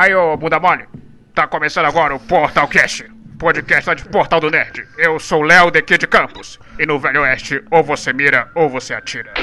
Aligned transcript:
Aí, 0.00 0.14
ô 0.14 0.34
bunda 0.34 0.58
mole, 0.58 0.88
tá 1.34 1.46
começando 1.46 1.84
agora 1.84 2.14
o 2.14 2.18
Portal 2.18 2.66
Cast, 2.68 3.04
podcast 3.38 3.86
lá 3.86 3.94
de 3.94 4.02
Portal 4.06 4.40
do 4.40 4.50
Nerd. 4.50 4.88
Eu 4.96 5.20
sou 5.20 5.42
o 5.42 5.42
Léo 5.42 5.70
de 5.70 5.82
Campos, 6.06 6.58
e 6.78 6.86
no 6.86 6.98
Velho 6.98 7.20
Oeste, 7.20 7.62
ou 7.70 7.84
você 7.84 8.10
mira 8.10 8.50
ou 8.54 8.66
você 8.66 8.94
atira. 8.94 9.34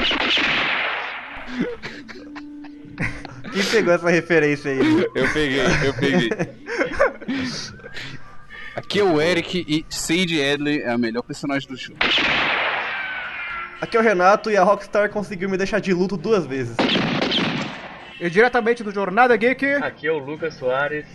Quem 3.52 3.62
pegou 3.70 3.94
essa 3.94 4.10
referência 4.10 4.72
aí? 4.72 5.06
Eu 5.14 5.32
peguei, 5.32 5.62
eu 5.84 5.94
peguei. 5.94 6.30
Aqui 8.74 8.98
é 8.98 9.04
o 9.04 9.20
Eric 9.20 9.64
e 9.68 9.86
Sage 9.88 10.40
Edley 10.40 10.82
é 10.82 10.90
a 10.90 10.98
melhor 10.98 11.22
personagem 11.22 11.68
do 11.68 11.76
jogo. 11.76 12.00
Aqui 13.80 13.96
é 13.96 14.00
o 14.00 14.02
Renato 14.02 14.50
e 14.50 14.56
a 14.56 14.64
Rockstar 14.64 15.08
conseguiu 15.08 15.48
me 15.48 15.56
deixar 15.56 15.78
de 15.78 15.94
luto 15.94 16.16
duas 16.16 16.44
vezes. 16.44 16.76
E 18.20 18.28
diretamente 18.28 18.82
do 18.82 18.90
Jornada 18.90 19.36
Geek, 19.36 19.64
Aqui 19.74 20.08
é 20.08 20.12
o 20.12 20.18
Lucas 20.18 20.54
Soares 20.54 21.06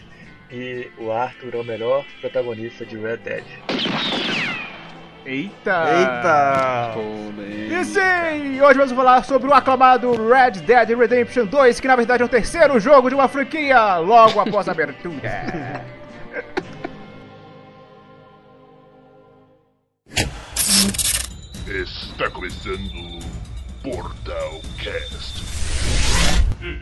e 0.49 0.89
o 0.98 1.12
Arthur 1.12 1.55
é 1.55 1.57
o 1.57 1.63
melhor 1.63 2.05
protagonista 2.21 2.85
de 2.85 2.98
Red 2.98 3.17
Dead. 3.17 3.43
Eita! 5.26 5.84
Eita! 5.99 6.95
E 7.71 7.85
sim, 7.85 8.62
hoje 8.62 8.77
vamos 8.77 8.91
falar 8.93 9.24
sobre 9.24 9.49
o 9.49 9.54
aclamado 9.54 10.12
Red 10.12 10.62
Dead 10.62 10.98
Redemption 10.98 11.46
2, 11.46 11.79
que 11.79 11.87
na 11.87 11.96
verdade 11.96 12.24
é 12.24 12.26
o 12.26 12.29
terceiro 12.29 12.79
jogo 12.79 13.09
de 13.09 13.15
uma 13.15 13.27
franquia, 13.27 13.98
logo 13.98 14.40
após 14.40 14.68
a 14.70 14.71
abertura. 14.71 15.84
Está 21.68 22.29
começando 22.29 22.79
o 22.85 23.20
Portal 23.81 24.62
Cast. 24.77 25.43
Em 26.63 26.79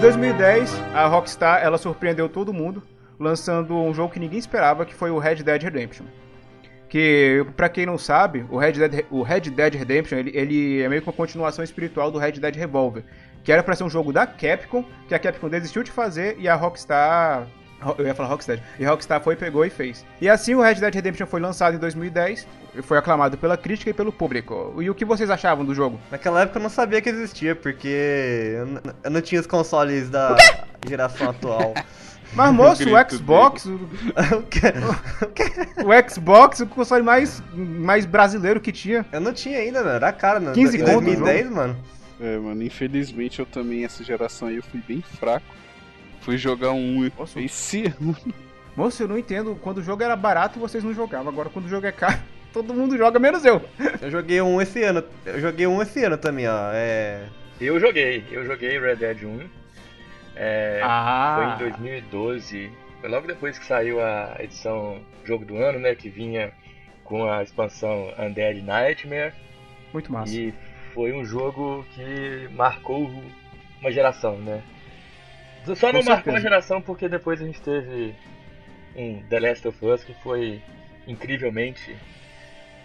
2010, 0.00 0.82
a 0.92 1.06
Rockstar 1.06 1.62
ela 1.62 1.78
surpreendeu 1.78 2.28
todo 2.28 2.52
mundo, 2.52 2.82
lançando 3.18 3.74
um 3.76 3.92
jogo 3.94 4.12
que 4.12 4.20
ninguém 4.20 4.38
esperava, 4.38 4.84
que 4.84 4.94
foi 4.94 5.10
o 5.10 5.18
Red 5.18 5.36
Dead 5.36 5.62
Redemption. 5.62 6.06
Que, 6.88 7.44
pra 7.56 7.68
quem 7.68 7.84
não 7.84 7.98
sabe, 7.98 8.46
o 8.50 8.56
Red 8.56 8.72
Dead, 8.72 9.04
o 9.10 9.22
Red 9.22 9.40
Dead 9.40 9.74
Redemption 9.74 10.18
ele, 10.18 10.30
ele 10.34 10.82
é 10.82 10.88
meio 10.88 11.02
que 11.02 11.08
uma 11.08 11.14
continuação 11.14 11.64
espiritual 11.64 12.10
do 12.10 12.18
Red 12.18 12.32
Dead 12.32 12.54
Revolver, 12.54 13.04
que 13.42 13.50
era 13.50 13.62
pra 13.62 13.74
ser 13.74 13.84
um 13.84 13.90
jogo 13.90 14.12
da 14.12 14.26
Capcom, 14.26 14.84
que 15.08 15.14
a 15.14 15.18
Capcom 15.18 15.48
desistiu 15.48 15.82
de 15.82 15.90
fazer 15.90 16.36
e 16.38 16.48
a 16.48 16.54
Rockstar 16.54 17.48
eu 17.98 18.06
ia 18.06 18.14
falar 18.14 18.28
Rockstar. 18.30 18.58
E 18.78 18.84
Rockstar 18.84 19.20
foi, 19.20 19.36
pegou 19.36 19.64
e 19.64 19.70
fez. 19.70 20.04
E 20.20 20.28
assim 20.28 20.54
o 20.54 20.62
Red 20.62 20.76
Dead 20.76 20.94
Redemption 20.94 21.26
foi 21.26 21.40
lançado 21.40 21.76
em 21.76 21.78
2010, 21.78 22.46
e 22.74 22.82
foi 22.82 22.98
aclamado 22.98 23.36
pela 23.36 23.56
crítica 23.56 23.90
e 23.90 23.94
pelo 23.94 24.12
público. 24.12 24.74
E 24.80 24.90
o 24.90 24.94
que 24.94 25.04
vocês 25.04 25.30
achavam 25.30 25.64
do 25.64 25.74
jogo? 25.74 25.98
Naquela 26.10 26.42
época 26.42 26.58
eu 26.58 26.62
não 26.62 26.70
sabia 26.70 27.00
que 27.00 27.08
existia, 27.08 27.54
porque 27.54 28.56
eu 29.04 29.10
não 29.10 29.20
tinha 29.20 29.40
os 29.40 29.46
consoles 29.46 30.10
da 30.10 30.36
geração 30.86 31.30
atual. 31.30 31.74
Mas 32.34 32.54
moço, 32.54 32.82
o 32.82 33.10
Xbox, 33.10 33.64
o, 33.66 33.74
O 33.74 34.42
quê? 35.32 35.52
O 35.84 36.10
Xbox, 36.10 36.60
o 36.60 36.66
console 36.66 37.02
mais, 37.02 37.42
mais 37.54 38.04
brasileiro 38.04 38.60
que 38.60 38.72
tinha. 38.72 39.06
Eu 39.12 39.20
não 39.20 39.32
tinha 39.32 39.58
ainda, 39.58 39.82
mano. 39.82 39.96
Era 39.96 40.12
caro, 40.12 40.40
né? 40.40 40.52
15 40.52 40.76
Em 40.76 40.80
conto 40.80 40.98
o 40.98 41.02
2010, 41.02 41.50
mano. 41.50 41.76
É, 42.20 42.38
mano, 42.38 42.62
infelizmente 42.62 43.38
eu 43.38 43.46
também, 43.46 43.84
essa 43.84 44.02
geração 44.02 44.48
aí, 44.48 44.56
eu 44.56 44.62
fui 44.62 44.82
bem 44.86 45.02
fraco. 45.02 45.46
Fui 46.20 46.36
jogar 46.36 46.72
um 46.72 47.10
Nossa. 47.16 47.40
esse 47.40 47.84
ano. 47.86 48.16
Moço, 48.74 49.02
eu 49.02 49.08
não 49.08 49.16
entendo. 49.16 49.56
Quando 49.62 49.78
o 49.78 49.82
jogo 49.82 50.02
era 50.02 50.16
barato, 50.16 50.58
vocês 50.58 50.82
não 50.82 50.92
jogavam. 50.92 51.28
Agora, 51.28 51.48
quando 51.48 51.66
o 51.66 51.68
jogo 51.68 51.86
é 51.86 51.92
caro, 51.92 52.18
todo 52.52 52.74
mundo 52.74 52.96
joga, 52.96 53.18
menos 53.18 53.44
eu. 53.44 53.62
Eu 54.00 54.10
joguei 54.10 54.40
um 54.40 54.60
esse 54.60 54.82
ano. 54.82 55.04
Eu 55.24 55.40
joguei 55.40 55.66
um 55.66 55.80
esse 55.80 56.04
ano 56.04 56.18
também, 56.18 56.48
ó. 56.48 56.70
É. 56.72 57.28
Eu 57.60 57.80
joguei, 57.80 58.24
eu 58.30 58.44
joguei 58.44 58.78
Red 58.78 58.96
Dead 58.96 59.22
1. 59.22 59.65
É, 60.36 60.80
Ah. 60.84 61.56
Foi 61.58 61.66
em 61.66 61.70
2012. 61.70 62.70
Foi 63.00 63.08
logo 63.08 63.26
depois 63.26 63.58
que 63.58 63.64
saiu 63.64 64.00
a 64.00 64.36
edição 64.38 65.00
Jogo 65.24 65.44
do 65.44 65.56
Ano, 65.56 65.78
né? 65.78 65.94
Que 65.94 66.08
vinha 66.08 66.52
com 67.04 67.28
a 67.28 67.42
expansão 67.42 68.12
Undead 68.18 68.60
Nightmare. 68.62 69.32
Muito 69.92 70.12
massa. 70.12 70.34
E 70.34 70.52
foi 70.92 71.12
um 71.12 71.24
jogo 71.24 71.84
que 71.94 72.48
marcou 72.52 73.10
uma 73.80 73.90
geração, 73.90 74.36
né? 74.38 74.62
Só 75.74 75.92
não 75.92 76.00
Com 76.00 76.10
marcou 76.10 76.32
uma 76.32 76.40
geração 76.40 76.80
porque 76.80 77.08
depois 77.08 77.40
a 77.42 77.44
gente 77.44 77.60
teve 77.60 78.14
um 78.94 79.22
The 79.28 79.40
Last 79.40 79.66
of 79.68 79.84
Us 79.84 80.04
que 80.04 80.14
foi 80.22 80.62
incrivelmente 81.06 81.96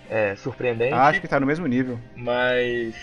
é, 0.09 0.35
surpreendente, 0.35 0.93
Acho 0.93 1.21
que 1.21 1.27
tá 1.27 1.39
no 1.39 1.45
mesmo 1.45 1.65
nível. 1.67 1.99
mas 2.15 2.95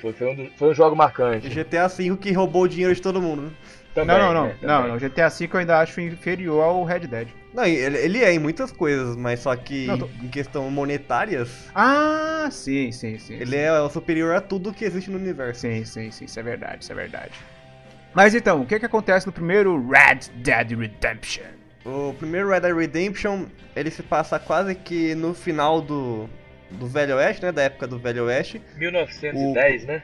foi, 0.00 0.12
foi, 0.12 0.28
um, 0.28 0.50
foi 0.56 0.70
um 0.70 0.74
jogo 0.74 0.94
marcante. 0.96 1.48
GTA 1.48 1.88
V 1.88 2.16
que 2.16 2.32
roubou 2.32 2.62
o 2.62 2.68
dinheiro 2.68 2.94
de 2.94 3.02
todo 3.02 3.20
mundo, 3.20 3.42
né? 3.42 3.50
Também, 3.96 4.16
não, 4.18 4.32
não, 4.32 4.34
não. 4.34 4.46
né, 4.48 4.56
não, 4.62 4.88
não. 4.88 4.98
GTA 4.98 5.28
V 5.30 5.48
eu 5.52 5.58
ainda 5.58 5.78
acho 5.80 6.00
inferior 6.00 6.62
ao 6.62 6.84
Red 6.84 7.00
Dead. 7.00 7.28
Não, 7.54 7.64
ele, 7.64 7.96
ele 7.96 8.22
é 8.22 8.32
em 8.32 8.38
muitas 8.38 8.70
coisas, 8.70 9.16
mas 9.16 9.40
só 9.40 9.56
que 9.56 9.86
Não, 9.86 9.96
tô- 9.96 10.08
em 10.22 10.28
questão 10.28 10.70
monetárias, 10.70 11.70
Ah, 11.74 12.46
sim, 12.50 12.92
sim, 12.92 13.18
sim. 13.18 13.34
ele 13.40 13.56
é 13.56 13.72
o 13.80 13.88
superior 13.88 14.34
a 14.36 14.40
tudo 14.42 14.72
que 14.72 14.84
existe 14.84 15.10
no 15.10 15.16
universo. 15.16 15.62
Sim, 15.62 15.82
sim, 15.84 16.10
sim. 16.10 16.26
Isso 16.26 16.38
é 16.38 16.42
verdade, 16.42 16.84
isso 16.84 16.92
é 16.92 16.94
verdade. 16.94 17.32
Mas 18.14 18.34
então, 18.34 18.60
o 18.60 18.66
que 18.66 18.78
que 18.78 18.86
acontece 18.86 19.26
no 19.26 19.32
primeiro 19.32 19.74
Red 19.88 20.30
Dead 20.42 20.72
Redemption? 20.78 21.44
O 21.84 22.12
primeiro 22.14 22.48
Red 22.50 22.60
Dead 22.60 22.76
Redemption, 22.76 23.46
ele 23.74 23.90
se 23.90 24.02
passa 24.02 24.38
quase 24.38 24.74
que 24.74 25.14
no 25.14 25.32
final 25.32 25.80
do, 25.80 26.28
do 26.70 26.86
Velho 26.86 27.16
Oeste, 27.16 27.42
né? 27.44 27.52
Da 27.52 27.62
época 27.62 27.86
do 27.86 27.98
Velho 27.98 28.24
Oeste. 28.24 28.60
1910, 28.76 29.84
né? 29.86 30.02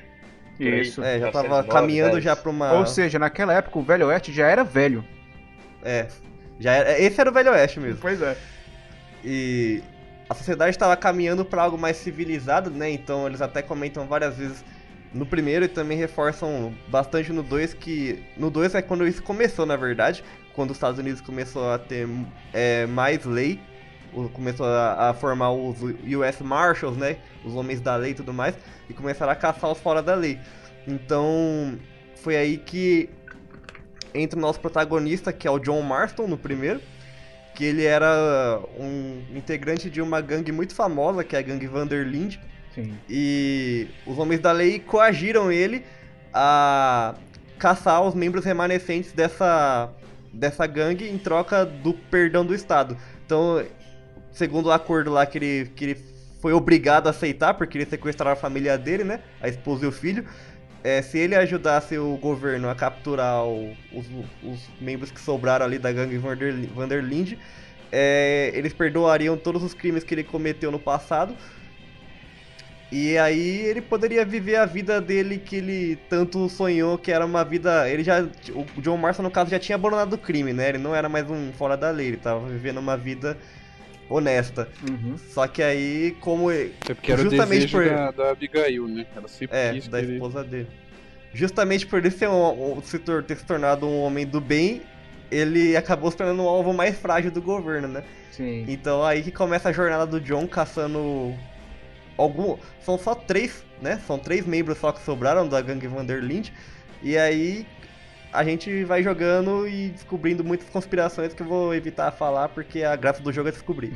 Isso. 0.59 1.03
É, 1.03 1.19
já 1.19 1.33
tava 1.33 1.63
1909, 1.63 1.69
caminhando 1.69 2.13
10. 2.13 2.25
já 2.25 2.37
pra 2.37 2.51
uma... 2.51 2.73
Ou 2.75 2.87
seja, 2.87 3.19
naquela 3.19 3.53
época 3.53 3.79
o 3.79 3.83
Velho 3.83 4.07
Oeste 4.07 4.33
já 4.33 4.47
era 4.47 4.63
velho. 4.63 5.05
É, 5.83 6.07
já 6.59 6.73
era, 6.73 7.01
esse 7.01 7.21
era 7.21 7.31
o 7.31 7.33
Velho 7.33 7.51
Oeste 7.51 7.81
mesmo. 7.81 7.99
Pois 8.01 8.21
é. 8.23 8.37
E 9.25 9.83
a 10.29 10.35
sociedade 10.35 10.71
estava 10.71 10.97
caminhando 10.97 11.45
para 11.45 11.63
algo 11.63 11.77
mais 11.77 11.97
civilizado, 11.97 12.71
né? 12.71 12.91
Então 12.91 13.27
eles 13.27 13.43
até 13.43 13.63
comentam 13.63 14.07
várias 14.07 14.37
vezes 14.37 14.65
no 15.13 15.27
primeiro 15.27 15.65
e 15.65 15.69
também 15.69 15.99
reforçam 15.99 16.73
bastante 16.89 17.33
no 17.33 17.43
2 17.43 17.75
que 17.75 18.23
no 18.37 18.51
2 18.51 18.75
é 18.77 18.83
quando 18.83 19.07
isso 19.07 19.23
começou, 19.23 19.67
na 19.67 19.77
verdade, 19.77 20.25
quando 20.55 20.71
os 20.71 20.77
Estados 20.77 20.99
Unidos 20.99 21.21
começou 21.21 21.71
a 21.71 21.79
ter 21.79 22.09
é, 22.53 22.87
mais 22.87 23.25
lei, 23.25 23.61
começou 24.33 24.67
a, 24.67 25.11
a 25.11 25.15
formar 25.15 25.53
os 25.53 25.81
US 25.81 26.41
Marshals, 26.41 26.97
né? 26.97 27.17
Os 27.45 27.55
homens 27.55 27.81
da 27.81 27.97
lei 27.97 28.13
e 28.13 28.15
tudo 28.15 28.33
mais, 28.33 28.55
e 28.89 28.93
começaram 28.93 29.33
a 29.33 29.37
caçar 29.37 29.71
os 29.71 29.79
fora 29.79 30.03
da 30.03 30.15
lei. 30.15 30.39
Então 30.87 31.79
foi 32.17 32.37
aí 32.37 32.57
que 32.57 33.09
entra 34.15 34.39
o 34.39 34.43
nosso 34.43 34.61
protagonista, 34.61 35.33
que 35.33 35.49
é 35.49 35.51
o 35.51 35.59
John 35.59 35.83
Marston 35.83 36.27
no 36.27 36.37
primeiro 36.37 36.81
que 37.55 37.65
ele 37.65 37.85
era 37.85 38.61
um 38.79 39.23
integrante 39.35 39.91
de 39.91 40.01
uma 40.01 40.21
gangue 40.21 40.53
muito 40.53 40.75
famosa, 40.75 41.23
que 41.23 41.37
é 41.37 41.39
a 41.39 41.43
gangue 41.43 41.67
Vanderlinde, 41.67 42.41
Sim. 42.75 42.95
e 43.09 43.89
os 44.07 44.19
homens 44.19 44.41
da 44.41 44.53
lei 44.53 44.79
coagiram 44.79 45.53
ele 45.53 45.85
a 46.33 47.15
caçar 47.59 48.03
os 48.03 48.15
membros 48.15 48.45
remanescentes 48.45 49.13
dessa, 49.13 49.91
dessa 50.33 50.67
gangue 50.67 51.09
em 51.09 51.19
troca 51.19 51.65
do 51.65 51.93
perdão 51.93 52.45
do 52.45 52.55
Estado. 52.55 52.97
Então, 53.25 53.63
segundo 54.33 54.67
o 54.67 54.73
acordo 54.73 55.11
lá 55.11 55.25
que 55.27 55.39
ele, 55.39 55.71
que 55.75 55.85
ele 55.85 55.97
foi 56.41 56.53
obrigado 56.53 57.07
a 57.07 57.11
aceitar, 57.11 57.55
porque 57.55 57.79
ele 57.79 57.87
sequestraram 57.87 58.33
a 58.33 58.37
família 58.37 58.77
dele, 58.77 59.05
né? 59.05 59.21
A 59.41 59.49
esposa 59.49 59.85
e 59.85 59.89
o 59.89 59.93
filho. 59.93 60.27
É, 60.85 61.01
se 61.01 61.17
ele 61.17 61.37
ajudasse 61.37 61.97
o 61.97 62.17
governo 62.17 62.69
a 62.69 62.75
capturar 62.75 63.45
o- 63.47 63.77
os, 63.93 64.07
os 64.43 64.69
membros 64.81 65.13
que 65.13 65.21
sobraram 65.21 65.65
ali 65.65 65.79
da 65.79 65.93
gangue 65.93 66.19
Vanderli- 66.19 66.67
Vanderlinde, 66.75 67.39
é, 67.93 68.51
eles 68.55 68.73
perdoariam 68.73 69.37
todos 69.37 69.63
os 69.63 69.75
crimes 69.75 70.03
que 70.03 70.13
ele 70.15 70.25
cometeu 70.25 70.73
no 70.73 70.81
passado. 70.81 71.37
E 72.91 73.17
aí 73.17 73.61
ele 73.61 73.81
poderia 73.81 74.25
viver 74.25 74.57
a 74.57 74.67
vida 74.67 75.01
dele 75.01 75.39
que 75.39 75.57
ele 75.57 75.97
tanto 76.11 76.47
sonhou, 76.49 76.99
que 76.99 77.11
era 77.11 77.25
uma 77.25 77.43
vida. 77.43 77.89
Ele 77.89 78.05
já. 78.05 78.21
O 78.55 78.81
John 78.83 78.99
Marston, 78.99 79.23
no 79.23 79.31
caso, 79.31 79.51
já 79.51 79.59
tinha 79.59 79.77
abandonado 79.77 80.13
o 80.13 80.19
crime, 80.19 80.53
né? 80.53 80.69
Ele 80.69 80.79
não 80.79 80.95
era 80.95 81.09
mais 81.09 81.31
um 81.31 81.53
fora 81.55 81.75
da 81.77 81.91
lei, 81.91 82.09
ele 82.09 82.17
tava 82.19 82.47
vivendo 82.49 82.79
uma 82.79 82.97
vida 82.97 83.39
honesta. 84.13 84.69
Uhum. 84.89 85.17
Só 85.31 85.47
que 85.47 85.63
aí, 85.63 86.17
como. 86.21 86.51
É 86.51 86.69
porque 86.87 87.13
era 87.13 87.23
Justamente 87.23 87.67
o 87.67 87.71
por- 87.71 87.89
da, 87.89 88.11
da 88.11 88.31
Abigail, 88.31 88.87
né? 88.89 89.07
Ela 89.17 89.29
sempre 89.29 89.57
É, 89.57 89.73
quis 89.73 89.89
da 89.89 89.99
que 89.99 90.05
ele- 90.07 90.15
esposa 90.15 90.45
dele. 90.45 90.69
Justamente 91.35 91.87
por 91.87 91.99
ele 91.99 92.11
ser 92.11 92.29
um- 92.29 92.79
um- 92.79 92.83
se 92.83 92.99
tor- 92.99 93.23
ter 93.23 93.37
se 93.37 93.45
tornado 93.45 93.87
um 93.87 94.01
homem 94.03 94.27
do 94.27 94.41
bem, 94.41 94.83
ele 95.31 95.75
acabou 95.77 96.11
se 96.11 96.17
tornando 96.17 96.43
o 96.43 96.49
alvo 96.49 96.73
mais 96.75 96.97
frágil 96.99 97.31
do 97.31 97.41
governo, 97.41 97.89
né? 97.89 98.05
Sim. 98.31 98.65
Então 98.69 99.03
aí 99.03 99.23
que 99.23 99.31
começa 99.31 99.69
a 99.71 99.73
jornada 99.73 100.07
do 100.07 100.21
John 100.21 100.47
caçando 100.47 101.35
algum, 102.19 102.57
são 102.85 102.99
só 102.99 103.15
três, 103.15 103.65
né? 103.81 103.99
São 104.07 104.19
três 104.19 104.47
membros 104.47 104.79
só 104.79 104.93
que 104.93 105.03
sobraram 105.03 105.49
da 105.49 105.61
gangue 105.63 105.87
Vanderlind. 105.87 106.51
E 107.03 107.17
aí 107.17 107.67
a 108.33 108.43
gente 108.45 108.85
vai 108.85 109.03
jogando 109.03 109.67
e 109.69 109.91
descobrindo 109.91 110.43
muitas 110.43 110.69
conspirações 110.71 111.35
que 111.35 111.43
eu 111.43 111.47
vou 111.47 111.75
evitar 111.75 112.11
falar 112.13 112.49
porque 112.49 112.83
a 112.83 112.97
graça 112.97 113.23
do 113.23 113.33
jogo 113.33 113.49
é 113.49 113.53
descobrir. 113.53 113.93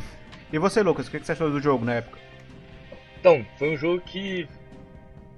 E 0.52 0.58
você, 0.58 0.82
Lucas, 0.82 1.08
o 1.08 1.10
que 1.10 1.18
você 1.18 1.32
achou 1.32 1.50
do 1.50 1.60
jogo 1.60 1.84
na 1.84 1.94
época? 1.94 2.18
Então, 3.18 3.44
foi 3.58 3.70
um 3.70 3.76
jogo 3.76 4.00
que 4.02 4.46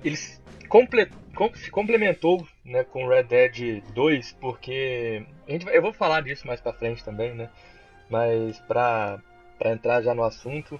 ele 0.04 0.16
se 0.16 0.38
comple- 0.68 1.08
com- 1.34 1.54
se 1.54 1.70
complementou 1.70 2.46
né, 2.64 2.84
com 2.84 3.06
Red 3.06 3.22
Dead 3.24 3.82
2, 3.94 4.32
porque 4.40 5.24
a 5.46 5.52
gente 5.52 5.66
eu 5.68 5.80
vou 5.80 5.92
falar 5.92 6.20
disso 6.22 6.46
mais 6.46 6.60
pra 6.60 6.72
frente 6.72 7.04
também, 7.04 7.34
né? 7.34 7.48
Mas 8.10 8.58
pra, 8.60 9.18
pra 9.58 9.70
entrar 9.72 10.02
já 10.02 10.14
no 10.14 10.24
assunto, 10.24 10.76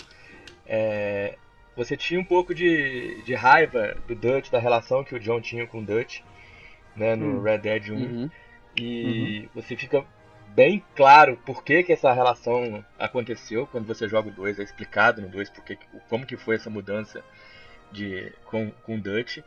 é, 0.67 1.37
você 1.77 1.97
tinha 1.97 2.21
um 2.21 2.25
pouco 2.25 2.55
de, 2.55 3.23
de 3.25 3.35
raiva 3.35 3.97
do 4.07 4.15
Dutch, 4.15 4.51
da 4.51 4.59
relação 4.59 5.05
que 5.05 5.15
o 5.15 5.21
John 5.21 5.41
tinha 5.41 5.67
com 5.67 5.79
o 5.79 5.85
Dutch, 5.85 6.21
né, 6.99 7.15
no 7.17 7.39
Hum. 7.39 7.43
Red 7.43 7.59
Dead 7.59 7.91
1. 7.91 7.95
Uhum. 7.95 8.31
E 8.77 9.49
você 9.55 9.77
fica 9.77 10.05
bem 10.55 10.83
claro 10.95 11.37
por 11.45 11.63
que, 11.63 11.83
que 11.83 11.93
essa 11.93 12.13
relação 12.13 12.85
aconteceu 12.99 13.67
quando 13.67 13.87
você 13.87 14.09
joga 14.09 14.29
o 14.29 14.33
2, 14.33 14.59
é 14.59 14.63
explicado 14.63 15.21
no 15.23 15.29
2 15.29 15.51
porque, 15.51 15.79
como 16.09 16.27
que 16.27 16.37
foi 16.37 16.57
essa 16.57 16.71
mudança 16.71 17.23
de, 17.93 18.33
com, 18.47 18.71
com 18.85 18.97
o 18.97 19.01
Dutch. 19.01 19.39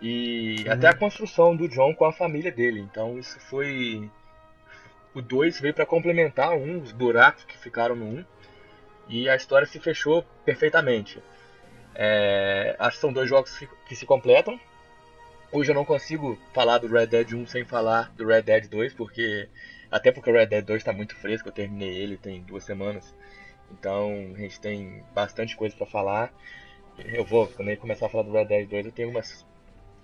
E 0.00 0.64
Uhum. 0.66 0.72
até 0.72 0.88
a 0.88 0.94
construção 0.96 1.56
do 1.56 1.68
John 1.68 1.94
com 1.94 2.04
a 2.04 2.12
família 2.12 2.52
dele. 2.52 2.80
Então 2.80 3.18
isso 3.18 3.38
foi. 3.40 4.10
O 5.14 5.22
2 5.22 5.60
veio 5.60 5.72
para 5.72 5.86
complementar 5.86 6.52
um, 6.52 6.80
os 6.82 6.92
buracos 6.92 7.44
que 7.44 7.56
ficaram 7.56 7.96
no 7.96 8.04
1. 8.04 8.08
Um, 8.08 8.24
e 9.08 9.28
a 9.28 9.36
história 9.36 9.66
se 9.66 9.78
fechou 9.78 10.24
perfeitamente. 10.44 11.22
É, 11.94 12.76
acho 12.78 12.96
que 12.96 13.00
são 13.00 13.12
dois 13.12 13.28
jogos 13.28 13.56
que 13.88 13.96
se 13.96 14.04
completam. 14.04 14.60
Hoje 15.52 15.70
eu 15.70 15.74
não 15.74 15.84
consigo 15.84 16.38
falar 16.52 16.78
do 16.78 16.88
Red 16.88 17.06
Dead 17.06 17.32
1 17.32 17.46
sem 17.46 17.64
falar 17.64 18.12
do 18.16 18.26
Red 18.26 18.42
Dead 18.42 18.68
2, 18.68 18.94
porque. 18.94 19.48
Até 19.90 20.10
porque 20.10 20.30
o 20.30 20.32
Red 20.32 20.46
Dead 20.46 20.64
2 20.64 20.78
está 20.78 20.92
muito 20.92 21.14
fresco, 21.14 21.48
eu 21.48 21.52
terminei 21.52 21.96
ele 21.96 22.16
tem 22.16 22.42
duas 22.42 22.64
semanas. 22.64 23.14
Então 23.70 24.32
a 24.34 24.38
gente 24.38 24.60
tem 24.60 25.02
bastante 25.14 25.56
coisa 25.56 25.76
para 25.76 25.86
falar. 25.86 26.32
Eu 26.98 27.24
vou, 27.24 27.46
quando 27.46 27.68
eu 27.68 27.76
começar 27.76 28.06
a 28.06 28.08
falar 28.08 28.24
do 28.24 28.32
Red 28.32 28.46
Dead 28.46 28.68
2, 28.68 28.86
eu 28.86 28.92
tenho 28.92 29.10
umas 29.10 29.46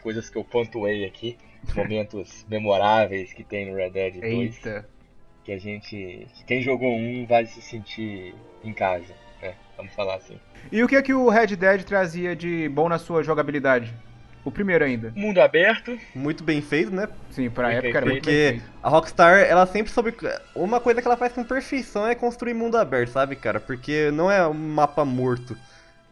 coisas 0.03 0.29
que 0.31 0.37
eu 0.37 0.45
pontuei 0.45 1.05
aqui, 1.05 1.37
momentos 1.75 2.47
memoráveis 2.49 3.33
que 3.33 3.43
tem 3.43 3.71
no 3.71 3.77
Red 3.77 3.91
Dead 3.91 4.15
2, 4.21 4.25
Eita. 4.25 4.89
que 5.43 5.53
a 5.53 5.59
gente. 5.59 6.29
que 6.35 6.45
quem 6.45 6.63
jogou 6.63 6.95
um 6.95 7.27
vai 7.27 7.47
se 7.47 7.61
sentir 7.61 8.35
em 8.63 8.73
casa, 8.73 9.15
né? 9.41 9.57
Vamos 9.77 9.93
falar 9.95 10.17
assim. 10.17 10.39
E 10.71 10.83
o 10.83 10.89
que 10.89 10.95
é 10.95 11.03
que 11.03 11.13
o 11.13 11.29
Red 11.29 11.57
Dead 11.57 11.83
trazia 11.83 12.37
de 12.37 12.69
bom 12.69 12.89
na 12.89 12.99
sua 12.99 13.25
jogabilidade? 13.25 13.93
O 14.45 14.51
primeiro 14.51 14.85
ainda. 14.85 15.13
Mundo 15.15 15.41
aberto, 15.41 15.97
Muito 16.15 16.43
bem 16.43 16.61
feito, 16.61 16.93
né? 16.93 17.09
Sim, 17.31 17.49
pra 17.49 17.69
Bem 17.69 17.77
época 17.79 17.99
era 17.99 18.07
muito 18.07 18.13
bem 18.13 18.21
Porque 18.23 18.61
feito. 18.61 18.65
a 18.83 18.89
Rockstar, 18.89 19.39
ela 19.41 19.67
sempre 19.67 19.93
soube. 19.93 20.13
Uma 20.55 20.81
coisa 20.81 21.01
que 21.01 21.07
ela 21.07 21.17
faz 21.17 21.33
com 21.33 21.45
perfeição 21.45 22.07
é 22.07 22.15
construir 22.15 22.53
mundo 22.55 22.77
aberto, 22.77 23.11
sabe, 23.11 23.37
cara? 23.37 23.61
Porque 23.61 24.11
não 24.13 24.31
é 24.31 24.47
um 24.47 24.53
mapa 24.55 25.05
morto. 25.05 25.57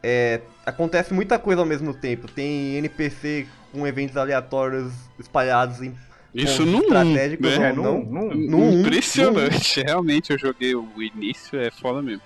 É, 0.02 0.40
acontece 0.64 1.12
muita 1.12 1.38
coisa 1.38 1.60
ao 1.60 1.66
mesmo 1.66 1.92
tempo. 1.92 2.28
Tem 2.30 2.76
NPC 2.76 3.46
com 3.72 3.86
eventos 3.86 4.16
aleatórios 4.16 4.92
espalhados 5.18 5.82
em 5.82 5.94
Isso 6.32 6.64
no 6.64 6.78
1, 6.78 6.80
estratégicos. 6.82 7.58
né? 7.58 7.68
É, 7.68 7.72
não, 7.72 7.82
no- 7.98 8.04
não. 8.12 8.28
no- 8.28 8.34
no 8.48 8.56
um, 8.58 8.80
Impressionante. 8.80 9.82
Realmente, 9.82 10.30
eu 10.32 10.38
joguei 10.38 10.74
o 10.74 10.86
início, 11.02 11.60
é 11.60 11.70
foda 11.70 12.00
mesmo. 12.00 12.22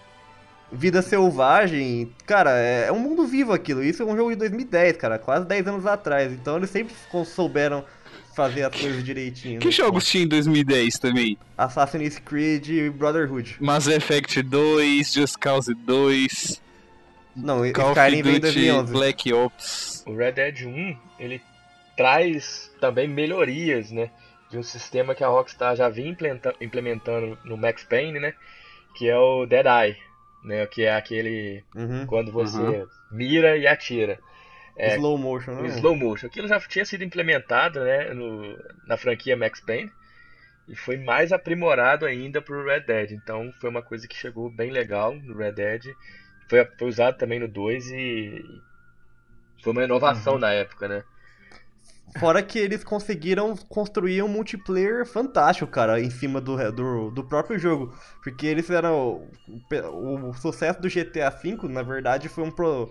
Vida 0.75 1.03
Selvagem, 1.03 2.13
cara, 2.27 2.59
é, 2.59 2.87
é 2.89 2.93
um 2.93 2.99
mundo 2.99 3.27
vivo 3.27 3.53
aquilo. 3.53 3.83
Isso 3.83 4.03
é 4.03 4.07
um 4.07 4.17
jogo 4.17 4.31
de 4.31 4.37
2010, 4.37 4.97
cara, 4.97 5.19
quase 5.19 5.47
10 5.47 5.69
anos 5.69 5.87
atrás. 5.87 6.33
Então 6.33 6.57
eles 6.57 6.71
sempre 6.71 6.95
souberam 7.25 7.85
fazer 8.35 8.65
as 8.65 8.79
coisas 8.79 9.03
direitinho. 9.03 9.61
Que 9.61 9.67
né? 9.67 9.73
jogos 9.73 10.07
tinha 10.07 10.25
em 10.25 10.29
2010 10.29 10.99
também? 10.99 11.39
Assassin's 11.57 12.19
Creed 12.19 12.69
e 12.69 12.91
Brotherhood. 12.91 13.57
Mass 13.61 13.87
Effect 13.87 14.43
2, 14.43 15.13
Just 15.13 15.37
Cause 15.39 15.73
2, 15.73 16.63
Não, 17.37 17.73
Call 17.73 17.93
of 17.93 18.01
Skyrim 18.01 18.23
vem 18.23 18.37
em 18.37 18.41
Duty 18.41 18.53
2011. 18.55 18.93
Black 18.93 19.33
Ops. 19.33 20.05
o 20.07 20.17
Red 20.17 20.33
Dead 20.33 20.63
1, 20.67 20.97
ele 21.19 21.41
traz 21.97 22.71
também 22.81 23.09
melhorias, 23.09 23.91
né? 23.91 24.11
De 24.51 24.59
um 24.59 24.63
sistema 24.63 25.15
que 25.15 25.25
a 25.25 25.29
Rockstar 25.29 25.77
já 25.77 25.89
vinha 25.89 26.17
implementando 26.61 27.39
no 27.45 27.57
Max 27.57 27.85
Payne, 27.85 28.21
né? 28.21 28.35
Que 28.97 29.09
é 29.09 29.17
o 29.17 29.47
Dead 29.47 29.67
Eye, 29.67 29.97
né? 30.45 30.67
Que 30.67 30.85
é 30.85 30.95
aquele 30.95 31.65
Uhum. 31.75 32.07
quando 32.07 32.31
você 32.33 32.59
Uhum. 32.59 32.87
mira 33.11 33.57
e 33.57 33.67
atira. 33.67 34.19
É, 34.77 34.97
Slow 34.97 35.17
motion, 35.17 35.53
o 35.53 35.63
né? 35.63 35.69
slow 35.69 35.97
motion. 35.97 36.27
Aquilo 36.27 36.49
já 36.49 36.59
tinha 36.61 36.85
sido 36.85 37.05
implementado, 37.05 37.81
né? 37.81 38.13
No, 38.13 38.59
na 38.87 38.97
franquia 38.97 39.37
Max 39.37 39.61
Payne. 39.61 39.91
E 40.69 40.75
foi 40.75 40.97
mais 40.97 41.31
aprimorado 41.33 42.07
ainda 42.07 42.41
pro 42.41 42.65
Red 42.65 42.81
Dead. 42.81 43.13
Então 43.13 43.53
foi 43.61 43.71
uma 43.71 43.83
coisa 43.83 44.09
que 44.09 44.17
chegou 44.17 44.51
bem 44.51 44.71
legal 44.71 45.15
no 45.15 45.37
Red 45.37 45.53
Dead. 45.53 45.85
Foi, 46.49 46.65
foi 46.79 46.89
usado 46.89 47.17
também 47.17 47.39
no 47.39 47.49
2 47.49 47.91
e 47.91 48.43
foi 49.63 49.73
uma 49.73 49.85
inovação 49.85 50.39
na 50.39 50.53
época, 50.53 50.89
né? 50.89 51.05
Fora 52.19 52.43
que 52.43 52.59
eles 52.59 52.85
conseguiram 52.85 53.57
construir 53.69 54.23
um 54.23 54.29
multiplayer 54.29 55.05
fantástico, 55.05 55.71
cara, 55.71 56.01
em 56.01 56.11
cima 56.11 56.41
do, 56.41 56.57
do, 56.73 57.11
do 57.11 57.25
próprio 57.25 57.59
jogo. 57.59 57.93
Porque 58.23 58.47
eles 58.47 58.65
fizeram. 58.67 59.29
O, 59.93 60.29
o 60.31 60.35
sucesso 60.35 60.81
do 60.81 60.89
GTA 60.89 61.31
V, 61.31 61.59
na 61.69 61.83
verdade, 61.83 62.29
foi 62.29 62.45
um. 62.45 62.51
Pro, 62.53 62.89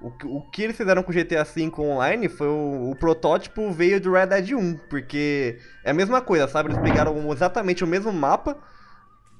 o, 0.00 0.10
que- 0.10 0.26
o 0.26 0.40
que 0.50 0.62
eles 0.62 0.76
fizeram 0.76 1.02
com 1.02 1.10
o 1.10 1.14
GTA 1.14 1.44
V 1.44 1.70
online 1.78 2.28
foi 2.28 2.48
o, 2.48 2.90
o 2.90 2.96
protótipo 2.96 3.70
veio 3.70 4.00
do 4.00 4.12
Red 4.12 4.26
Dead 4.26 4.52
1. 4.52 4.76
Porque 4.88 5.58
é 5.84 5.90
a 5.90 5.94
mesma 5.94 6.22
coisa, 6.22 6.48
sabe? 6.48 6.70
Eles 6.70 6.78
pegaram 6.78 7.30
exatamente 7.30 7.84
o 7.84 7.86
mesmo 7.86 8.12
mapa. 8.12 8.56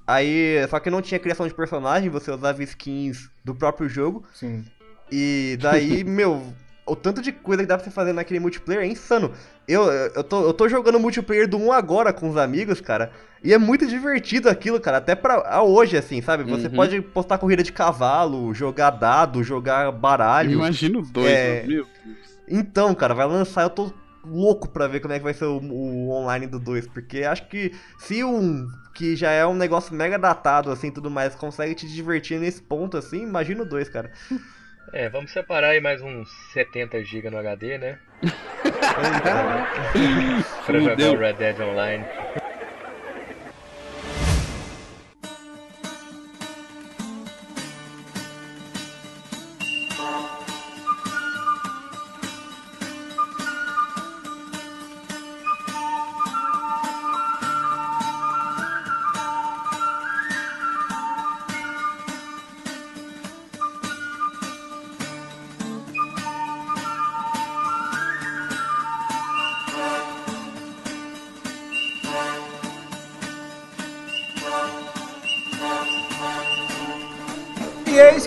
Aí, 0.07 0.67
só 0.69 0.81
que 0.81 0.91
não 0.91 1.01
tinha 1.01 1.19
criação 1.21 1.47
de 1.47 1.55
personagem, 1.55 2.11
você 2.11 2.31
usava 2.31 2.62
skins 2.62 3.31
do 3.45 3.55
próprio 3.55 3.89
jogo. 3.89 4.25
Sim. 4.35 4.65
E 5.11 5.59
daí, 5.61 6.03
meu, 6.05 6.55
o 6.87 6.97
tanto 6.97 7.23
de 7.23 7.31
coisa 7.33 7.62
que 7.62 7.69
dá 7.69 7.77
pra 7.77 7.85
você 7.85 7.91
fazer 7.91 8.12
naquele 8.12 8.41
multiplayer 8.41 8.83
é 8.83 8.87
insano. 8.87 9.33
Eu, 9.69 9.85
eu, 9.85 10.25
tô, 10.25 10.45
eu 10.45 10.53
tô 10.53 10.69
jogando 10.69 10.99
multiplayer 10.99 11.47
do 11.49 11.57
1 11.57 11.73
agora 11.73 12.12
com 12.12 12.29
os 12.29 12.37
amigos, 12.37 12.81
cara. 12.81 13.12
E 13.45 13.53
é 13.53 13.59
muito 13.59 13.87
divertido 13.87 14.49
aquilo, 14.49 14.81
cara. 14.81 14.97
Até 14.99 15.15
pra 15.15 15.62
hoje, 15.62 15.97
assim, 15.97 16.21
sabe? 16.21 16.43
Você 16.45 16.67
Uhum. 16.69 16.75
pode 16.75 17.01
postar 17.01 17.39
corrida 17.39 17.62
de 17.62 17.73
cavalo, 17.73 18.53
jogar 18.55 18.91
dado, 18.91 19.43
jogar 19.45 19.91
baralho. 19.93 20.53
Imagina 20.53 20.99
o 20.99 21.03
2, 21.03 21.27
É. 21.29 21.62
meu 21.67 21.85
Deus. 21.85 21.89
Então, 22.49 22.95
cara, 22.95 23.15
vai 23.15 23.27
lançar. 23.27 23.62
Eu 23.62 23.71
tô 23.71 23.93
louco 24.25 24.69
pra 24.69 24.87
ver 24.87 25.01
como 25.01 25.12
é 25.15 25.19
que 25.19 25.25
vai 25.25 25.35
ser 25.35 25.45
o, 25.47 25.59
o 25.59 26.11
online 26.11 26.47
do 26.47 26.59
2. 26.59 26.87
Porque 26.89 27.23
acho 27.25 27.47
que 27.49 27.73
se 27.99 28.23
um 28.25 28.67
que 28.95 29.17
já 29.17 29.31
é 29.31 29.47
um 29.47 29.55
negócio 29.55 29.95
mega 29.95 30.19
datado, 30.19 30.71
assim, 30.71 30.91
tudo 30.91 31.11
mais, 31.11 31.35
consegue 31.35 31.75
te 31.75 31.87
divertir 31.87 32.39
nesse 32.39 32.61
ponto, 32.61 32.97
assim, 32.97 33.23
imagina 33.23 33.62
o 33.62 33.67
2, 33.69 33.89
cara. 33.89 34.11
É, 34.91 35.09
vamos 35.09 35.31
separar 35.31 35.69
aí 35.69 35.81
mais 35.81 36.03
uns 36.03 36.29
70 36.53 37.03
GB 37.05 37.31
no 37.31 37.39
HD, 37.39 37.79
né? 37.79 37.99
Pra 40.67 40.79
jogar 40.79 41.12
o 41.12 41.19
Red 41.19 41.35
Dead 41.35 41.61
Online. 41.61 42.05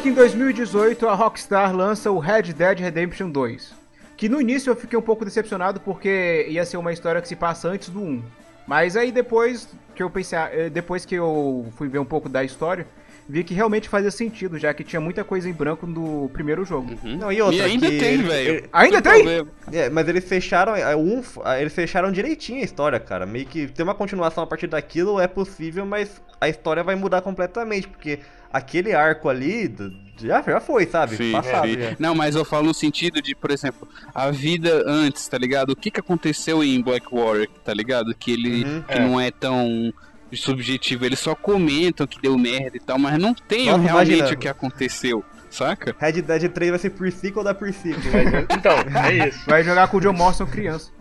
Que 0.06 0.10
em 0.10 0.14
2018 0.14 1.08
a 1.08 1.16
Rockstar 1.16 1.76
lança 1.76 2.12
o 2.12 2.20
Red 2.20 2.54
Dead 2.54 2.80
Redemption 2.80 3.28
2. 3.28 3.74
Que 4.16 4.30
no 4.30 4.40
início 4.40 4.70
eu 4.70 4.76
fiquei 4.76 5.00
um 5.00 5.02
pouco 5.02 5.26
decepcionado 5.26 5.80
porque 5.80 6.46
ia 6.48 6.64
ser 6.64 6.78
uma 6.78 6.94
história 6.94 7.20
que 7.20 7.28
se 7.28 7.36
passa 7.36 7.70
antes 7.70 7.90
do 7.90 8.00
1. 8.00 8.22
Mas 8.68 8.96
aí 8.96 9.12
depois 9.12 9.68
que 9.96 10.04
eu 10.04 10.10
pensei, 10.12 10.38
eh, 10.38 10.70
depois 10.70 11.06
que 11.06 11.16
eu 11.16 11.66
fui 11.76 11.88
ver 11.88 11.98
um 11.98 12.06
pouco 12.06 12.30
da 12.30 12.44
história, 12.44 12.86
vi 13.28 13.44
que 13.44 13.54
realmente 13.54 13.90
fazia 13.90 14.12
sentido, 14.12 14.58
já 14.60 14.74
que 14.74 14.84
tinha 14.84 15.00
muita 15.02 15.24
coisa 15.24 15.50
em 15.50 15.54
branco 15.54 15.88
no 15.88 16.30
primeiro 16.30 16.64
jogo. 16.64 16.94
Uhum. 17.04 17.18
Não, 17.18 17.32
e 17.32 17.42
outra, 17.42 17.58
E 17.58 17.62
ainda 17.62 17.90
que 17.90 17.98
tem, 17.98 18.18
velho. 18.22 18.70
Ainda 18.72 19.02
Tem. 19.02 19.26
É, 19.74 19.90
mas 19.90 20.08
eles 20.08 20.24
fecharam. 20.26 20.76
é, 20.76 20.96
Um, 20.96 21.22
ah, 21.44 21.60
eles 21.60 21.74
fecharam 21.74 22.12
direitinho 22.12 22.62
a 22.62 22.64
história, 22.64 23.00
cara. 23.00 23.26
Meio 23.26 23.46
que 23.46 23.68
ter 23.68 23.84
uma 23.84 23.96
continuação 23.96 24.44
a 24.44 24.48
partir 24.48 24.68
daquilo 24.68 25.20
é 25.20 25.28
possível, 25.28 25.86
mas 25.86 26.22
a 26.40 26.48
história 26.48 26.84
vai 26.84 26.96
mudar 26.96 27.22
completamente, 27.22 27.88
porque 27.88 28.20
aquele 28.54 28.94
arco 28.94 29.28
ali 29.28 29.68
do- 29.68 29.92
já, 30.18 30.42
já 30.42 30.60
foi, 30.62 30.86
sabe? 30.86 31.18
Sim, 31.18 31.32
Passado 31.32 31.68
sim. 31.68 31.80
já. 31.80 31.96
Não, 32.00 32.14
mas 32.16 32.36
eu 32.36 32.46
falo 32.46 32.68
no 32.68 32.74
sentido 32.74 33.22
de, 33.22 33.36
por 33.36 33.52
exemplo, 33.52 33.88
a 34.14 34.32
vida 34.32 34.84
antes, 34.86 35.28
tá 35.28 35.38
ligado? 35.38 35.72
O 35.72 35.76
que 35.76 35.90
que 35.92 36.00
aconteceu 36.00 36.64
em 36.64 36.82
Black 36.82 37.08
Warrior, 37.12 37.48
tá 37.66 37.74
ligado? 37.74 38.14
Que 38.16 38.32
ele 38.34 38.64
Uhum. 38.64 38.82
que 38.84 38.94
É. 38.94 39.00
não 39.00 39.20
é 39.20 39.30
tão 39.32 39.92
subjetivo, 40.38 41.06
eles 41.06 41.20
só 41.20 41.36
comentam 41.36 42.06
que 42.08 42.22
deu 42.22 42.38
merda 42.38 42.78
e 42.78 42.80
tal, 42.80 42.98
mas 43.00 43.18
não 43.20 43.34
tem 43.34 43.66
Nossa, 43.68 43.80
realmente 43.80 44.14
imagina. 44.14 44.36
o 44.36 44.38
que 44.40 44.48
aconteceu, 44.48 45.24
saca? 45.50 45.96
Red 46.00 46.22
Dead 46.22 46.50
3 46.50 46.70
vai 46.72 46.80
ser 46.80 46.90
por 46.92 47.12
sequel 47.12 47.44
da 47.44 47.54
por 47.54 47.72
sequel. 47.74 48.02
Então, 48.52 48.76
é 49.04 49.28
isso. 49.28 49.40
Vai 49.48 49.64
jogar 49.64 49.88
com 49.88 49.98
o 49.98 50.02
John 50.02 50.14
Morrison 50.14 50.46
criança. 50.46 50.92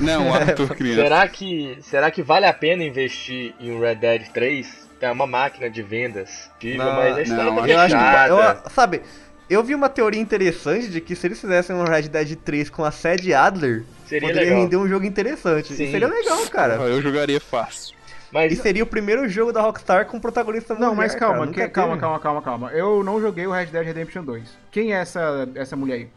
Não, 0.00 0.28
o 0.30 0.34
Arthur 0.34 0.74
criança. 0.74 1.02
Será 1.02 1.28
que, 1.28 1.78
será 1.82 2.10
que 2.10 2.22
vale 2.22 2.46
a 2.46 2.52
pena 2.52 2.84
investir 2.84 3.54
em 3.60 3.72
um 3.72 3.80
Red 3.80 3.96
Dead 3.96 4.28
3? 4.32 4.84
É 5.00 5.10
uma 5.10 5.26
máquina 5.26 5.68
de 5.68 5.82
vendas, 5.82 6.48
Não, 6.62 6.94
mas 6.94 7.16
a 7.18 7.22
história 7.22 7.44
não, 7.44 7.56
tá 7.56 7.68
eu 7.68 7.78
acho 7.78 7.94
que. 7.94 8.30
Eu, 8.32 8.70
sabe, 8.70 9.02
eu 9.50 9.62
vi 9.62 9.74
uma 9.74 9.90
teoria 9.90 10.20
interessante 10.20 10.88
de 10.88 11.00
que 11.00 11.14
se 11.14 11.26
eles 11.26 11.38
fizessem 11.38 11.76
um 11.76 11.84
Red 11.84 12.02
Dead 12.08 12.36
3 12.36 12.70
com 12.70 12.82
a 12.84 12.90
sede 12.90 13.34
Adler, 13.34 13.84
Seria 14.06 14.28
poderia 14.28 14.48
legal. 14.48 14.62
render 14.62 14.76
um 14.78 14.88
jogo 14.88 15.04
interessante. 15.04 15.74
Sim. 15.74 15.90
Seria 15.90 16.08
legal, 16.08 16.38
cara. 16.46 16.74
Eu 16.74 17.02
jogaria 17.02 17.38
fácil. 17.38 17.94
Mas 18.34 18.52
E 18.52 18.56
seria 18.56 18.82
o 18.82 18.86
primeiro 18.86 19.28
jogo 19.28 19.52
da 19.52 19.62
Rockstar 19.62 20.06
com 20.06 20.18
protagonista 20.18 20.74
Não, 20.74 20.88
mulher, 20.94 20.96
mas 20.96 21.14
calma, 21.14 21.46
que- 21.46 21.68
calma, 21.68 21.96
calma, 21.96 22.18
calma, 22.18 22.42
calma. 22.42 22.70
Eu 22.72 23.04
não 23.04 23.20
joguei 23.20 23.46
o 23.46 23.52
Red 23.52 23.66
Dead 23.66 23.86
Redemption 23.86 24.24
2. 24.24 24.58
Quem 24.72 24.92
é 24.92 24.96
essa, 24.96 25.48
essa 25.54 25.76
mulher 25.76 25.94
aí? 25.94 26.08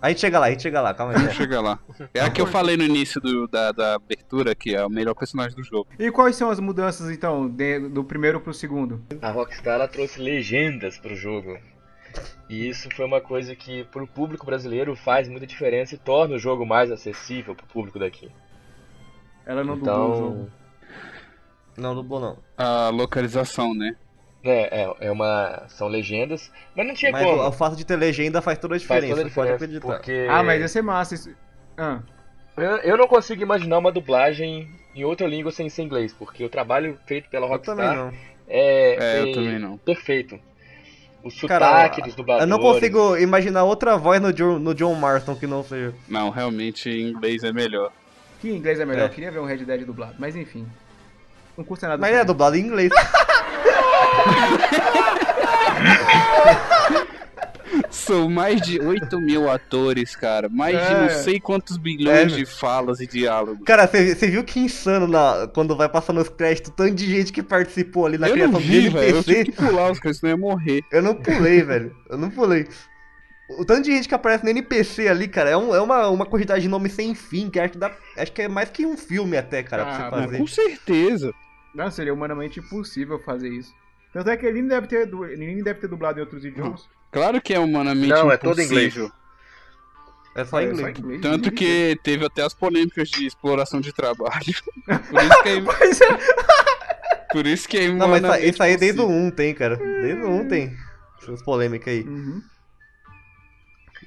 A 0.00 0.08
gente 0.08 0.20
chega 0.22 0.38
lá, 0.38 0.46
a 0.46 0.50
gente 0.50 0.62
chega 0.62 0.80
lá, 0.80 0.94
calma 0.94 1.12
aí. 1.12 1.30
Chega 1.34 1.60
lá. 1.60 1.78
É 2.14 2.20
a 2.22 2.30
que 2.30 2.40
eu 2.40 2.46
falei 2.46 2.76
no 2.78 2.84
início 2.84 3.20
do- 3.20 3.46
da, 3.48 3.70
da 3.72 3.94
abertura, 3.96 4.54
que 4.54 4.74
é 4.74 4.82
o 4.84 4.88
melhor 4.88 5.12
personagem 5.14 5.54
do 5.54 5.62
jogo. 5.62 5.88
E 5.98 6.10
quais 6.10 6.36
são 6.36 6.48
as 6.50 6.58
mudanças, 6.58 7.10
então, 7.10 7.46
de- 7.48 7.80
do 7.88 8.02
primeiro 8.02 8.40
pro 8.40 8.54
segundo? 8.54 9.02
a 9.20 9.30
Rockstar 9.30 9.74
ela 9.74 9.88
trouxe 9.88 10.20
legendas 10.22 10.96
pro 10.96 11.14
jogo. 11.14 11.58
E 12.48 12.66
isso 12.68 12.88
foi 12.96 13.04
uma 13.04 13.20
coisa 13.20 13.54
que 13.54 13.84
pro 13.84 14.06
público 14.06 14.46
brasileiro 14.46 14.96
faz 14.96 15.28
muita 15.28 15.46
diferença 15.46 15.94
e 15.94 15.98
torna 15.98 16.36
o 16.36 16.38
jogo 16.38 16.64
mais 16.64 16.90
acessível 16.90 17.54
pro 17.54 17.66
público 17.66 17.98
daqui. 17.98 18.30
Ela 19.44 19.62
não 19.62 19.74
dublou 19.76 19.94
o 19.96 20.04
Então, 20.14 20.16
jogo. 20.16 20.50
Não, 21.78 21.94
dublou 21.94 22.20
não. 22.20 22.38
A 22.56 22.88
localização, 22.90 23.74
né? 23.74 23.94
é, 24.44 24.82
é, 24.84 24.94
é 25.00 25.10
uma 25.10 25.64
são 25.68 25.88
legendas, 25.88 26.50
mas 26.74 26.86
não 26.86 26.94
tinha 26.94 27.10
Mas 27.10 27.24
como. 27.24 27.42
o, 27.42 27.48
o 27.48 27.52
fato 27.52 27.76
de 27.76 27.84
ter 27.84 27.96
legenda 27.96 28.40
faz 28.40 28.58
toda 28.58 28.74
a 28.74 28.78
diferença, 28.78 29.08
toda 29.08 29.20
a 29.20 29.24
você 29.28 29.34
pode 29.34 29.52
diferença, 29.52 29.64
acreditar. 29.64 29.86
porque 29.94 30.26
Ah, 30.30 30.42
mas 30.42 30.60
ia 30.60 30.68
ser 30.68 30.82
massa. 30.82 31.14
Isso... 31.14 31.30
Ah, 31.76 32.00
eu, 32.56 32.76
eu 32.78 32.96
não 32.96 33.06
consigo 33.06 33.42
imaginar 33.42 33.78
uma 33.78 33.92
dublagem 33.92 34.68
em 34.94 35.04
outra 35.04 35.26
língua 35.26 35.52
sem 35.52 35.68
ser 35.68 35.82
inglês, 35.82 36.12
porque 36.12 36.44
o 36.44 36.48
trabalho 36.48 36.98
feito 37.06 37.28
pela 37.28 37.46
Eu 37.46 37.58
também 37.58 37.86
Rockstar 37.86 37.96
não. 37.96 38.12
é, 38.48 38.96
É, 38.96 39.18
eu 39.18 39.22
foi 39.24 39.32
também 39.32 39.58
não. 39.58 39.76
perfeito. 39.78 40.38
O 41.22 41.46
Cara, 41.48 41.66
sotaque 41.66 42.02
dos 42.02 42.14
dubladores. 42.14 42.48
Eu 42.48 42.56
não 42.56 42.62
consigo 42.62 43.16
imaginar 43.16 43.64
outra 43.64 43.96
voz 43.96 44.20
no 44.20 44.32
John, 44.32 44.58
no 44.58 44.72
John 44.72 44.94
Marston 44.94 45.34
que 45.34 45.48
não 45.48 45.64
seja. 45.64 45.92
Não, 46.08 46.30
realmente 46.30 46.88
em 46.88 47.08
inglês 47.10 47.42
é 47.42 47.52
melhor. 47.52 47.92
que 48.40 48.48
inglês 48.50 48.78
é 48.78 48.86
melhor? 48.86 49.02
É. 49.02 49.06
Eu 49.06 49.10
queria 49.10 49.30
ver 49.32 49.40
um 49.40 49.44
Red 49.44 49.58
Dead 49.64 49.84
dublado, 49.84 50.14
mas 50.18 50.36
enfim. 50.36 50.64
Não 51.58 51.64
custa 51.64 51.88
nada. 51.88 52.00
Mas 52.00 52.10
é 52.12 52.18
saber. 52.18 52.26
dublado 52.28 52.56
em 52.56 52.60
inglês. 52.60 52.90
São 57.90 58.28
mais 58.30 58.60
de 58.62 58.80
8 58.80 59.20
mil 59.20 59.50
atores, 59.50 60.16
cara. 60.16 60.48
Mais 60.48 60.74
de 60.76 60.92
É. 60.92 61.00
não 61.02 61.08
sei 61.22 61.38
quantos 61.40 61.76
bilhões 61.76 62.32
É. 62.32 62.36
de 62.36 62.46
falas 62.46 63.00
e 63.00 63.06
diálogos. 63.06 63.62
Cara, 63.66 63.86
você 63.86 64.26
viu 64.28 64.42
que 64.44 64.58
insano 64.60 65.06
na, 65.06 65.48
quando 65.52 65.76
vai 65.76 65.88
passando 65.88 66.20
os 66.20 66.28
créditos, 66.28 66.72
tanto 66.74 66.94
de 66.94 67.06
gente 67.06 67.32
que 67.32 67.42
participou 67.42 68.06
ali 68.06 68.16
na 68.16 68.28
eu 68.28 68.32
criação 68.34 68.52
não 68.52 68.60
do 68.60 68.66
vi, 68.66 68.88
velho. 68.88 68.96
Eu 68.96 69.16
NPC. 69.18 69.24
tive 69.24 69.44
que 69.44 69.52
pular 69.52 69.90
os 69.90 69.98
caras, 70.00 70.18
senão 70.18 70.30
eu 70.32 70.36
ia 70.36 70.40
morrer. 70.40 70.80
Eu 70.90 71.02
não 71.02 71.14
pulei, 71.14 71.62
velho. 71.62 71.94
Eu 72.08 72.16
não 72.16 72.30
pulei. 72.30 72.66
O 73.58 73.64
tanto 73.64 73.82
de 73.84 73.92
gente 73.92 74.08
que 74.08 74.14
aparece 74.14 74.44
no 74.44 74.50
NPC 74.50 75.08
ali, 75.08 75.26
cara, 75.28 75.50
é, 75.50 75.56
um- 75.56 75.74
é 75.74 75.80
uma, 75.80 76.08
uma 76.08 76.26
quantidade 76.26 76.60
de 76.62 76.68
nome 76.68 76.88
sem 76.90 77.14
fim, 77.14 77.48
que 77.50 77.58
acho 77.60 77.72
que, 77.72 77.78
dá, 77.78 77.90
acho 78.16 78.32
que 78.32 78.42
é 78.42 78.48
mais 78.48 78.68
que 78.70 78.84
um 78.86 78.96
filme 78.96 79.36
até, 79.36 79.62
cara, 79.62 79.84
pra 79.84 79.92
Ah, 79.92 79.96
você 79.96 80.02
Não, 80.16 80.22
fazer. 80.24 80.38
com 80.38 80.46
certeza. 80.46 81.32
Não, 81.74 81.90
seria 81.90 82.12
humanamente 82.14 82.60
impossível 82.60 83.18
fazer 83.20 83.48
isso. 83.48 83.72
Tanto 84.12 84.30
é 84.30 84.36
que 84.36 84.46
ele 84.46 84.60
nem 84.60 84.68
deve 84.68 84.86
ter, 84.86 85.06
du- 85.06 85.24
ele 85.24 85.46
nem 85.46 85.62
deve 85.62 85.80
ter 85.80 85.88
dublado 85.88 86.18
em 86.18 86.22
outros 86.22 86.44
idiomas. 86.44 86.88
Claro 87.12 87.40
que 87.40 87.54
é 87.54 87.58
humanamente 87.58 88.08
Não, 88.08 88.30
é 88.30 88.34
impossível. 88.36 88.38
todo 88.50 88.62
inglês. 88.62 88.94
É 90.34 90.44
só 90.44 90.60
É, 90.60 90.64
inglês. 90.64 90.98
inglês, 90.98 91.20
Tanto 91.20 91.50
que 91.50 91.98
teve 92.04 92.24
até 92.24 92.42
as 92.42 92.54
polêmicas 92.54 93.08
de 93.08 93.26
exploração 93.26 93.80
de 93.80 93.92
trabalho. 93.92 94.54
Por 95.10 95.22
isso 95.22 95.42
que 95.42 95.48
é, 95.48 95.56
é- 95.58 97.28
por 97.32 97.46
isso 97.46 97.68
que 97.68 97.76
é 97.76 97.88
Não, 97.88 98.08
mas 98.08 98.22
isso, 98.42 98.62
aí 98.62 98.76
desde 98.78 99.00
o 99.00 99.04
possível. 99.04 99.26
1 99.26 99.30
tem, 99.32 99.54
cara. 99.54 99.76
Desde 99.76 100.22
o 100.22 100.30
1 100.30 100.48
tem. 100.48 100.76
Essas 101.22 101.42
polêmicas 101.42 101.92
aí. 101.92 102.02
Uhum. 102.02 102.40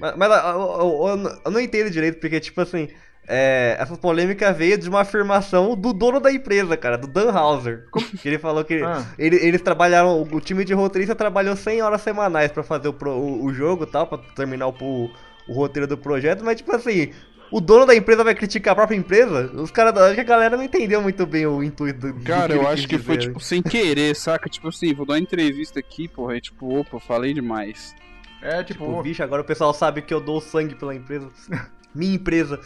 Mas, 0.00 0.16
mas 0.16 0.30
eu, 0.30 0.60
eu- 0.60 1.06
eu- 1.08 1.40
eu 1.44 1.50
não 1.52 1.60
entendo 1.60 1.88
direito, 1.90 2.18
porque, 2.18 2.40
tipo 2.40 2.60
assim, 2.60 2.88
é, 3.26 3.76
essa 3.78 3.96
polêmica 3.96 4.52
veio 4.52 4.76
de 4.76 4.88
uma 4.88 5.00
afirmação 5.02 5.76
do 5.76 5.92
dono 5.92 6.18
da 6.20 6.32
empresa, 6.32 6.76
cara, 6.76 6.98
do 6.98 7.06
Dan 7.06 7.30
Hauser. 7.30 7.84
Que 8.20 8.28
ele 8.28 8.38
falou 8.38 8.64
que 8.64 8.82
Ah. 8.82 9.04
ele- 9.18 9.36
eles 9.36 9.60
trabalharam, 9.62 10.22
o 10.22 10.40
time 10.40 10.64
de 10.64 10.74
roteirista 10.74 11.14
trabalhou 11.14 11.54
100 11.56 11.82
horas 11.82 12.02
semanais 12.02 12.50
pra 12.50 12.62
fazer 12.62 12.88
o, 12.88 12.92
pro- 12.92 13.12
o, 13.16 13.44
o 13.44 13.54
jogo 13.54 13.84
e 13.84 13.86
tal, 13.86 14.06
pra 14.06 14.18
terminar 14.18 14.68
o, 14.68 15.10
o, 15.48 15.52
roteiro 15.52 15.86
do 15.86 15.96
projeto, 15.98 16.44
mas, 16.44 16.56
tipo 16.56 16.74
assim. 16.74 17.12
O 17.54 17.60
dono 17.60 17.84
da 17.84 17.94
empresa 17.94 18.24
vai 18.24 18.34
criticar 18.34 18.72
a 18.72 18.76
própria 18.76 18.96
empresa? 18.96 19.50
Os 19.60 19.70
caras, 19.70 19.94
acho 20.00 20.14
que 20.14 20.22
a 20.22 20.24
galera 20.24 20.56
não 20.56 20.64
entendeu 20.64 21.02
muito 21.02 21.26
bem 21.26 21.44
o 21.46 21.62
intuito 21.62 22.10
do, 22.10 22.24
Cara, 22.24 22.54
eu 22.54 22.66
acho 22.66 22.88
que 22.88 22.96
foi, 22.96 23.18
dizer. 23.18 23.28
tipo, 23.28 23.40
sem 23.40 23.60
querer, 23.62 24.16
saca? 24.16 24.48
Tipo 24.48 24.68
assim, 24.68 24.94
vou 24.94 25.04
dar 25.04 25.12
uma 25.12 25.18
entrevista 25.20 25.78
aqui, 25.78 26.08
porra, 26.08 26.38
e 26.38 26.40
tipo, 26.40 26.78
opa, 26.78 26.98
falei 26.98 27.34
demais. 27.34 27.94
É 28.40 28.64
tipo, 28.64 28.86
Tipo, 28.86 29.02
bicho, 29.02 29.22
agora 29.22 29.42
o 29.42 29.44
pessoal 29.44 29.74
sabe 29.74 30.00
que 30.00 30.14
eu 30.14 30.20
dou 30.20 30.40
sangue 30.40 30.74
pela 30.74 30.94
empresa. 30.94 31.28
Minha 31.94 32.14
empresa. 32.14 32.58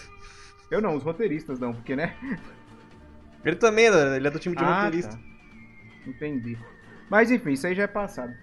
Eu 0.70 0.80
não, 0.80 0.94
os 0.96 1.02
roteiristas 1.02 1.58
não, 1.58 1.72
porque 1.72 1.94
né? 1.96 2.14
Ele 3.44 3.56
também, 3.56 3.90
né? 3.90 4.16
ele 4.16 4.26
é 4.26 4.30
do 4.30 4.38
time 4.38 4.56
de 4.56 4.64
Ah, 4.64 4.84
roteirista. 4.84 5.12
tá. 5.12 5.18
Entendi. 6.06 6.58
Mas 7.08 7.30
enfim, 7.30 7.52
isso 7.52 7.66
aí 7.66 7.74
já 7.74 7.84
é 7.84 7.86
passado. 7.86 8.34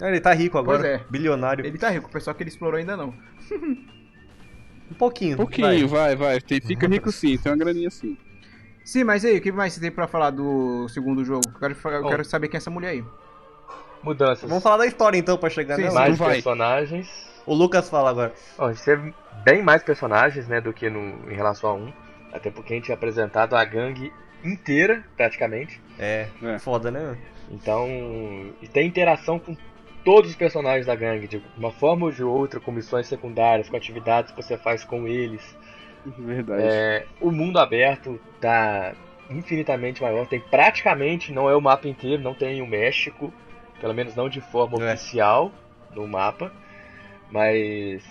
Ah, 0.00 0.08
Ele 0.08 0.20
tá 0.20 0.32
rico 0.32 0.58
agora, 0.58 0.80
Pois 0.80 0.90
é. 0.92 1.04
bilionário. 1.08 1.64
Ele 1.64 1.78
tá 1.78 1.88
rico, 1.88 2.08
o 2.08 2.10
pessoal 2.10 2.34
que 2.34 2.42
ele 2.42 2.50
explorou 2.50 2.78
ainda 2.78 2.96
não. 2.96 3.14
Um 4.90 4.94
pouquinho. 4.94 5.34
Um 5.34 5.38
pouquinho, 5.38 5.88
vai, 5.88 6.14
vai. 6.14 6.40
Tem, 6.40 6.60
fica 6.60 6.86
rico 6.86 7.10
sim, 7.10 7.38
tem 7.38 7.50
uma 7.50 7.56
graninha 7.58 7.90
sim. 7.90 8.18
Sim, 8.84 9.02
mas 9.02 9.24
aí, 9.24 9.38
o 9.38 9.40
que 9.40 9.50
mais 9.50 9.72
você 9.72 9.80
tem 9.80 9.90
pra 9.90 10.06
falar 10.06 10.30
do 10.30 10.86
segundo 10.90 11.24
jogo? 11.24 11.40
Eu 11.54 11.58
quero, 11.58 11.74
eu 11.94 12.08
quero 12.08 12.24
saber 12.24 12.48
quem 12.48 12.58
é 12.58 12.58
essa 12.58 12.70
mulher 12.70 12.90
aí. 12.90 13.04
Mudanças. 14.02 14.46
Vamos 14.48 14.62
falar 14.62 14.76
da 14.76 14.86
história 14.86 15.16
então 15.16 15.38
pra 15.38 15.48
chegar 15.48 15.76
Sim, 15.76 15.84
nela. 15.84 15.94
mais 16.00 16.18
vai. 16.18 16.34
personagens. 16.34 17.08
O 17.46 17.54
Lucas 17.54 17.88
fala 17.88 18.10
agora. 18.10 18.34
Ó, 18.58 18.70
teve 18.72 19.14
bem 19.44 19.62
mais 19.62 19.82
personagens, 19.82 20.48
né, 20.48 20.60
do 20.60 20.72
que 20.72 20.88
no, 20.90 21.30
em 21.30 21.34
relação 21.34 21.70
a 21.70 21.74
um. 21.74 21.92
Até 22.32 22.50
porque 22.50 22.72
a 22.72 22.76
gente 22.76 22.86
tinha 22.86 22.96
apresentado 22.96 23.54
a 23.54 23.64
gangue 23.64 24.12
inteira, 24.42 25.04
praticamente. 25.16 25.80
É, 25.98 26.28
É. 26.42 26.58
foda, 26.58 26.90
né? 26.90 27.16
Então, 27.50 27.86
e 28.60 28.66
tem 28.68 28.86
interação 28.86 29.38
com 29.38 29.56
todos 30.04 30.30
os 30.30 30.36
personagens 30.36 30.86
da 30.86 30.94
gangue, 30.94 31.28
de 31.28 31.42
uma 31.56 31.70
forma 31.70 32.06
ou 32.06 32.12
de 32.12 32.22
outra, 32.24 32.58
com 32.60 32.72
missões 32.72 33.06
secundárias, 33.06 33.68
com 33.68 33.76
atividades 33.76 34.32
que 34.32 34.42
você 34.42 34.56
faz 34.58 34.84
com 34.84 35.06
eles. 35.06 35.56
Verdade. 36.18 36.62
É, 36.66 37.06
o 37.20 37.30
mundo 37.30 37.58
aberto 37.58 38.20
tá 38.40 38.92
infinitamente 39.30 40.02
maior, 40.02 40.26
tem 40.26 40.40
praticamente, 40.40 41.32
não 41.32 41.48
é 41.48 41.56
o 41.56 41.60
mapa 41.60 41.88
inteiro, 41.88 42.22
não 42.22 42.34
tem 42.34 42.60
o 42.60 42.66
México, 42.66 43.32
pelo 43.80 43.94
menos 43.94 44.14
não 44.14 44.28
de 44.28 44.40
forma 44.40 44.76
É. 44.84 44.92
oficial 44.92 45.50
no 45.94 46.06
mapa, 46.06 46.52
mas 47.30 48.02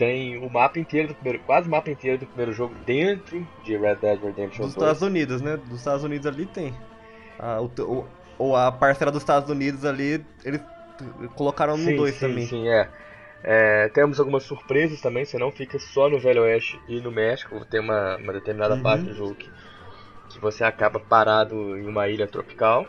tem 0.00 0.36
o 0.38 0.50
mapa 0.50 0.80
inteiro 0.80 1.08
do 1.08 1.14
primeiro, 1.16 1.44
quase 1.44 1.68
o 1.68 1.70
mapa 1.70 1.90
inteiro 1.90 2.18
do 2.18 2.26
primeiro 2.26 2.52
jogo 2.52 2.74
dentro 2.86 3.46
de 3.62 3.76
Red 3.76 3.96
Dead 3.96 4.20
Redemption 4.22 4.68
Dos 4.68 4.72
2. 4.72 4.98
Estados 4.98 5.02
Unidos, 5.02 5.40
né? 5.40 5.56
Dos 5.56 5.78
Estados 5.78 6.04
Unidos 6.04 6.26
ali 6.26 6.46
tem. 6.46 6.80
A, 7.38 7.60
o, 7.62 7.66
o- 7.66 8.10
ou 8.38 8.56
a 8.56 8.72
parcela 8.72 9.12
dos 9.12 9.22
Estados 9.22 9.50
Unidos 9.50 9.84
ali, 9.84 10.26
eles 10.44 10.62
colocaram 11.34 11.76
no 11.76 11.92
sim, 11.92 11.92
2 11.92 12.18
sim, 12.18 12.18
também. 12.18 12.48
Sim, 12.48 12.68
é. 12.68 12.90
É, 13.42 13.88
temos 13.90 14.20
algumas 14.20 14.42
surpresas 14.44 15.00
também, 15.00 15.24
você 15.24 15.38
não 15.38 15.50
fica 15.50 15.78
só 15.78 16.08
no 16.10 16.18
Velho 16.20 16.42
Oeste 16.42 16.82
e 16.86 17.00
no 17.00 17.10
México, 17.10 17.64
tem 17.64 17.80
uma, 17.80 18.16
uma 18.18 18.32
determinada 18.34 18.76
Uhum. 18.76 18.76
parte 18.76 19.08
do 19.08 19.14
jogo 19.14 19.34
que, 19.36 19.50
que 20.28 20.40
você 20.40 20.64
acaba 20.64 21.00
parado 21.00 21.78
em 21.78 21.86
uma 21.88 22.08
ilha 22.08 22.28
tropical. 22.28 22.86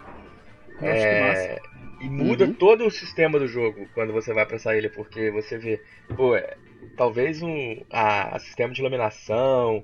Eu 0.81 0.91
acho 0.91 1.07
que 1.07 1.15
massa. 1.15 1.51
E 2.01 2.10
muda 2.10 2.46
Uhum. 2.46 2.53
todo 2.53 2.86
o 2.86 2.91
sistema 2.91 3.39
do 3.39 3.48
jogo 3.48 3.88
quando 3.93 4.13
você 4.13 4.34
vai 4.34 4.46
pra 4.46 4.55
essa 4.55 4.75
ilha, 4.75 4.89
porque 4.89 5.31
você 5.31 5.58
vê, 5.58 5.81
pô, 6.15 6.36
é, 6.36 6.58
talvez 6.98 7.41
um 7.41 7.75
a, 7.91 8.36
a 8.36 8.39
sistema 8.39 8.74
de 8.74 8.81
iluminação, 8.81 9.84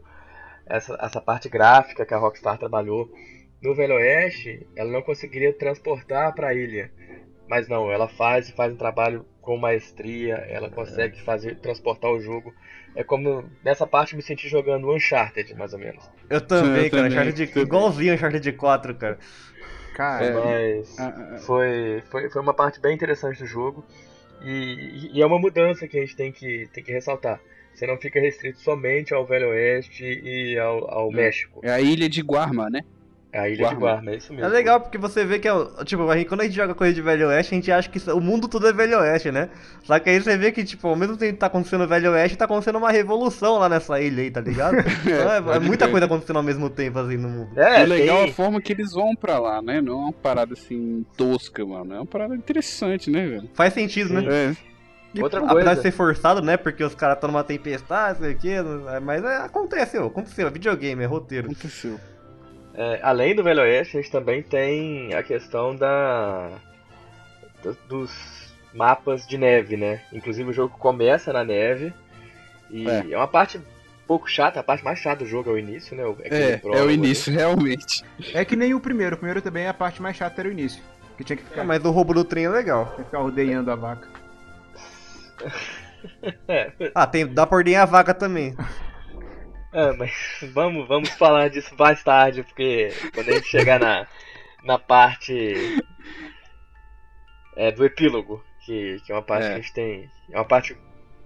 essa, 0.66 0.98
essa 1.02 1.22
parte 1.22 1.50
gráfica 1.50 2.06
que 2.06 2.14
a 2.14 2.18
Rockstar 2.18 2.58
trabalhou, 2.58 3.10
no 3.62 3.76
Velho 3.76 3.96
Oeste 3.96 4.68
ela 4.76 4.92
não 4.92 5.02
conseguiria 5.02 5.54
transportar 5.54 6.34
para 6.34 6.50
a 6.50 6.54
ilha. 6.54 6.92
Mas 7.48 7.68
não, 7.68 7.92
ela 7.92 8.08
faz 8.10 8.50
e 8.50 8.54
faz 8.54 8.74
um 8.74 8.78
trabalho 8.78 9.26
com 9.42 9.58
maestria, 9.58 10.36
ela 10.50 10.70
consegue 10.70 11.22
fazer 11.24 11.56
transportar 11.60 12.12
o 12.12 12.20
jogo. 12.20 12.54
É 12.96 13.04
como 13.04 13.50
nessa 13.64 13.88
parte 13.88 14.14
eu 14.14 14.18
me 14.18 14.24
senti 14.24 14.50
jogando 14.50 14.92
Uncharted, 14.92 15.54
mais 15.56 15.72
ou 15.74 15.80
menos. 15.80 16.10
Eu 16.30 16.42
também, 16.42 16.84
Eu 16.84 16.90
cara. 16.90 17.08
também, 17.08 17.08
Uncharted, 17.08 17.60
igualzinho 17.60 18.14
Uncharted 18.14 18.52
4, 18.54 18.96
cara. 18.96 19.18
Cara, 19.98 20.25
É. 20.25 20.32
Mas 20.32 21.00
Ah, 21.00 21.08
ah, 21.08 21.38
foi, 21.39 22.04
foi, 22.12 22.30
foi 22.30 22.42
uma 22.42 22.54
parte 22.54 22.80
bem 22.80 22.94
interessante 22.94 23.39
do 23.39 23.48
jogo. 23.48 23.84
E, 24.44 25.10
e 25.12 25.22
é 25.22 25.25
uma 25.25 25.39
mudança 25.39 25.88
que 25.88 25.98
a 25.98 26.01
gente 26.01 26.16
tem 26.16 26.32
que, 26.32 26.70
tem 26.72 26.84
que 26.84 26.92
ressaltar. 26.92 27.42
Você 27.74 27.88
não 27.88 27.98
fica 27.98 28.20
restrito 28.20 28.60
somente 28.60 29.12
ao 29.12 29.25
Velho 29.25 29.50
Oeste 29.50 30.04
e 30.04 30.58
ao, 30.60 30.88
ao 30.89 31.12
México. 31.12 31.62
É 31.63 31.72
a 31.72 31.82
ilha 31.82 32.08
de 32.08 32.22
Guarma, 32.22 32.70
né? 32.70 32.82
É 33.38 33.41
a 33.41 33.48
ilha 33.50 33.56
de 33.58 33.62
Guarma. 33.62 33.79
Guarma, 33.79 34.12
é 34.12 34.15
isso 34.15 34.34
mesmo. 34.34 34.48
É 34.48 34.50
legal 34.50 34.82
porque 34.82 34.98
você 34.98 35.24
vê 35.24 35.38
que, 35.38 35.48
é 35.48 35.53
tipo, 35.86 36.10
a 36.10 36.17
gente, 36.17 36.27
quando 36.27 36.41
a 36.41 36.44
gente 36.46 36.56
joga 36.56 36.74
coisa 36.74 36.91
de 36.91 37.03
Velho 37.03 37.27
Oeste, 37.27 37.53
a 37.53 37.56
gente 37.56 37.72
acha 37.72 37.88
que 37.88 38.00
o 38.10 38.20
mundo 38.20 38.48
todo 38.48 38.67
é 38.67 38.74
Velho 38.74 38.98
Oeste, 38.98 39.32
né? 39.32 39.50
Só 39.84 40.00
que 40.00 40.10
aí 40.10 40.20
você 40.20 40.36
vê 40.36 40.51
que, 40.51 40.63
tipo, 40.63 40.88
ao 40.88 40.96
mesmo 40.96 41.15
tempo 41.15 41.34
que 41.34 41.39
tá 41.39 41.46
acontecendo 41.46 41.84
o 41.84 41.88
Velho 41.88 42.13
Oeste, 42.13 42.36
tá 42.36 42.46
acontecendo 42.46 42.79
uma 42.79 42.89
revolução 42.89 43.60
lá 43.60 43.70
nessa 43.70 44.01
ilha 44.01 44.24
aí, 44.24 44.32
tá 44.32 44.41
ligado? 44.41 44.75
Então 45.06 45.53
é, 45.53 45.58
é 45.58 45.60
muita 45.60 45.86
crer. 45.86 45.91
coisa 45.91 46.06
acontecendo 46.08 46.38
ao 46.38 46.44
mesmo 46.44 46.67
tempo, 46.67 46.98
assim, 46.98 47.15
no 47.15 47.29
mundo. 47.29 47.60
É, 47.60 47.86
legal 47.86 48.17
é 48.17 48.22
tem- 48.24 48.32
a 48.32 48.34
forma 48.34 48.60
que 48.60 48.74
eles 48.74 48.91
vão 48.94 49.15
pra 49.15 49.38
lá, 49.38 49.62
né? 49.62 49.82
Não 49.82 49.94
é 49.94 49.96
uma 50.06 50.13
parada 50.13 50.53
assim 50.53 51.06
tosca, 51.15 51.63
mano. 51.63 51.94
É 51.94 51.98
uma 51.98 52.06
parada 52.08 52.36
interessante, 52.36 53.12
né, 53.12 53.24
velho? 53.27 53.50
Faz 53.53 53.72
sentido, 53.72 54.15
né? 54.15 54.25
É. 54.27 54.56
E, 55.13 55.22
Outra 55.22 55.41
apesar 55.41 55.53
coisa. 55.53 55.75
de 55.75 55.82
ser 55.84 55.91
forçado, 55.91 56.41
né? 56.41 56.58
Porque 56.58 56.84
os 56.84 56.96
caras 56.96 57.17
estão 57.17 57.29
numa 57.32 57.44
tempestade, 57.44 58.17
sei 58.20 58.34
o 58.34 58.38
quê, 58.38 58.56
mas 59.03 59.24
é, 59.24 59.38
aconteceu, 59.38 60.08
aconteceu, 60.08 60.48
é 60.48 60.50
videogame, 60.50 61.03
é 61.03 61.06
roteiro. 61.06 61.46
Aconteceu. 61.46 62.00
É, 62.77 63.00
além 63.01 63.34
do 63.36 63.43
Velho 63.43 63.62
Oeste, 63.62 63.98
a 63.98 64.01
gente 64.01 64.12
também 64.12 64.43
tem 64.43 65.13
a 65.15 65.24
questão 65.24 65.75
da 65.75 66.51
do- 67.63 67.77
dos 67.89 68.12
mapas 68.74 69.25
de 69.25 69.38
neve, 69.38 69.75
né? 69.75 70.01
Inclusive 70.13 70.50
o 70.50 70.53
jogo 70.53 70.77
começa 70.77 71.34
na 71.34 71.43
neve 71.43 71.91
e 72.69 72.88
É. 72.88 73.12
é, 73.12 73.17
uma 73.17 73.27
parte 73.27 73.57
um 73.57 73.62
pouco 74.07 74.29
chata, 74.29 74.60
a 74.60 74.63
parte 74.63 74.84
mais 74.86 75.00
chata 75.00 75.24
do 75.24 75.25
jogo 75.29 75.50
é 75.50 75.53
o 75.53 75.57
início, 75.57 75.98
né? 75.98 76.03
É, 76.29 76.51
é 76.51 76.57
prólogo 76.57 76.81
o 76.81 76.86
ali. 76.86 76.93
início, 76.93 77.34
realmente. 77.34 78.03
é 78.34 78.46
que 78.46 78.55
nem 78.55 78.74
o 78.75 78.79
primeiro. 78.79 79.15
O 79.15 79.17
primeiro 79.17 79.41
também 79.41 79.67
a 79.67 79.74
parte 79.74 80.00
mais 80.01 80.15
chata 80.15 80.39
era 80.41 80.48
o 80.48 80.51
início. 80.51 80.81
Que 81.17 81.24
tinha 81.24 81.36
que 81.36 81.43
É, 81.43 81.48
ficar, 81.48 81.63
mas 81.63 81.84
o 81.84 81.89
roubo 81.89 82.13
do 82.13 82.24
trem 82.24 82.46
é 82.46 82.50
legal. 82.50 82.86
tinha 82.86 82.98
que 82.98 83.03
ficar 83.05 83.19
rodeando 83.19 83.72
a 83.72 83.75
vaca. 83.75 84.07
É, 86.48 86.72
Ah, 86.93 87.07
tem, 87.07 87.25
dá 87.25 87.46
pra 87.46 87.57
ordenhar 87.57 87.81
a 87.81 87.86
vaca 87.86 88.13
também. 88.13 88.55
é, 89.77 89.93
mas 89.93 90.12
vamos, 90.53 90.88
vamos 90.88 91.10
falar 91.10 91.50
disso 91.50 91.74
mais 91.77 92.03
tarde, 92.03 92.43
porque 92.43 92.89
quando 93.13 93.29
a 93.29 93.34
gente 93.34 93.48
chegar 93.48 93.79
na, 93.79 94.07
na 94.63 94.79
parte 94.79 95.81
é, 97.55 97.72
do 97.72 97.86
epílogo, 97.86 98.43
que, 98.65 99.00
que 99.05 99.12
é 99.12 99.15
uma 99.15 99.22
parte 99.22 99.46
É. 99.46 99.50
que 99.50 99.53
a 99.53 99.57
gente 99.57 99.74
tem. 99.74 100.10
É 100.31 100.38
uma 100.38 100.46
parte 100.46 100.75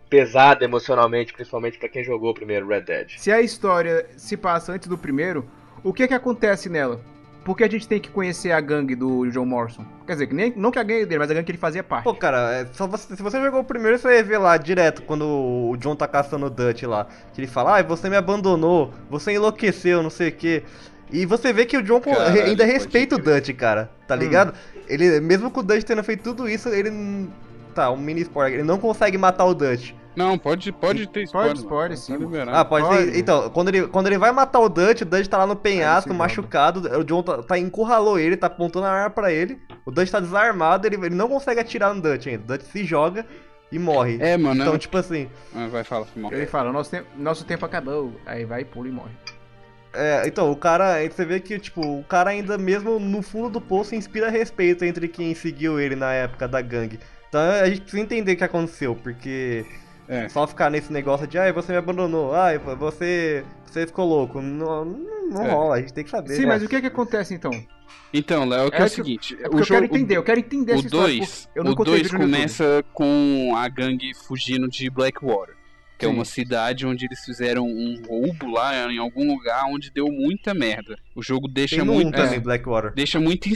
pesada 0.10 0.66
emocionalmente, 0.66 1.34
principalmente 1.34 1.78
pra 1.78 1.88
quem 1.90 2.04
jogou 2.04 2.32
o 2.32 2.34
primeiro 2.34 2.68
Red 2.68 2.82
Dead. 2.82 3.12
Se 3.18 3.32
a 3.32 3.42
história 3.42 4.08
se 4.18 4.36
passa 4.36 4.74
antes 4.74 4.88
do 4.88 4.98
primeiro, 4.98 5.50
o 5.84 5.94
que 5.94 6.08
que 6.08 6.14
acontece 6.14 6.70
nela? 6.70 7.00
Porque 7.44 7.64
a 7.64 7.68
gente 7.70 7.88
tem 7.88 8.00
que 8.00 8.10
conhecer 8.10 8.52
a 8.52 8.62
gangue 8.62 8.94
do 8.96 9.26
John 9.32 9.46
Morrison. 9.46 9.84
Quer 10.06 10.14
dizer, 10.14 10.28
que 10.28 10.34
nem, 10.36 10.54
não 10.56 10.70
que 10.70 10.78
a 10.78 10.84
gangue 10.84 11.08
dele, 11.08 11.18
mas 11.20 11.32
a 11.32 11.34
gangue 11.34 11.46
que 11.46 11.52
ele 11.52 11.58
fazia 11.58 11.84
parte. 11.84 12.04
Pô, 12.04 12.14
cara, 12.14 12.54
é 12.54 12.68
só 12.72 12.86
você- 12.86 13.16
se 13.16 13.22
você 13.24 13.42
jogou 13.42 13.62
o 13.62 13.64
primeiro, 13.64 13.98
você 13.98 14.08
vai 14.08 14.24
ver 14.24 14.38
lá 14.38 14.58
direto 14.58 15.02
quando 15.02 15.26
o 15.26 15.76
John 15.78 15.96
tá 15.96 16.08
caçando 16.08 16.46
o 16.46 16.50
Dutch 16.52 16.84
lá. 16.84 17.08
Que 17.34 17.42
ele 17.42 17.48
fala, 17.48 17.74
ai, 17.74 17.84
você 17.84 18.10
me 18.10 18.16
abandonou, 18.16 18.94
você 19.10 19.32
enlouqueceu, 19.34 20.04
não 20.04 20.12
sei 20.12 20.30
o 20.30 20.32
quê. 20.34 20.64
E 21.12 21.26
você 21.26 21.52
vê 21.52 21.66
que 21.66 21.76
o 21.76 21.82
John 21.82 22.00
Caralho, 22.00 22.44
ainda 22.44 22.64
respeita 22.64 23.16
o. 23.16 23.18
Dutch, 23.20 23.50
cara, 23.56 23.90
tá 24.08 24.14
Hum. 24.16 24.20
ligado? 24.20 24.54
Ele, 24.88 25.20
mesmo 25.20 25.50
com 25.50 25.62
o 25.62 25.64
Dutch 25.64 25.84
tendo 25.84 26.04
feito 26.04 26.24
tudo 26.24 26.48
isso, 26.48 26.70
ele. 26.70 27.28
Tá, 27.74 27.90
um 27.90 27.98
mini 27.98 28.22
spoiler, 28.22 28.54
ele 28.60 28.64
não 28.68 28.78
consegue 28.78 29.18
matar 29.18 29.46
o 29.46 29.54
Dutch. 29.56 29.94
Não, 30.16 30.38
pode, 30.38 30.72
pode 30.72 31.08
ter 31.08 31.24
spoiler. 31.24 31.52
Pode 31.52 31.60
spoiler, 31.60 31.90
mano. 31.90 32.32
sim, 32.42 32.46
Tá. 32.46 32.60
Ah, 32.60 32.66
pode, 32.66 32.86
Pode. 32.86 33.12
ser. 33.12 33.18
Então, 33.18 33.50
quando 33.50 33.70
ele, 33.70 33.88
quando 33.88 34.08
ele 34.08 34.18
vai 34.18 34.32
matar 34.32 34.60
o 34.60 34.68
Dutch, 34.68 35.02
o 35.02 35.06
Dutch 35.06 35.28
tá 35.28 35.38
lá 35.38 35.48
no 35.48 35.56
penhasco, 35.56 36.12
se 36.12 36.16
machucado. 36.18 36.82
O 37.00 37.04
John 37.04 37.24
tá, 37.24 37.42
tá 37.44 37.58
encurralou 37.58 38.20
ele, 38.20 38.36
tá 38.36 38.48
apontando 38.48 38.86
a 38.86 38.92
arma 38.92 39.10
pra 39.10 39.32
ele. 39.32 39.58
O 39.86 39.92
Dutch 39.92 40.10
tá 40.12 40.20
desarmado, 40.20 40.86
ele, 40.86 40.96
ele 40.98 41.16
não 41.16 41.30
consegue 41.30 41.60
atirar 41.62 41.94
no 41.94 42.02
Dutch 42.02 42.28
ainda. 42.28 42.44
O 42.44 42.48
Dutch 42.48 42.64
se 42.68 42.84
joga 42.84 43.26
e 43.72 43.80
morre. 43.80 44.18
É, 44.20 44.36
mano. 44.38 44.62
Então, 44.62 44.76
é- 44.76 44.78
tipo 44.78 44.98
assim, 44.98 45.30
Ah, 45.56 45.68
vai, 45.68 45.84
fala, 45.86 46.06
Simão. 46.14 46.32
Ele 46.34 46.46
fala, 46.46 46.72
nosso 46.74 46.92
tempo, 46.92 47.08
nosso 47.18 47.46
tempo 47.46 47.66
acabou. 47.66 48.12
Aí 48.26 48.44
vai, 48.44 48.66
pula 48.66 48.90
e 48.90 48.92
morre. 48.92 49.12
é, 49.94 50.24
então, 50.26 50.52
o 50.52 50.56
cara, 50.58 50.96
você 51.10 51.26
vê 51.26 51.40
que, 51.40 51.58
tipo, 51.60 51.82
o 51.82 52.04
cara 52.04 52.30
ainda 52.32 52.58
mesmo 52.58 53.00
no 53.00 53.22
fundo 53.22 53.50
do 53.50 53.62
poço 53.62 53.96
inspira 53.96 54.30
respeito 54.30 54.84
entre 54.86 55.08
quem 55.08 55.34
seguiu 55.34 55.80
ele 55.80 55.96
na 55.96 56.12
época 56.14 56.48
da 56.50 56.62
gangue. 56.62 57.00
Então 57.30 57.40
a 57.42 57.66
gente 57.70 57.82
precisa 57.82 58.04
entender 58.04 58.34
o 58.34 58.36
que 58.38 58.44
aconteceu, 58.44 58.94
porque 58.94 59.66
É. 60.08 60.28
só 60.30 60.46
ficar 60.46 60.70
nesse 60.70 60.92
negócio 60.92 61.26
de, 61.28 61.38
ai, 61.38 61.52
você 61.54 61.72
me 61.72 61.78
abandonou, 61.78 62.34
ai, 62.34 62.58
você, 62.58 63.44
você 63.66 63.88
ficou 63.88 64.06
louco. 64.08 64.42
Não, 64.42 64.84
não, 64.84 65.46
É. 65.46 65.52
rola, 65.52 65.76
a 65.76 65.80
gente 65.80 65.94
tem 65.94 66.04
que 66.04 66.10
saber. 66.10 66.34
Sim, 66.36 66.42
né? 66.42 66.48
mas 66.48 66.64
o 66.64 66.68
que 66.68 66.82
que 66.82 66.88
acontece 66.88 67.34
então? 67.34 67.52
Então, 68.14 68.46
Léo, 68.46 68.68
é 68.68 68.72
que 68.72 68.76
é, 68.78 68.80
É 68.80 68.82
o 68.82 68.90
que- 68.90 68.96
seguinte. 68.96 69.38
É 69.42 69.48
o 69.48 69.52
eu 69.52 69.64
jogo, 69.64 69.66
quero 69.68 69.86
entender, 69.86 70.18
eu 70.18 70.24
quero 70.24 70.40
entender 70.40 70.74
o 70.74 70.76
essa 70.76 70.86
história. 70.86 71.16
2 71.18 71.46
porque 71.46 71.60
eu 71.60 71.64
não 71.64 71.72
o 71.72 71.76
contei 71.76 71.94
2 71.94 72.04
vídeo 72.04 72.18
no 72.18 72.24
YouTube. 72.26 72.36
começa 72.38 72.86
com 72.94 73.54
a 73.56 73.68
gangue 73.70 74.12
fugindo 74.28 74.68
de 74.68 74.90
Blackwater, 74.90 75.56
que 76.02 76.06
é 76.06 76.10
Sim. 76.10 76.16
uma 76.16 76.26
cidade 76.26 76.84
onde 76.88 77.06
eles 77.06 77.24
fizeram 77.24 77.64
um 77.68 78.02
roubo 78.08 78.50
lá 78.50 78.92
em 78.92 78.98
algum 78.98 79.28
lugar 79.36 79.66
onde 79.68 79.92
deu 79.92 80.08
muita 80.12 80.52
merda. 80.52 80.98
O 81.16 81.22
jogo 81.22 81.48
deixa 81.48 81.76
Tem 81.76 81.86
no 81.86 81.92
1 81.92 81.96
muito 81.96 82.16
é, 82.20 82.40
Blackwater. 82.40 82.92
deixa 82.94 83.20
muito 83.20 83.48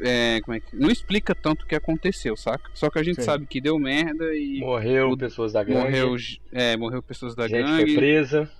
é, 0.00 0.40
como 0.40 0.56
é 0.56 0.60
que 0.60 0.74
não 0.74 0.90
explica 0.90 1.34
tanto 1.34 1.64
o 1.64 1.66
que 1.66 1.74
aconteceu, 1.74 2.36
saca? 2.38 2.70
Só 2.72 2.88
que 2.88 2.98
a 2.98 3.02
gente 3.02 3.16
Sim. 3.16 3.22
sabe 3.22 3.44
que 3.46 3.60
deu 3.60 3.78
merda 3.78 4.34
e 4.34 4.60
Morreu 4.60 5.10
O- 5.10 5.16
pessoas 5.18 5.52
da 5.52 5.62
gangue, 5.62 5.78
morreu, 5.80 6.16
é, 6.52 6.74
morreu 6.76 7.02
pessoas 7.02 7.34
da 7.34 7.46
gente 7.46 7.68
foi 7.68 7.78
gangue. 7.80 7.94
presa. 7.96 8.50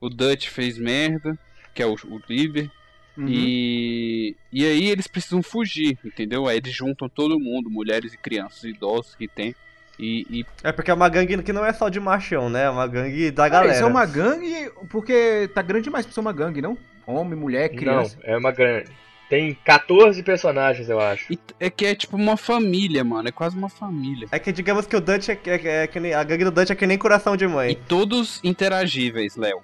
O 0.00 0.08
Dutch 0.08 0.46
fez 0.48 0.78
merda, 0.78 1.36
que 1.74 1.82
é 1.82 1.86
o, 1.86 1.94
o 1.94 2.20
líder. 2.28 2.70
Uhum. 3.18 3.26
E, 3.28 4.36
e 4.52 4.64
aí 4.64 4.88
eles 4.88 5.08
precisam 5.08 5.42
fugir, 5.42 5.98
entendeu? 6.04 6.46
Aí 6.46 6.58
eles 6.58 6.72
juntam 6.72 7.08
todo 7.08 7.38
mundo, 7.40 7.68
mulheres 7.68 8.14
e 8.14 8.16
crianças, 8.16 8.62
idosos 8.62 9.16
que 9.16 9.26
tem. 9.26 9.54
E, 10.00 10.26
e 10.30 10.46
É 10.64 10.72
porque 10.72 10.90
é 10.90 10.94
uma 10.94 11.08
gangue 11.08 11.42
que 11.42 11.52
não 11.52 11.64
é 11.64 11.72
só 11.72 11.88
de 11.90 12.00
machão, 12.00 12.48
né? 12.48 12.64
É 12.64 12.70
uma 12.70 12.86
gangue 12.86 13.30
da 13.30 13.44
Ah, 13.44 13.48
galera. 13.48 13.72
isso 13.74 13.82
é 13.82 13.86
uma 13.86 14.06
gangue 14.06 14.70
porque 14.88 15.50
tá 15.54 15.60
grande 15.60 15.84
demais 15.84 16.06
pra 16.06 16.14
ser 16.14 16.20
uma 16.20 16.32
gangue, 16.32 16.62
não? 16.62 16.78
Homem, 17.06 17.38
mulher, 17.38 17.68
criança. 17.68 18.16
Não, 18.24 18.34
é 18.34 18.36
uma 18.38 18.50
grande. 18.52 18.88
Tem 19.28 19.56
14 19.64 20.22
personagens, 20.24 20.88
eu 20.88 20.98
acho. 21.00 21.32
E 21.32 21.38
é 21.60 21.70
que 21.70 21.86
é 21.86 21.94
tipo 21.94 22.16
uma 22.16 22.36
família, 22.36 23.04
mano. 23.04 23.28
É 23.28 23.32
quase 23.32 23.56
uma 23.56 23.68
família. 23.68 24.26
É 24.32 24.38
que 24.38 24.50
digamos 24.50 24.86
que 24.86 24.96
o 24.96 25.00
Dutch 25.00 25.28
é, 25.28 25.38
é- 25.46 25.82
é 25.82 25.86
que 25.86 26.00
nem. 26.00 26.14
A 26.14 26.24
gangue 26.24 26.44
do 26.44 26.50
Dutch 26.50 26.70
é 26.70 26.74
que 26.74 26.86
nem 26.86 26.98
coração 26.98 27.36
de 27.36 27.44
E 27.44 27.48
mãe. 27.48 27.78
todos 27.86 28.40
interagíveis, 28.42 29.36
Léo. 29.36 29.60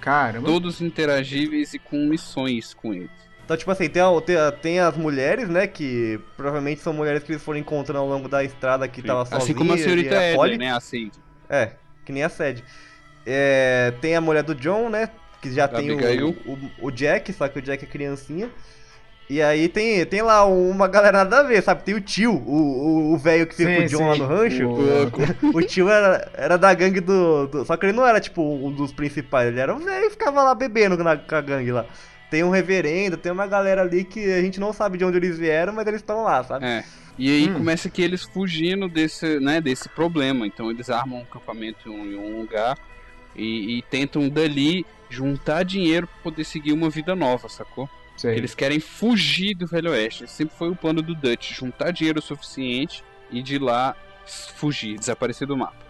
Caramba. 0.00 0.46
Todos 0.46 0.80
interagíveis 0.82 1.72
e 1.74 1.78
com 1.78 1.96
missões 2.06 2.74
com 2.74 2.92
eles. 2.92 3.10
Então, 3.46 3.56
tipo 3.56 3.70
assim, 3.70 3.88
tem, 3.88 4.02
a- 4.02 4.20
tem, 4.20 4.36
a- 4.36 4.50
tem 4.52 4.80
as 4.80 4.96
mulheres, 4.96 5.48
né? 5.48 5.66
Que 5.68 6.20
provavelmente 6.36 6.80
são 6.80 6.92
mulheres 6.92 7.22
que 7.22 7.30
eles 7.32 7.42
foram 7.42 7.58
encontrando 7.60 8.00
ao 8.00 8.06
longo 8.08 8.28
da 8.28 8.42
estrada 8.42 8.86
que 8.88 9.00
tava 9.00 9.24
sozinha. 9.24 9.38
assim 9.44 9.54
como 9.54 9.72
a 9.72 9.78
senhorita 9.78 10.16
acolhe. 10.32 10.54
Edley, 10.54 10.68
né? 10.68 10.74
A 10.74 10.80
Sadie. 10.80 11.12
É, 11.48 11.70
que 12.04 12.10
nem 12.12 12.24
a 12.24 12.28
sede. 12.28 12.64
É, 13.24 13.92
tem 14.00 14.16
a 14.16 14.20
mulher 14.20 14.42
do 14.42 14.54
John, 14.54 14.88
né? 14.88 15.08
Que 15.40 15.52
já 15.52 15.68
tem 15.68 15.90
o, 15.92 16.30
o, 16.30 16.58
o 16.82 16.90
Jack, 16.90 17.32
só 17.32 17.46
que 17.48 17.58
o 17.60 17.62
Jack 17.62 17.84
é 17.84 17.88
criancinha. 17.88 18.50
E 19.28 19.42
aí 19.42 19.68
tem, 19.68 20.04
tem 20.06 20.22
lá 20.22 20.44
uma 20.44 20.86
galera 20.86 21.18
nada 21.18 21.40
a 21.40 21.42
ver, 21.42 21.60
sabe? 21.62 21.82
Tem 21.82 21.94
o 21.94 22.00
tio, 22.00 22.32
o 22.32 23.10
o- 23.10 23.12
o 23.14 23.18
velho 23.18 23.46
que 23.46 23.54
fica 23.56 23.74
com 23.76 23.84
o 23.84 23.88
Sim, 23.88 23.96
John 23.96 24.06
lá 24.08 24.14
sim. 24.14 24.20
no 24.20 24.26
rancho. 24.26 24.68
O- 24.68 25.56
O 25.58 25.62
tio 25.62 25.88
era, 25.88 26.30
era 26.34 26.56
da 26.56 26.72
gangue 26.74 27.00
do, 27.00 27.46
do- 27.48 27.64
Só 27.64 27.76
que 27.76 27.86
ele 27.86 27.92
não 27.92 28.06
era, 28.06 28.20
tipo, 28.20 28.40
um 28.42 28.70
dos 28.72 28.92
principais. 28.92 29.48
Ele 29.48 29.58
era 29.60 29.74
o 29.74 29.78
velho 29.78 30.06
e 30.06 30.10
ficava 30.10 30.42
lá 30.44 30.54
bebendo 30.54 30.96
na, 31.02 31.16
com 31.16 31.34
a 31.34 31.40
gangue 31.40 31.72
lá. 31.72 31.86
Tem 32.30 32.42
um 32.42 32.50
reverendo, 32.50 33.16
tem 33.16 33.30
uma 33.30 33.46
galera 33.46 33.82
ali 33.82 34.04
que 34.04 34.32
a 34.32 34.40
gente 34.42 34.58
não 34.58 34.72
sabe 34.72 34.98
de 34.98 35.04
onde 35.04 35.16
eles 35.16 35.38
vieram, 35.38 35.72
mas 35.72 35.86
eles 35.86 36.00
estão 36.00 36.22
lá, 36.24 36.42
sabe? 36.42 36.64
É. 36.66 36.84
E 37.18 37.30
aí 37.30 37.48
Hum. 37.48 37.54
começa 37.54 37.88
que 37.88 38.02
eles 38.02 38.24
fugindo 38.24 38.88
desse, 38.88 39.38
né, 39.40 39.60
desse 39.60 39.88
problema. 39.88 40.46
Então 40.46 40.70
eles 40.70 40.90
armam 40.90 41.20
um 41.20 41.22
acampamento 41.22 41.88
em 41.88 42.16
um 42.16 42.40
lugar 42.40 42.76
e, 43.34 43.78
e 43.78 43.82
tentam 43.82 44.28
dali 44.28 44.84
juntar 45.08 45.62
dinheiro 45.62 46.06
pra 46.06 46.16
poder 46.24 46.44
seguir 46.44 46.72
uma 46.72 46.90
vida 46.90 47.14
nova, 47.14 47.48
sacou? 47.48 47.88
Sei. 48.16 48.34
Eles 48.36 48.54
querem 48.54 48.80
fugir 48.80 49.54
do 49.54 49.66
Velho 49.66 49.90
Oeste. 49.90 50.24
Esse 50.24 50.34
Sempre 50.34 50.56
foi 50.56 50.68
o 50.70 50.76
plano 50.76 51.00
do 51.00 51.14
Dutch, 51.14 51.52
juntar 51.52 51.90
dinheiro 51.90 52.18
o 52.18 52.22
suficiente 52.22 53.04
e 53.30 53.42
de 53.42 53.58
lá 53.58 53.94
fugir, 54.56 54.98
desaparecer 54.98 55.46
do 55.46 55.56
mapa. 55.56 55.85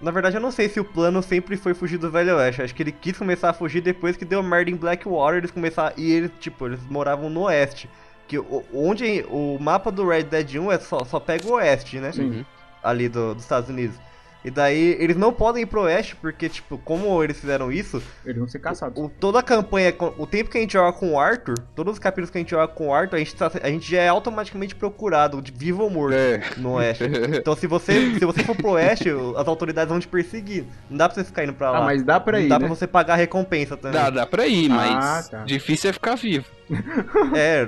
Na 0.00 0.10
verdade, 0.10 0.36
eu 0.36 0.40
não 0.40 0.50
sei 0.50 0.68
se 0.68 0.80
o 0.80 0.84
plano 0.84 1.22
sempre 1.22 1.56
foi 1.56 1.74
fugir 1.74 1.98
do 1.98 2.10
Velho 2.10 2.36
Oeste. 2.36 2.62
Acho 2.62 2.74
que 2.74 2.82
ele 2.82 2.92
quis 2.92 3.16
começar 3.18 3.50
a 3.50 3.52
fugir 3.52 3.80
depois 3.82 4.16
que 4.16 4.24
deu 4.24 4.42
merda 4.42 4.70
em 4.70 4.76
Blackwater. 4.76 5.38
Eles 5.38 5.50
começaram. 5.50 5.94
E 5.96 6.10
eles, 6.12 6.30
tipo, 6.40 6.66
eles 6.66 6.80
moravam 6.88 7.28
no 7.28 7.42
oeste. 7.42 7.88
Que 8.26 8.38
onde 8.72 9.24
o 9.28 9.58
mapa 9.60 9.90
do 9.92 10.08
Red 10.08 10.22
Dead 10.24 10.54
1 10.56 10.72
é 10.72 10.78
só, 10.78 11.04
só 11.04 11.20
pega 11.20 11.46
o 11.46 11.52
oeste, 11.52 11.98
né? 11.98 12.12
Sim. 12.12 12.22
Uhum. 12.30 12.44
Ali 12.82 13.08
do- 13.08 13.34
dos 13.34 13.42
Estados 13.42 13.68
Unidos. 13.68 13.96
E 14.44 14.50
daí 14.50 14.96
eles 14.98 15.16
não 15.16 15.32
podem 15.32 15.64
ir 15.64 15.66
pro 15.66 15.82
oeste, 15.82 16.16
porque, 16.16 16.48
tipo, 16.48 16.78
como 16.78 17.22
eles 17.22 17.38
fizeram 17.38 17.70
isso, 17.70 18.02
Eles 18.24 18.38
vão 18.38 18.48
ser 18.48 18.58
caçados. 18.58 19.02
o, 19.02 19.08
toda 19.08 19.38
a 19.38 19.42
campanha, 19.42 19.94
o 20.16 20.26
tempo 20.26 20.48
que 20.48 20.56
a 20.56 20.60
gente 20.62 20.72
joga 20.72 20.92
com 20.96 21.12
o 21.12 21.20
Arthur, 21.20 21.56
todos 21.76 21.92
os 21.94 21.98
capítulos 21.98 22.30
que 22.30 22.38
a 22.38 22.40
gente 22.40 22.50
joga 22.50 22.68
com 22.68 22.88
o 22.88 22.94
Arthur, 22.94 23.16
a 23.16 23.18
gente, 23.18 23.34
tá- 23.36 23.50
a 23.62 23.68
gente 23.68 23.90
já 23.90 24.00
é 24.00 24.08
automaticamente 24.08 24.74
procurado, 24.74 25.42
de 25.42 25.52
vivo 25.52 25.82
ou 25.82 25.90
morto, 25.90 26.14
É. 26.14 26.40
no 26.56 26.72
oeste. 26.74 27.04
Então 27.44 27.54
se 27.54 27.66
você, 27.66 28.18
se 28.18 28.24
você 28.24 28.42
for 28.42 28.56
pro 28.56 28.70
oeste, 28.70 29.10
as 29.36 29.46
autoridades 29.46 29.90
vão 29.90 30.00
te 30.00 30.08
perseguir. 30.08 30.64
Não 30.88 30.96
dá 30.96 31.08
pra 31.08 31.14
você 31.16 31.24
ficar 31.24 31.44
indo 31.44 31.52
pra 31.52 31.70
lá. 31.72 31.78
Ah, 31.78 31.82
mas 31.82 32.02
dá 32.02 32.18
pra 32.18 32.38
Não 32.38 32.44
ir, 32.44 32.48
dá 32.48 32.58
né? 32.58 32.66
pra 32.66 32.74
você 32.74 32.86
pagar 32.86 33.14
a 33.14 33.16
recompensa 33.16 33.76
também. 33.76 34.00
Dá, 34.00 34.08
dá 34.10 34.26
pra 34.26 34.46
ir, 34.46 34.68
mas 34.70 35.04
Ah, 35.04 35.28
tá. 35.30 35.44
difícil 35.44 35.90
é 35.90 35.92
ficar 35.92 36.14
vivo. 36.16 36.46
É, 37.34 37.66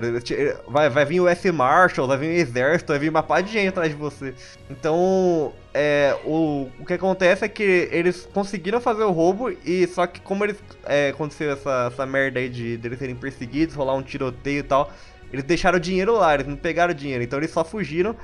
vai, 0.69 0.89
vai 0.89 1.05
vir 1.05 1.21
o 1.21 1.29
S 1.29 1.51
Marshall, 1.51 2.07
vai 2.07 2.19
vir 2.19 2.29
o 2.29 2.41
exército, 2.41 2.93
vai 2.93 2.99
vir 2.99 3.09
uma 3.09 3.23
pá 3.23 3.41
de 3.41 3.53
gente 3.53 3.69
atrás 3.69 3.91
de 3.91 3.97
você. 3.97 4.35
Então, 4.71 5.53
é, 5.75 6.17
o, 6.25 6.69
o 6.79 6.87
que 6.87 6.95
acontece 6.95 7.45
é 7.45 7.49
que 7.49 7.89
eles 7.91 8.29
conseguiram 8.33 8.81
fazer 8.81 9.03
o 9.03 9.11
roubo 9.11 9.51
e 9.65 9.87
só 9.87 10.07
que 10.07 10.21
como 10.21 10.45
eles 10.45 10.57
é, 10.85 11.11
aconteceu 11.11 11.53
essa, 11.53 11.91
essa 11.93 12.07
merda 12.07 12.39
aí 12.39 12.49
de 12.49 12.77
deles 12.77 12.99
serem 12.99 13.17
perseguidos, 13.17 13.75
rolar 13.75 13.95
um 13.95 14.03
tiroteio 14.03 14.61
e 14.61 14.63
tal, 14.63 14.93
eles 15.33 15.45
deixaram 15.45 15.79
o 15.79 15.81
dinheiro 15.81 16.15
lá, 16.15 16.35
eles 16.35 16.47
não 16.47 16.57
pegaram 16.57 16.93
o 16.93 16.97
dinheiro, 16.97 17.25
então 17.25 17.39
eles 17.39 17.51
só 17.51 17.65
fugiram. 17.65 18.15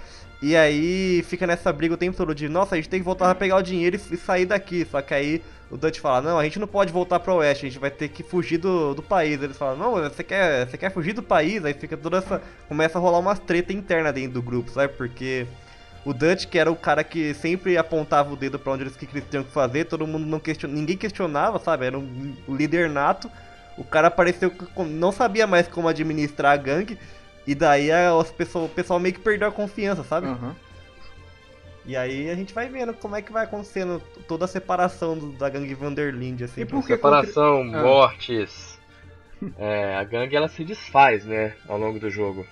E 0.41 0.55
aí 0.55 1.25
fica 1.25 1.47
nessa 1.49 1.73
briga 1.73 1.95
o 1.95 1.97
tempo 1.97 2.17
todo 2.17 2.33
de, 2.33 2.49
nossa, 2.49 2.77
a 2.77 2.79
gente 2.79 2.89
tem 2.89 3.01
que 3.01 3.05
voltar 3.05 3.29
a 3.29 3.35
pegar 3.35 3.57
o 3.57 3.63
dinheiro 3.63 3.97
e, 3.97 4.15
e 4.15 4.17
sair 4.17 4.47
daqui. 4.47 4.87
Só 4.89 5.03
que 5.03 5.13
aí 5.13 5.43
o 5.71 5.77
Dutch 5.77 5.99
fala, 5.99 6.23
não, 6.23 6.39
a 6.39 6.45
gente 6.45 6.59
não 6.59 6.67
pode 6.67 6.93
voltar 6.93 7.21
pro 7.21 7.35
oeste, 7.37 7.67
a 7.67 7.69
gente 7.69 7.79
vai 7.79 7.91
ter 7.91 8.09
que 8.09 8.23
fugir 8.23 8.59
do, 8.59 8.95
do 8.95 9.03
país. 9.03 9.43
Eles 9.43 9.57
falam, 9.57 9.77
não, 9.77 9.93
você 10.03 10.25
quer, 10.25 10.67
você 10.67 10.79
quer 10.79 10.91
fugir 10.91 11.13
do 11.13 11.23
país? 11.23 11.65
Aí 11.65 11.75
fica 11.75 11.97
toda 11.97 12.19
essa. 12.19 12.41
Começa 12.67 12.99
a 12.99 13.01
rolar 13.01 13.19
umas 13.19 13.39
treta 13.39 13.73
interna 13.73 14.13
dentro 14.13 14.33
do 14.33 14.43
grupo, 14.43 14.71
sabe? 14.71 14.95
Porque 14.95 15.47
o 16.07 16.15
Dutch, 16.15 16.47
que 16.47 16.59
era 16.59 16.71
o 16.71 16.77
cara 16.77 17.05
que 17.05 17.35
sempre 17.35 17.77
apontava 17.77 18.33
o 18.33 18.37
dedo 18.37 18.59
pra 18.59 18.73
onde 18.73 18.85
eles, 18.85 18.97
que 18.97 19.07
tinham 19.07 19.45
que 19.45 19.53
fazer, 19.53 19.85
todo 19.85 20.07
mundo 20.07 20.25
não 20.25 20.41
question... 20.41 20.71
ninguém 20.71 20.97
questionava, 20.97 21.59
sabe? 21.59 21.85
Era 21.85 21.99
um 21.99 22.35
líder 22.49 22.89
nato. 22.89 23.31
O 23.77 23.85
cara 23.85 24.09
apareceu 24.09 24.51
que 24.51 24.67
não 24.85 25.13
sabia 25.13 25.47
mais 25.47 25.69
como 25.69 25.87
administrar 25.87 26.53
a 26.53 26.57
gangue. 26.57 26.99
E 27.47 27.55
daí 27.55 27.93
a, 27.93 28.15
os 28.15 28.31
pessoal, 28.31 28.65
o 28.65 28.69
pessoal 28.69 28.99
meio 28.99 29.15
que 29.15 29.21
perdeu 29.21 29.49
a 29.49 29.53
confiança, 29.53 30.03
sabe? 30.03 30.29
Aham. 30.29 30.57
E 31.89 31.97
aí 31.97 32.29
a 32.31 32.35
gente 32.35 32.53
vai 32.55 32.69
vendo 32.69 32.93
como 32.93 33.17
é 33.17 33.23
que 33.23 33.33
vai 33.33 33.45
acontecendo 33.45 34.01
toda 34.29 34.45
a 34.45 34.49
separação 34.49 35.17
do- 35.19 35.33
da 35.33 35.49
gangue 35.49 35.73
Vanderlinde, 35.75 36.45
assim. 36.45 36.61
E 36.61 36.65
por 36.67 36.83
que 36.83 36.89
Separação, 36.89 37.63
Ah. 37.75 37.83
mortes. 37.83 38.79
É, 39.59 39.97
a 39.97 40.05
gangue 40.05 40.37
ela 40.37 40.49
se 40.49 40.63
desfaz, 40.65 41.25
né, 41.25 41.55
ao 41.67 41.79
longo 41.79 41.99
do 41.99 42.11
jogo. 42.11 42.45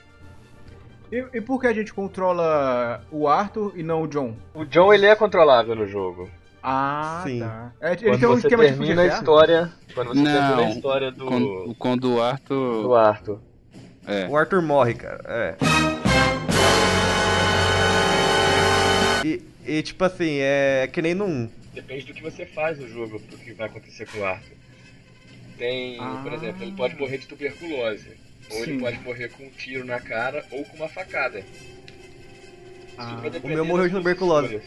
E, 1.12 1.24
e 1.34 1.40
por 1.40 1.60
que 1.60 1.66
a 1.66 1.72
gente 1.74 1.92
controla 1.92 3.02
o 3.12 3.28
Arthur 3.28 3.72
e 3.76 3.82
não 3.82 4.02
o 4.02 4.08
John? 4.08 4.34
O 4.54 4.64
John 4.64 4.92
ele 4.92 5.04
é 5.06 5.14
controlável 5.14 5.74
no 5.76 5.86
jogo. 5.86 6.30
Ah, 6.62 7.20
Sim. 7.24 7.40
tá. 7.40 7.72
É, 7.80 7.92
ele 7.92 8.04
Quando 8.04 8.18
tem 8.20 8.28
um 8.28 8.32
você 8.32 8.38
esquema 8.46 8.64
tipo 8.64 8.76
termina 8.78 9.02
a 9.02 9.06
história, 9.06 9.72
quando 9.94 10.08
você 10.08 10.14
Não, 10.22 10.24
termina 10.32 10.62
a 10.62 10.70
história 10.70 11.12
do 11.12 11.26
Quando, 11.26 11.74
quando 11.78 12.14
o 12.14 12.22
Arthur. 12.22 12.82
do 12.82 12.94
Arthur. 12.94 13.40
É. 14.06 14.26
O 14.28 14.36
Arthur 14.36 14.62
morre, 14.62 14.94
cara. 14.94 15.20
É. 15.26 16.05
E, 19.26 19.42
e, 19.66 19.82
tipo 19.82 20.04
assim, 20.04 20.38
é 20.40 20.88
que 20.92 21.02
nem 21.02 21.20
1. 21.20 21.50
Depende 21.74 22.06
do 22.06 22.14
que 22.14 22.22
você 22.22 22.46
faz 22.46 22.78
no 22.78 22.86
jogo, 22.88 23.18
do 23.18 23.36
que 23.38 23.52
vai 23.52 23.66
acontecer 23.66 24.06
com 24.06 24.18
o 24.18 24.24
Arthur. 24.24 24.56
Tem, 25.58 25.96
por 25.96 26.32
Ah. 26.32 26.34
exemplo, 26.34 26.62
ele 26.62 26.72
pode 26.72 26.94
morrer 26.96 27.18
de 27.18 27.26
tuberculose. 27.26 28.16
Ou 28.50 28.56
Sim. 28.64 28.70
ele 28.70 28.78
pode 28.80 28.98
morrer 29.00 29.28
com 29.30 29.44
um 29.44 29.50
tiro 29.50 29.84
na 29.84 29.98
cara 29.98 30.44
ou 30.52 30.64
com 30.64 30.76
uma 30.76 30.88
facada. 30.88 31.42
Ah, 32.96 33.20
o 33.42 33.48
meu 33.48 33.64
morreu 33.64 33.88
de 33.88 33.94
tuberculose. 33.94 34.60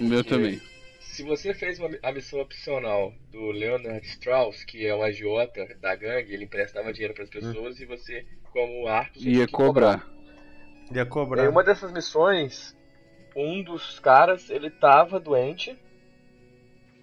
O 0.00 0.04
meu 0.04 0.22
também. 0.22 0.60
Se 1.00 1.22
você 1.22 1.52
fez 1.54 1.78
uma, 1.78 1.90
a 2.02 2.12
missão 2.12 2.40
opcional 2.40 3.12
do 3.32 3.50
Leonard 3.50 4.04
Strauss, 4.06 4.64
que 4.64 4.86
é 4.86 4.94
um 4.94 5.02
agiota 5.02 5.66
da 5.80 5.94
gangue, 5.94 6.32
ele 6.32 6.44
emprestava 6.44 6.92
dinheiro 6.92 7.14
para 7.14 7.24
as 7.24 7.30
pessoas 7.30 7.80
e 7.80 7.84
você, 7.84 8.24
como 8.52 8.86
Arthur, 8.88 9.20
Ia 9.22 9.46
que 9.46 9.52
cobrar. 9.52 10.08
Ia 10.92 11.02
Em 11.02 11.06
cobrar. 11.08 11.48
uma 11.48 11.62
dessas 11.64 11.92
missões, 11.92 12.76
um 13.36 13.62
dos 13.62 13.98
caras, 13.98 14.50
ele 14.50 14.70
tava 14.70 15.18
doente, 15.20 15.76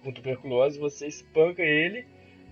com 0.02 0.12
tuberculose, 0.12 0.78
você 0.78 1.06
espanca 1.06 1.62
ele, 1.62 2.06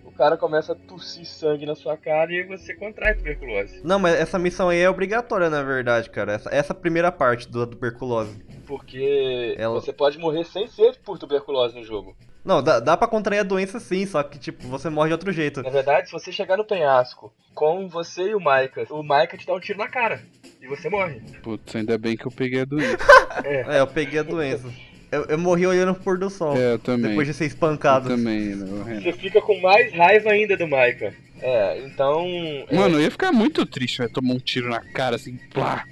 o 0.05 0.13
cara 0.13 0.37
começa 0.37 0.73
a 0.73 0.77
tossir 0.77 1.27
sangue 1.27 1.67
na 1.67 1.75
sua 1.75 1.97
cara 1.97 2.33
e 2.33 2.45
você 2.45 2.75
contrai 2.75 3.15
tuberculose. 3.15 3.81
Não, 3.85 3.99
mas 3.99 4.15
essa 4.15 4.39
missão 4.39 4.69
aí 4.69 4.81
é 4.81 4.89
obrigatória, 4.89 5.51
na 5.51 5.63
verdade, 5.63 6.09
cara. 6.11 6.33
Essa, 6.33 6.49
essa 6.55 6.75
primeira 6.75 7.11
parte 7.13 7.51
da 7.51 7.67
tuberculose. 7.67 8.43
Porque 8.67 9.55
Ela- 9.59 9.75
você 9.81 9.93
pode 9.93 10.19
morrer 10.19 10.45
sem 10.45 10.67
ser 10.69 10.97
por 11.05 11.19
tuberculose 11.19 11.75
no 11.77 11.85
jogo. 11.85 12.17
Não, 12.43 12.63
dá, 12.63 12.81
dá 12.81 12.97
pra 12.97 13.07
contrair 13.07 13.41
a 13.41 13.45
doença 13.45 13.79
sim, 13.79 14.07
só 14.07 14.23
que, 14.23 14.39
tipo, 14.39 14.67
você 14.69 14.89
morre 14.89 15.09
de 15.09 15.13
outro 15.15 15.31
jeito. 15.33 15.63
Na 15.63 15.69
verdade, 15.69 16.07
se 16.07 16.13
você 16.13 16.33
chegar 16.33 16.57
no 16.57 16.65
penhasco 16.65 17.31
com 17.55 17.87
você 17.87 18.31
e 18.31 18.35
o 18.35 18.41
Maika, 18.41 18.87
o 18.91 19.03
Maika 19.03 19.37
te 19.37 19.47
dá 19.47 19.53
um 19.53 19.61
tiro 19.61 19.79
na 19.79 19.89
cara 19.89 20.23
e 20.61 20.67
você 20.67 20.89
morre. 20.89 21.21
Putz, 21.43 21.75
ainda 21.75 21.97
bem 21.99 22.17
que 22.17 22.27
eu 22.27 22.31
peguei 22.31 22.61
a 22.61 22.65
doença. 22.65 22.99
É, 23.45 23.81
eu 23.81 23.87
peguei 23.87 24.19
a 24.19 24.23
doença. 24.25 24.69
Eu, 25.13 25.25
eu 25.25 25.39
morri 25.39 25.67
olhando 25.67 25.95
pro 25.95 26.03
pôr 26.05 26.19
do 26.19 26.31
sol. 26.31 26.57
É, 26.57 26.75
eu 26.75 26.79
também. 26.79 27.11
Depois 27.11 27.27
de 27.27 27.35
ser 27.35 27.45
Eu 27.45 27.49
espancado. 27.49 28.09
também, 28.09 28.55
né, 28.55 28.83
Renan? 28.87 29.01
Você 29.03 29.13
fica 29.13 29.41
com 29.41 29.61
mais 29.61 29.93
raiva 29.93 30.31
ainda 30.31 30.57
do 30.57 30.69
Maika. 30.69 31.13
É, 31.43 31.79
então. 31.87 32.27
é- 32.69 32.77
Mano, 32.77 32.97
eu 32.97 33.03
ia 33.03 33.11
ficar 33.11 33.33
muito 33.33 33.65
triste, 33.65 33.99
vai 33.99 34.09
tomar 34.09 34.35
um 34.35 34.39
tiro 34.39 34.69
na 34.69 34.81
cara 34.81 35.17
assim, 35.17 35.39
plá. 35.53 35.85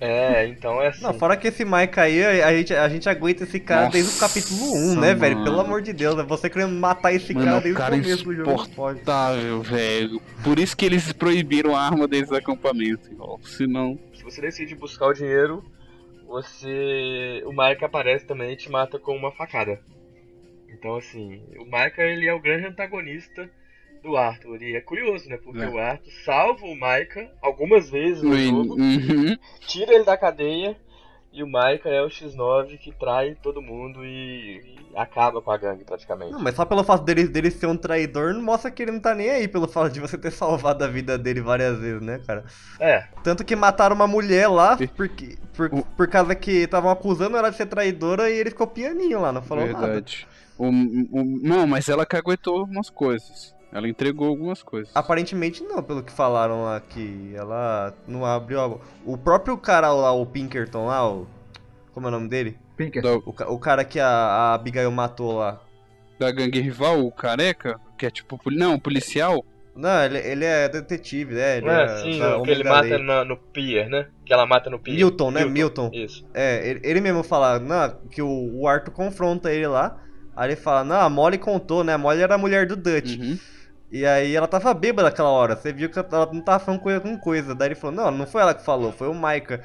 É, 0.00 0.46
então 0.46 0.80
é 0.80 0.88
assim. 0.88 1.02
Não, 1.02 1.12
fora 1.12 1.36
que 1.36 1.48
esse 1.48 1.62
Mike 1.64 2.00
aí, 2.00 2.22
a 2.42 2.56
gente, 2.56 2.74
a 2.74 2.88
gente 2.88 3.08
aguenta 3.08 3.44
esse 3.44 3.60
cara 3.60 3.82
Nossa, 3.86 3.92
desde 3.92 4.16
o 4.16 4.18
capítulo 4.18 4.74
1, 4.74 5.00
né, 5.00 5.14
velho? 5.14 5.34
mano. 5.36 5.44
Pelo 5.50 5.60
amor 5.60 5.82
de 5.82 5.92
Deus, 5.92 6.18
é 6.18 6.22
você 6.22 6.48
querendo 6.48 6.72
matar 6.72 7.12
esse 7.12 7.34
Mano, 7.34 7.46
cara 7.46 7.58
o 7.58 7.60
desde 7.62 7.78
cara 7.78 7.94
o 7.96 8.00
começo 8.02 8.24
do 8.24 8.34
jogo. 8.34 8.54
insuportável, 8.54 9.62
velho. 9.62 10.22
Por 10.42 10.58
isso 10.58 10.76
que 10.76 10.86
eles 10.86 11.12
proibiram 11.12 11.76
a 11.76 11.82
arma 11.82 12.08
deles 12.08 12.28
do 12.30 12.36
acampamento, 12.36 13.10
igual. 13.10 13.38
Senão. 13.44 13.98
Se 14.14 14.22
você 14.22 14.40
decide 14.40 14.74
buscar 14.74 15.08
o 15.08 15.12
dinheiro, 15.12 15.62
você. 16.28 17.42
O 17.46 17.52
Maika 17.52 17.86
aparece 17.86 18.26
também 18.26 18.52
e 18.52 18.56
te 18.56 18.70
mata 18.70 18.98
com 18.98 19.16
uma 19.16 19.32
facada. 19.32 19.80
Então 20.68 20.94
assim, 20.96 21.42
o 21.58 21.64
Maika 21.64 22.02
ele 22.02 22.26
é 22.26 22.32
o 22.32 22.40
grande 22.40 22.66
antagonista 22.66 23.50
do 24.02 24.16
Arthur. 24.16 24.62
E 24.62 24.76
é 24.76 24.80
curioso, 24.80 25.28
né? 25.28 25.38
Porque 25.42 25.64
É. 25.64 25.68
o 25.68 25.78
Arthur 25.78 26.12
salva 26.24 26.64
o 26.66 26.76
Maika 26.76 27.28
algumas 27.42 27.90
vezes 27.90 28.22
no 28.22 28.36
jogo, 28.38 28.74
Uhum. 28.74 29.36
tira 29.66 29.94
ele 29.94 30.04
da 30.04 30.16
cadeia. 30.16 30.76
E 31.38 31.42
o 31.42 31.46
Maika 31.46 31.88
é 31.88 32.02
o 32.02 32.08
X9 32.10 32.76
que 32.78 32.90
trai 32.92 33.36
todo 33.40 33.62
mundo 33.62 34.04
e, 34.04 34.56
e 34.92 34.96
acaba 34.96 35.40
com 35.40 35.50
a 35.52 35.56
gangue 35.56 35.84
praticamente. 35.84 36.32
Não, 36.32 36.40
mas 36.40 36.56
só 36.56 36.64
pelo 36.64 36.82
fato 36.82 37.04
dele, 37.04 37.28
dele 37.28 37.48
ser 37.50 37.66
um 37.66 37.76
traidor, 37.76 38.34
não 38.34 38.42
mostra 38.42 38.70
que 38.72 38.82
ele 38.82 38.90
não 38.90 38.98
tá 39.00 39.14
nem 39.14 39.30
aí 39.30 39.46
pelo 39.46 39.68
fato 39.68 39.92
de 39.92 40.00
você 40.00 40.18
ter 40.18 40.32
salvado 40.32 40.82
a 40.82 40.88
vida 40.88 41.16
dele 41.16 41.40
várias 41.40 41.78
vezes, 41.78 42.02
né, 42.02 42.20
cara? 42.26 42.44
É, 42.80 43.04
Tanto 43.22 43.44
que 43.44 43.54
mataram 43.54 43.94
uma 43.94 44.06
mulher 44.08 44.48
lá, 44.48 44.76
porque, 44.96 45.38
por, 45.54 45.68
O- 45.72 45.84
por 45.84 46.08
causa 46.08 46.34
que 46.34 46.50
estavam 46.50 46.90
acusando 46.90 47.36
ela 47.36 47.50
de 47.50 47.56
ser 47.56 47.66
traidora 47.66 48.28
e 48.30 48.36
ele 48.38 48.50
ficou 48.50 48.66
pianinho 48.66 49.20
lá, 49.20 49.30
não 49.32 49.42
falou 49.42 49.64
nada. 49.66 49.86
Verdade. 49.86 50.26
O, 50.58 50.66
o- 50.68 51.38
não, 51.42 51.66
mas 51.68 51.88
ela 51.88 52.04
caguetou 52.04 52.58
algumas 52.58 52.90
coisas. 52.90 53.54
Ela 53.72 53.88
entregou 53.88 54.28
algumas 54.28 54.62
coisas. 54.62 54.90
Aparentemente 54.94 55.62
não, 55.62 55.82
pelo 55.82 56.02
que 56.02 56.12
falaram 56.12 56.64
lá 56.64 56.80
que 56.80 57.32
ela 57.34 57.94
não 58.06 58.24
abriu 58.24 58.60
a... 58.60 58.78
O 59.04 59.18
próprio 59.18 59.56
cara 59.58 59.92
lá, 59.92 60.12
o 60.12 60.24
Pinkerton 60.24 60.86
lá, 60.86 61.06
o... 61.08 61.26
Como 61.92 62.06
é 62.06 62.08
o 62.08 62.12
nome 62.12 62.28
dele? 62.28 62.56
Pinker. 62.76 63.02
Da, 63.02 63.12
O, 63.16 63.34
o 63.54 63.58
cara 63.58 63.84
que 63.84 63.98
a, 63.98 64.06
a 64.08 64.54
Abigail 64.54 64.90
matou 64.90 65.32
lá. 65.38 65.60
da 66.18 66.30
gangue 66.30 66.60
rival, 66.60 67.00
o 67.04 67.10
careca, 67.10 67.78
que 67.98 68.06
é 68.06 68.10
tipo. 68.10 68.38
poli- 68.38 68.56
Não, 68.56 68.78
policial. 68.78 69.44
Não, 69.74 70.04
ele, 70.04 70.18
ele 70.18 70.44
é 70.44 70.68
detetive, 70.68 71.34
né? 71.34 71.58
Ele 71.58 71.68
é 71.68 72.18
é, 72.20 72.34
o 72.36 72.42
que 72.42 72.50
ele 72.50 72.62
mata 72.64 72.82
lei. 72.88 73.02
na- 73.02 73.24
no 73.24 73.36
pier, 73.36 73.88
né? 73.88 74.06
Que 74.24 74.32
ela 74.32 74.46
mata 74.46 74.70
no 74.70 74.78
pier. 74.78 74.96
Milton, 74.96 75.30
né? 75.32 75.44
Milton. 75.44 75.90
Isso. 75.92 76.24
É, 76.32 76.68
ele, 76.68 76.80
ele 76.84 77.00
mesmo 77.00 77.22
fala, 77.24 77.58
não, 77.58 77.96
que 78.10 78.22
o, 78.22 78.60
o 78.60 78.68
Arthur 78.68 78.92
confronta 78.92 79.52
ele 79.52 79.66
lá. 79.66 80.00
Aí 80.36 80.50
ele 80.50 80.56
fala, 80.56 80.84
não, 80.84 81.00
a 81.00 81.08
Molly 81.10 81.36
contou, 81.38 81.82
né? 81.82 81.94
A 81.94 81.98
Molly 81.98 82.22
era 82.22 82.36
a 82.36 82.38
mulher 82.38 82.64
do 82.66 82.76
Dutch. 82.76 83.18
Uhum. 83.18 83.36
E 83.90 84.04
aí 84.04 84.34
ela 84.36 84.46
tava 84.46 84.72
bêbada 84.74 85.08
aquela 85.08 85.30
hora. 85.30 85.56
Você 85.56 85.72
viu 85.72 85.88
que 85.88 85.98
ela 85.98 86.28
não 86.32 86.40
tava 86.42 86.62
falando 86.62 86.80
coisa 86.80 87.00
com 87.00 87.16
coisa. 87.18 87.54
Daí 87.54 87.68
ele 87.68 87.74
falou, 87.74 87.96
não, 87.96 88.10
não 88.10 88.26
foi 88.26 88.42
ela 88.42 88.54
que 88.54 88.62
falou, 88.64 88.92
foi 88.92 89.08
o 89.08 89.14
Maika. 89.14 89.62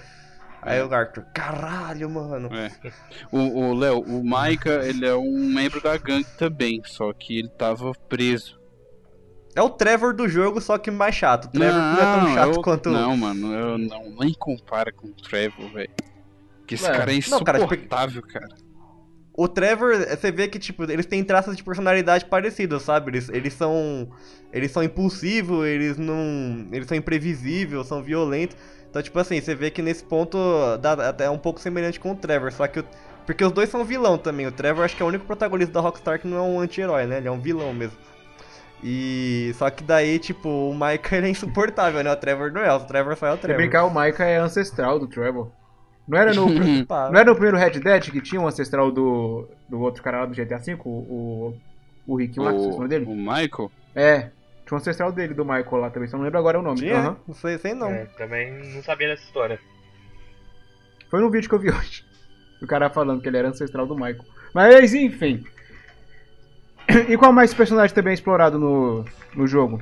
Aí 0.62 0.80
É. 0.80 0.84
o 0.86 0.94
Arthur, 0.94 1.26
caralho, 1.34 2.10
mano. 2.10 2.50
É. 2.56 2.72
O 3.32 3.38
o 3.40 3.74
Léo, 3.74 4.00
o 4.00 4.24
Maika, 4.24 4.82
ele 4.86 5.06
é 5.06 5.14
um 5.14 5.46
membro 5.50 5.82
da 5.82 5.98
gangue 5.98 6.28
também, 6.38 6.82
só 6.86 7.12
que 7.12 7.38
ele 7.40 7.50
tava 7.50 7.92
preso. 8.08 8.58
É 9.56 9.62
o 9.62 9.70
Trevor 9.70 10.14
do 10.16 10.28
jogo, 10.28 10.62
só 10.62 10.78
que 10.78 10.90
mais 10.90 11.14
chato. 11.16 11.46
O 11.46 11.52
Trevor 11.52 11.78
não, 11.80 11.94
é 11.94 11.98
tão 12.20 12.34
chato 12.34 12.56
eu- 12.56 12.62
quanto. 12.62 12.90
Não, 12.90 13.18
mano, 13.18 13.54
eu 13.54 13.78
não 13.78 14.10
nem 14.20 14.34
compara 14.34 14.92
com 14.94 15.08
o 15.08 15.12
Trevor, 15.14 15.70
velho. 15.74 15.92
Que 16.66 16.76
esse 16.76 16.86
É. 16.88 16.92
cara 16.92 17.14
é 17.14 17.20
Não, 17.30 17.44
cara, 17.44 17.58
insuportável, 17.60 18.22
cara. 18.24 18.48
O 19.36 19.48
Trevor, 19.48 19.96
você 19.98 20.32
vê 20.32 20.48
que, 20.48 20.60
tipo, 20.60 20.84
eles 20.84 21.08
têm 21.08 21.24
traços 21.24 21.58
de 21.58 21.64
personalidade 21.64 22.26
parecidos, 22.26 22.84
sabe? 22.84 23.10
Eles, 23.12 23.30
eles 23.30 23.54
são. 23.54 24.08
Eles 24.52 24.72
são 24.72 24.84
impulsivos, 24.84 25.66
eles 25.66 25.98
não. 25.98 26.68
Eles 26.72 26.88
são 26.88 26.96
imprevisíveis, 26.96 27.88
são 27.88 28.04
violentos. 28.04 28.56
Então, 28.90 29.02
tipo 29.02 29.18
assim, 29.18 29.42
você 29.42 29.56
vê 29.56 29.72
que 29.72 29.82
nesse 29.82 30.04
ponto 30.04 30.38
dá 30.80 30.94
até 31.10 31.28
um 31.28 31.38
pouco 31.40 31.60
semelhante 31.60 32.00
com 32.00 32.12
o 32.12 32.16
Trevor. 32.16 32.52
Só 32.52 32.68
que 32.68 32.82
o, 32.82 32.86
Porque 33.26 33.44
os 33.44 33.52
dois 33.52 33.70
são 33.70 33.84
vilão 33.84 34.20
também. 34.20 34.46
O 34.46 34.52
Trevor 34.52 34.86
acho 34.86 34.96
que 34.96 35.02
é 35.02 35.06
o 35.06 35.10
único 35.10 35.26
protagonista 35.26 35.74
da 35.74 35.80
Rockstar 35.82 36.20
que 36.20 36.28
não 36.28 36.38
é 36.38 36.42
um 36.42 36.60
anti-herói, 36.60 37.08
né? 37.08 37.18
Ele 37.18 37.28
é 37.28 37.32
um 37.32 37.40
vilão 37.40 37.74
mesmo. 37.74 37.98
E. 38.84 39.52
Só 39.58 39.70
que 39.72 39.84
daí, 39.84 40.20
tipo, 40.20 40.48
o 40.48 40.74
Micah 40.76 41.18
ele 41.18 41.28
é 41.28 41.30
insuportável, 41.32 42.04
né? 42.04 42.12
O 42.12 42.16
Trevor 42.16 42.52
não 42.52 42.62
é. 42.62 42.72
O 42.72 42.82
Trevor 42.82 43.16
só 43.18 43.26
é 43.28 43.32
o 43.32 43.36
Se 43.36 43.42
Trevor. 43.42 43.62
brincar, 43.62 43.86
o 43.86 43.90
Micah 43.90 44.26
é 44.26 44.38
ancestral 44.38 45.00
do 45.00 45.08
Trevor. 45.08 45.50
Não 46.08 46.18
era 46.18 46.34
no, 46.34 46.48
não 46.50 47.16
era 47.20 47.26
no 47.26 47.36
primeiro 47.36 47.58
Red 47.58 47.80
Dead 47.80 48.12
que 48.12 48.22
tinha 48.22 48.42
um 48.42 48.48
ancestral 48.48 48.92
do, 48.92 49.48
do 49.70 49.80
outro 49.82 50.04
cara 50.04 50.22
lá 50.22 50.26
do 50.26 50.34
GTA 50.36 50.58
V? 50.58 50.78
O, 50.84 50.90
o, 50.90 51.58
o 52.08 52.16
Rick 52.18 52.40
lá, 52.40 52.52
que 52.52 52.58
é 52.58 52.62
o 52.62 52.72
nome 52.72 52.88
dele? 52.90 53.06
o 53.06 53.16
Michael? 53.16 53.72
É, 53.96 54.20
tinha 54.66 54.74
um 54.74 54.78
ancestral 54.78 55.12
dele, 55.12 55.34
do 55.34 55.46
Michael 55.46 55.78
lá 55.78 55.90
também, 55.90 56.10
só 56.10 56.18
não 56.18 56.24
lembro 56.26 56.40
agora 56.40 56.60
o 56.60 56.62
nome. 56.64 56.80
Tinha? 56.80 56.98
Aham. 56.98 57.18
Não 57.28 57.36
sei, 57.36 57.58
sei 57.58 57.74
não. 57.74 57.90
É, 57.90 58.06
também 58.18 58.52
não 58.74 58.84
sabia 58.84 59.08
dessa 59.08 59.24
história. 59.24 59.60
Foi 61.10 61.22
no 61.22 61.30
vídeo 61.30 61.48
que 61.48 61.56
eu 61.56 61.60
vi 61.60 61.70
hoje. 61.72 62.04
O 62.62 62.68
cara 62.68 62.90
falando 62.90 63.22
que 63.22 63.28
ele 63.28 63.38
era 63.38 63.50
ancestral 63.50 63.86
do 63.86 63.96
Michael. 63.96 64.26
Mas 64.54 64.94
enfim. 64.94 65.44
E 67.10 67.18
qual 67.18 67.32
mais 67.32 67.54
personagem 67.54 67.96
também 67.96 68.12
é 68.12 68.14
explorado 68.14 68.60
no, 68.60 69.06
no 69.36 69.48
jogo? 69.48 69.82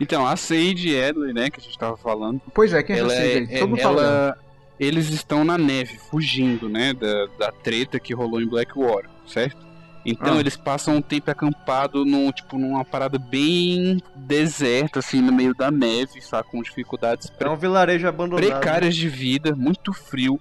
Então, 0.00 0.26
a 0.26 0.36
Sage 0.36 0.94
Edley, 0.94 1.32
né, 1.32 1.50
que 1.50 1.60
a 1.60 1.62
gente 1.62 1.78
tava 1.78 1.96
falando, 1.96 2.40
Pois 2.54 2.72
é, 2.72 2.82
quem 2.82 2.96
é 2.96 2.98
ela 2.98 3.12
essa 3.12 3.22
é, 3.22 3.26
Sage 3.26 3.38
aí? 3.38 3.56
é- 3.56 3.58
Todo 3.58 3.68
mundo 3.70 3.80
fala 3.80 4.02
dela. 4.02 4.38
Eles 4.78 5.08
estão 5.10 5.44
na 5.44 5.56
neve, 5.58 5.98
fugindo, 6.10 6.68
né, 6.68 6.92
da, 6.94 7.26
da 7.38 7.52
treta 7.52 7.98
que 7.98 8.14
rolou 8.14 8.40
em 8.40 8.46
Blackwater, 8.46 9.10
certo? 9.26 9.66
Então 10.06 10.36
Ah. 10.36 10.40
eles 10.40 10.56
passam 10.56 10.96
um 10.96 11.02
tempo 11.02 11.30
acampado 11.30 12.04
num, 12.04 12.30
tipo, 12.32 12.56
numa 12.56 12.84
parada 12.84 13.18
bem 13.18 14.00
deserta, 14.14 15.00
assim, 15.00 15.20
no 15.20 15.32
meio 15.32 15.54
da 15.54 15.70
neve, 15.70 16.20
sabe, 16.22 16.48
com 16.50 16.62
dificuldades 16.62 17.30
É 17.38 17.48
um 17.48 17.56
vilarejo 17.56 18.06
abandonado. 18.08 18.46
precárias 18.46 18.94
de 18.96 19.08
vida, 19.08 19.54
muito 19.56 19.92
frio. 19.92 20.40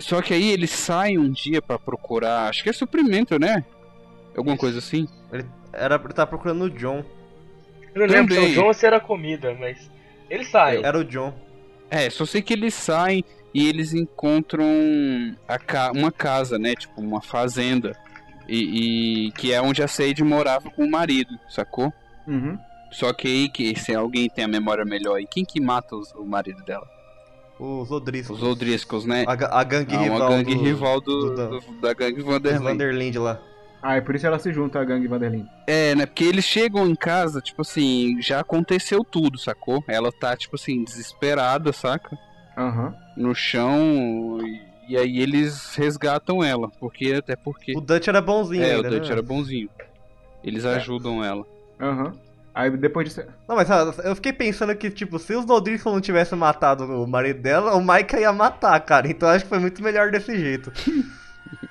Só 0.00 0.20
que 0.20 0.34
aí 0.34 0.50
eles 0.50 0.70
saem 0.70 1.18
um 1.18 1.30
dia 1.30 1.62
pra 1.62 1.78
procurar, 1.78 2.48
acho 2.48 2.62
que 2.64 2.70
é 2.70 2.72
suprimento, 2.72 3.38
né? 3.38 3.64
Alguma 4.36 4.56
coisa 4.56 4.78
assim. 4.78 5.06
Ele, 5.32 5.44
era, 5.72 5.94
ele 6.02 6.12
tava 6.12 6.28
procurando 6.30 6.62
o 6.64 6.70
John. 6.70 7.04
Eu 7.94 8.00
não 8.00 8.12
lembro 8.12 8.34
se 8.34 8.40
Também. 8.40 8.52
o 8.52 8.54
John 8.60 8.66
ou 8.66 8.74
se 8.74 8.84
era 8.86 8.98
comida, 8.98 9.54
mas 9.60 9.88
ele 10.28 10.44
sai. 10.44 10.82
Era 10.82 10.98
o 10.98 11.04
John. 11.04 11.32
É, 11.88 12.10
só 12.10 12.26
sei 12.26 12.42
que 12.42 12.52
eles 12.54 12.74
saem 12.74 13.24
e 13.54 13.68
eles 13.68 13.94
encontram 13.94 14.66
a 15.48 15.58
ca- 15.58 15.92
uma 15.94 16.10
casa, 16.10 16.58
né? 16.58 16.74
Tipo, 16.74 17.00
uma 17.00 17.22
fazenda. 17.22 17.96
E, 18.48 19.28
e- 19.28 19.32
que 19.32 19.52
é 19.52 19.62
onde 19.62 19.82
a 19.82 19.88
Sage 19.88 20.22
morava 20.22 20.68
com 20.70 20.84
o 20.84 20.90
marido, 20.90 21.30
sacou? 21.48 21.92
Uhum. 22.26 22.58
Só 22.90 23.12
que 23.12 23.26
aí, 23.26 23.48
que 23.48 23.78
se 23.78 23.94
alguém 23.94 24.28
tem 24.28 24.44
a 24.44 24.48
memória 24.48 24.84
melhor 24.84 25.16
aí, 25.16 25.26
quem 25.26 25.44
que 25.44 25.60
mata 25.60 25.96
os- 25.96 26.12
o 26.12 26.24
marido 26.24 26.62
dela? 26.64 26.86
Os 27.58 27.90
Odriscos. 27.90 28.36
Os 28.36 28.42
O'Driscolls, 28.48 29.06
né? 29.08 29.24
A, 29.26 29.60
a 29.60 29.64
gangue 29.64 29.94
Ah, 29.94 30.00
rival. 30.00 30.18
uma 30.18 30.28
gangue 30.28 30.54
do, 30.56 30.62
rival 30.62 31.00
do, 31.00 31.20
do- 31.30 31.34
da- 31.36 31.46
do- 31.46 31.80
da 31.80 31.94
gangue 31.94 32.16
dos 32.16 32.24
Vanderlei. 32.24 32.72
Vanderland 32.72 33.18
lá. 33.18 33.40
Ah, 33.80 33.96
é 33.96 34.00
por 34.00 34.14
isso 34.16 34.26
ela 34.26 34.38
se 34.38 34.52
junta 34.52 34.80
à 34.80 34.84
gangue 34.84 35.06
Vanderlyn. 35.06 35.46
É, 35.66 35.94
né? 35.94 36.04
Porque 36.06 36.24
eles 36.24 36.44
chegam 36.44 36.86
em 36.88 36.94
casa, 36.96 37.40
tipo 37.40 37.62
assim, 37.62 38.16
já 38.20 38.40
aconteceu 38.40 39.04
tudo, 39.04 39.38
sacou? 39.38 39.84
Ela 39.86 40.10
tá, 40.10 40.36
tipo 40.36 40.56
assim, 40.56 40.82
desesperada, 40.84 41.72
saca? 41.72 42.18
Aham. 42.56 42.94
No 43.16 43.34
chão. 43.34 44.38
E, 44.88 44.96
aí 44.96 45.18
eles 45.20 45.74
resgatam 45.76 46.42
ela. 46.42 46.68
Porque, 46.78 47.12
até 47.12 47.36
porque. 47.36 47.76
O 47.76 47.80
Dutch 47.80 48.08
era 48.08 48.20
bonzinho 48.20 48.62
É, 48.62 48.74
ainda, 48.74 48.88
o 48.88 48.90
Dutch 48.90 49.06
né? 49.06 49.12
era 49.12 49.22
bonzinho. 49.22 49.68
Eles 50.42 50.64
ajudam 50.64 51.24
ela. 51.24 51.46
Aham. 51.80 52.12
Aí 52.54 52.70
depois 52.70 53.08
disso. 53.08 53.22
Não, 53.48 53.56
mas 53.56 53.68
ah, 53.70 53.92
eu 54.04 54.14
fiquei 54.14 54.32
pensando 54.32 54.74
que, 54.76 54.88
tipo, 54.88 55.18
se 55.18 55.34
os 55.34 55.48
Odrisco 55.50 55.90
não 55.90 56.00
tivessem 56.00 56.38
matado 56.38 56.84
o 56.84 57.06
marido 57.06 57.40
dela, 57.42 57.74
o 57.74 57.80
Micah 57.80 58.20
ia 58.20 58.32
matar, 58.32 58.78
cara. 58.80 59.08
Então 59.08 59.28
acho 59.28 59.44
que 59.44 59.48
foi 59.48 59.58
muito 59.58 59.82
melhor 59.82 60.10
desse 60.12 60.38
jeito. 60.38 60.70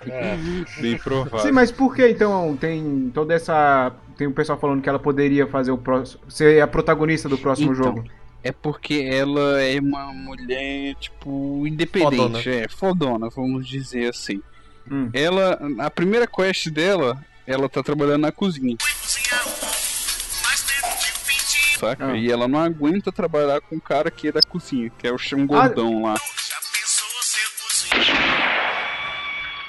É. 0.06 0.36
Bem 0.82 0.98
provável. 0.98 1.40
Sim, 1.40 1.52
mas 1.52 1.72
por 1.72 1.96
que 1.96 2.08
então 2.10 2.58
tem 2.58 3.10
toda 3.14 3.34
essa. 3.34 3.94
Tem 4.18 4.28
o 4.28 4.34
pessoal 4.34 4.60
falando 4.60 4.82
que 4.82 4.90
ela 4.90 5.00
poderia 5.00 5.48
fazer 5.48 5.72
o 5.72 5.78
próximo. 5.78 6.30
ser 6.30 6.62
a 6.62 6.68
protagonista 6.68 7.30
do 7.30 7.38
próximo 7.38 7.72
Então, 7.72 7.84
jogo? 7.84 8.04
É 8.44 8.52
porque 8.52 9.10
ela 9.10 9.62
é 9.62 9.80
uma 9.80 10.08
mulher, 10.08 10.96
tipo, 10.96 11.66
independente. 11.66 12.18
Fodona. 12.18 12.42
É, 12.46 12.68
fodona, 12.68 13.30
vamos 13.30 13.68
dizer 13.68 14.10
assim. 14.10 14.42
Hum. 14.90 15.10
Ela. 15.14 15.58
A 15.80 15.90
primeira 15.90 16.28
quest 16.28 16.70
dela, 16.70 17.24
ela 17.48 17.70
tá 17.70 17.82
trabalhando 17.82 18.24
na 18.24 18.32
cozinha. 18.34 18.76
Saca? 21.80 22.12
Ah. 22.12 22.18
E 22.18 22.30
ela 22.30 22.48
não 22.48 22.60
aguenta 22.60 23.12
trabalhar 23.12 23.62
com 23.62 23.78
o 23.78 23.82
cara 23.82 24.12
que 24.12 24.28
é 24.28 24.32
da 24.32 24.42
cozinha, 24.42 24.90
que 24.90 25.08
é 25.08 25.12
o 25.12 25.18
chão 25.18 25.48
gordão 25.48 26.04
lá. 26.04 26.16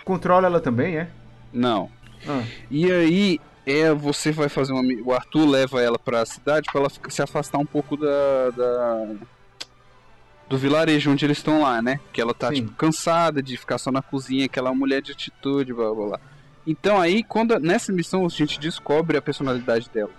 Controla 0.04 0.46
ela 0.46 0.60
também, 0.60 0.98
é? 0.98 1.08
Não. 1.52 1.90
Ah. 2.28 2.42
E 2.70 2.90
aí, 2.90 3.40
é, 3.66 3.92
você 3.92 4.30
vai 4.32 4.48
fazer 4.48 4.72
uma. 4.72 4.82
O 5.04 5.12
Arthur 5.12 5.46
leva 5.48 5.80
ela 5.82 5.98
pra 5.98 6.24
cidade 6.26 6.68
pra 6.70 6.80
ela 6.80 6.90
se 7.08 7.22
afastar 7.22 7.58
um 7.58 7.66
pouco 7.66 7.96
da. 7.96 8.50
da- 8.56 9.06
do 10.48 10.58
vilarejo 10.58 11.10
onde 11.10 11.24
eles 11.24 11.38
estão 11.38 11.62
lá, 11.62 11.80
né? 11.80 11.98
Que 12.12 12.20
ela 12.20 12.34
tá, 12.34 12.48
Sim. 12.48 12.56
tipo, 12.56 12.72
cansada 12.72 13.42
de 13.42 13.56
ficar 13.56 13.78
só 13.78 13.90
na 13.90 14.02
cozinha, 14.02 14.44
aquela 14.44 14.74
mulher 14.74 15.00
de 15.00 15.12
atitude, 15.12 15.72
blá 15.72 15.92
blá 15.94 16.06
blá. 16.06 16.20
Então 16.66 17.00
aí, 17.00 17.22
quando 17.24 17.58
nessa 17.58 17.90
missão 17.92 18.26
a 18.26 18.28
gente 18.28 18.60
descobre 18.60 19.16
a 19.16 19.22
personalidade 19.22 19.88
dela. 19.92 20.10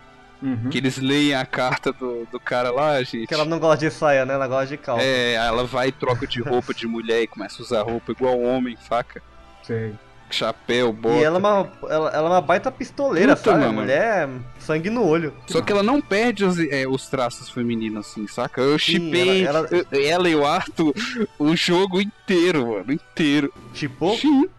Uhum. 0.41 0.69
Que 0.69 0.79
eles 0.79 0.97
leem 0.97 1.33
a 1.33 1.45
carta 1.45 1.93
do, 1.93 2.27
do 2.31 2.39
cara 2.39 2.69
lá, 2.71 3.01
gente. 3.03 3.27
Que 3.27 3.33
ela 3.33 3.45
não 3.45 3.57
gosta 3.59 3.87
de 3.87 3.93
saia, 3.93 4.25
né? 4.25 4.33
Ela 4.33 4.47
gosta 4.47 4.67
de 4.67 4.77
calça. 4.77 5.03
É, 5.03 5.33
ela 5.35 5.63
vai 5.63 5.87
e 5.87 5.91
troca 5.91 6.27
de 6.27 6.41
roupa 6.41 6.73
de 6.73 6.85
mulher 6.87 7.21
e 7.21 7.27
começa 7.27 7.61
a 7.61 7.63
usar 7.63 7.81
roupa 7.83 8.11
igual 8.11 8.39
homem, 8.41 8.75
faca. 8.75 9.21
Sei. 9.63 9.93
Chapéu, 10.29 10.91
bota. 10.91 11.15
E 11.17 11.23
ela 11.23 11.37
é, 11.37 11.39
uma, 11.39 11.71
ela, 11.83 12.09
ela 12.09 12.27
é 12.27 12.31
uma 12.33 12.41
baita 12.41 12.71
pistoleira, 12.71 13.35
Puta, 13.35 13.51
sabe? 13.51 13.65
Mano. 13.65 13.81
mulher, 13.81 14.27
sangue 14.59 14.89
no 14.89 15.05
olho. 15.05 15.33
Só 15.47 15.61
que 15.61 15.71
ela 15.71 15.83
não 15.83 16.01
perde 16.01 16.43
os, 16.43 16.59
é, 16.59 16.87
os 16.87 17.07
traços 17.07 17.49
femininos, 17.49 18.07
assim, 18.07 18.27
saca? 18.27 18.59
Eu 18.61 18.77
chipei 18.77 19.45
ela- 19.45 19.67
ela, 19.71 19.87
ela- 19.93 20.29
e 20.29 20.35
o 20.35 20.45
Arthur 20.45 20.93
o 21.39 21.55
jogo 21.55 22.01
inteiro, 22.01 22.67
mano, 22.67 22.91
inteiro. 22.91 23.53
Tipo, 23.73 24.15
Sim. 24.17 24.49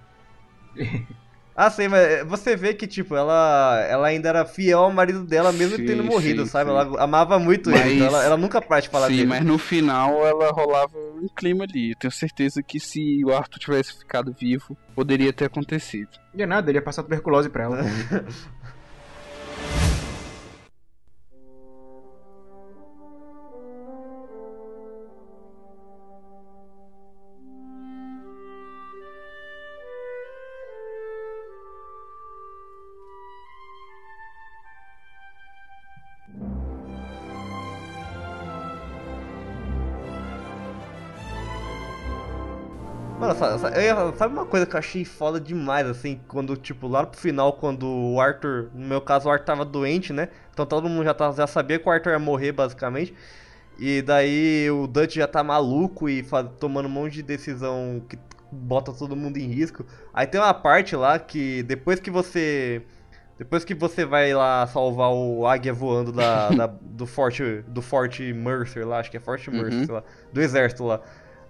Ah, 1.57 1.71
sei, 1.71 1.89
mas 1.89 2.27
você 2.29 2.55
vê 2.55 2.75
que, 2.75 2.87
tipo, 2.87 3.17
ela, 3.17 3.81
ela 3.89 4.09
ainda 4.09 4.29
era 4.29 4.45
fiel 4.45 4.81
ao 4.81 4.93
marido 4.93 5.25
dela, 5.25 5.51
mesmo 5.53 5.77
Sim, 5.77 5.87
tendo 5.87 6.05
morrido, 6.05 6.45
sim, 6.45 6.51
sabe? 6.51 6.71
sim. 6.71 6.77
Ela 6.77 7.03
amava 7.03 7.39
muito 7.39 7.71
Mas- 7.71 7.81
ele, 7.87 7.95
então 7.95 8.07
ela, 8.09 8.25
ela 8.25 8.37
nunca 8.37 8.61
parte 8.61 8.85
de 8.85 8.91
falar 8.91 9.07
Sim, 9.09 9.17
dele. 9.17 9.27
mas 9.29 9.45
no 9.45 9.57
final 9.59 10.27
ela 10.27 10.51
rolava 10.53 10.99
um 10.99 11.27
clima 11.35 11.65
ali. 11.65 11.91
Eu 11.93 11.97
tenho 11.99 12.13
certeza 12.13 12.63
que 12.63 12.79
se 12.79 13.25
o 13.25 13.33
Arthur 13.35 13.59
tivesse 13.59 13.99
ficado 13.99 14.35
vivo, 14.39 14.77
poderia 14.95 15.33
ter 15.33 15.47
acontecido. 15.47 16.11
E 16.35 16.43
é 16.43 16.47
nada, 16.47 16.71
ele 16.71 16.79
ia 16.79 16.83
passar 16.83 17.03
tuberculose 17.03 17.49
pra 17.49 17.65
ela. 17.65 17.79
Mano, 43.27 43.39
sa- 43.39 43.59
sa- 43.59 43.69
eu 43.71 43.83
ia- 43.83 44.17
sabe 44.17 44.35
uma 44.35 44.47
coisa 44.47 44.67
que 44.67 44.75
eu 44.75 44.79
achei 44.79 45.05
foda 45.05 45.41
demais, 45.41 45.87
assim, 45.87 46.21
quando, 46.29 46.57
tipo, 46.57 46.87
lá 46.87 47.05
pro 47.07 47.19
final, 47.21 47.53
quando 47.55 47.87
o 47.87 48.21
Arthur, 48.21 48.71
no 48.75 48.87
meu 48.87 49.01
caso, 49.01 49.29
o 49.29 49.33
Arthur 49.33 49.45
tava 49.47 49.65
doente, 49.65 50.13
né? 50.13 50.29
Então 50.53 50.65
todo 50.67 50.89
mundo 50.89 51.05
já, 51.05 51.15
tava, 51.15 51.37
já 51.37 51.47
sabia 51.47 51.79
que 51.79 51.89
o 51.89 51.91
Arthur 51.93 52.11
ia 52.13 52.19
morrer, 52.19 52.53
basicamente. 52.53 53.15
E 53.79 54.01
daí 54.03 54.71
o 54.71 54.87
Dutch 54.87 55.17
já 55.17 55.27
tá 55.27 55.43
maluco 55.45 56.09
e 56.09 56.23
fa- 56.23 56.45
tomando 56.45 56.87
um 56.87 56.91
monte 56.91 57.15
de 57.15 57.23
decisão 57.23 58.03
que 58.09 58.19
bota 58.51 58.93
todo 58.93 59.15
mundo 59.15 59.37
em 59.37 59.47
risco. 59.49 59.85
Aí 60.15 60.27
tem 60.27 60.41
uma 60.41 60.55
parte 60.55 60.97
lá 60.97 61.19
que 61.19 61.63
depois 61.65 62.01
que 62.01 62.11
você. 62.11 62.83
Depois 63.39 63.67
que 63.67 63.75
você 63.75 64.07
vai 64.07 64.33
lá 64.33 64.67
salvar 64.67 65.11
o 65.13 65.47
águia 65.47 65.75
voando 65.75 66.11
da, 66.11 66.49
da- 66.57 66.67
do 66.81 67.05
forte 67.07 67.43
do 67.69 67.83
forte 67.83 68.33
Mercer 68.33 68.87
lá, 68.89 68.99
acho 69.01 69.11
que 69.11 69.19
é 69.19 69.21
Forte 69.21 69.51
Mercer, 69.51 69.81
Uhum. 69.81 69.85
sei 69.85 69.95
lá, 69.95 70.03
do 70.33 70.41
exército 70.41 70.85
lá. 70.85 71.01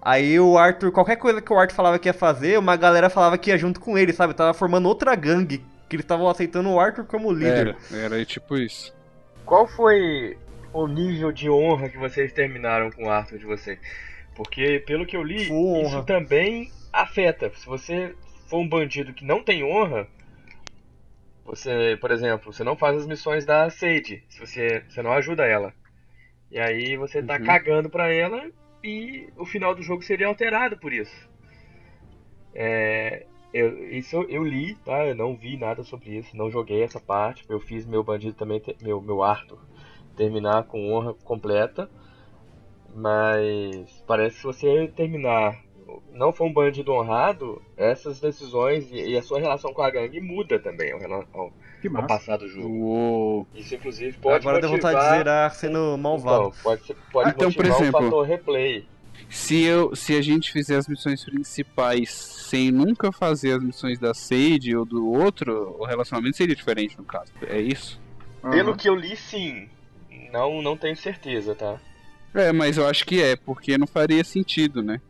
Aí 0.09 0.39
o 0.39 0.57
Arthur, 0.57 0.89
qualquer 0.93 1.17
coisa 1.17 1.41
que 1.41 1.51
o 1.51 1.59
Arthur 1.59 1.75
falava 1.75 1.99
que 1.99 2.07
ia 2.07 2.13
fazer, 2.13 2.57
uma 2.57 2.77
galera 2.77 3.09
falava 3.09 3.37
que 3.37 3.49
ia 3.49 3.57
junto 3.57 3.77
com 3.81 3.97
ele, 3.97 4.13
sabe? 4.13 4.33
Tava 4.33 4.53
formando 4.53 4.87
outra 4.87 5.13
gangue, 5.15 5.57
que 5.89 5.97
eles 5.97 6.05
estavam 6.05 6.29
aceitando 6.29 6.69
o 6.69 6.79
Arthur 6.79 7.03
como 7.03 7.29
líder. 7.29 7.75
Era, 7.91 8.15
era 8.15 8.25
tipo 8.25 8.55
isso. 8.55 8.95
Qual 9.45 9.67
foi 9.67 10.37
o 10.71 10.87
nível 10.87 11.29
de 11.33 11.49
honra 11.49 11.89
que 11.89 11.97
vocês 11.97 12.31
terminaram 12.31 12.89
com 12.89 13.03
o 13.03 13.09
Arthur 13.09 13.37
de 13.37 13.45
vocês? 13.45 13.77
Porque, 14.33 14.81
pelo 14.87 15.05
que 15.05 15.17
eu 15.17 15.23
li, 15.23 15.43
isso 15.43 15.53
honra. 15.53 16.03
também 16.03 16.71
afeta. 16.93 17.51
Se 17.53 17.65
você 17.65 18.15
for 18.49 18.59
um 18.59 18.69
bandido 18.69 19.11
que 19.13 19.25
não 19.25 19.43
tem 19.43 19.61
honra, 19.61 20.07
você, 21.43 21.97
por 21.99 22.11
exemplo, 22.11 22.53
você 22.53 22.63
não 22.63 22.77
faz 22.77 22.95
as 22.95 23.05
missões 23.05 23.45
da 23.45 23.69
Sage, 23.69 24.23
se 24.29 24.39
você, 24.39 24.83
você 24.87 25.01
não 25.01 25.11
ajuda 25.11 25.45
ela. 25.45 25.73
E 26.49 26.57
aí 26.57 26.95
você 26.95 27.21
tá 27.21 27.35
Uhum. 27.35 27.43
cagando 27.43 27.89
pra 27.89 28.09
ela 28.09 28.41
e 28.87 29.33
o 29.37 29.45
final 29.45 29.75
do 29.75 29.83
jogo 29.83 30.03
seria 30.03 30.27
alterado 30.27 30.77
por 30.79 30.93
isso. 30.93 31.29
É, 32.53 33.27
Eu, 33.53 33.89
isso 33.91 34.17
eu 34.29 34.43
li, 34.43 34.75
tá? 34.77 35.05
Eu 35.07 35.15
não 35.15 35.35
vi 35.35 35.57
nada 35.57 35.83
sobre 35.83 36.17
isso, 36.17 36.35
não 36.37 36.51
joguei 36.51 36.83
essa 36.83 36.99
parte. 36.99 37.43
Eu 37.49 37.59
fiz 37.59 37.85
meu 37.85 38.03
bandido 38.03 38.35
também, 38.35 38.61
meu, 38.81 39.01
meu 39.01 39.23
Arthur, 39.23 39.59
terminar 40.15 40.65
com 40.65 40.91
honra 40.91 41.13
completa. 41.15 41.89
Mas 42.93 44.03
parece 44.07 44.35
que 44.35 44.41
se 44.41 44.47
você 44.47 44.87
terminar, 44.95 45.63
não 46.13 46.31
for 46.33 46.45
um 46.45 46.53
bandido 46.53 46.91
honrado, 46.91 47.61
essas 47.75 48.19
decisões 48.19 48.91
e, 48.91 49.09
e 49.11 49.17
a 49.17 49.21
sua 49.21 49.39
relação 49.39 49.73
com 49.73 49.81
a 49.81 49.89
gangue 49.89 50.19
muda 50.19 50.59
também 50.59 50.91
ao, 50.91 50.99
ao, 51.33 51.53
Que 51.81 51.87
ao 51.87 52.07
passar 52.07 52.37
do 52.37 52.47
jogo. 52.47 52.67
Uou. 52.67 53.47
Isso 53.55 53.75
inclusive 53.75 54.17
pode 54.17 54.37
Agora 54.37 54.59
deu 54.61 54.69
motivar... 54.69 54.93
vontade 54.93 55.11
de 55.11 55.17
zerar 55.17 55.55
sendo 55.55 55.97
malvado. 55.97 56.47
Então, 56.49 56.53
pode, 56.63 56.85
ser- 56.85 56.97
pode 57.11 57.29
Ah, 57.29 57.33
então, 57.35 57.51
por 57.51 57.65
exemplo, 57.65 57.99
um 57.99 58.03
fator 58.03 58.25
replay. 58.25 58.85
Se, 59.29 59.63
eu, 59.63 59.95
se 59.95 60.15
a 60.15 60.21
gente 60.21 60.51
fizer 60.51 60.77
as 60.77 60.87
missões 60.87 61.25
principais 61.25 62.11
sem 62.11 62.71
nunca 62.71 63.11
fazer 63.11 63.53
as 63.53 63.63
missões 63.63 63.99
da 63.99 64.13
Sage 64.13 64.75
ou 64.75 64.85
do 64.85 65.11
outro, 65.11 65.75
o 65.79 65.85
relacionamento 65.85 66.37
seria 66.37 66.55
diferente 66.55 66.97
no 66.97 67.03
caso. 67.03 67.31
É 67.47 67.59
isso? 67.59 67.99
Pelo 68.41 68.75
que 68.75 68.87
eu 68.87 68.95
li, 68.95 69.15
sim. 69.15 69.67
Não, 70.31 70.61
não 70.61 70.77
tenho 70.77 70.95
certeza, 70.95 71.55
tá? 71.55 71.79
É, 72.33 72.51
mas 72.53 72.77
eu 72.77 72.87
acho 72.87 73.05
que 73.05 73.21
é, 73.21 73.35
porque 73.35 73.77
não 73.77 73.87
faria 73.87 74.23
sentido, 74.23 74.83
né? 74.83 75.01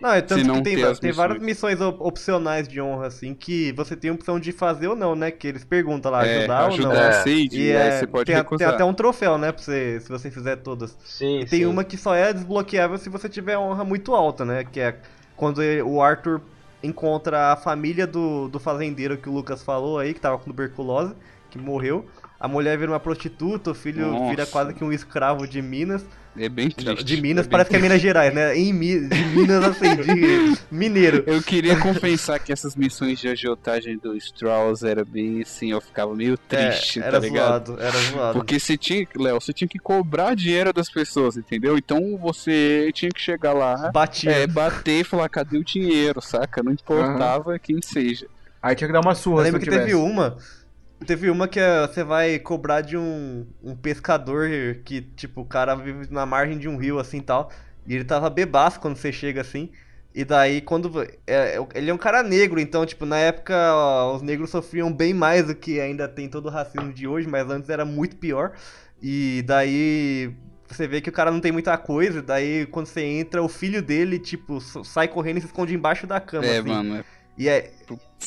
Não, 0.00 0.10
é 0.10 0.20
tanto 0.20 0.44
não 0.46 0.56
que 0.56 0.62
tem, 0.62 0.76
tem 0.76 0.84
missões. 0.86 1.16
várias 1.16 1.42
missões 1.42 1.80
op- 1.80 2.00
opcionais 2.00 2.66
de 2.68 2.80
honra, 2.80 3.06
assim, 3.06 3.34
que 3.34 3.72
você 3.72 3.94
tem 3.96 4.10
a 4.10 4.14
opção 4.14 4.38
de 4.40 4.52
fazer 4.52 4.88
ou 4.88 4.96
não, 4.96 5.14
né? 5.14 5.30
Que 5.30 5.48
eles 5.48 5.64
perguntam 5.64 6.10
lá, 6.12 6.26
é, 6.26 6.38
ajudar 6.38 6.70
ou 6.70 6.78
não. 6.78 6.92
É. 6.92 7.24
E 7.28 7.70
é, 7.70 7.98
você 7.98 8.06
pode 8.06 8.24
tem, 8.26 8.34
a- 8.36 8.44
tem 8.44 8.66
até 8.66 8.84
um 8.84 8.94
troféu, 8.94 9.38
né? 9.38 9.52
Pra 9.52 9.62
você, 9.62 10.00
se 10.00 10.08
você 10.08 10.30
fizer 10.30 10.56
todas. 10.56 10.96
Sim, 11.04 11.40
E 11.40 11.46
tem 11.46 11.60
sim. 11.60 11.66
uma 11.66 11.84
que 11.84 11.96
só 11.96 12.14
é 12.14 12.32
desbloqueável 12.32 12.98
se 12.98 13.08
você 13.08 13.28
tiver 13.28 13.56
honra 13.58 13.84
muito 13.84 14.14
alta, 14.14 14.44
né? 14.44 14.64
Que 14.64 14.80
é 14.80 14.96
quando 15.36 15.62
ele- 15.62 15.82
o 15.82 16.00
Arthur 16.02 16.40
encontra 16.82 17.52
a 17.52 17.56
família 17.56 18.06
do, 18.06 18.48
do 18.48 18.58
fazendeiro 18.58 19.16
que 19.16 19.28
o 19.28 19.32
Lucas 19.32 19.62
falou 19.62 19.98
aí, 19.98 20.12
que 20.14 20.20
tava 20.20 20.36
com 20.38 20.44
tuberculose, 20.44 21.14
que 21.50 21.58
morreu. 21.58 22.06
A 22.40 22.48
mulher 22.48 22.76
vira 22.76 22.90
uma 22.90 22.98
prostituta, 22.98 23.70
o 23.70 23.74
filho 23.74 24.06
Nossa. 24.08 24.30
vira 24.30 24.46
quase 24.46 24.74
que 24.74 24.82
um 24.82 24.92
escravo 24.92 25.46
de 25.46 25.62
Minas. 25.62 26.04
É 26.34 26.48
bem 26.48 26.70
triste. 26.70 27.04
De 27.04 27.20
Minas, 27.20 27.46
é 27.46 27.48
parece 27.50 27.68
que 27.68 27.76
é 27.76 27.78
Minas 27.78 28.00
Gerais, 28.00 28.32
né? 28.34 28.56
Em 28.56 28.72
Mi- 28.72 29.06
de 29.06 29.24
Minas, 29.26 29.62
assim, 29.64 29.96
de 29.96 30.58
mineiro. 30.70 31.22
Eu 31.26 31.42
queria 31.42 31.76
compensar 31.78 32.40
que 32.40 32.50
essas 32.50 32.74
missões 32.74 33.18
de 33.18 33.28
agiotagem 33.28 33.98
do 33.98 34.16
Strauss 34.16 34.82
era 34.82 35.04
bem 35.04 35.42
assim, 35.42 35.72
eu 35.72 35.80
ficava 35.80 36.14
meio 36.14 36.38
triste, 36.38 37.00
É, 37.00 37.02
era 37.02 37.12
tá 37.12 37.18
ligado? 37.18 37.66
zoado, 37.66 37.82
era 37.82 37.98
zoado. 37.98 38.32
Porque 38.38 38.58
você 38.58 38.78
tinha, 38.78 39.06
Léo, 39.14 39.40
você 39.40 39.52
tinha 39.52 39.68
que 39.68 39.78
cobrar 39.78 40.34
dinheiro 40.34 40.72
das 40.72 40.88
pessoas, 40.90 41.36
entendeu? 41.36 41.76
Então 41.76 42.16
você 42.16 42.90
tinha 42.94 43.10
que 43.10 43.20
chegar 43.20 43.52
lá, 43.52 43.90
Batia. 43.92 44.30
é, 44.30 44.46
bater 44.46 45.00
e 45.00 45.04
falar, 45.04 45.28
cadê 45.28 45.58
o 45.58 45.64
dinheiro, 45.64 46.22
saca? 46.22 46.62
Não 46.62 46.72
importava 46.72 47.58
quem 47.58 47.82
seja. 47.82 48.26
Aí 48.62 48.74
tinha 48.74 48.86
que 48.88 48.92
dar 48.94 49.00
uma 49.00 49.10
Eu 49.10 49.16
surra 49.16 49.38
se 49.38 49.44
lembro 49.44 49.60
que 49.60 49.64
tivesse. 49.66 49.84
teve 49.86 49.94
uma. 49.96 50.36
Teve 51.06 51.30
uma 51.30 51.48
que 51.48 51.58
é, 51.60 51.86
você 51.86 52.02
vai 52.04 52.38
cobrar 52.38 52.80
de 52.80 52.96
um, 52.96 53.46
um 53.62 53.74
pescador 53.74 54.48
que, 54.84 55.00
tipo, 55.00 55.40
o 55.42 55.44
cara 55.44 55.74
vive 55.74 56.12
na 56.12 56.24
margem 56.26 56.58
de 56.58 56.68
um 56.68 56.76
rio 56.76 56.98
assim 56.98 57.18
e 57.18 57.22
tal. 57.22 57.50
E 57.86 57.94
ele 57.94 58.04
tava 58.04 58.30
bebaço 58.30 58.80
quando 58.80 58.96
você 58.96 59.12
chega 59.12 59.40
assim. 59.40 59.70
E 60.14 60.24
daí, 60.24 60.60
quando. 60.60 61.02
é, 61.26 61.58
ele 61.74 61.90
é 61.90 61.94
um 61.94 61.98
cara 61.98 62.22
negro, 62.22 62.60
então, 62.60 62.84
tipo, 62.84 63.06
na 63.06 63.16
época 63.16 63.54
ó, 63.74 64.14
os 64.14 64.22
negros 64.22 64.50
sofriam 64.50 64.92
bem 64.92 65.14
mais 65.14 65.46
do 65.46 65.54
que 65.54 65.80
ainda 65.80 66.06
tem 66.06 66.28
todo 66.28 66.46
o 66.46 66.50
racismo 66.50 66.92
de 66.92 67.06
hoje, 67.08 67.26
mas 67.26 67.48
antes 67.50 67.70
era 67.70 67.84
muito 67.84 68.16
pior. 68.16 68.52
E 69.02 69.42
daí. 69.46 70.32
Você 70.68 70.86
vê 70.86 71.02
que 71.02 71.10
o 71.10 71.12
cara 71.12 71.30
não 71.30 71.40
tem 71.40 71.52
muita 71.52 71.76
coisa, 71.76 72.22
daí 72.22 72.64
quando 72.66 72.86
você 72.86 73.02
entra, 73.02 73.42
o 73.42 73.48
filho 73.48 73.82
dele, 73.82 74.18
tipo, 74.18 74.58
sai 74.84 75.06
correndo 75.06 75.36
e 75.36 75.40
se 75.42 75.46
esconde 75.46 75.74
embaixo 75.74 76.06
da 76.06 76.18
cama. 76.18 76.46
É, 76.46 76.58
assim. 76.58 76.68
mano. 76.68 76.96
é- 76.96 77.04
E 77.36 77.48
aí, 77.48 77.70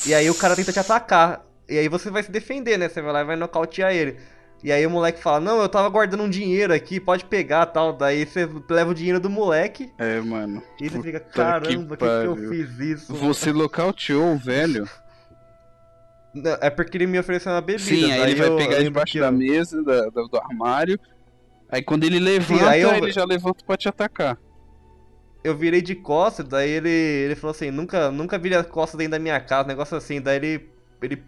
e 0.06 0.14
aí 0.14 0.30
o 0.30 0.34
cara 0.34 0.54
tenta 0.54 0.72
te 0.72 0.78
atacar. 0.78 1.44
E 1.68 1.78
aí 1.78 1.88
você 1.88 2.10
vai 2.10 2.22
se 2.22 2.30
defender, 2.30 2.78
né? 2.78 2.88
Você 2.88 3.02
vai 3.02 3.12
lá 3.12 3.20
e 3.22 3.24
vai 3.24 3.36
nocautear 3.36 3.92
ele. 3.92 4.16
E 4.64 4.72
aí 4.72 4.86
o 4.86 4.90
moleque 4.90 5.20
fala, 5.20 5.38
não, 5.40 5.60
eu 5.60 5.68
tava 5.68 5.88
guardando 5.88 6.22
um 6.22 6.30
dinheiro 6.30 6.72
aqui, 6.72 6.98
pode 6.98 7.24
pegar 7.26 7.66
tal. 7.66 7.92
Daí 7.92 8.24
você 8.24 8.48
leva 8.70 8.90
o 8.90 8.94
dinheiro 8.94 9.20
do 9.20 9.28
moleque 9.28 9.92
É, 9.98 10.20
mano. 10.20 10.62
e 10.80 10.88
você 10.88 11.02
fica, 11.02 11.20
caramba, 11.20 11.96
que 11.96 12.04
que, 12.04 12.10
que 12.20 12.26
eu 12.26 12.36
fiz 12.48 12.78
isso? 12.80 13.14
Você 13.14 13.52
nocauteou 13.52 14.32
o 14.34 14.38
velho? 14.38 14.88
Não, 16.34 16.56
É 16.60 16.70
porque 16.70 16.96
ele 16.96 17.06
me 17.06 17.18
ofereceu 17.18 17.52
uma 17.52 17.60
bebida. 17.60 17.84
Sim, 17.88 18.12
aí 18.12 18.30
ele 18.30 18.34
vai 18.36 18.48
eu- 18.48 18.56
pegar 18.56 18.72
eu 18.72 18.78
lembro 18.78 18.84
debaixo 18.92 19.12
que 19.12 19.20
da 19.20 19.26
eu- 19.26 19.32
mesa, 19.32 19.82
da- 19.82 20.08
do 20.08 20.36
armário. 20.38 20.98
Aí 21.68 21.82
quando 21.82 22.04
ele 22.04 22.18
levanta, 22.18 22.70
aí 22.70 22.80
eu- 22.82 22.94
ele 22.94 23.10
já 23.12 23.24
levanta 23.24 23.64
pra 23.64 23.76
te 23.76 23.88
atacar. 23.88 24.38
Eu 25.42 25.56
virei 25.56 25.80
de 25.80 25.94
costas, 25.94 26.46
daí 26.46 26.68
ele, 26.70 26.88
ele 26.88 27.34
falou 27.36 27.52
assim, 27.52 27.70
nunca, 27.70 28.10
nunca 28.10 28.38
virei 28.38 28.58
as 28.58 28.66
costas 28.66 28.98
dentro 28.98 29.12
da 29.12 29.18
minha 29.18 29.38
casa, 29.40 29.68
negócio 29.68 29.96
assim. 29.96 30.20
Daí 30.20 30.36
ele, 30.36 30.68
ele 31.02 31.22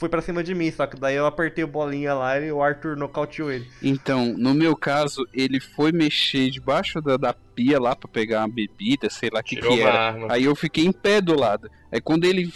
foi 0.00 0.08
pra 0.08 0.22
cima 0.22 0.42
de 0.42 0.54
mim, 0.54 0.70
só 0.72 0.86
que 0.86 0.98
daí 0.98 1.14
eu 1.14 1.26
apertei 1.26 1.62
o 1.62 1.68
bolinha 1.68 2.14
lá 2.14 2.40
e 2.40 2.50
o 2.50 2.62
Arthur 2.62 2.96
nocauteou 2.96 3.52
ele. 3.52 3.68
Então, 3.82 4.34
no 4.36 4.54
meu 4.54 4.74
caso, 4.74 5.28
ele 5.32 5.60
foi 5.60 5.92
mexer 5.92 6.50
debaixo 6.50 7.02
da, 7.02 7.18
da 7.18 7.34
pia 7.54 7.78
lá 7.78 7.94
pra 7.94 8.08
pegar 8.08 8.40
uma 8.40 8.48
bebida, 8.48 9.10
sei 9.10 9.28
lá 9.30 9.40
o 9.40 9.44
que, 9.44 9.56
que 9.56 9.80
era. 9.80 10.08
arma. 10.08 10.28
Aí 10.30 10.44
eu 10.44 10.56
fiquei 10.56 10.86
em 10.86 10.92
pé 10.92 11.20
do 11.20 11.38
lado. 11.38 11.70
Aí 11.92 12.00
quando 12.00 12.24
ele 12.24 12.50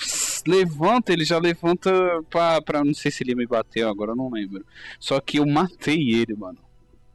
levanta, 0.47 1.13
ele 1.13 1.25
já 1.25 1.39
levanta 1.39 1.93
pra, 2.31 2.63
pra. 2.63 2.83
Não 2.83 2.95
sei 2.95 3.11
se 3.11 3.23
ele 3.23 3.35
me 3.35 3.47
bateu 3.47 3.91
agora, 3.91 4.13
eu 4.13 4.17
não 4.17 4.31
lembro. 4.31 4.65
Só 4.99 5.21
que 5.21 5.39
eu 5.39 5.47
matei 5.47 6.15
ele, 6.15 6.35
mano. 6.35 6.59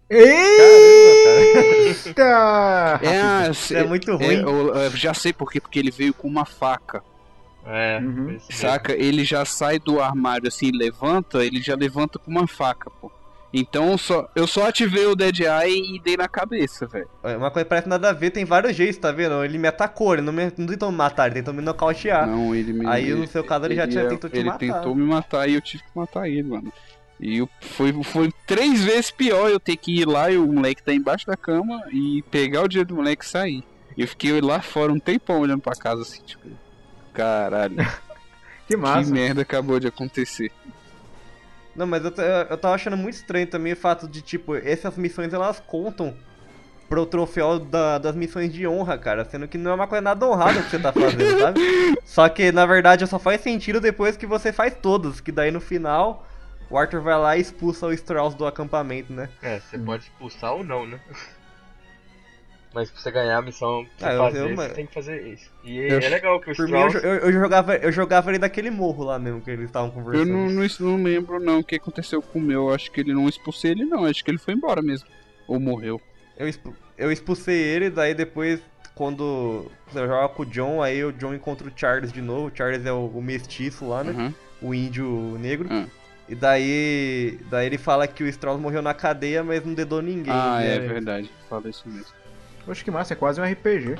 Eita! 0.10 1.40
É, 3.02 3.20
ah, 3.22 3.50
Isso 3.52 3.76
é 3.76 3.84
muito 3.84 4.16
ruim. 4.16 4.26
é, 4.26 4.44
eu, 4.44 4.76
eu 4.76 4.92
já 4.92 5.14
sei 5.14 5.34
por 5.34 5.52
quê, 5.52 5.60
porque 5.60 5.80
ele 5.80 5.92
veio 5.92 6.14
com 6.14 6.28
uma 6.28 6.46
faca. 6.46 7.04
É, 7.72 8.00
Uhum. 8.02 8.38
Saca? 8.50 8.94
Ele 8.94 9.24
já 9.24 9.46
sai 9.46 9.78
do 9.80 10.02
armário 10.02 10.48
assim, 10.48 10.72
levanta, 10.74 11.46
ele 11.46 11.62
já 11.62 11.76
levanta 11.76 12.18
com 12.18 12.32
uma 12.32 12.48
faca, 12.48 12.90
pô. 13.00 13.12
Então 13.52 13.90
eu 13.92 13.98
só, 13.98 14.30
eu 14.36 14.46
só 14.46 14.68
ativei 14.68 15.06
o 15.08 15.16
Dead 15.16 15.40
Eye 15.40 15.96
e 15.96 16.00
dei 16.00 16.16
na 16.16 16.28
cabeça, 16.28 16.86
velho. 16.86 17.08
É, 17.24 17.36
Uma 17.36 17.50
coisa 17.50 17.66
que 17.66 17.70
parece 17.70 17.90
nada 17.90 18.10
a 18.10 18.14
ver, 18.14 18.30
tem 18.30 18.46
vários 18.46 18.76
jeitos, 18.76 18.98
tá 18.98 19.12
vendo? 19.12 19.44
Ele 19.44 19.58
me 19.58 19.68
atacou, 19.68 20.14
ele 20.14 20.22
não, 20.22 20.32
me, 20.32 20.44
não 20.56 20.68
tentou 20.68 20.92
me 20.92 20.98
matar, 20.98 21.26
ele 21.28 21.36
tentou 21.36 21.54
me 21.54 21.62
nocautear. 21.62 22.28
Não, 22.28 22.54
ele 22.54 22.74
me. 22.74 22.86
Aí, 22.86 23.12
no 23.14 23.26
seu 23.26 23.44
caso, 23.44 23.66
ele 23.66 23.76
já 23.76 23.88
tinha 23.88 24.08
tentou 24.08 24.30
te 24.30 24.36
ele 24.38 24.50
matar. 24.50 24.60
tentou 24.60 24.94
me 24.96 25.04
matar 25.04 25.50
e 25.50 25.56
eu 25.56 25.62
tive 25.62 25.82
que 25.84 25.90
matar 25.96 26.28
ele, 26.30 26.44
mano. 26.44 26.72
E 27.20 27.40
eu- 27.40 27.50
foi, 27.60 27.92
foi 28.04 28.32
três 28.46 28.84
vezes 28.84 29.10
pior 29.12 29.50
eu 29.50 29.60
ter 29.60 29.76
que 29.78 30.00
ir 30.00 30.08
lá 30.08 30.30
e 30.32 30.38
o 30.38 30.46
moleque 30.48 30.84
tá 30.84 30.94
embaixo 30.94 31.26
da 31.26 31.36
cama 31.36 31.82
e 31.92 32.24
pegar 32.30 32.62
o 32.62 32.68
dinheiro 32.68 32.90
do 32.90 32.96
moleque 32.98 33.26
e 33.26 33.28
sair. 33.28 33.64
Eu 33.98 34.08
fiquei 34.08 34.40
lá 34.42 34.62
fora 34.62 34.94
um 34.94 35.00
tempão 35.00 35.40
olhando 35.40 35.62
pra 35.62 35.74
casa 35.74 36.04
assim, 36.04 36.22
tipo. 36.24 36.48
Caralho, 37.24 37.76
Que 37.76 37.84
que 38.76 38.78
massa. 38.78 39.12
merda 39.12 39.42
acabou 39.42 39.80
de 39.80 39.88
acontecer. 39.88 40.52
Não, 41.76 41.86
mas 41.88 42.04
eu, 42.04 42.12
eu 42.50 42.58
tava 42.58 42.76
achando 42.76 42.98
muito 42.98 43.16
estranho 43.16 43.48
também 43.48 43.74
o 43.74 43.78
fato 43.78 44.08
de, 44.08 44.22
tipo, 44.22 44.56
essas 44.56 44.98
missões 44.98 45.34
elas 45.34 45.60
contam 45.66 46.16
pro 46.90 47.06
troféu 47.06 47.60
da- 47.60 48.00
das 48.00 48.16
missões 48.16 48.52
de 48.52 48.66
honra, 48.68 48.98
cara. 48.98 49.24
Sendo 49.24 49.48
que 49.48 49.58
não 49.58 49.72
é 49.72 49.74
uma 49.76 49.88
coisa 49.88 50.02
nada 50.02 50.26
honrada 50.28 50.62
que 50.64 50.70
você 50.72 50.80
tá 50.80 50.92
fazendo, 50.92 51.40
sabe? 51.40 51.60
Só 52.04 52.28
que, 52.28 52.52
na 52.52 52.66
verdade, 52.66 53.06
só 53.06 53.20
faz 53.20 53.42
sentido 53.42 53.80
depois 53.80 54.18
que 54.18 54.26
você 54.26 54.52
faz 54.52 54.74
todas. 54.82 55.22
Que 55.22 55.32
daí 55.32 55.52
no 55.52 55.62
final, 55.62 56.28
o 56.70 56.78
Arthur 56.78 57.02
vai 57.02 57.18
lá 57.18 57.38
e 57.38 57.42
expulsa 57.42 57.86
o 57.86 57.94
Strauss 57.94 58.34
do 58.34 58.46
acampamento, 58.48 59.14
né? 59.14 59.30
É, 59.42 59.60
você 59.60 59.78
pode 59.78 60.04
expulsar 60.04 60.54
ou 60.54 60.64
não, 60.64 60.86
né? 60.88 61.00
Mas 62.74 62.92
pra 62.92 63.02
você 63.02 63.10
ganhar 63.12 63.38
a 63.38 63.42
missão 63.42 63.84
pra 63.98 64.10
Ah, 64.10 64.14
eu- 64.14 64.20
fazer, 64.20 64.40
eu- 64.52 64.56
você 64.56 64.70
tem 64.70 64.86
que 64.86 64.94
fazer 64.94 65.28
isso. 65.28 65.50
E 65.64 65.78
Eu- 65.78 66.00
é 66.00 66.10
legal 66.10 66.40
que 66.40 66.52
o 66.52 66.56
Por 66.56 66.68
mim, 66.68 66.74
eu, 66.80 66.88
Strauss... 66.88 67.04
eu, 67.04 67.14
eu 67.16 67.32
jogava, 67.32 67.76
eu 67.78 67.92
jogava 67.92 68.30
ele 68.30 68.38
daquele 68.38 68.70
morro 68.70 69.04
lá 69.06 69.18
mesmo 69.18 69.42
que 69.42 69.50
eles 69.50 69.66
estavam 69.66 69.88
Eu 69.90 69.94
conversando. 69.96 70.32
não, 70.32 70.50
não, 70.50 70.68
não 70.98 71.04
lembro 71.04 71.40
não 71.40 71.60
o 71.60 71.64
que 71.64 71.76
aconteceu 71.76 72.22
com 72.22 72.38
o 72.38 72.42
meu. 72.42 72.70
Acho 72.72 72.92
que 72.92 73.02
ele 73.02 73.14
não 73.14 73.28
expulsei 73.28 73.72
ele 73.72 73.86
não. 73.86 74.06
Acho 74.06 74.24
que 74.24 74.30
ele 74.30 74.38
foi 74.38 74.54
embora 74.54 74.82
mesmo. 74.84 75.08
Ou 75.48 75.60
morreu. 75.60 76.00
Eu, 76.38 76.48
expu- 76.48 76.76
eu 76.96 77.12
expulsei 77.12 77.56
ele, 77.60 77.90
daí 77.90 78.14
depois, 78.14 78.62
quando 78.94 79.66
eu 79.96 80.08
jogo 80.08 80.30
com 80.30 80.44
o 80.44 80.46
John, 80.46 80.82
aí 80.84 81.04
o 81.04 81.12
John 81.12 81.34
encontra 81.34 81.68
o 81.68 81.72
Charles 81.76 82.12
de 82.14 82.22
novo. 82.22 82.48
O 82.48 82.52
Charles 82.56 82.86
é 82.86 82.92
o, 82.94 83.08
o 83.08 83.22
mestiço 83.22 83.88
lá, 83.90 84.04
né? 84.04 84.12
Uhum. 84.12 84.34
O 84.62 84.74
índio 84.76 85.38
negro. 85.40 85.68
Ah. 85.72 85.86
E 86.30 86.36
daí, 86.36 87.40
daí 87.50 87.66
ele 87.66 87.80
fala 87.80 88.08
que 88.08 88.24
o 88.24 88.28
Strauss 88.28 88.62
morreu 88.62 88.84
na 88.84 88.94
cadeia, 88.94 89.44
mas 89.44 89.66
não 89.66 89.74
dedou 89.74 90.00
ninguém. 90.04 90.32
Ah, 90.32 90.60
né? 90.60 90.76
é 90.76 90.80
verdade. 90.80 91.32
Fala 91.50 91.68
isso 91.68 91.90
mesmo. 91.90 92.19
Poxa, 92.66 92.84
que 92.84 92.92
massa, 92.92 93.14
é 93.14 93.16
quase 93.16 93.40
um 93.42 93.44
RPG. 93.44 93.96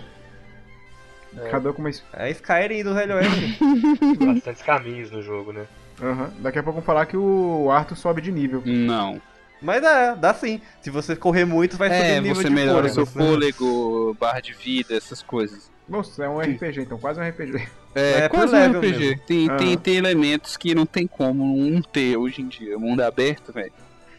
Cada 1.52 1.70
um 1.70 1.74
com 1.74 1.82
uma. 1.82 1.92
É 2.14 2.30
Skyrim 2.32 2.84
do 2.84 2.94
Velho 2.94 3.16
Oeste. 3.16 3.58
bastantes 4.34 4.62
caminhos 4.64 5.12
no 5.12 5.22
jogo, 5.22 5.52
né? 5.52 5.66
Aham. 6.02 6.32
Daqui 6.40 6.60
a 6.60 6.64
pouco 6.64 6.78
vamos 6.78 6.86
falar 6.86 7.06
que 7.06 7.18
o 7.18 7.70
Arthur 7.72 7.96
sobe 7.96 8.22
de 8.22 8.32
nível. 8.32 8.64
Não. 8.66 9.22
mas 9.62 9.84
é, 9.84 10.16
dá 10.16 10.34
sim. 10.34 10.62
Se 10.82 10.90
você 10.90 11.16
correr 11.16 11.46
muito, 11.46 11.78
vai 11.78 11.90
subir 11.90 12.02
É, 12.14 12.18
o 12.20 12.22
nível 12.22 12.36
você 12.36 12.48
de 12.48 12.50
melhora 12.56 12.90
fôlego. 12.90 12.94
seu 12.96 13.06
fôlego, 13.06 14.18
barra 14.20 14.40
de 14.40 14.54
vida, 14.54 14.96
essas 14.96 15.22
coisas. 15.22 15.70
Nossa, 15.88 16.24
é 16.24 16.30
um 16.30 16.40
RPG, 16.40 16.82
então 16.82 16.98
quase 16.98 17.20
um 17.20 17.28
RPG. 17.28 17.68
É, 17.96 18.20
É, 18.22 18.30
quase 18.30 18.56
um 18.56 18.66
RPG. 18.78 18.98
mesmo. 19.00 19.22
Tem, 19.26 19.48
tem, 19.58 19.68
Aham. 19.74 19.78
tem 19.78 19.96
elementos 19.98 20.56
que 20.58 20.74
não 20.74 20.86
tem 20.86 21.06
como 21.06 21.58
não 21.70 21.82
ter 21.82 22.16
hoje 22.18 22.42
em 22.42 22.48
dia. 22.48 22.78
Mundo 22.78 23.02
aberto, 23.02 23.52
velho. 23.52 23.74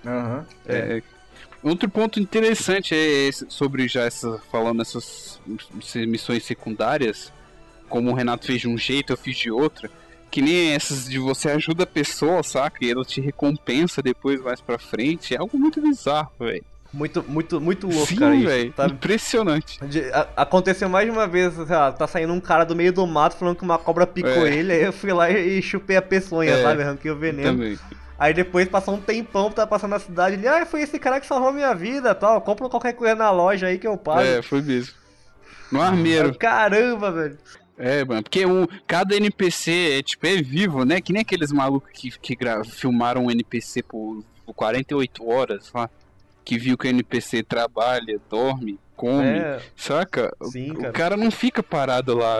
Aham. 0.06 0.44
É. 0.66 1.02
Outro 1.62 1.88
ponto 1.90 2.18
interessante 2.18 2.94
é 2.94 3.28
esse- 3.28 3.46
sobre 3.48 3.86
já 3.86 4.02
essa, 4.04 4.40
falando 4.50 4.80
essas 4.82 5.38
missões 6.06 6.44
secundárias. 6.44 7.32
como 7.88 8.12
o 8.12 8.14
Renato 8.14 8.46
fez 8.46 8.60
de 8.60 8.68
um 8.68 8.78
jeito, 8.78 9.12
eu 9.12 9.16
fiz 9.16 9.36
de 9.36 9.50
outro. 9.50 9.90
Que 10.30 10.40
nem 10.40 10.72
essas 10.74 11.06
de 11.06 11.18
você 11.18 11.50
ajuda 11.50 11.82
a 11.82 11.86
pessoa, 11.86 12.40
saca? 12.44 12.84
E 12.84 12.88
ela 12.90 13.04
te 13.04 13.20
recompensa 13.20 14.00
depois 14.00 14.40
mais 14.40 14.60
pra 14.60 14.78
frente. 14.78 15.34
É 15.34 15.38
algo 15.38 15.58
muito 15.58 15.80
bizarro, 15.82 16.30
velho. 16.38 16.62
Muito, 16.92 17.24
muito, 17.26 17.60
muito 17.60 17.88
louco, 17.88 18.06
Sim, 18.06 18.16
cara. 18.16 18.36
velho. 18.36 18.72
sabe? 18.76 18.92
Impressionante. 18.92 19.84
De- 19.86 20.04
a- 20.12 20.28
aconteceu 20.36 20.88
mais 20.88 21.04
de 21.06 21.10
uma 21.10 21.26
vez, 21.26 21.52
sei 21.54 21.64
lá, 21.66 21.90
tá 21.90 22.06
saindo 22.06 22.32
um 22.32 22.40
cara 22.40 22.62
do 22.64 22.76
meio 22.76 22.92
do 22.92 23.04
mato 23.08 23.36
falando 23.36 23.56
que 23.56 23.62
uma 23.64 23.76
cobra 23.78 24.06
picou 24.06 24.46
É. 24.46 24.54
ele, 24.56 24.72
aí 24.72 24.82
eu 24.84 24.92
fui 24.92 25.12
lá 25.12 25.28
e, 25.28 25.58
e 25.58 25.62
chupei 25.62 25.96
a 25.96 26.02
peçonha, 26.02 26.52
É, 26.52 26.62
sabe? 26.62 26.82
Arranquei 26.82 27.10
o 27.10 27.16
veneno. 27.16 27.50
Também. 27.58 27.76
Aí 28.20 28.34
depois 28.34 28.68
passou 28.68 28.94
um 28.94 29.00
tempão, 29.00 29.50
tá 29.50 29.66
passando 29.66 29.92
na 29.92 29.98
cidade, 29.98 30.36
ele, 30.36 30.46
ah, 30.46 30.66
foi 30.66 30.82
esse 30.82 30.98
cara 30.98 31.18
que 31.18 31.26
salvou 31.26 31.52
minha 31.54 31.74
vida, 31.74 32.14
tal, 32.14 32.38
compra 32.42 32.68
qualquer 32.68 32.92
coisa 32.92 33.14
na 33.14 33.30
loja 33.30 33.66
aí 33.68 33.78
que 33.78 33.86
eu 33.86 33.96
pago. 33.96 34.20
É, 34.20 34.42
foi 34.42 34.60
mesmo. 34.60 34.94
No 35.72 35.80
armeiro. 35.80 36.36
Caramba, 36.36 37.10
velho. 37.10 37.38
É, 37.78 38.04
mano, 38.04 38.22
porque 38.22 38.44
um, 38.44 38.66
cada 38.86 39.16
NPC 39.16 39.98
é, 39.98 40.02
tipo, 40.02 40.26
é 40.26 40.36
vivo, 40.42 40.84
né? 40.84 41.00
Que 41.00 41.14
nem 41.14 41.22
aqueles 41.22 41.50
malucos 41.50 41.90
que, 41.94 42.10
que 42.18 42.36
gra- 42.36 42.62
filmaram 42.62 43.24
um 43.24 43.30
NPC 43.30 43.82
por, 43.82 44.22
por 44.44 44.52
48 44.52 45.26
horas 45.26 45.70
lá. 45.74 45.88
Que 46.44 46.58
viu 46.58 46.76
que 46.76 46.86
o 46.86 46.90
NPC 46.90 47.42
trabalha, 47.42 48.20
dorme, 48.28 48.78
come, 48.96 49.24
É, 49.38 49.60
saca? 49.74 50.30
O- 50.38 50.44
Sim, 50.46 50.72
o, 50.72 50.76
cara. 50.76 50.92
cara. 50.92 51.16
não 51.16 51.30
fica 51.30 51.62
parado 51.62 52.14
lá 52.18 52.36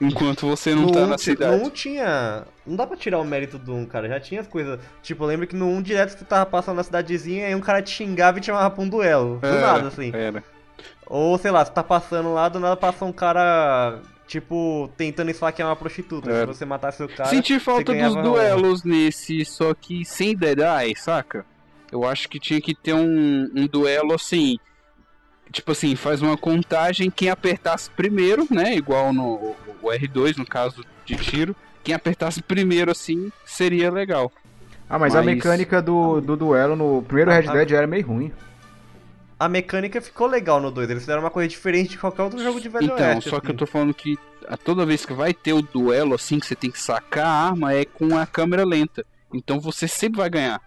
enquanto 0.00 0.46
você 0.46 0.74
não 0.74 0.82
no 0.82 0.92
tá 0.92 1.00
1 1.00 1.06
na 1.06 1.18
cidade. 1.18 1.56
No 1.56 1.66
1 1.66 1.70
tinha. 1.70 2.44
Não 2.66 2.76
dá 2.76 2.86
pra 2.86 2.96
tirar 2.96 3.18
o 3.18 3.24
mérito 3.24 3.58
do 3.58 3.74
1, 3.74 3.86
cara. 3.86 4.08
Já 4.08 4.20
tinha 4.20 4.40
as 4.40 4.46
coisas. 4.46 4.80
Tipo, 5.02 5.24
eu 5.24 5.28
lembro 5.28 5.46
que 5.46 5.54
no 5.56 5.66
1 5.68 5.82
direto 5.82 6.10
você 6.10 6.24
tava 6.24 6.46
passando 6.46 6.76
na 6.76 6.82
cidadezinha 6.82 7.50
e 7.50 7.54
um 7.54 7.60
cara 7.60 7.82
te 7.82 7.90
xingava 7.90 8.38
e 8.38 8.40
te 8.40 8.46
chamava 8.46 8.70
pra 8.70 8.82
um 8.82 8.88
duelo. 8.88 9.38
Do 9.38 9.46
Era, 9.46 9.60
nada, 9.60 9.88
assim. 9.88 10.10
Era. 10.14 10.42
Ou 11.06 11.36
sei 11.38 11.50
lá, 11.50 11.64
você 11.64 11.72
tá 11.72 11.82
passando 11.82 12.32
lá, 12.32 12.48
do 12.48 12.60
nada 12.60 12.76
passa 12.76 13.04
um 13.04 13.12
cara. 13.12 14.00
Tipo, 14.26 14.88
tentando 14.96 15.30
esfaquear 15.30 15.68
uma 15.68 15.74
prostituta. 15.74 16.30
É. 16.30 16.40
Se 16.40 16.46
você 16.46 16.64
matasse 16.64 17.02
o 17.02 17.08
cara. 17.08 17.28
Senti 17.28 17.58
falta 17.58 17.92
dos 17.92 18.14
duelos 18.14 18.84
nesse, 18.84 19.44
só 19.44 19.74
que 19.74 20.04
sem 20.04 20.36
Dead 20.36 20.60
Eye, 20.60 20.94
saca? 20.96 21.44
Eu 21.90 22.04
acho 22.04 22.28
que 22.28 22.38
tinha 22.38 22.60
que 22.60 22.72
ter 22.72 22.94
um, 22.94 23.50
um 23.54 23.66
duelo 23.66 24.14
assim. 24.14 24.56
Tipo 25.50 25.72
assim, 25.72 25.96
faz 25.96 26.22
uma 26.22 26.36
contagem, 26.36 27.10
quem 27.10 27.28
apertasse 27.28 27.90
primeiro, 27.90 28.46
né? 28.48 28.76
Igual 28.76 29.12
no 29.12 29.56
o 29.82 29.88
R2, 29.88 30.36
no 30.36 30.46
caso 30.46 30.84
de 31.04 31.16
tiro. 31.16 31.54
Quem 31.82 31.94
apertasse 31.94 32.42
primeiro 32.42 32.90
assim 32.90 33.32
seria 33.44 33.90
legal. 33.90 34.30
Ah, 34.88 34.98
mas, 34.98 35.14
a 35.14 35.18
Mas- 35.22 35.26
mecânica 35.36 35.80
do, 35.80 36.20
do 36.20 36.36
duelo 36.36 36.74
no 36.76 37.02
primeiro 37.02 37.30
Red 37.30 37.48
Ah, 37.48 37.52
Dead 37.52 37.72
era 37.72 37.86
meio 37.86 38.06
ruim. 38.06 38.32
A 39.38 39.48
mecânica 39.48 40.00
ficou 40.02 40.26
legal 40.26 40.60
no 40.60 40.70
2. 40.70 40.90
Eles 40.90 41.02
fizeram 41.02 41.22
uma 41.22 41.30
coisa 41.30 41.48
diferente 41.48 41.90
de 41.90 41.98
qualquer 41.98 42.22
outro 42.22 42.42
jogo 42.42 42.60
de 42.60 42.68
Velho 42.68 42.86
Então, 42.86 42.96
Oeste. 43.14 43.30
só 43.30 43.40
que 43.40 43.46
eu 43.46 43.50
assim. 43.50 43.56
tô 43.58 43.66
falando 43.66 43.94
que 43.94 44.18
a- 44.46 44.56
toda 44.56 44.84
vez 44.84 45.06
que 45.06 45.14
vai 45.14 45.32
ter 45.32 45.52
o 45.54 45.62
duelo 45.62 46.14
assim, 46.14 46.38
que 46.38 46.46
você 46.46 46.54
tem 46.56 46.70
que 46.70 46.78
sacar 46.80 47.24
a 47.26 47.46
arma, 47.48 47.72
é 47.72 47.84
com 47.86 48.18
a 48.18 48.26
câmera 48.26 48.64
lenta. 48.64 49.06
Então 49.32 49.58
você 49.60 49.86
sempre 49.88 50.18
vai 50.18 50.28
ganhar. 50.28 50.60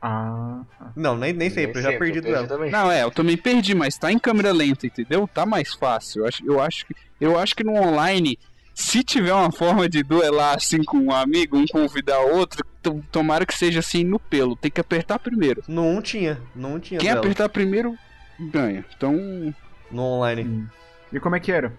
Ah. 0.00 0.60
Não, 0.94 1.16
nem, 1.16 1.32
nem 1.32 1.50
sempre, 1.50 1.78
eu 1.78 1.82
já 1.82 1.98
perdi 1.98 2.18
o 2.20 2.22
duelo. 2.22 2.46
também. 2.46 2.70
Não, 2.70 2.90
é, 2.90 3.02
eu 3.02 3.10
também 3.10 3.36
perdi, 3.36 3.74
mas 3.74 3.98
tá 3.98 4.12
em 4.12 4.18
câmera 4.18 4.52
lenta, 4.52 4.86
entendeu? 4.86 5.28
Tá 5.32 5.44
mais 5.44 5.74
fácil. 5.74 6.20
Eu 6.22 6.28
acho, 6.28 6.46
eu 6.46 6.60
acho, 6.60 6.86
que, 6.86 6.94
eu 7.20 7.38
acho 7.38 7.56
que 7.56 7.64
no 7.64 7.72
online, 7.74 8.38
se 8.74 9.02
tiver 9.04 9.32
uma 9.32 9.52
forma 9.52 9.88
de 9.88 10.02
duelar 10.02 10.56
assim 10.56 10.82
com 10.82 10.98
um 10.98 11.12
amigo, 11.12 11.56
um 11.56 11.64
convidar 11.66 12.18
outro, 12.20 12.64
to- 12.82 13.02
tomara 13.12 13.46
que 13.46 13.56
seja 13.56 13.80
assim 13.80 14.02
no 14.04 14.18
pelo. 14.18 14.56
Tem 14.56 14.70
que 14.70 14.80
apertar 14.80 15.18
primeiro. 15.18 15.62
1 15.68 16.00
tinha. 16.02 16.40
1 16.56 16.78
tinha 16.80 17.00
Quem 17.00 17.10
duelo. 17.10 17.20
apertar 17.24 17.48
primeiro, 17.48 17.96
ganha. 18.38 18.84
Então, 18.96 19.54
No 19.90 20.02
online. 20.02 20.66
E 21.12 21.20
como 21.20 21.36
é 21.36 21.40
que 21.40 21.52
era? 21.52 21.72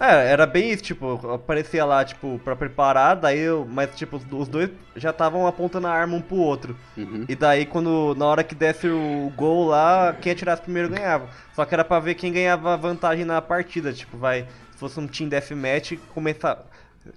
É, 0.00 0.30
era 0.30 0.46
bem 0.46 0.70
isso, 0.70 0.82
tipo, 0.84 1.14
aparecia 1.32 1.84
lá, 1.84 2.04
tipo, 2.04 2.40
pra 2.44 2.54
preparar, 2.54 3.16
daí 3.16 3.38
eu. 3.40 3.66
Mas, 3.68 3.96
tipo, 3.96 4.16
os- 4.16 4.24
os 4.30 4.46
dois 4.46 4.70
já 4.94 5.10
estavam 5.10 5.44
apontando 5.46 5.88
a 5.88 5.90
arma 5.90 6.14
um 6.16 6.20
pro 6.20 6.36
outro. 6.36 6.76
uhum. 6.96 7.24
E 7.28 7.34
daí, 7.34 7.66
quando. 7.66 8.14
Na 8.16 8.26
hora 8.26 8.44
que 8.44 8.54
desse 8.54 8.86
o 8.86 9.32
gol 9.36 9.66
lá, 9.66 10.14
quem 10.20 10.30
atirasse 10.30 10.62
primeiro 10.62 10.88
ganhava. 10.88 11.28
Só 11.52 11.64
que 11.64 11.74
era 11.74 11.84
pra 11.84 11.98
ver 11.98 12.14
quem 12.14 12.32
ganhava 12.32 12.76
vantagem 12.76 13.24
na 13.24 13.42
partida. 13.42 13.92
Tipo, 13.92 14.16
vai. 14.16 14.46
Se 14.78 14.80
fosse 14.80 15.00
um 15.00 15.08
team 15.08 15.28
deathmatch, 15.28 15.98
começar. 16.14 16.64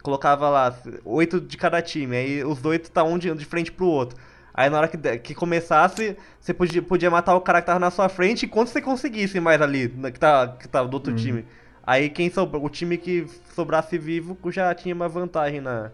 Colocava 0.01 0.49
lá, 0.49 0.76
oito 1.05 1.39
de 1.39 1.55
cada 1.57 1.80
time. 1.80 2.16
Aí 2.16 2.43
os 2.43 2.59
dois 2.59 2.89
tá 2.89 3.03
um 3.03 3.20
de, 3.20 3.32
de 3.36 3.45
frente 3.45 3.72
pro 3.72 3.86
outro. 3.86 4.18
Aí 4.51 4.68
na 4.68 4.80
hora 4.80 4.88
que, 4.88 4.97
que 5.20 5.36
começasse, 5.36 6.18
você 6.39 6.55
podia, 6.55 6.82
podia 6.82 7.12
matar 7.12 7.36
o 7.36 7.41
cara 7.41 7.62
que 7.62 7.68
tava 7.68 7.80
na 7.80 7.91
sua 7.91 8.09
frente 8.09 8.47
enquanto 8.47 8.70
você 8.70 8.82
conseguisse 8.82 9.39
mais 9.39 9.62
ali, 9.62 9.93
na- 9.95 10.09
que 10.09 10.20
tá, 10.20 10.47
que 10.59 10.68
tava 10.68 10.88
do 10.88 10.95
outro 10.95 11.14
time. 11.16 11.45
Aí 11.86 12.09
quem 12.09 12.32
sobrou, 12.32 12.66
o 12.66 12.70
time 12.70 12.97
que 12.97 13.28
sobrasse 13.53 13.95
vivo 13.95 14.36
já 14.49 14.74
tinha 14.74 14.95
uma 14.95 15.07
vantagem 15.07 15.62
na, 15.62 15.91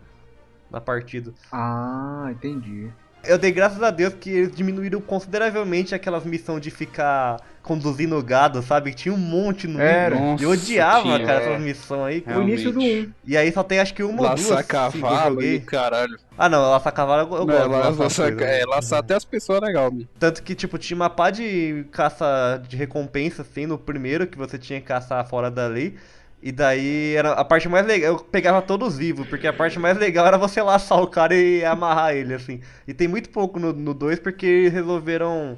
na 0.71 0.79
partida. 0.79 1.33
Ah, 1.51 2.29
entendi. 2.31 2.89
Eu 3.27 3.37
dei 3.37 3.51
graças 3.51 3.81
a 3.83 3.91
Deus 3.91 4.13
que 4.19 4.29
eles 4.29 4.55
diminuíram 4.55 4.99
consideravelmente 5.01 5.93
aquelas 5.93 6.23
missões 6.23 6.61
de 6.61 6.71
ficar 6.71 7.37
conduzindo 7.61 8.21
gado, 8.23 8.61
sabe? 8.61 8.93
Tinha 8.93 9.13
um 9.13 9.17
monte 9.17 9.67
no 9.67 9.81
Era. 9.81 10.15
mundo. 10.15 10.31
Nossa, 10.31 10.43
Eu 10.45 10.51
odiava, 10.51 11.01
tinha, 11.03 11.19
cara, 11.25 11.43
é. 11.43 11.49
essas 11.51 11.61
missões 11.61 12.23
aí. 12.25 12.35
O 12.37 12.41
início 12.41 12.71
do 12.71 12.79
Realmente. 12.79 13.07
1. 13.09 13.13
E 13.25 13.37
aí 13.37 13.51
só 13.51 13.61
tem 13.61 13.79
acho 13.79 13.93
que 13.93 14.01
uma 14.03 14.21
ou 14.21 14.35
duas 14.35 14.49
Laçar 14.49 14.65
que 14.91 14.97
eu 14.97 15.01
cavalo 15.01 15.43
e 15.43 15.59
caralho. 15.59 16.17
Ah 16.37 16.47
não, 16.47 16.61
laçar 16.71 16.93
cavalo 16.93 17.23
eu, 17.35 17.39
eu 17.39 17.45
Não, 17.45 17.45
gosto. 17.45 17.69
la- 17.69 17.77
laçar 17.79 17.97
laçar, 17.99 18.27
coisa. 18.31 18.45
é, 18.45 18.65
laçar 18.65 18.99
até 18.99 19.15
as 19.15 19.25
pessoas 19.25 19.61
é 19.61 19.65
legal, 19.65 19.91
mano. 19.91 20.07
Tanto 20.17 20.41
que, 20.43 20.55
tipo, 20.55 20.77
tinha 20.77 20.95
uma 20.95 21.09
pá 21.09 21.29
de 21.29 21.85
caça 21.91 22.61
de 22.69 22.77
recompensa, 22.77 23.41
assim, 23.41 23.65
no 23.65 23.77
primeiro, 23.77 24.25
que 24.27 24.37
você 24.37 24.57
tinha 24.57 24.79
que 24.79 24.87
caçar 24.87 25.27
fora 25.27 25.51
da 25.51 25.67
lei. 25.67 25.95
E 26.41 26.51
daí 26.51 27.15
era 27.15 27.31
a 27.33 27.43
parte 27.43 27.67
mais 27.67 27.85
legal. 27.85 28.13
Eu 28.13 28.19
pegava 28.19 28.61
todos 28.61 28.97
vivos, 28.97 29.27
porque 29.27 29.47
a 29.47 29.53
parte 29.53 29.79
mais 29.79 29.97
legal 29.97 30.25
era 30.27 30.37
você 30.37 30.61
laçar 30.61 31.01
o 31.01 31.07
cara 31.07 31.33
e 31.35 31.65
amarrar 31.65 32.13
ele, 32.15 32.33
assim. 32.33 32.61
E 32.87 32.93
tem 32.93 33.07
muito 33.07 33.29
pouco 33.29 33.59
no 33.59 33.93
2 33.93 34.19
porque 34.19 34.45
eles 34.45 34.73
resolveram 34.73 35.57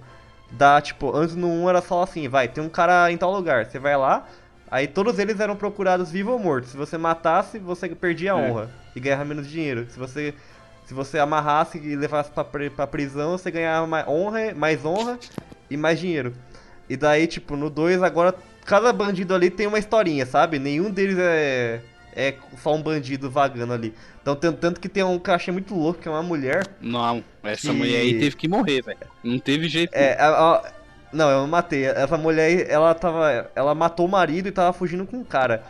dar, 0.51 0.81
tipo, 0.81 1.15
antes 1.15 1.35
no 1.35 1.47
1 1.47 1.69
era 1.69 1.81
só 1.81 2.01
assim, 2.01 2.27
vai, 2.27 2.47
tem 2.47 2.63
um 2.63 2.69
cara 2.69 3.11
em 3.11 3.17
tal 3.17 3.31
lugar, 3.31 3.65
você 3.65 3.77
vai 3.77 3.95
lá, 3.95 4.27
aí 4.71 4.87
todos 4.87 5.19
eles 5.19 5.39
eram 5.39 5.55
procurados 5.55 6.09
vivos 6.09 6.33
ou 6.33 6.39
mortos. 6.39 6.71
Se 6.71 6.77
você 6.77 6.97
matasse, 6.97 7.59
você 7.59 7.89
perdia 7.89 8.33
a 8.33 8.39
É. 8.39 8.49
honra 8.49 8.69
e 8.95 8.99
ganhava 8.99 9.25
menos 9.25 9.47
dinheiro. 9.47 9.85
Se 9.89 9.99
você 9.99 10.33
se 10.85 10.93
você 10.95 11.19
amarrasse 11.19 11.77
e 11.77 11.95
levasse 11.95 12.31
pra, 12.31 12.43
pra 12.43 12.87
prisão, 12.87 13.37
você 13.37 13.51
ganhava 13.51 13.85
mais 13.85 14.07
honra, 14.07 14.55
mais 14.55 14.83
honra 14.83 15.19
e 15.69 15.77
mais 15.77 15.99
dinheiro. 15.99 16.33
E 16.89 16.97
daí, 16.97 17.27
tipo, 17.27 17.55
no 17.55 17.69
2 17.69 18.01
agora 18.01 18.33
cada 18.69 18.93
bandido 18.93 19.33
ali 19.33 19.49
tem 19.49 19.65
uma 19.65 19.79
historinha, 19.79 20.25
sabe? 20.27 20.59
Nenhum 20.59 20.91
deles 20.91 21.17
é 21.17 21.81
é 22.15 22.33
só 22.61 22.75
um 22.75 22.81
bandido 22.81 23.29
vagando 23.29 23.73
ali. 23.73 23.93
Então 24.21 24.35
tanto 24.35 24.79
que 24.79 24.87
tem 24.89 25.03
um 25.03 25.17
que 25.17 25.29
eu 25.29 25.33
achei 25.33 25.51
muito 25.51 25.73
louco, 25.73 25.99
que 26.01 26.07
é 26.07 26.11
uma 26.11 26.21
mulher. 26.23 26.67
Não, 26.79 27.23
essa 27.43 27.71
Que- 27.71 27.73
mulher 27.77 27.99
aí 28.01 28.19
teve 28.19 28.35
que 28.35 28.47
morrer, 28.47 28.81
velho. 28.83 28.97
Não 29.23 29.39
teve 29.39 29.67
jeito. 29.67 29.91
É, 29.93 30.17
não, 31.11 31.29
eu 31.29 31.47
matei. 31.47 31.85
Essa 31.85 32.17
mulher, 32.17 32.45
aí, 32.45 32.65
ela 32.69 32.93
tava. 32.93 33.49
Ela 33.55 33.73
matou 33.73 34.05
o 34.05 34.09
marido 34.09 34.47
e 34.47 34.51
tava 34.51 34.71
fugindo 34.73 35.05
com 35.07 35.17
um 35.17 35.23
cara. 35.23 35.63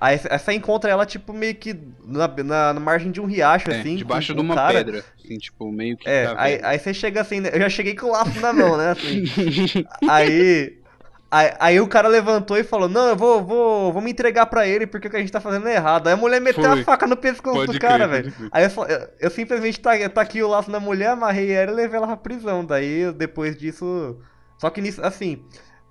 Aí 0.00 0.18
você 0.18 0.52
encontra 0.52 0.90
ela, 0.90 1.06
tipo, 1.06 1.32
meio 1.32 1.54
que 1.54 1.74
na, 2.04 2.28
na, 2.28 2.72
na 2.74 2.80
margem 2.80 3.10
de 3.10 3.20
um 3.20 3.24
riacho, 3.26 3.70
É, 3.70 3.80
assim. 3.80 3.96
debaixo 3.96 4.34
de 4.34 4.40
um 4.40 4.44
uma 4.44 4.54
cara. 4.54 4.74
pedra. 4.74 5.04
Assim, 5.22 5.38
tipo, 5.38 5.70
meio 5.72 5.96
que. 5.96 6.08
É, 6.08 6.26
tá 6.26 6.34
aí, 6.36 6.60
aí 6.62 6.78
você 6.78 6.92
chega 6.94 7.20
assim, 7.22 7.40
né? 7.40 7.50
eu 7.52 7.60
já 7.60 7.68
cheguei 7.70 7.94
com 7.94 8.06
o 8.06 8.12
laço 8.12 8.38
na 8.40 8.52
mão, 8.52 8.76
né? 8.76 8.90
Assim. 8.90 9.24
aí, 10.08 10.78
aí. 11.30 11.52
Aí 11.58 11.80
o 11.80 11.88
cara 11.88 12.08
levantou 12.08 12.56
e 12.56 12.64
falou: 12.64 12.88
Não, 12.88 13.08
eu 13.08 13.16
vou, 13.16 13.44
vou, 13.44 13.92
vou 13.92 14.02
me 14.02 14.10
entregar 14.10 14.46
pra 14.46 14.66
ele 14.66 14.86
porque 14.86 15.08
o 15.08 15.10
que 15.10 15.16
a 15.16 15.20
gente 15.20 15.32
tá 15.32 15.40
fazendo 15.40 15.68
é 15.68 15.74
errado. 15.74 16.06
Aí 16.08 16.14
a 16.14 16.16
mulher 16.16 16.40
meteu 16.40 16.70
Foi. 16.70 16.80
a 16.80 16.84
faca 16.84 17.06
no 17.06 17.16
pescoço 17.16 17.66
Pode 17.66 17.72
do 17.72 17.78
crer, 17.78 17.90
cara, 17.90 18.06
velho. 18.08 18.32
Aí 18.52 18.64
eu, 18.64 18.70
eu, 18.84 19.08
eu 19.20 19.30
simplesmente 19.30 19.80
taquei 20.14 20.42
o 20.42 20.48
laço 20.48 20.70
na 20.70 20.80
mulher, 20.80 21.10
amarrei 21.10 21.50
ela 21.52 21.72
e 21.72 21.74
levei 21.74 21.96
ela 21.96 22.06
pra 22.06 22.16
prisão. 22.16 22.64
Daí 22.64 23.12
depois 23.12 23.56
disso. 23.56 24.18
Só 24.58 24.70
que 24.70 24.80
nisso, 24.80 25.02
assim. 25.04 25.44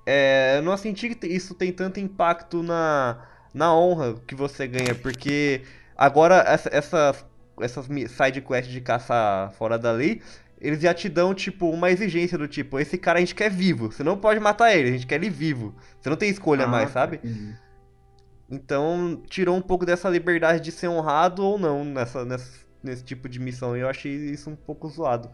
é, 0.05 0.57
eu 0.57 0.61
não 0.63 0.77
senti 0.77 1.13
que 1.15 1.27
isso 1.27 1.53
tem 1.55 1.71
tanto 1.71 1.99
impacto 1.99 2.61
na, 2.63 3.25
na 3.53 3.73
honra 3.75 4.15
que 4.27 4.35
você 4.35 4.67
ganha, 4.67 4.95
porque 4.95 5.63
agora 5.97 6.43
essa, 6.47 6.69
essas, 6.71 7.25
essas 7.59 7.85
side 7.85 8.41
quests 8.41 8.71
de 8.73 8.81
caçar 8.81 9.51
fora 9.53 9.77
da 9.79 9.91
lei, 9.91 10.21
eles 10.65 10.81
já 10.81 10.93
te 10.93 11.07
dão, 11.07 11.33
tipo, 11.33 11.69
uma 11.69 11.89
exigência 11.91 12.37
do 12.37 12.47
tipo, 12.47 12.79
esse 12.79 12.97
cara 12.97 13.17
a 13.17 13.21
gente 13.21 13.35
quer 13.35 13.49
vivo, 13.49 13.91
você 13.91 14.03
não 14.03 14.17
pode 14.17 14.39
matar 14.39 14.73
ele, 14.75 14.89
a 14.89 14.91
gente 14.91 15.05
quer 15.07 15.15
ele 15.15 15.29
vivo. 15.29 15.75
Você 16.01 16.09
não 16.09 16.17
tem 16.17 16.29
escolha 16.29 16.65
Ah, 16.65 16.67
mais, 16.67 16.89
sabe? 16.91 17.19
Então 18.49 19.21
tirou 19.27 19.55
um 19.55 19.61
pouco 19.61 19.85
dessa 19.85 20.09
liberdade 20.09 20.59
de 20.61 20.71
ser 20.71 20.87
honrado 20.87 21.43
ou 21.43 21.57
não 21.57 21.83
nessa, 21.83 22.23
nessa- 22.23 22.65
nesse 22.83 23.03
tipo 23.03 23.27
de 23.27 23.39
missão. 23.39 23.75
E 23.75 23.79
eu 23.79 23.89
achei 23.89 24.11
isso 24.13 24.49
um 24.49 24.55
pouco 24.55 24.87
zoado. 24.87 25.29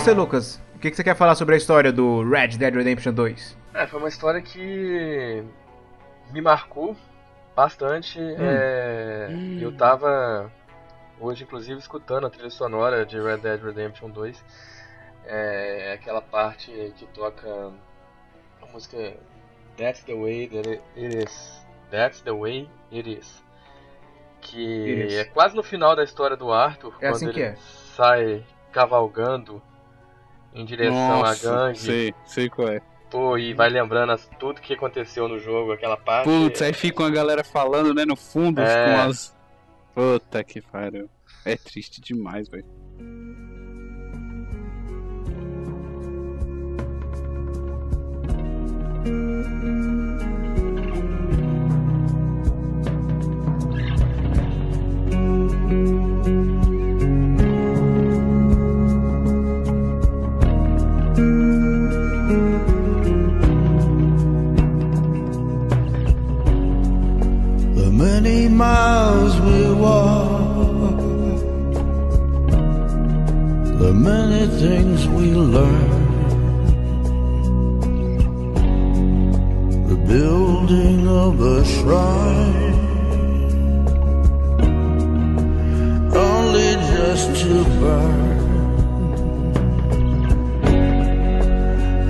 Você, 0.00 0.12
Lucas? 0.12 0.60
O 0.74 0.78
que, 0.78 0.90
que 0.90 0.96
você 0.96 1.04
quer 1.04 1.16
falar 1.16 1.34
sobre 1.34 1.54
a 1.54 1.58
história 1.58 1.92
do 1.92 2.28
Red 2.28 2.48
Dead 2.58 2.74
Redemption 2.74 3.12
2? 3.12 3.56
É, 3.74 3.86
foi 3.86 3.98
uma 3.98 4.08
história 4.08 4.40
que 4.42 5.42
me 6.30 6.40
marcou 6.40 6.96
bastante. 7.56 8.18
é, 8.20 9.28
Eu 9.60 9.74
tava 9.76 10.50
hoje, 11.20 11.44
inclusive, 11.44 11.78
escutando 11.78 12.26
a 12.26 12.30
trilha 12.30 12.50
sonora 12.50 13.06
de 13.06 13.20
Red 13.20 13.38
Dead 13.38 13.62
Redemption 13.62 14.10
2. 14.10 14.44
É 15.26 15.92
aquela 15.94 16.20
parte 16.20 16.70
que 16.96 17.06
toca 17.06 17.48
a 18.62 18.66
música 18.72 19.14
That's 19.76 20.02
the 20.04 20.14
Way 20.14 20.48
That 20.48 20.80
It 20.96 21.16
Is. 21.24 21.64
That's 21.90 22.20
the 22.20 22.32
Way 22.32 22.68
It 22.92 23.10
Is. 23.18 23.42
Que 24.42 24.90
It 25.02 25.06
is. 25.06 25.14
é 25.20 25.24
quase 25.24 25.56
no 25.56 25.62
final 25.62 25.96
da 25.96 26.04
história 26.04 26.36
do 26.36 26.52
Arthur, 26.52 26.92
É 27.00 27.08
quando 27.08 27.14
assim 27.14 27.30
que 27.30 27.40
ele 27.40 27.48
é. 27.48 27.56
sai 27.96 28.44
cavalgando 28.72 29.62
em 30.54 30.64
direção 30.64 31.20
Nossa, 31.20 31.50
à 31.50 31.66
gangue. 31.66 31.78
sei, 31.78 32.14
sei 32.26 32.48
qual 32.48 32.68
é. 32.68 32.80
Pô, 33.10 33.38
e 33.38 33.52
vai 33.54 33.68
lembrando 33.68 34.16
tudo 34.38 34.60
que 34.60 34.74
aconteceu 34.74 35.28
no 35.28 35.38
jogo, 35.38 35.72
aquela 35.72 35.96
parte. 35.96 36.24
Putz, 36.24 36.62
aí 36.62 36.72
fica 36.72 37.02
uma 37.02 37.10
galera 37.10 37.44
falando, 37.44 37.94
né, 37.94 38.04
no 38.04 38.16
fundo, 38.16 38.60
É. 38.60 38.84
com 38.86 39.00
as... 39.08 39.36
Puta 39.94 40.42
que 40.42 40.60
pariu. 40.60 41.08
É 41.44 41.56
triste 41.56 42.00
demais, 42.00 42.48
velho. 42.48 42.64
Many 74.04 74.46
things 74.60 75.08
we 75.08 75.32
learn, 75.32 75.90
the 79.88 79.96
building 80.12 81.08
of 81.08 81.40
a 81.40 81.64
shrine, 81.64 82.74
only 86.14 86.70
just 86.92 87.28
to 87.40 87.64
burn. 87.80 88.34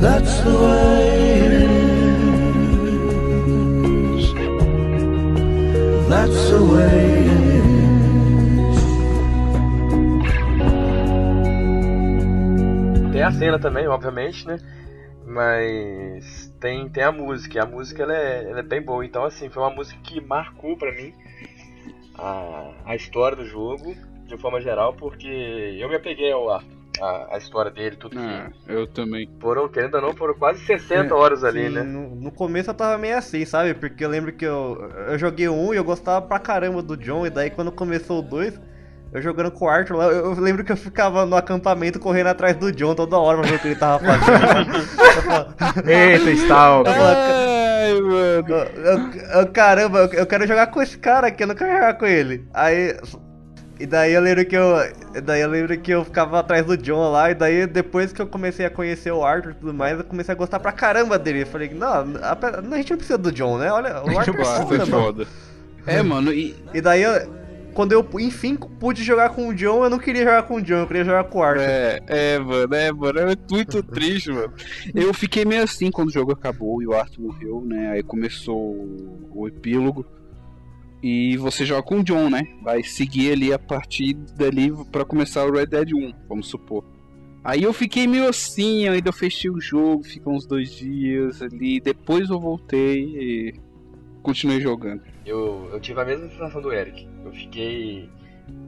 That's 0.00 0.34
the 0.40 0.54
way 0.64 1.40
it 1.44 1.52
is. 1.52 1.74
That's 6.08 6.40
the 6.50 6.60
way 6.74 7.13
a 13.24 13.32
cena 13.32 13.58
também, 13.58 13.86
obviamente, 13.88 14.46
né? 14.46 14.58
Mas 15.26 16.52
tem, 16.60 16.88
tem 16.88 17.02
a 17.02 17.10
música, 17.12 17.56
e 17.56 17.60
a 17.60 17.66
música 17.66 18.02
ela 18.02 18.14
é, 18.16 18.50
ela 18.50 18.60
é 18.60 18.62
bem 18.62 18.82
boa. 18.82 19.04
Então, 19.04 19.24
assim, 19.24 19.48
foi 19.48 19.62
uma 19.62 19.70
música 19.70 19.98
que 20.02 20.20
marcou 20.20 20.76
pra 20.76 20.92
mim 20.92 21.12
a, 22.14 22.70
a 22.84 22.96
história 22.96 23.36
do 23.36 23.44
jogo, 23.46 23.94
de 24.26 24.36
forma 24.38 24.60
geral, 24.60 24.94
porque 24.94 25.26
eu 25.26 25.88
me 25.88 25.96
apeguei 25.96 26.30
ao 26.30 26.50
Arthur, 26.50 26.74
a, 27.00 27.34
a 27.34 27.38
história 27.38 27.70
dele, 27.70 27.96
tudo 27.96 28.18
Ah, 28.18 28.50
que. 28.66 28.72
eu 28.72 28.86
também. 28.86 29.28
Foram, 29.40 29.68
querendo 29.68 29.94
ou 29.96 30.02
não, 30.02 30.14
foram 30.14 30.34
quase 30.34 30.64
60 30.64 31.14
horas 31.14 31.42
ali, 31.42 31.68
Sim, 31.68 31.74
né? 31.74 31.82
No, 31.82 32.14
no 32.14 32.30
começo 32.30 32.70
eu 32.70 32.74
tava 32.74 32.98
meio 32.98 33.16
assim, 33.16 33.44
sabe? 33.44 33.74
Porque 33.74 34.04
eu 34.04 34.08
lembro 34.08 34.32
que 34.32 34.44
eu, 34.44 34.90
eu 35.08 35.18
joguei 35.18 35.48
um 35.48 35.72
e 35.72 35.76
eu 35.76 35.84
gostava 35.84 36.24
pra 36.26 36.38
caramba 36.38 36.82
do 36.82 36.96
John, 36.96 37.26
e 37.26 37.30
daí 37.30 37.50
quando 37.50 37.72
começou 37.72 38.18
o 38.20 38.22
dois, 38.22 38.60
eu 39.14 39.22
jogando 39.22 39.50
com 39.50 39.64
o 39.64 39.68
Arthur 39.68 39.96
lá, 39.96 40.04
eu, 40.06 40.32
lembro 40.34 40.64
que 40.64 40.72
eu 40.72 40.76
ficava 40.76 41.24
no 41.24 41.36
acampamento 41.36 41.98
correndo 42.00 42.26
atrás 42.26 42.56
do 42.56 42.70
John 42.72 42.94
toda 42.94 43.16
hora 43.16 43.38
pra 43.38 43.48
ver 43.48 43.56
o 43.56 43.58
que 43.60 43.68
ele 43.68 43.76
tava 43.76 44.04
fazendo. 44.04 45.86
Eita, 45.88 46.30
Stalker. 46.32 46.92
Ai, 46.92 47.94
mano. 48.00 48.14
eu- 48.48 48.84
eu- 48.84 49.40
eu- 49.40 49.46
caramba, 49.52 49.98
eu, 50.00 50.12
eu 50.12 50.26
quero 50.26 50.46
jogar 50.46 50.66
com 50.68 50.82
esse 50.82 50.98
cara 50.98 51.28
aqui, 51.28 51.42
eu 51.42 51.46
não 51.46 51.54
quero 51.54 51.72
jogar 51.72 51.94
com 51.94 52.06
ele. 52.06 52.46
Aí. 52.52 52.96
E 53.78 53.86
daí 53.86 54.12
eu 54.12 54.20
lembro 54.20 54.44
que 54.44 54.56
eu. 54.56 54.72
Daí 55.24 55.40
eu 55.40 55.48
lembro 55.48 55.76
que 55.78 55.90
eu 55.90 56.04
ficava 56.04 56.38
atrás 56.38 56.64
do 56.64 56.76
John 56.76 57.10
lá, 57.10 57.30
e 57.32 57.34
daí 57.34 57.66
depois 57.66 58.12
que 58.12 58.22
eu 58.22 58.26
comecei 58.26 58.64
a 58.64 58.70
conhecer 58.70 59.10
o 59.12 59.24
Arthur 59.24 59.50
e 59.50 59.54
tudo 59.54 59.74
mais, 59.74 59.98
eu 59.98 60.04
comecei 60.04 60.32
a 60.32 60.36
gostar 60.36 60.60
pra 60.60 60.70
caramba 60.70 61.18
dele. 61.18 61.42
Eu 61.42 61.46
falei, 61.46 61.70
não, 61.74 61.88
a, 61.88 62.38
a 62.72 62.76
gente 62.76 62.90
não 62.90 62.96
precisa 62.96 63.18
do 63.18 63.32
John, 63.32 63.58
né? 63.58 63.72
Olha, 63.72 64.00
o 64.04 64.10
Arthur 64.18 64.40
é 64.40 64.44
foda, 64.44 64.74
é 64.74 64.78
mano. 64.78 64.90
foda. 64.90 65.26
É, 65.86 66.02
mano, 66.02 66.32
e... 66.32 66.54
E 66.72 66.80
daí 66.80 67.02
eu, 67.02 67.12
quando 67.74 67.92
eu 67.92 68.08
enfim 68.20 68.56
pude 68.56 69.02
jogar 69.02 69.30
com 69.30 69.48
o 69.48 69.54
John, 69.54 69.84
eu 69.84 69.90
não 69.90 69.98
queria 69.98 70.22
jogar 70.22 70.44
com 70.44 70.54
o 70.54 70.62
John, 70.62 70.76
eu 70.76 70.86
queria 70.86 71.04
jogar 71.04 71.24
com 71.24 71.40
o 71.40 71.42
Arthur. 71.42 71.62
É, 71.62 72.00
é, 72.06 72.38
mano, 72.38 72.74
é, 72.74 72.92
mano, 72.92 73.18
é 73.18 73.36
muito 73.50 73.82
triste, 73.84 74.30
mano. 74.30 74.52
Eu 74.94 75.12
fiquei 75.12 75.44
meio 75.44 75.64
assim 75.64 75.90
quando 75.90 76.08
o 76.08 76.12
jogo 76.12 76.32
acabou 76.32 76.80
e 76.80 76.86
o 76.86 76.94
Arthur 76.94 77.22
morreu, 77.22 77.60
né? 77.60 77.90
Aí 77.90 78.02
começou 78.02 78.56
o, 78.56 79.48
epílogo. 79.48 80.06
E 81.02 81.36
você 81.36 81.66
joga 81.66 81.82
com 81.82 82.00
o 82.00 82.04
John, 82.04 82.30
né? 82.30 82.46
Vai 82.62 82.82
seguir 82.82 83.32
ali 83.32 83.52
a 83.52 83.58
partir 83.58 84.14
dali 84.14 84.72
pra 84.90 85.04
começar 85.04 85.44
o 85.44 85.52
Red 85.52 85.66
Dead 85.66 85.92
1, 85.92 86.14
vamos 86.28 86.46
supor. 86.48 86.84
Aí 87.42 87.62
eu 87.62 87.74
fiquei 87.74 88.06
meio 88.06 88.26
assim, 88.26 88.88
ainda 88.88 89.10
eu 89.10 89.12
fechei 89.12 89.50
o 89.50 89.60
jogo, 89.60 90.02
ficou 90.02 90.32
uns 90.32 90.46
dois 90.46 90.70
dias 90.70 91.42
ali, 91.42 91.78
depois 91.78 92.30
eu 92.30 92.40
voltei 92.40 93.02
e 93.02 93.54
continuei 94.22 94.62
jogando. 94.62 95.13
Eu, 95.24 95.70
eu 95.72 95.80
tive 95.80 96.00
a 96.00 96.04
mesma 96.04 96.28
sensação 96.28 96.60
do 96.60 96.72
Eric. 96.72 97.08
Eu 97.24 97.32
fiquei. 97.32 98.08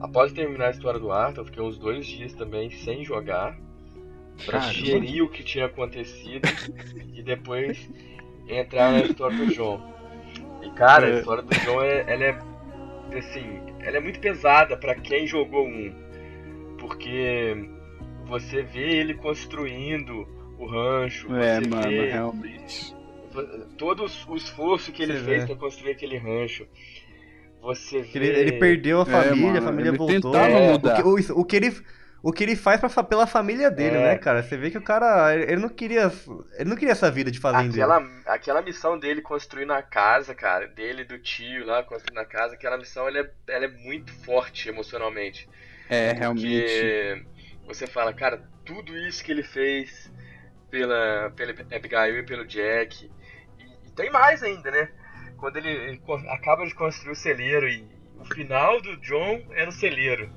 Após 0.00 0.32
terminar 0.32 0.68
a 0.68 0.70
história 0.70 0.98
do 0.98 1.12
Arthur, 1.12 1.40
eu 1.42 1.44
fiquei 1.44 1.62
uns 1.62 1.78
dois 1.78 2.06
dias 2.06 2.32
também 2.34 2.70
sem 2.70 3.04
jogar. 3.04 3.56
Pra 4.44 4.58
Caramba. 4.60 4.72
digerir 4.74 5.22
o 5.24 5.28
que 5.30 5.42
tinha 5.42 5.66
acontecido 5.66 6.46
e 7.14 7.22
depois 7.22 7.90
entrar 8.48 8.92
na 8.92 9.00
história 9.00 9.36
do 9.36 9.46
John. 9.46 9.80
E 10.62 10.70
cara, 10.72 11.06
a 11.06 11.10
É. 11.10 11.18
história 11.18 11.42
do 11.42 11.54
John 11.60 11.82
é, 11.82 12.04
ela 12.06 12.24
é 12.24 12.38
assim, 13.18 13.60
ela 13.80 13.96
é 13.96 14.00
muito 14.00 14.20
pesada 14.20 14.76
pra 14.76 14.94
quem 14.94 15.26
jogou 15.26 15.66
um. 15.66 15.94
Porque 16.78 17.68
você 18.26 18.62
vê 18.62 18.96
ele 18.98 19.14
construindo 19.14 20.26
o 20.58 20.66
rancho, 20.66 21.34
É, 21.34 21.60
você 21.60 21.68
mano, 21.70 21.88
vê 21.88 22.10
realmente. 22.10 22.95
Todo 23.78 24.04
o 24.28 24.36
esforço 24.36 24.92
que 24.92 25.02
ele 25.02 25.14
Você 25.14 25.24
fez 25.24 25.44
pra 25.44 25.56
construir 25.56 25.92
aquele 25.92 26.18
rancho. 26.18 26.66
Você 27.60 28.02
vê. 28.02 28.18
Ele, 28.18 28.26
ele 28.28 28.52
perdeu 28.52 29.00
a 29.00 29.04
É, 29.04 29.06
família, 29.06 29.34
mano, 29.34 29.58
a 29.58 29.62
família 29.62 29.90
ele 29.90 29.98
voltou. 29.98 30.32
tentava 30.32 30.48
É, 30.48 30.60
mudar. 30.60 30.94
O 31.06 31.16
que, 31.16 31.32
o, 31.32 31.40
o 31.40 31.44
que 31.44 31.56
ele, 31.56 31.76
o 32.22 32.32
que 32.32 32.42
ele 32.44 32.56
faz 32.56 32.80
pra, 32.80 33.02
pela 33.04 33.26
família 33.26 33.70
dele, 33.70 33.96
É. 33.96 34.00
né, 34.00 34.18
cara? 34.18 34.42
Você 34.42 34.56
vê 34.56 34.70
que 34.70 34.78
o 34.78 34.82
cara, 34.82 35.34
ele, 35.34 35.44
ele 35.52 35.60
não 35.60 35.68
queria, 35.68 36.10
ele 36.58 36.68
não 36.70 36.76
queria 36.76 36.92
essa 36.92 37.10
vida 37.10 37.30
de 37.30 37.38
fazendeiro. 37.40 37.92
Aquela, 37.92 38.10
aquela 38.26 38.62
missão 38.62 38.98
dele 38.98 39.20
construindo 39.22 39.72
a 39.72 39.82
casa, 39.82 40.34
cara, 40.34 40.66
dele 40.68 41.02
e 41.02 41.04
do 41.04 41.18
tio 41.18 41.64
lá 41.66 41.82
construindo 41.82 42.18
a 42.18 42.24
casa, 42.24 42.54
aquela 42.54 42.76
missão 42.78 43.06
ela 43.08 43.18
é, 43.20 43.30
ela 43.48 43.64
é 43.64 43.68
muito 43.68 44.12
forte 44.24 44.68
emocionalmente. 44.68 45.48
É, 45.88 46.12
realmente. 46.12 46.50
Porque 46.50 47.22
você 47.66 47.86
fala, 47.86 48.12
cara, 48.12 48.42
tudo 48.64 48.96
isso 48.96 49.22
que 49.24 49.30
ele 49.32 49.42
fez 49.42 50.10
pela, 50.70 51.30
pela 51.36 51.52
Abigail 51.74 52.18
e 52.18 52.22
pelo 52.24 52.46
Jack. 52.46 53.10
Tem 53.96 54.10
mais 54.10 54.42
ainda, 54.42 54.70
né? 54.70 54.88
Quando 55.38 55.56
ele, 55.56 55.68
ele 55.68 56.00
acaba 56.30 56.64
de 56.66 56.74
construir 56.74 57.12
o 57.12 57.16
celeiro 57.16 57.68
e 57.68 57.84
o 58.18 58.24
final 58.24 58.80
do 58.80 58.96
John 58.98 59.42
é 59.52 59.66
no 59.66 59.72
celeiro. 59.72 60.30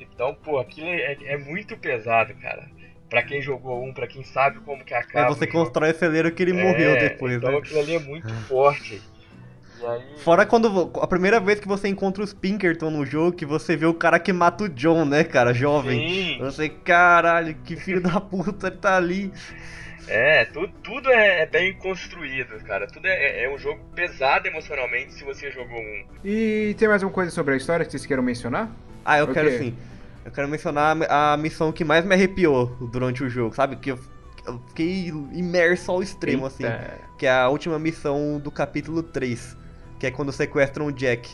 Então, 0.00 0.34
pô, 0.34 0.58
aquilo 0.58 0.86
é, 0.88 1.16
é 1.24 1.36
muito 1.36 1.76
pesado, 1.76 2.34
cara. 2.36 2.68
Pra 3.08 3.22
quem 3.22 3.40
jogou 3.40 3.82
um, 3.84 3.92
pra 3.92 4.06
quem 4.06 4.22
sabe 4.22 4.60
como 4.60 4.84
que 4.84 4.92
É 4.94 4.98
acaba. 4.98 5.34
você 5.34 5.44
o 5.44 5.46
jogo. 5.46 5.64
constrói 5.64 5.90
o 5.92 5.94
celeiro 5.94 6.30
que 6.32 6.42
ele 6.42 6.58
É, 6.58 6.62
morreu 6.62 6.98
depois, 6.98 7.36
Então 7.36 7.50
né? 7.50 7.58
aquilo 7.58 7.80
ali 7.80 7.94
é 7.94 7.98
muito 7.98 8.28
forte. 8.46 9.00
E 9.80 9.86
aí. 9.86 10.18
Fora 10.18 10.44
quando 10.44 10.90
a 11.00 11.06
primeira 11.06 11.40
vez 11.40 11.58
que 11.60 11.68
você 11.68 11.88
encontra 11.88 12.22
os 12.22 12.34
Pinkerton 12.34 12.90
no 12.90 13.06
jogo, 13.06 13.36
que 13.36 13.46
você 13.46 13.76
vê 13.76 13.86
o 13.86 13.94
cara 13.94 14.18
que 14.18 14.32
mata 14.32 14.64
o 14.64 14.68
John, 14.68 15.04
né, 15.04 15.24
cara, 15.24 15.54
jovem. 15.54 16.06
Sim, 16.08 16.38
Você, 16.40 16.68
caralho, 16.68 17.54
que 17.64 17.76
filho 17.76 18.02
da 18.02 18.20
puta, 18.20 18.66
ele 18.66 18.76
tá 18.76 18.96
ali. 18.96 19.32
É, 20.08 20.44
tudo, 20.46 20.72
tudo 20.82 21.10
é, 21.10 21.42
é 21.42 21.46
bem 21.46 21.74
construído, 21.74 22.58
cara. 22.64 22.86
Tudo 22.86 23.06
é, 23.06 23.44
é 23.44 23.54
um 23.54 23.58
jogo 23.58 23.80
pesado 23.94 24.46
emocionalmente 24.48 25.12
se 25.14 25.24
você 25.24 25.50
jogou 25.50 25.78
um. 25.78 26.04
E 26.24 26.74
tem 26.78 26.88
mais 26.88 27.02
alguma 27.02 27.14
coisa 27.14 27.30
sobre 27.30 27.54
a 27.54 27.56
história 27.56 27.84
que 27.84 27.90
vocês 27.92 28.06
queiram 28.06 28.22
mencionar? 28.22 28.70
Ah, 29.04 29.18
eu 29.18 29.24
Ok. 29.24 29.34
quero 29.34 29.48
assim. 29.48 29.76
Eu 30.24 30.32
quero 30.32 30.48
mencionar 30.48 30.96
a, 31.08 31.36
missão 31.38 31.72
que 31.72 31.84
mais 31.84 32.04
me 32.04 32.14
arrepiou 32.14 32.66
durante 32.92 33.24
o 33.24 33.30
jogo, 33.30 33.54
sabe? 33.54 33.76
Que 33.76 33.92
eu, 33.92 33.98
eu 34.46 34.60
fiquei 34.68 35.08
imerso 35.32 35.90
ao 35.90 36.02
extremo, 36.02 36.44
assim. 36.46 36.64
Eita. 36.64 36.98
Que 37.18 37.26
é 37.26 37.30
a 37.32 37.48
última 37.48 37.78
missão 37.78 38.38
do 38.38 38.50
capítulo 38.50 39.02
3. 39.02 39.56
Que 39.98 40.06
é 40.06 40.10
quando 40.10 40.30
sequestram 40.30 40.86
o 40.86 40.92
Jack. 40.92 41.30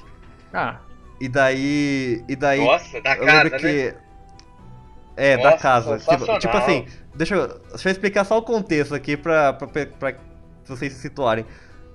Ah, 0.53 0.79
E 1.21 1.29
daí. 1.29 2.25
E 2.29 2.37
daí. 2.37 2.61
Nossa, 2.61 3.01
da 3.01 3.17
eu 3.17 3.27
casa, 3.27 3.43
lembro 3.43 3.63
né? 3.63 3.95
É, 5.17 5.37
da 5.37 5.51
Nossa, 5.51 5.63
casa. 5.63 5.99
Tipo, 5.99 6.39
tipo 6.39 6.57
assim, 6.57 6.87
deixa 7.15 7.35
eu, 7.35 7.49
deixa 7.71 7.89
eu 7.89 7.93
explicar 7.93 8.25
só 8.25 8.39
o 8.39 8.43
contexto 8.43 8.95
aqui 8.95 9.17
pra, 9.17 9.53
pra, 9.53 9.87
pra, 9.87 10.15
vocês 10.65 10.93
se 10.93 10.99
situarem. 10.99 11.45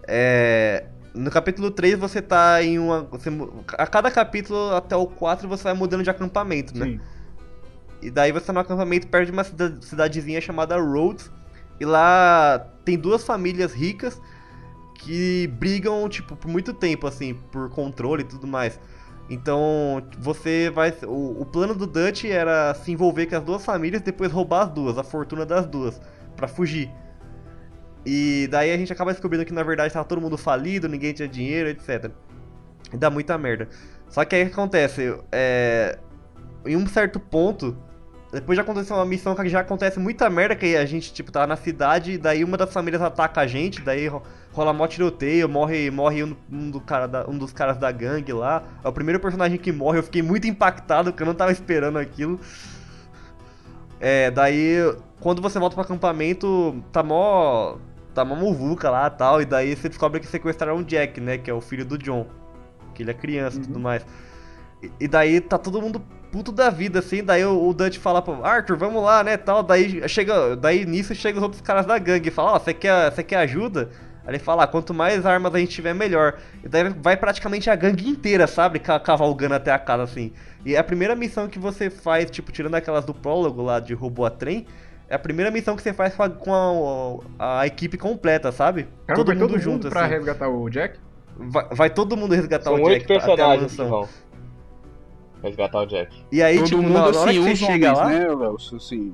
É, 0.07 0.85
no 1.13 1.29
capítulo 1.29 1.71
3 1.71 1.97
você 1.99 2.21
tá 2.21 2.63
em 2.63 2.79
uma. 2.79 3.03
você 3.03 3.29
a 3.77 3.87
cada 3.87 4.09
capítulo 4.09 4.73
até 4.73 4.95
o 4.95 5.05
4 5.05 5.47
você 5.47 5.63
vai 5.63 5.73
mudando 5.73 6.03
de 6.03 6.09
acampamento, 6.09 6.77
né? 6.77 6.85
Sim. 6.85 6.99
E 8.01 8.09
daí 8.09 8.31
você 8.31 8.45
tá 8.45 8.53
no 8.53 8.59
acampamento 8.59 9.07
perto 9.07 9.25
de 9.25 9.31
uma 9.31 9.43
cida- 9.43 9.77
cidadezinha 9.81 10.39
chamada 10.39 10.77
Rhodes. 10.77 11.29
E 11.79 11.85
lá 11.85 12.65
tem 12.85 12.97
duas 12.97 13.23
famílias 13.23 13.73
ricas 13.73 14.19
que 14.95 15.47
brigam, 15.47 16.07
tipo, 16.09 16.35
por 16.35 16.49
muito 16.49 16.73
tempo, 16.73 17.07
assim, 17.07 17.33
por 17.33 17.69
controle 17.69 18.21
e 18.21 18.25
tudo 18.25 18.45
mais. 18.47 18.79
Então, 19.29 20.01
você 20.17 20.69
vai. 20.69 20.93
O, 21.03 21.41
o 21.41 21.45
plano 21.45 21.75
do 21.75 21.85
Dutch 21.85 22.25
era 22.25 22.73
se 22.73 22.91
envolver 22.91 23.27
com 23.27 23.35
as 23.35 23.43
duas 23.43 23.63
famílias 23.63 24.01
e 24.01 24.05
depois 24.05 24.31
roubar 24.31 24.63
as 24.63 24.69
duas, 24.69 24.97
a 24.97 25.03
fortuna 25.03 25.45
das 25.45 25.67
duas, 25.67 26.01
pra 26.35 26.47
fugir. 26.47 26.91
E 28.05 28.47
daí 28.49 28.71
a 28.71 28.77
gente 28.77 28.91
acaba 28.91 29.11
descobrindo 29.11 29.45
que 29.45 29.53
na 29.53 29.61
verdade 29.61 29.93
tava 29.93 30.05
todo 30.05 30.21
mundo 30.21 30.37
falido, 30.37 30.87
ninguém 30.87 31.13
tinha 31.13 31.27
dinheiro, 31.27 31.69
etc. 31.69 32.11
E 32.91 32.97
dá 32.97 33.09
muita 33.09 33.37
merda. 33.37 33.67
Só 34.07 34.25
que 34.25 34.35
aí 34.35 34.43
o 34.43 34.45
que 34.47 34.53
acontece? 34.53 35.15
É, 35.31 35.99
em 36.65 36.75
um 36.75 36.87
certo 36.87 37.19
ponto, 37.19 37.77
depois 38.31 38.55
de 38.55 38.61
acontecer 38.61 38.93
uma 38.93 39.05
missão 39.05 39.35
que 39.35 39.47
já 39.47 39.59
acontece 39.59 39.99
muita 39.99 40.29
merda, 40.29 40.55
que 40.55 40.75
a 40.75 40.85
gente, 40.85 41.13
tipo, 41.13 41.31
tá 41.31 41.45
na 41.45 41.55
cidade, 41.55 42.17
daí 42.17 42.43
uma 42.43 42.57
das 42.57 42.71
famílias 42.71 43.01
ataca 43.01 43.41
a 43.41 43.47
gente, 43.47 43.81
daí 43.81 44.09
rola 44.59 44.73
mó 44.73 44.85
tiroteio, 44.87 45.47
morre, 45.49 45.89
morre 45.89 46.23
um, 46.23 46.35
um 46.51 46.69
do 46.69 46.79
cara 46.81 47.07
da- 47.07 47.25
um 47.27 47.37
dos 47.37 47.51
caras 47.53 47.77
da 47.77 47.91
gangue 47.91 48.33
lá. 48.33 48.63
É 48.83 48.87
o 48.87 48.91
primeiro 48.93 49.19
personagem 49.19 49.57
que 49.57 49.71
morre, 49.71 49.99
eu 49.99 50.03
fiquei 50.03 50.21
muito 50.21 50.47
impactado, 50.47 51.11
porque 51.11 51.23
eu 51.23 51.27
não 51.27 51.33
tava 51.33 51.51
esperando 51.51 51.97
aquilo. 51.97 52.39
É, 53.99 54.31
daí, 54.31 54.77
quando 55.19 55.41
você 55.41 55.59
volta 55.59 55.75
pro 55.75 55.83
acampamento, 55.83 56.81
tá 56.91 57.03
mó. 57.03 57.77
tá 58.13 58.23
mó 58.23 58.35
muvuca 58.35 58.89
lá 58.89 59.07
e 59.07 59.09
tal, 59.11 59.41
e 59.41 59.45
daí 59.45 59.75
você 59.75 59.89
descobre 59.89 60.19
que 60.19 60.27
sequestraram 60.27 60.77
o 60.77 60.83
Jack, 60.83 61.19
né, 61.19 61.37
que 61.37 61.49
é 61.49 61.53
o 61.53 61.61
filho 61.61 61.85
do 61.85 61.97
John. 61.97 62.25
Que 62.93 63.03
ele 63.03 63.11
é 63.11 63.13
criança 63.13 63.57
e 63.57 63.61
tudo 63.61 63.79
mais. 63.79 64.05
E, 64.81 64.91
e 65.01 65.07
daí 65.07 65.41
tá 65.41 65.57
todo 65.57 65.81
mundo 65.81 66.01
puto 66.31 66.51
da 66.51 66.69
vida, 66.69 66.99
assim, 66.99 67.23
daí 67.23 67.43
o, 67.43 67.67
o 67.69 67.73
Dutch 67.73 67.97
fala 67.97 68.21
pro 68.21 68.45
Arthur, 68.45 68.77
vamos 68.77 69.03
lá, 69.03 69.23
né, 69.23 69.35
tal, 69.35 69.63
daí 69.63 70.07
chega, 70.07 70.55
daí 70.55 70.85
nisso 70.85 71.15
chega 71.15 71.37
os 71.39 71.43
outros 71.43 71.61
caras 71.61 71.87
da 71.87 71.97
gangue 71.97 72.29
e 72.29 72.31
fala, 72.31 72.51
ó, 72.53 72.59
você 72.59 72.71
quer, 72.73 73.11
você 73.11 73.23
quer 73.23 73.37
ajuda? 73.37 73.89
Aí 74.25 74.31
ele 74.31 74.39
fala, 74.39 74.63
ah, 74.63 74.67
quanto 74.67 74.93
mais 74.93 75.25
armas 75.25 75.53
a 75.55 75.59
gente 75.59 75.71
tiver, 75.71 75.93
melhor. 75.93 76.37
E 76.63 76.67
daí 76.67 76.89
vai 76.89 77.15
praticamente 77.17 77.69
a 77.69 77.75
gangue 77.75 78.07
inteira, 78.07 78.45
sabe, 78.47 78.77
ca- 78.79 78.99
cavalgando 78.99 79.55
até 79.55 79.71
a 79.71 79.79
casa, 79.79 80.03
assim. 80.03 80.31
E 80.65 80.75
a 80.77 80.83
primeira 80.83 81.15
missão 81.15 81.47
que 81.47 81.57
você 81.57 81.89
faz, 81.89 82.29
tipo, 82.29 82.51
tirando 82.51 82.75
aquelas 82.75 83.05
do 83.05 83.13
prólogo 83.13 83.61
lá 83.61 83.79
de 83.79 83.93
robô 83.93 84.25
a 84.25 84.29
trem, 84.29 84.67
é 85.07 85.15
a 85.15 85.19
primeira 85.19 85.49
missão 85.49 85.75
que 85.75 85.81
você 85.81 85.93
faz 85.93 86.13
com 86.13 86.23
a, 86.23 86.29
com 86.29 87.21
a- 87.39 87.61
a 87.61 87.67
equipe 87.67 87.97
completa, 87.97 88.51
sabe? 88.51 88.83
Caramba, 89.07 89.15
todo 89.15 89.27
vai 89.27 89.35
mundo 89.35 89.57
junto, 89.59 89.89
pra 89.89 90.01
assim. 90.01 90.09
resgatar 90.13 90.47
o 90.49 90.69
Jack? 90.69 90.99
Vai, 91.37 91.67
vai 91.71 91.89
todo 91.89 92.15
mundo 92.17 92.35
resgatar 92.35 92.65
São 92.65 92.75
o 92.75 92.83
oito 92.83 93.07
Jack 93.07 93.13
até 93.13 93.15
a 93.15 93.19
personagens 93.25 93.71
que 93.71 93.81
mansão. 93.81 93.99
vão 94.01 94.09
resgatar 95.41 95.79
o 95.79 95.85
Jack. 95.85 96.23
E 96.31 96.43
aí, 96.43 96.57
Todo 96.57 96.67
tipo, 96.67 96.81
mundo 96.81 96.93
na, 96.93 97.05
hora 97.05 97.17
assim, 97.17 97.29
que 97.31 97.39
você 97.39 97.55
chega 97.55 97.93
homens, 97.93 97.97
lá... 97.97 98.09
né, 98.09 98.27
Léo? 98.27 98.55
Assim, 98.75 99.13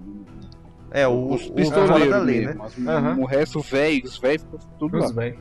É, 0.95 1.07
o, 1.07 1.33
os 1.33 1.49
pistoleiros 1.49 1.89
fora 1.99 2.09
da 2.09 2.17
lei, 2.19 2.39
né? 2.39 2.45
mesmo. 2.47 2.63
As- 2.63 2.87
Aham. 2.87 3.17
O 3.19 3.25
resto, 3.25 3.59
velho, 3.59 4.05
os 4.05 4.17
velhos, 4.17 4.43
ficam 4.43 4.59
tudo 4.79 4.97
lá. 4.97 5.05
Os 5.05 5.11
velho. 5.11 5.39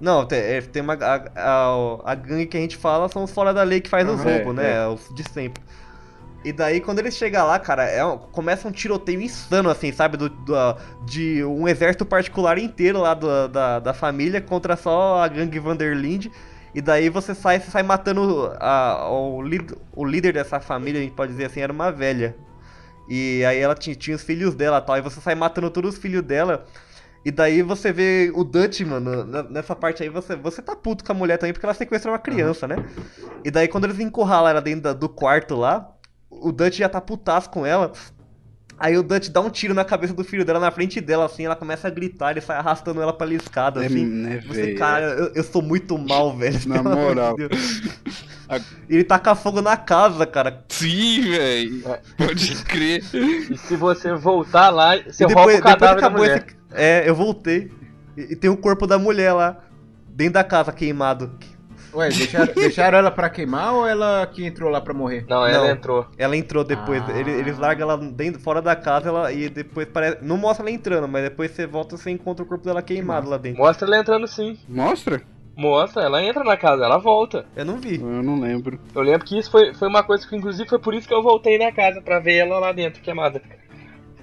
Não, 0.00 0.26
tem, 0.26 0.38
é, 0.40 0.60
tem 0.60 0.82
uma. 0.82 0.94
A, 0.94 1.14
a, 1.36 2.12
a 2.12 2.14
gangue 2.14 2.46
que 2.46 2.56
a 2.56 2.60
gente 2.60 2.76
fala 2.76 3.08
são 3.08 3.22
os 3.24 3.30
fora 3.30 3.54
da 3.54 3.62
lei 3.62 3.80
que 3.80 3.88
faz 3.88 4.06
os 4.08 4.20
Aham, 4.20 4.24
roubos, 4.24 4.58
é, 4.58 4.62
né? 4.62 4.88
Os 4.88 5.08
de 5.14 5.22
sempre. 5.30 5.62
E 6.44 6.52
daí, 6.52 6.80
quando 6.80 6.98
eles 6.98 7.16
chegam 7.16 7.46
lá, 7.46 7.58
cara, 7.58 7.84
é 7.84 8.04
um- 8.04 8.18
começa 8.18 8.68
um 8.68 8.72
tiroteio 8.72 9.20
insano, 9.20 9.68
assim, 9.70 9.90
sabe? 9.92 10.16
Do, 10.16 10.28
do- 10.28 10.76
de 11.04 11.42
um 11.44 11.66
exército 11.66 12.04
particular 12.04 12.58
inteiro 12.58 13.00
lá 13.00 13.14
do- 13.14 13.48
da, 13.48 13.78
da 13.78 13.94
família 13.94 14.40
contra 14.40 14.76
só 14.76 15.22
a 15.22 15.28
gangue 15.28 15.58
Vanderlinde. 15.58 16.30
E 16.74 16.80
daí 16.80 17.08
você 17.08 17.34
sai, 17.34 17.58
você 17.58 17.70
sai 17.70 17.82
matando 17.82 18.52
a- 18.60 19.08
o, 19.10 19.40
o 19.94 20.04
líder 20.04 20.34
dessa 20.34 20.60
família, 20.60 21.00
a 21.00 21.04
gente 21.04 21.14
pode 21.14 21.32
dizer 21.32 21.46
assim, 21.46 21.60
era 21.60 21.72
uma 21.72 21.90
velha. 21.90 22.36
E 23.08 23.44
aí 23.44 23.58
ela 23.58 23.74
tinha, 23.74 23.94
tinha 23.94 24.16
os 24.16 24.22
filhos 24.22 24.54
dela 24.54 24.78
e 24.78 24.82
tal. 24.82 24.96
E 24.96 25.00
você 25.00 25.20
sai 25.20 25.34
matando 25.34 25.70
todos 25.70 25.94
os 25.94 26.00
filhos 26.00 26.22
dela. 26.22 26.66
E 27.24 27.30
daí 27.30 27.60
você 27.60 27.92
vê 27.92 28.30
o 28.34 28.44
Dutch, 28.44 28.82
mano, 28.82 29.24
nessa 29.50 29.74
parte 29.74 30.02
aí, 30.02 30.08
você, 30.08 30.36
você 30.36 30.62
tá 30.62 30.76
puto 30.76 31.04
com 31.04 31.10
a 31.10 31.14
mulher 31.14 31.38
também, 31.38 31.52
porque 31.52 31.66
ela 31.66 31.74
sequestrou 31.74 32.12
uma 32.14 32.20
criança, 32.20 32.68
né? 32.68 32.76
E 33.44 33.50
daí 33.50 33.66
quando 33.66 33.84
eles 33.84 33.98
encurralam 33.98 34.48
ela 34.48 34.60
dentro 34.62 34.94
do 34.94 35.08
quarto 35.08 35.56
lá, 35.56 35.92
o 36.30 36.52
Dutch 36.52 36.76
já 36.76 36.88
tá 36.88 37.00
putaço 37.00 37.50
com 37.50 37.66
ela. 37.66 37.90
Aí 38.78 38.96
o 38.98 39.02
Dutch 39.02 39.28
dá 39.28 39.40
um 39.40 39.48
tiro 39.48 39.72
na 39.72 39.84
cabeça 39.84 40.12
do 40.12 40.22
filho 40.22 40.44
dela 40.44 40.60
na 40.60 40.70
frente 40.70 41.00
dela, 41.00 41.24
assim, 41.24 41.46
ela 41.46 41.56
começa 41.56 41.88
a 41.88 41.90
gritar, 41.90 42.32
ele 42.32 42.42
sai 42.42 42.58
arrastando 42.58 43.00
ela 43.00 43.12
pela 43.12 43.32
escada, 43.32 43.82
É, 43.82 43.86
assim. 43.86 44.04
né, 44.04 44.42
Você, 44.46 44.74
cara, 44.74 45.06
eu, 45.06 45.32
eu 45.34 45.42
sou 45.44 45.62
muito 45.62 45.96
mal, 45.96 46.36
velho. 46.36 46.58
Na 46.66 46.76
de 46.76 46.82
moral. 46.82 47.36
Deus. 47.36 47.50
A- 48.48 48.60
Ele 48.88 49.02
taca 49.02 49.34
fogo 49.34 49.60
na 49.60 49.76
casa, 49.76 50.24
cara. 50.26 50.62
Sim, 50.68 51.22
velho. 51.22 51.82
Pode 52.16 52.54
crer. 52.64 53.02
E 53.50 53.56
se 53.58 53.74
você 53.76 54.14
voltar 54.14 54.70
lá, 54.70 54.96
você 54.98 55.24
e 55.24 55.26
rouba 55.26 55.40
depois, 55.40 55.58
o 55.58 55.62
cadáver 55.62 55.94
depois 55.96 56.00
da 56.02 56.10
mulher. 56.10 56.44
esse. 56.46 56.56
É, 56.72 57.08
eu 57.08 57.14
voltei. 57.14 57.72
E, 58.16 58.32
e 58.34 58.36
tem 58.36 58.48
o 58.48 58.56
corpo 58.56 58.86
da 58.86 58.98
mulher 59.00 59.32
lá. 59.32 59.56
Dentro 60.08 60.34
da 60.34 60.44
casa 60.44 60.70
queimado. 60.70 61.32
Ué, 61.96 62.08
deixaram, 62.10 62.54
deixaram 62.54 62.98
ela 62.98 63.10
pra 63.10 63.30
queimar 63.30 63.72
ou 63.74 63.86
ela 63.86 64.26
que 64.26 64.44
entrou 64.44 64.70
lá 64.70 64.80
pra 64.80 64.92
morrer? 64.92 65.24
Não, 65.28 65.46
ela 65.46 65.64
Não. 65.66 65.70
entrou. 65.72 66.06
Ela 66.18 66.36
entrou 66.36 66.62
depois. 66.62 67.02
Ah. 67.08 67.18
Ele- 67.18 67.30
Eles 67.32 67.58
largam 67.58 67.90
ela 67.90 67.96
dentro, 67.98 68.40
fora 68.40 68.60
da 68.60 68.76
casa 68.76 69.08
ela, 69.08 69.32
e 69.32 69.48
depois 69.48 69.86
parece. 69.88 70.18
Não 70.22 70.36
mostra 70.36 70.62
ela 70.64 70.70
entrando, 70.74 71.08
mas 71.08 71.22
depois 71.24 71.50
você 71.50 71.66
volta 71.66 71.94
e 71.94 71.98
você 71.98 72.10
encontra 72.10 72.44
o 72.44 72.46
corpo 72.48 72.64
dela 72.64 72.82
queimado 72.82 73.28
lá 73.30 73.36
dentro. 73.38 73.62
Mostra 73.62 73.86
ela 73.88 73.98
entrando 73.98 74.26
sim. 74.26 74.58
Mostra? 74.68 75.22
Mostra, 75.56 76.02
ela 76.02 76.22
entra 76.22 76.44
na 76.44 76.54
casa, 76.56 76.84
ela 76.84 76.98
volta. 76.98 77.46
Eu 77.56 77.64
não 77.64 77.78
vi. 77.78 77.96
Eu 77.98 78.22
não 78.22 78.38
lembro. 78.38 78.78
Eu 78.94 79.00
lembro 79.00 79.24
que 79.24 79.38
isso 79.38 79.50
foi, 79.50 79.72
foi 79.72 79.88
uma 79.88 80.02
coisa 80.02 80.28
que, 80.28 80.36
inclusive, 80.36 80.68
foi 80.68 80.78
por 80.78 80.92
isso 80.92 81.08
que 81.08 81.14
eu 81.14 81.22
voltei 81.22 81.56
na 81.58 81.72
casa, 81.72 82.02
pra 82.02 82.18
ver 82.18 82.36
ela 82.36 82.58
lá 82.58 82.72
dentro, 82.72 83.00
queimada. 83.00 83.40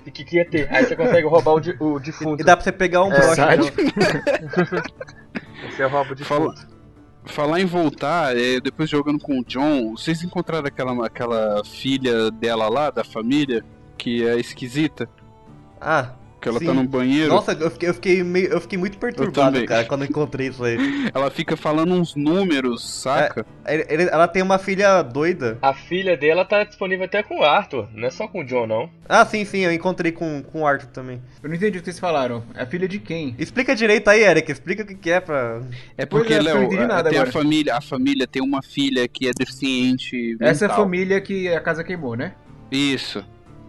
E 0.06 0.12
que 0.12 0.24
que 0.24 0.36
ia 0.36 0.46
ter? 0.48 0.68
Aí 0.72 0.86
você 0.86 0.96
consegue 0.96 1.26
roubar 1.26 1.54
o, 1.54 1.60
di- 1.60 1.76
o 1.80 1.98
defunto. 1.98 2.40
E 2.40 2.46
dá 2.46 2.56
pra 2.56 2.64
você 2.64 2.72
pegar 2.72 3.04
um 3.04 3.12
É, 3.12 3.18
broche. 3.20 3.72
Você 5.72 5.84
rouba 5.86 6.14
o 6.14 6.26
Fala- 6.26 6.50
defunto. 6.54 6.73
Falar 7.26 7.62
em 7.62 7.66
voltar, 7.66 8.38
é, 8.38 8.60
depois 8.60 8.90
jogando 8.90 9.20
com 9.20 9.40
o 9.40 9.46
John, 9.46 9.92
vocês 9.96 10.24
encontraram 10.24 10.68
aquela, 10.68 11.06
aquela 11.06 11.64
filha 11.64 12.30
dela 12.30 12.68
lá, 12.68 12.92
da 12.92 13.04
família, 13.04 13.64
que 13.98 14.28
é 14.28 14.38
esquisita? 14.38 15.10
Ah, 15.80 16.14
Que 16.44 16.50
ela 16.50 16.60
Sim. 16.60 16.66
tá 16.66 16.74
no 16.74 16.84
banheiro? 16.84 17.30
nossa, 17.30 17.54
eu 17.54 17.72
fiquei, 17.72 17.88
eu 17.90 17.94
fiquei, 17.94 18.22
meio, 18.24 18.48
eu 18.48 18.60
fiquei 18.60 18.78
muito 18.78 18.98
perturbado, 18.98 19.66
cara, 19.66 19.86
quando 19.86 20.02
eu 20.04 20.10
encontrei 20.10 20.48
isso 20.50 20.64
aí. 20.64 20.78
Ela 21.16 21.32
fica 21.32 21.56
falando 21.56 21.94
uns 21.94 22.16
números, 22.16 22.84
saca? 23.02 23.46
Ele- 23.66 24.10
ela 24.12 24.28
tem 24.28 24.42
uma 24.44 24.58
filha 24.58 25.02
doida. 25.02 25.58
A 25.62 25.74
filha 25.74 26.18
dela 26.18 26.44
tá 26.44 26.64
disponível 26.66 27.06
até 27.06 27.24
com 27.24 27.40
o 27.40 27.44
Arthur, 27.44 27.88
não 27.94 28.08
é 28.08 28.10
só 28.12 28.28
com 28.28 28.42
o 28.42 28.44
John, 28.44 28.68
não. 28.68 28.90
Ah, 29.08 29.26
sim, 29.26 29.46
sim, 29.46 29.60
eu 29.60 29.72
encontrei 29.72 30.12
com, 30.12 30.44
com 30.44 30.62
o 30.62 30.68
Arthur 30.68 30.88
também. 30.88 31.22
Eu 31.42 31.48
não 31.50 31.56
entendi 31.56 31.78
o 31.78 31.82
que 31.82 31.86
vocês 31.86 32.00
falaram. 32.00 32.44
É 32.56 32.64
a 32.64 32.66
filha 32.66 32.88
de 32.88 33.00
quem? 33.00 33.36
Explica 33.40 33.74
direito 33.76 34.10
aí, 34.10 34.24
Eric. 34.24 34.52
Explica 34.52 34.84
o 34.84 34.86
que, 34.86 34.96
que 34.96 35.10
é 35.12 35.22
pra. 35.22 35.62
É 35.98 36.06
porque, 36.06 36.34
é, 36.34 36.42
Léo, 36.42 36.70
nada 36.88 37.10
tem 37.10 37.20
a 37.20 37.26
família, 37.32 37.76
a 37.78 37.82
família 37.82 38.28
tem 38.28 38.42
uma 38.42 38.62
filha 38.62 39.08
que 39.08 39.28
é 39.28 39.32
deficiente 39.34 40.36
Essa 40.40 40.66
é 40.66 40.68
a 40.68 40.70
mental. 40.70 40.84
família 40.86 41.22
que 41.22 41.48
a 41.48 41.62
casa 41.62 41.84
queimou, 41.84 42.16
né? 42.16 42.34
Isso, 42.72 43.24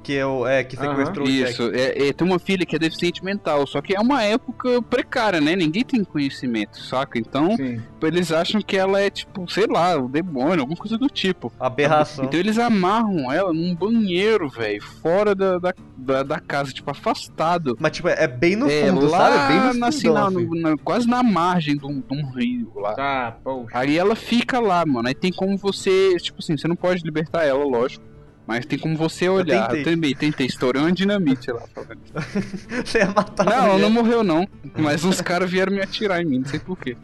Que, 0.05 0.13
eu, 0.13 0.47
é, 0.47 0.63
que 0.63 0.77
sequestrou 0.77 1.27
o 1.27 1.31
Jack. 1.31 1.51
isso. 1.51 1.71
É, 1.75 2.09
é, 2.09 2.13
tem 2.13 2.27
uma 2.29 2.39
filha 2.39 2.65
que 2.67 2.77
é 2.77 2.79
deficiente 2.79 3.25
mental, 3.25 3.67
só 3.67 3.81
que 3.81 3.97
é 3.97 4.01
uma 4.01 4.23
época 4.23 4.83
precária, 4.83 5.41
né? 5.41 5.57
Ninguém 5.57 5.83
tem 5.83 6.05
conhecimento, 6.05 6.79
saca? 6.79 7.19
Então, 7.19 7.57
Sim. 7.57 7.81
eles 8.03 8.31
acham 8.31 8.61
que 8.61 8.77
ela 8.77 9.01
é, 9.01 9.09
tipo, 9.09 9.51
sei 9.51 9.67
lá, 9.67 9.97
o 9.97 10.07
demônio, 10.09 10.61
alguma 10.61 10.77
coisa 10.77 10.99
do 10.99 11.09
tipo. 11.09 11.51
Aberração. 11.59 12.27
Então 12.27 12.39
eles 12.39 12.59
amarram 12.59 13.33
ela 13.33 13.53
num 13.53 13.75
banheiro, 13.75 14.49
velho, 14.49 14.83
fora 14.83 15.35
da, 15.35 15.59
da, 15.59 15.75
da, 15.97 16.23
da 16.23 16.39
casa, 16.39 16.71
tipo, 16.71 16.91
afastado. 16.91 17.75
Mas, 17.81 17.93
tipo, 17.93 18.09
é 18.09 18.29
bem 18.29 18.57
no 18.57 18.69
é, 18.71 18.87
fundo, 18.87 19.07
lá 19.07 19.19
sabe? 19.19 19.53
Bem 19.55 19.73
no 19.73 19.81
na, 19.81 19.87
assim, 19.89 20.09
fundão, 20.09 20.15
na- 20.31 20.39
assim. 20.39 20.47
no- 20.47 20.61
na- 20.61 20.77
quase 20.85 21.09
na 21.09 21.23
margem 21.23 21.77
de 21.79 21.87
um, 21.87 22.01
de 22.01 22.15
um 22.15 22.31
rio 22.31 22.73
lá. 22.77 22.93
Tá, 22.93 23.37
poxa. 23.43 23.71
Aí 23.73 23.97
ela 23.97 24.15
fica 24.15 24.61
lá, 24.61 24.85
mano. 24.85 25.09
Aí 25.09 25.15
tem 25.15 25.33
como 25.33 25.57
você, 25.57 26.15
tipo 26.19 26.41
assim, 26.41 26.59
você 26.59 26.69
não 26.69 26.77
pode 26.77 27.03
libertar 27.03 27.45
ela, 27.45 27.65
lógico. 27.65 28.05
Mas 28.47 28.67
tem 28.67 28.79
como 28.79 28.97
você 28.97 29.29
olhar. 29.29 29.69
tentei. 29.69 29.81
Eu 29.81 29.85
também 29.85 30.15
tentei, 30.15 30.47
estourei 30.47 30.83
uma 30.83 30.93
dinamite 30.93 31.51
lá. 31.51 31.63
falando. 31.75 31.99
Você 32.85 32.99
ia 32.99 33.07
matar 33.07 33.49
a 33.49 33.51
Não, 33.51 33.67
ela 33.71 33.79
não 33.79 33.89
morreu 33.91 34.23
não. 34.23 34.47
Mas 34.77 35.03
uns 35.03 35.21
caras 35.23 35.51
vieram 35.51 35.73
me 35.73 35.81
atirar 35.81 36.21
em 36.21 36.27
mim, 36.27 36.39
não 36.41 36.47
sei 36.47 36.59
porquê. 36.61 36.95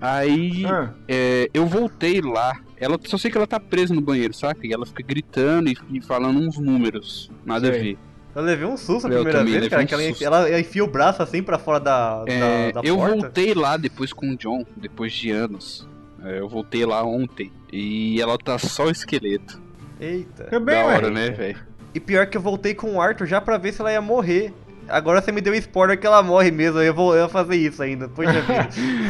Aí 0.00 0.64
Ah, 0.70 0.90
é, 1.08 1.50
eu 1.52 1.66
voltei 1.66 2.20
lá. 2.20 2.60
Ela 2.78 2.98
só 3.06 3.16
sei 3.18 3.30
que 3.30 3.36
ela 3.36 3.46
tá 3.46 3.58
presa 3.58 3.94
no 3.94 4.00
banheiro, 4.00 4.34
saca? 4.34 4.66
E 4.66 4.72
ela 4.72 4.86
fica 4.86 5.02
gritando 5.02 5.68
e, 5.70 5.76
e 5.90 6.00
falando 6.00 6.38
uns 6.38 6.58
números. 6.58 7.30
Nada 7.44 7.68
a 7.68 7.72
Sei. 7.72 7.82
ver. 7.82 7.98
Eu 8.34 8.42
levei 8.42 8.66
um 8.66 8.76
susto 8.76 9.06
a 9.06 9.10
Eu 9.10 9.22
primeira 9.24 9.42
vez, 9.44 9.68
cara. 9.68 9.82
um 9.82 9.86
que 9.86 9.94
ela, 9.94 10.02
susto. 10.10 10.22
ela 10.24 10.60
enfia 10.60 10.84
o 10.84 10.86
braço 10.86 11.22
assim 11.22 11.42
pra 11.42 11.58
fora 11.58 11.80
da, 11.80 12.22
É, 12.26 12.70
da, 12.72 12.80
da 12.82 12.86
eu 12.86 12.96
porta. 12.98 13.16
voltei 13.16 13.54
lá 13.54 13.76
depois 13.78 14.12
com 14.12 14.30
o 14.30 14.36
John, 14.36 14.64
depois 14.76 15.12
de 15.12 15.30
anos. 15.30 15.88
É, 16.22 16.38
eu 16.38 16.48
voltei 16.48 16.84
lá 16.84 17.02
ontem. 17.02 17.50
E 17.72 18.20
ela 18.20 18.36
tá 18.36 18.58
só 18.58 18.90
esqueleto. 18.90 19.60
Eita. 20.00 20.44
também, 20.44 20.74
da 20.74 20.84
hora, 20.84 21.10
né, 21.10 21.30
velho? 21.30 21.58
E 21.94 22.00
pior 22.00 22.26
que 22.26 22.36
eu 22.36 22.40
voltei 22.40 22.74
com 22.74 22.94
o 22.94 23.00
Arthur 23.00 23.26
já 23.26 23.40
pra 23.40 23.56
ver 23.56 23.72
se 23.72 23.80
ela 23.80 23.92
ia 23.92 24.00
morrer. 24.00 24.52
Agora 24.88 25.20
você 25.20 25.32
me 25.32 25.40
deu 25.40 25.54
spoiler 25.54 25.98
que 25.98 26.06
ela 26.06 26.22
morre 26.22 26.50
mesmo, 26.50 26.78
eu 26.80 26.94
vou, 26.94 27.14
eu 27.14 27.22
vou 27.22 27.28
fazer 27.28 27.56
isso 27.56 27.82
ainda. 27.82 28.08
Poxa 28.08 28.40
vida. 28.40 28.68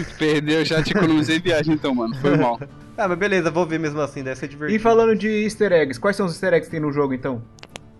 Perdeu, 0.16 0.64
já 0.64 0.82
te 0.82 0.92
economizei 0.92 1.38
viagem 1.38 1.74
então, 1.74 1.94
mano. 1.94 2.14
Foi 2.16 2.36
mal. 2.36 2.58
ah, 2.96 3.08
mas 3.08 3.18
beleza, 3.18 3.50
vou 3.50 3.66
ver 3.66 3.78
mesmo 3.78 4.00
assim, 4.00 4.22
deve 4.22 4.36
ser 4.36 4.48
divertido. 4.48 4.76
E 4.76 4.80
falando 4.80 5.14
de 5.14 5.28
easter 5.44 5.72
eggs, 5.72 6.00
quais 6.00 6.16
são 6.16 6.26
os 6.26 6.32
easter 6.32 6.54
eggs 6.54 6.66
que 6.66 6.70
tem 6.70 6.80
no 6.80 6.92
jogo 6.92 7.12
então? 7.12 7.42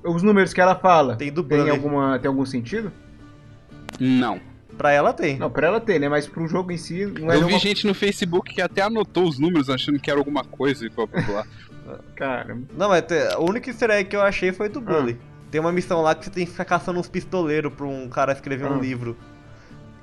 Os 0.05 0.23
números 0.23 0.53
que 0.53 0.61
ela 0.61 0.77
fala. 0.77 1.17
Tem 1.17 1.33
do 1.33 1.43
tem, 1.43 1.69
alguma, 1.69 2.19
tem 2.19 2.29
algum 2.29 2.47
sentido? 2.47 2.93
Não. 3.99 4.41
Pra 4.79 4.93
ela 4.93 5.13
tem. 5.13 5.39
Não, 5.39 5.51
pra 5.51 5.67
ela 5.67 5.81
ter, 5.81 5.99
né? 5.99 6.09
Mas 6.09 6.27
pro 6.27 6.47
jogo 6.47 6.71
em 6.71 6.77
si 6.77 7.07
não 7.07 7.31
é 7.31 7.37
Eu 7.37 7.41
vi 7.41 7.47
nenhuma... 7.47 7.59
gente 7.59 7.87
no 7.87 7.95
Facebook 7.95 8.55
que 8.55 8.61
até 8.61 8.83
anotou 8.83 9.27
os 9.27 9.39
números 9.39 9.69
achando 9.69 9.99
que 9.99 10.11
era 10.11 10.21
alguma 10.21 10.45
coisa 10.45 10.87
e 10.87 10.91
blá 10.91 11.45
Cara, 12.15 12.57
Não, 12.77 12.89
mas 12.89 13.03
te- 13.03 13.37
o 13.39 13.49
único 13.49 13.69
easter 13.69 13.91
egg 13.91 14.09
que 14.09 14.17
eu 14.17 14.23
achei 14.23 14.53
foi 14.53 14.69
do 14.69 14.81
Bully. 14.81 15.19
Tem 15.51 15.61
uma 15.61 15.73
missão 15.73 16.03
lá 16.03 16.15
que 16.15 16.25
você 16.25 16.31
tem 16.31 16.45
que 16.45 16.51
ficar 16.53 16.65
caçando 16.65 16.99
uns 16.99 17.09
pistoleiros 17.09 17.73
pra 17.73 17.87
um 17.87 18.09
cara 18.09 18.33
escrever 18.33 18.67
um 18.67 18.77
Ah. 18.79 18.81
livro. 18.81 19.17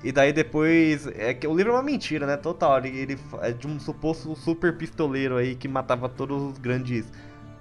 E 0.03 0.11
daí 0.11 0.33
depois. 0.33 1.07
É 1.07 1.33
que 1.33 1.47
o 1.47 1.55
livro 1.55 1.71
é 1.71 1.75
uma 1.75 1.83
mentira, 1.83 2.25
né? 2.25 2.35
Total. 2.37 2.77
Ele, 2.79 2.89
ele 2.97 3.19
é 3.41 3.51
de 3.51 3.67
um 3.67 3.79
suposto 3.79 4.35
super 4.35 4.75
pistoleiro 4.75 5.37
aí 5.37 5.55
que 5.55 5.67
matava 5.67 6.09
todos 6.09 6.41
os 6.51 6.57
grandes 6.57 7.05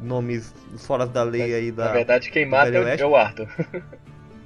nomes 0.00 0.52
fora 0.78 1.06
da 1.06 1.22
lei 1.22 1.54
aí 1.54 1.70
da. 1.70 1.86
Na 1.86 1.92
verdade, 1.92 2.30
quem 2.30 2.44
mata 2.46 2.68
é 2.70 3.00
é 3.00 3.06
o 3.06 3.14
Arthur. 3.16 3.48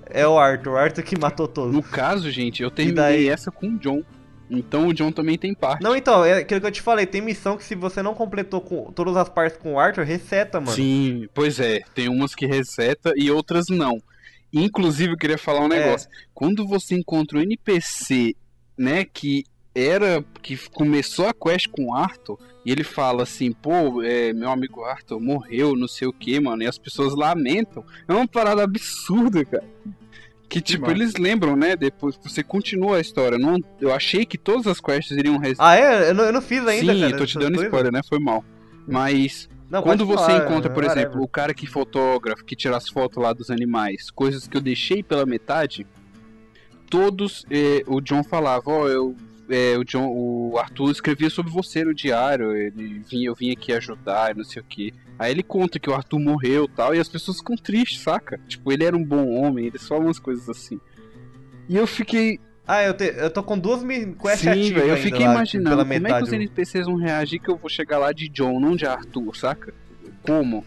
É 0.08 0.26
o 0.26 0.38
Arthur, 0.38 0.72
o 0.72 0.76
Arthur 0.76 1.02
que 1.02 1.18
matou 1.18 1.48
todos. 1.48 1.74
No 1.74 1.82
caso, 1.82 2.30
gente, 2.30 2.62
eu 2.62 2.70
terminei 2.70 2.94
daí? 3.02 3.28
essa 3.28 3.50
com 3.50 3.66
o 3.68 3.78
John. 3.78 4.02
Então 4.48 4.88
o 4.88 4.94
John 4.94 5.10
também 5.10 5.36
tem 5.36 5.52
parte. 5.54 5.82
Não, 5.82 5.96
então, 5.96 6.24
é 6.24 6.38
aquilo 6.38 6.60
que 6.60 6.66
eu 6.66 6.70
te 6.72 6.80
falei, 6.82 7.04
tem 7.06 7.20
missão 7.20 7.56
que 7.56 7.64
se 7.64 7.74
você 7.74 8.02
não 8.02 8.14
completou 8.14 8.60
com 8.60 8.92
todas 8.92 9.16
as 9.16 9.28
partes 9.28 9.58
com 9.58 9.74
o 9.74 9.78
Arthur, 9.80 10.04
reseta, 10.04 10.60
mano. 10.60 10.72
Sim, 10.72 11.28
pois 11.34 11.58
é. 11.58 11.80
Tem 11.94 12.08
umas 12.08 12.34
que 12.34 12.46
reseta 12.46 13.12
e 13.16 13.30
outras 13.30 13.66
não. 13.68 14.00
Inclusive, 14.52 15.12
eu 15.12 15.18
queria 15.18 15.36
falar 15.38 15.60
um 15.60 15.72
É. 15.72 15.78
negócio. 15.84 16.08
Quando 16.32 16.66
você 16.66 16.94
encontra 16.94 17.38
um 17.38 17.42
NPC, 17.42 18.34
né, 18.78 19.04
que 19.04 19.44
era. 19.74 20.24
que 20.42 20.56
começou 20.70 21.26
a 21.28 21.34
quest 21.34 21.68
com 21.68 21.86
o 21.90 21.94
Arthur, 21.94 22.38
e 22.64 22.70
ele 22.72 22.82
fala 22.84 23.24
assim, 23.24 23.52
pô, 23.52 24.02
é, 24.02 24.32
meu 24.32 24.48
amigo 24.48 24.82
Arthur 24.84 25.20
morreu, 25.20 25.76
não 25.76 25.86
sei 25.88 26.08
o 26.08 26.12
que, 26.12 26.38
mano, 26.40 26.62
e 26.62 26.66
as 26.66 26.78
pessoas 26.78 27.14
lamentam. 27.14 27.84
É 28.08 28.12
uma 28.14 28.26
parada 28.26 28.62
absurda, 28.62 29.44
cara. 29.44 29.64
Que 30.48 30.60
tipo, 30.60 30.88
eles 30.90 31.14
lembram, 31.14 31.56
né? 31.56 31.74
Depois 31.76 32.16
você 32.22 32.42
continua 32.42 32.98
a 32.98 33.00
história. 33.00 33.36
Não, 33.36 33.58
eu 33.80 33.92
achei 33.92 34.24
que 34.24 34.38
todas 34.38 34.66
as 34.66 34.80
quests 34.80 35.16
iriam 35.16 35.38
resetar. 35.38 35.66
Ah, 35.66 35.76
é? 35.76 36.10
Eu 36.10 36.14
não, 36.14 36.24
eu 36.24 36.32
não 36.32 36.40
fiz 36.40 36.64
ainda, 36.66 36.94
Sim, 36.94 37.00
cara. 37.00 37.12
eu 37.12 37.18
tô 37.18 37.26
te 37.26 37.34
dando 37.34 37.54
coisas. 37.54 37.64
spoiler, 37.64 37.92
né? 37.92 38.00
Foi 38.08 38.18
mal. 38.20 38.44
Mas 38.86 39.48
Não, 39.68 39.82
quando 39.82 40.06
você 40.06 40.24
falar, 40.26 40.44
encontra, 40.44 40.70
por 40.70 40.84
whatever. 40.84 41.04
exemplo, 41.08 41.22
o 41.24 41.28
cara 41.28 41.52
que 41.52 41.66
fotógrafo, 41.66 42.44
que 42.44 42.54
tira 42.54 42.76
as 42.76 42.88
fotos 42.88 43.20
lá 43.20 43.32
dos 43.32 43.50
animais, 43.50 44.08
coisas 44.10 44.46
que 44.46 44.56
eu 44.56 44.60
deixei 44.60 45.02
pela 45.02 45.26
metade, 45.26 45.84
todos 46.88 47.44
eh, 47.50 47.82
o 47.86 48.00
John 48.00 48.22
falava, 48.22 48.70
ó, 48.70 48.88
eu 48.88 49.16
eh, 49.48 49.76
o 49.78 49.84
John, 49.84 50.06
o 50.08 50.56
Arthur 50.58 50.90
escrevia 50.90 51.30
sobre 51.30 51.50
você 51.52 51.84
no 51.84 51.94
diário, 51.94 52.54
ele 52.56 53.00
vinha, 53.08 53.28
eu 53.28 53.34
vim 53.34 53.50
aqui 53.52 53.72
ajudar, 53.72 54.34
não 54.34 54.44
sei 54.44 54.60
o 54.62 54.64
que. 54.64 54.92
Aí 55.18 55.30
ele 55.30 55.42
conta 55.42 55.78
que 55.78 55.88
o 55.88 55.94
Arthur 55.94 56.18
morreu 56.18 56.64
e 56.64 56.68
tal, 56.76 56.94
e 56.94 56.98
as 56.98 57.08
pessoas 57.08 57.38
ficam 57.38 57.56
tristes, 57.56 58.02
saca? 58.02 58.38
Tipo, 58.46 58.70
ele 58.72 58.84
era 58.84 58.96
um 58.96 59.04
bom 59.04 59.28
homem, 59.40 59.66
eles 59.66 59.86
falam 59.86 60.04
umas 60.06 60.18
coisas 60.18 60.48
assim. 60.48 60.78
E 61.68 61.76
eu 61.76 61.86
fiquei, 61.86 62.38
Ah, 62.66 62.82
eu, 62.82 62.94
te- 62.94 63.14
eu 63.16 63.30
tô 63.30 63.42
com 63.42 63.58
duas 63.58 63.82
quests 63.82 64.40
Sim, 64.40 64.48
ativas 64.50 64.88
eu 64.88 64.96
fiquei 64.98 65.24
imaginando 65.24 65.76
como 65.76 65.92
é 65.94 65.98
que 65.98 66.02
metade. 66.02 66.24
os 66.24 66.32
NPCs 66.32 66.86
vão 66.86 66.96
reagir 66.96 67.40
que 67.40 67.48
eu 67.50 67.56
vou 67.56 67.70
chegar 67.70 67.98
lá 67.98 68.12
de 68.12 68.28
John, 68.28 68.60
não 68.60 68.76
de 68.76 68.84
Arthur, 68.86 69.34
saca? 69.36 69.72
Como? 70.22 70.64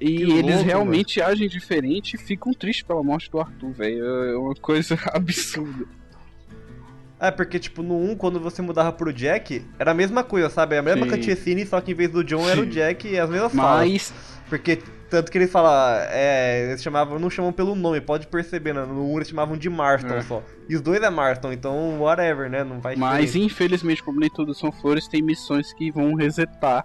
E 0.00 0.16
Que 0.16 0.22
eles 0.22 0.54
louco, 0.56 0.64
realmente 0.64 1.20
agem 1.20 1.46
diferente 1.48 2.14
e 2.14 2.18
ficam 2.18 2.52
tristes 2.52 2.86
pela 2.86 3.02
morte 3.02 3.30
do 3.30 3.38
Arthur, 3.38 3.70
velho. 3.72 4.04
É 4.04 4.36
uma 4.36 4.54
coisa 4.54 4.98
absurda. 5.12 5.86
É, 7.20 7.30
porque, 7.30 7.58
tipo, 7.58 7.82
no 7.82 7.96
1, 7.98 8.16
quando 8.16 8.40
você 8.40 8.62
mudava 8.62 8.90
pro 8.92 9.12
Jack, 9.12 9.62
era 9.78 9.90
a 9.90 9.94
mesma 9.94 10.24
coisa, 10.24 10.48
sabe? 10.48 10.78
A 10.78 10.82
mesma 10.82 11.04
Sim. 11.04 11.10
cutscene, 11.12 11.66
só 11.66 11.78
que 11.80 11.92
em 11.92 11.94
vez 11.94 12.10
do 12.10 12.24
John 12.24 12.48
era 12.48 12.60
o 12.60 12.64
Sim. 12.64 12.70
Jack 12.70 13.06
e 13.08 13.18
as 13.18 13.28
mesmas 13.28 13.52
falas. 13.54 13.80
Mas, 13.90 14.12
Porque, 14.48 14.76
tanto 15.08 15.30
que 15.30 15.38
ele 15.38 15.46
fala, 15.46 15.98
é, 16.10 16.68
eles 16.70 16.82
chamavam, 16.82 17.18
não 17.20 17.28
chamam 17.30 17.52
pelo 17.52 17.74
nome, 17.76 18.00
pode 18.00 18.26
perceber, 18.26 18.72
né? 18.74 18.84
No 18.86 19.12
1 19.12 19.16
eles 19.18 19.28
chamavam 19.28 19.56
de 19.56 19.68
Marston 19.70 20.14
É. 20.14 20.22
só. 20.22 20.42
E 20.68 20.74
os 20.74 20.80
dois 20.80 21.00
é 21.02 21.08
Marston, 21.10 21.52
então, 21.52 22.00
whatever, 22.00 22.50
né? 22.50 22.64
Não 22.64 22.80
faz 22.80 22.98
mas 22.98 23.36
infelizmente, 23.36 24.02
como 24.02 24.18
nem 24.18 24.28
tudo 24.30 24.52
são 24.54 24.72
flores, 24.72 25.06
tem 25.06 25.22
missões 25.22 25.72
que 25.74 25.90
vão 25.92 26.14
resetar 26.14 26.84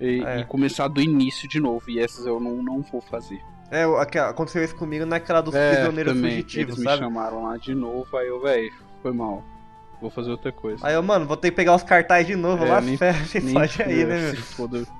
e, 0.00 0.24
É. 0.24 0.40
e 0.40 0.44
começar 0.44 0.88
do 0.88 1.00
início 1.00 1.46
de 1.48 1.60
novo. 1.60 1.88
E 1.88 2.00
essas 2.00 2.26
eu 2.26 2.40
não, 2.40 2.62
não 2.62 2.80
vou 2.82 3.00
fazer. 3.00 3.38
É, 3.70 3.84
aconteceu 4.20 4.64
isso 4.64 4.74
comigo 4.74 5.06
naquela 5.06 5.40
dos 5.40 5.54
prisioneiros 5.54 6.12
É, 6.12 6.16
também. 6.16 6.30
fugitivos, 6.32 6.74
Eles 6.74 6.78
me 6.78 6.84
sabe? 6.84 6.98
chamaram 7.04 7.44
lá 7.44 7.56
de 7.58 7.74
novo, 7.74 8.16
aí 8.16 8.26
eu, 8.26 8.40
velho, 8.42 8.72
foi 9.02 9.12
mal. 9.12 9.42
Vou 10.00 10.10
fazer 10.10 10.30
outra 10.30 10.50
coisa. 10.50 10.84
Aí 10.86 10.94
eu, 10.94 11.02
mano, 11.02 11.26
vou 11.26 11.36
ter 11.36 11.50
que 11.50 11.56
pegar 11.56 11.74
os 11.74 11.82
cartazes 11.82 12.26
de 12.26 12.36
novo 12.36 12.64
É, 12.64 12.68
lá, 12.68 12.80
nem- 12.80 12.96
você 12.96 13.40
Nem- 13.40 13.54
pode 13.54 13.82
aí, 13.82 14.04
né, 14.04 14.32
meu? 14.32 14.36
foda. 14.42 14.82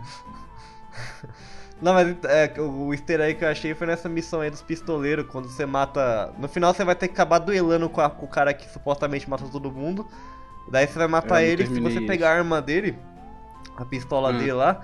Não, 1.80 1.94
mas 1.94 2.16
é, 2.24 2.60
o 2.60 2.92
easter 2.94 3.20
egg 3.20 3.38
que 3.40 3.44
eu 3.44 3.48
achei 3.48 3.74
foi 3.74 3.88
nessa 3.88 4.08
missão 4.08 4.40
aí 4.40 4.48
dos 4.50 4.62
pistoleiros, 4.62 5.26
quando 5.26 5.48
você 5.48 5.66
mata... 5.66 6.32
No 6.38 6.46
final 6.48 6.72
você 6.72 6.84
vai 6.84 6.94
ter 6.94 7.08
que 7.08 7.14
acabar 7.14 7.40
duelando 7.40 7.88
com, 7.90 8.00
a- 8.00 8.08
com 8.08 8.24
o 8.24 8.28
cara 8.28 8.54
que 8.54 8.70
supostamente 8.70 9.28
matou 9.28 9.48
todo 9.48 9.72
mundo. 9.72 10.06
Daí 10.70 10.86
você 10.86 10.96
vai 10.96 11.08
matar 11.08 11.42
ele, 11.42 11.66
se 11.66 11.80
você 11.80 11.98
isso. 11.98 12.06
pegar 12.06 12.30
a 12.30 12.34
arma 12.36 12.62
dele, 12.62 12.96
a 13.76 13.84
pistola 13.84 14.30
Hum. 14.30 14.38
dele 14.38 14.52
lá, 14.52 14.80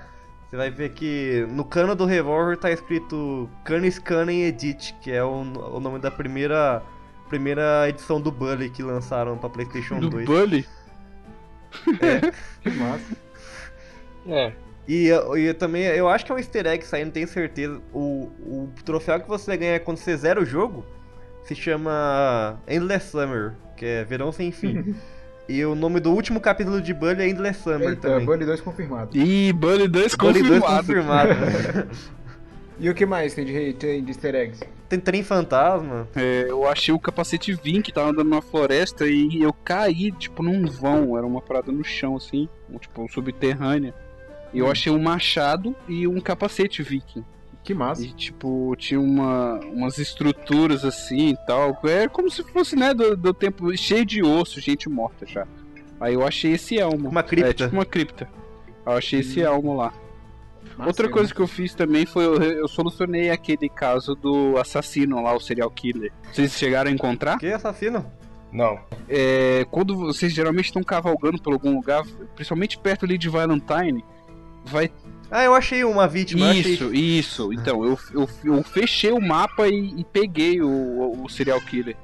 você 0.49 0.57
vai 0.57 0.69
ver 0.69 0.89
que 0.89 1.47
no 1.51 1.63
cano 1.63 1.95
do 1.95 2.03
revólver 2.05 2.57
tá 2.57 2.69
escrito 2.69 3.49
Canis 3.63 3.97
Canem 3.97 4.43
Edit, 4.43 4.93
que 4.99 5.09
é 5.09 5.23
o, 5.23 5.29
o 5.75 5.79
nome 5.79 5.99
da 5.99 6.11
primeira 6.11 6.83
primeira 7.29 7.87
edição 7.87 8.19
do 8.19 8.31
Bully 8.31 8.69
que 8.69 8.83
lançaram 8.83 9.37
pra 9.37 9.49
Playstation 9.49 9.99
Do 9.99 10.09
2. 10.09 10.25
Bully? 10.25 10.65
que 12.61 12.69
massa. 12.71 13.15
É, 14.27 14.51
E, 14.87 15.05
eu- 15.07 15.37
e 15.37 15.45
eu 15.45 15.53
também, 15.53 15.83
eu 15.83 16.09
acho 16.09 16.25
que 16.25 16.31
é 16.31 16.35
um 16.35 16.39
easter 16.39 16.65
egg 16.65 16.83
isso 16.83 16.95
aí, 16.95 17.05
não 17.05 17.11
tenho 17.11 17.27
certeza. 17.27 17.79
O, 17.93 18.29
o 18.41 18.69
troféu 18.83 19.19
que 19.19 19.27
você 19.27 19.55
ganha 19.55 19.79
quando 19.79 19.97
você 19.97 20.17
zera 20.17 20.41
o 20.41 20.45
jogo 20.45 20.83
se 21.45 21.55
chama 21.55 22.59
Endless 22.67 23.07
Summer, 23.11 23.53
que 23.77 23.85
é 23.85 24.03
verão 24.03 24.31
sem 24.31 24.51
fim. 24.51 24.95
e 25.47 25.63
o 25.65 25.75
nome 25.75 25.99
do 25.99 26.11
último 26.11 26.39
capítulo 26.41 26.81
de 26.81 26.93
Bully 26.93 27.21
é 27.21 27.29
Endless 27.29 27.61
Summer 27.61 27.89
Eita, 27.89 28.09
também. 28.09 28.25
Bully 28.25 28.45
2 28.45 28.61
confirmado. 28.61 29.15
Ih, 29.17 29.53
Bully 29.53 29.87
2 29.87 30.15
Bully 30.15 30.41
2 30.43 30.59
confirmado. 30.63 31.35
confirmado. 31.35 31.89
E 32.81 32.89
o 32.89 32.95
que 32.95 33.05
mais 33.05 33.33
tem 33.33 33.43
de, 33.43 33.73
tem 33.73 34.01
de 34.01 34.09
easter 34.11 34.33
eggs? 34.35 34.63
Tem 34.89 34.99
trem 34.99 35.21
fantasma. 35.21 36.07
É, 36.15 36.47
eu 36.49 36.67
achei 36.67 36.91
o 36.91 36.99
capacete 36.99 37.53
Vim 37.53 37.79
que 37.79 37.93
tava 37.93 38.09
andando 38.09 38.29
na 38.29 38.41
floresta 38.41 39.07
e 39.07 39.39
eu 39.41 39.53
caí, 39.53 40.11
tipo, 40.11 40.41
num 40.41 40.65
vão. 40.65 41.15
Era 41.15 41.27
uma 41.27 41.41
parada 41.41 41.71
no 41.71 41.83
chão, 41.83 42.17
assim, 42.17 42.49
um, 42.67 42.79
tipo, 42.79 43.07
subterrânea. 43.07 43.93
E 44.51 44.57
eu 44.57 44.69
achei 44.69 44.91
um 44.91 44.99
machado 44.99 45.75
e 45.87 46.07
um 46.07 46.19
capacete 46.19 46.81
viking. 46.81 47.23
Que 47.63 47.73
massa. 47.73 48.03
E, 48.03 48.11
tipo, 48.13 48.75
tinha 48.77 48.99
uma, 48.99 49.59
umas 49.59 49.99
estruturas 49.99 50.83
assim 50.83 51.29
e 51.29 51.37
tal. 51.45 51.79
É 51.83 52.07
como 52.07 52.31
se 52.31 52.41
fosse, 52.41 52.75
né, 52.75 52.91
do, 52.91 53.15
do 53.15 53.31
tempo 53.31 53.75
cheio 53.77 54.03
de 54.03 54.23
osso, 54.23 54.59
gente 54.59 54.89
morta 54.89 55.23
já. 55.25 55.45
Aí 55.99 56.15
eu 56.15 56.25
achei 56.25 56.53
esse 56.53 56.79
elmo. 56.79 57.09
Uma 57.09 57.21
cripta. 57.21 57.49
É, 57.49 57.53
tipo 57.53 57.75
uma 57.75 57.85
cripta. 57.85 58.27
Eu 58.85 58.93
achei 58.93 59.19
esse 59.19 59.39
elmo 59.41 59.75
lá. 59.75 59.93
Outra 60.77 61.09
coisa 61.09 61.33
que 61.33 61.39
eu 61.39 61.47
fiz 61.47 61.73
também 61.73 62.05
foi 62.05 62.25
eu, 62.25 62.41
eu 62.41 62.67
solucionei 62.67 63.29
aquele 63.29 63.69
caso 63.69 64.15
do 64.15 64.57
assassino 64.57 65.21
lá, 65.21 65.35
o 65.35 65.39
serial 65.39 65.69
killer. 65.69 66.11
Vocês 66.31 66.53
chegaram 66.53 66.89
a 66.89 66.93
encontrar? 66.93 67.37
Que 67.37 67.47
assassino? 67.51 68.05
não. 68.51 68.79
É, 69.07 69.65
quando 69.69 69.95
vocês 69.95 70.33
geralmente 70.33 70.65
estão 70.65 70.83
cavalgando 70.83 71.41
por 71.41 71.53
algum 71.53 71.75
lugar, 71.75 72.03
principalmente 72.35 72.77
perto 72.77 73.05
ali 73.05 73.17
de 73.17 73.29
Valentine, 73.29 74.03
vai. 74.65 74.91
Ah, 75.31 75.43
eu 75.43 75.53
achei 75.53 75.83
uma 75.83 76.07
vítima. 76.07 76.45
eu 76.45 76.51
achei... 76.51 76.73
Isso, 76.73 76.93
isso. 76.93 77.53
Então, 77.53 77.85
eu, 77.85 77.97
eu, 78.13 78.29
eu 78.43 78.63
fechei 78.63 79.11
o 79.11 79.21
mapa 79.21 79.67
e, 79.67 79.99
e 79.99 80.03
peguei 80.03 80.61
o, 80.61 81.23
o 81.23 81.29
serial 81.29 81.61
killer. 81.61 81.95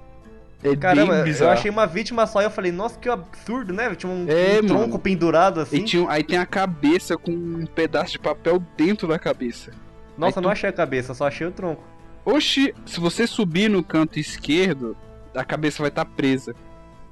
É 0.67 0.75
Caramba, 0.75 1.27
eu 1.27 1.49
achei 1.49 1.69
uma 1.69 1.85
vítima 1.85 2.25
só 2.25 2.41
e 2.41 2.45
eu 2.45 2.51
falei, 2.51 2.71
nossa, 2.71 2.97
que 2.97 3.07
absurdo, 3.09 3.73
né? 3.73 3.93
Tinha 3.95 4.11
um, 4.11 4.25
É, 4.27 4.59
um 4.63 4.67
tronco 4.67 4.97
pendurado 4.99 5.59
assim. 5.59 5.77
E 5.77 5.83
tinha- 5.83 6.09
aí 6.09 6.23
tem 6.23 6.37
a 6.37 6.45
cabeça 6.45 7.17
com 7.17 7.31
um 7.31 7.65
pedaço 7.65 8.13
de 8.13 8.19
papel 8.19 8.61
dentro 8.75 9.07
da 9.07 9.19
cabeça. 9.19 9.71
Nossa, 10.17 10.39
aí 10.39 10.43
não 10.43 10.49
tu- 10.49 10.53
achei 10.53 10.69
a 10.69 10.73
cabeça, 10.73 11.13
só 11.13 11.27
achei 11.27 11.45
o 11.45 11.51
tronco. 11.51 11.83
Oxi, 12.25 12.73
se 12.85 12.99
você 12.99 13.27
subir 13.27 13.69
no 13.69 13.83
canto 13.83 14.17
esquerdo, 14.19 14.97
a 15.35 15.43
cabeça 15.43 15.83
vai 15.83 15.89
estar 15.89 16.05
presa. 16.05 16.55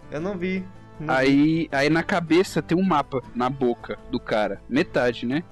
Eu 0.09 0.19
não 0.21 0.37
vi. 0.37 0.63
não 0.99 1.07
vi. 1.07 1.11
Aí, 1.13 1.69
aí 1.71 1.89
na 1.89 2.01
cabeça 2.01 2.61
tem 2.61 2.77
um 2.77 2.83
mapa 2.83 3.21
na 3.35 3.49
boca 3.49 3.97
do 4.09 4.19
cara. 4.19 4.61
Metade, 4.69 5.25
né? 5.25 5.43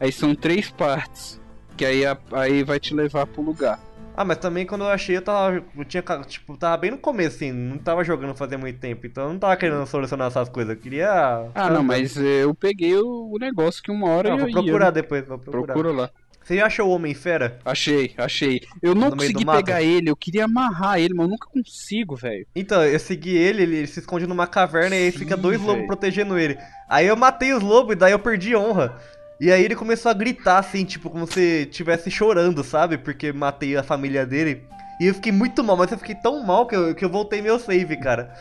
Aí 0.00 0.10
são 0.12 0.34
três 0.34 0.70
partes. 0.70 1.40
Que 1.76 1.84
aí, 1.84 2.02
aí 2.32 2.62
vai 2.62 2.78
te 2.78 2.94
levar 2.94 3.26
pro 3.26 3.42
lugar. 3.42 3.78
Ah, 4.16 4.24
mas 4.24 4.38
também 4.38 4.64
quando 4.66 4.82
eu 4.84 4.88
achei, 4.88 5.16
eu 5.16 5.22
tava. 5.22 5.64
Eu 5.76 5.84
tinha, 5.84 6.02
tipo, 6.26 6.56
tava 6.56 6.76
bem 6.76 6.90
no 6.92 6.98
começo, 6.98 7.36
assim, 7.36 7.52
não 7.52 7.78
tava 7.78 8.04
jogando 8.04 8.34
fazia 8.36 8.56
muito 8.58 8.78
tempo, 8.78 9.06
então 9.06 9.24
eu 9.24 9.32
não 9.32 9.38
tava 9.40 9.56
querendo 9.56 9.86
solucionar 9.86 10.28
essas 10.28 10.48
coisas, 10.48 10.74
eu 10.74 10.80
queria. 10.80 11.52
Ah, 11.54 11.70
não, 11.70 11.82
mas 11.82 12.16
é, 12.16 12.44
eu 12.44 12.54
peguei 12.54 12.96
o, 12.96 13.36
negócio 13.38 13.82
que 13.82 13.90
uma 13.90 14.08
hora 14.08 14.28
Não, 14.28 14.38
eu 14.38 14.38
vou 14.38 14.48
ia, 14.48 14.60
procurar 14.62 14.86
né? 14.86 14.92
depois, 14.92 15.26
vou 15.26 15.38
procurar. 15.38 15.74
Procura 15.74 15.92
lá. 15.92 16.10
Você 16.42 16.60
achou 16.60 16.88
o 16.88 16.92
Homem-Fera? 16.92 17.60
Achei, 17.64 18.14
achei. 18.18 18.60
Eu 18.82 18.94
não 18.94 19.10
No 19.10 19.16
consegui 19.16 19.44
pegar 19.46 19.82
ele, 19.82 20.10
eu 20.10 20.16
queria 20.16 20.44
amarrar 20.44 20.98
ele, 20.98 21.14
mas 21.14 21.24
eu 21.26 21.30
nunca 21.30 21.48
consigo, 21.48 22.16
velho. 22.16 22.46
Então, 22.56 22.84
eu 22.84 22.98
segui 23.00 23.36
ele, 23.36 23.62
ele 23.64 23.86
se 23.86 23.98
esconde 23.98 24.26
numa 24.26 24.46
caverna 24.46 24.94
e 24.94 25.06
aí 25.06 25.12
Sim, 25.12 25.18
fica 25.18 25.36
dois 25.36 25.60
lobos 25.60 25.84
velho. 25.84 25.86
protegendo 25.86 26.38
ele. 26.38 26.56
Aí 26.88 27.06
eu 27.06 27.16
matei 27.16 27.52
os 27.52 27.62
lobos 27.62 27.94
e 27.94 27.98
daí 27.98 28.12
eu 28.12 28.18
perdi 28.18 28.54
honra. 28.54 28.96
E 29.40 29.50
aí 29.50 29.64
ele 29.64 29.74
começou 29.74 30.10
a 30.10 30.14
gritar 30.14 30.58
assim, 30.58 30.84
tipo, 30.84 31.10
como 31.10 31.26
se 31.26 31.62
estivesse 31.62 32.10
chorando, 32.10 32.62
sabe? 32.62 32.96
Porque 32.98 33.32
matei 33.32 33.76
a 33.76 33.82
família 33.82 34.24
dele. 34.24 34.62
E 35.00 35.06
eu 35.06 35.14
fiquei 35.14 35.32
muito 35.32 35.62
mal, 35.64 35.76
mas 35.76 35.90
eu 35.90 35.98
fiquei 35.98 36.14
tão 36.14 36.42
mal 36.44 36.66
que 36.66 36.76
eu, 36.76 36.94
que 36.94 37.04
eu 37.04 37.10
voltei 37.10 37.42
meu 37.42 37.58
save, 37.58 37.96
cara. 37.96 38.32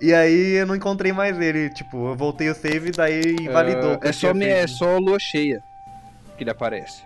E 0.00 0.14
aí 0.14 0.52
eu 0.52 0.66
não 0.66 0.76
encontrei 0.76 1.12
mais 1.12 1.40
ele, 1.40 1.70
tipo, 1.70 2.10
eu 2.10 2.14
voltei 2.14 2.48
o 2.50 2.54
save 2.54 2.88
e 2.88 2.92
daí 2.92 3.36
invalidou. 3.40 3.98
que 3.98 4.06
É 4.06 4.10
eu 4.10 4.14
só, 4.14 4.32
me, 4.34 4.46
é 4.46 4.66
só 4.66 4.98
lua 4.98 5.18
cheia 5.18 5.62
que 6.36 6.44
ele 6.44 6.50
aparece. 6.50 7.02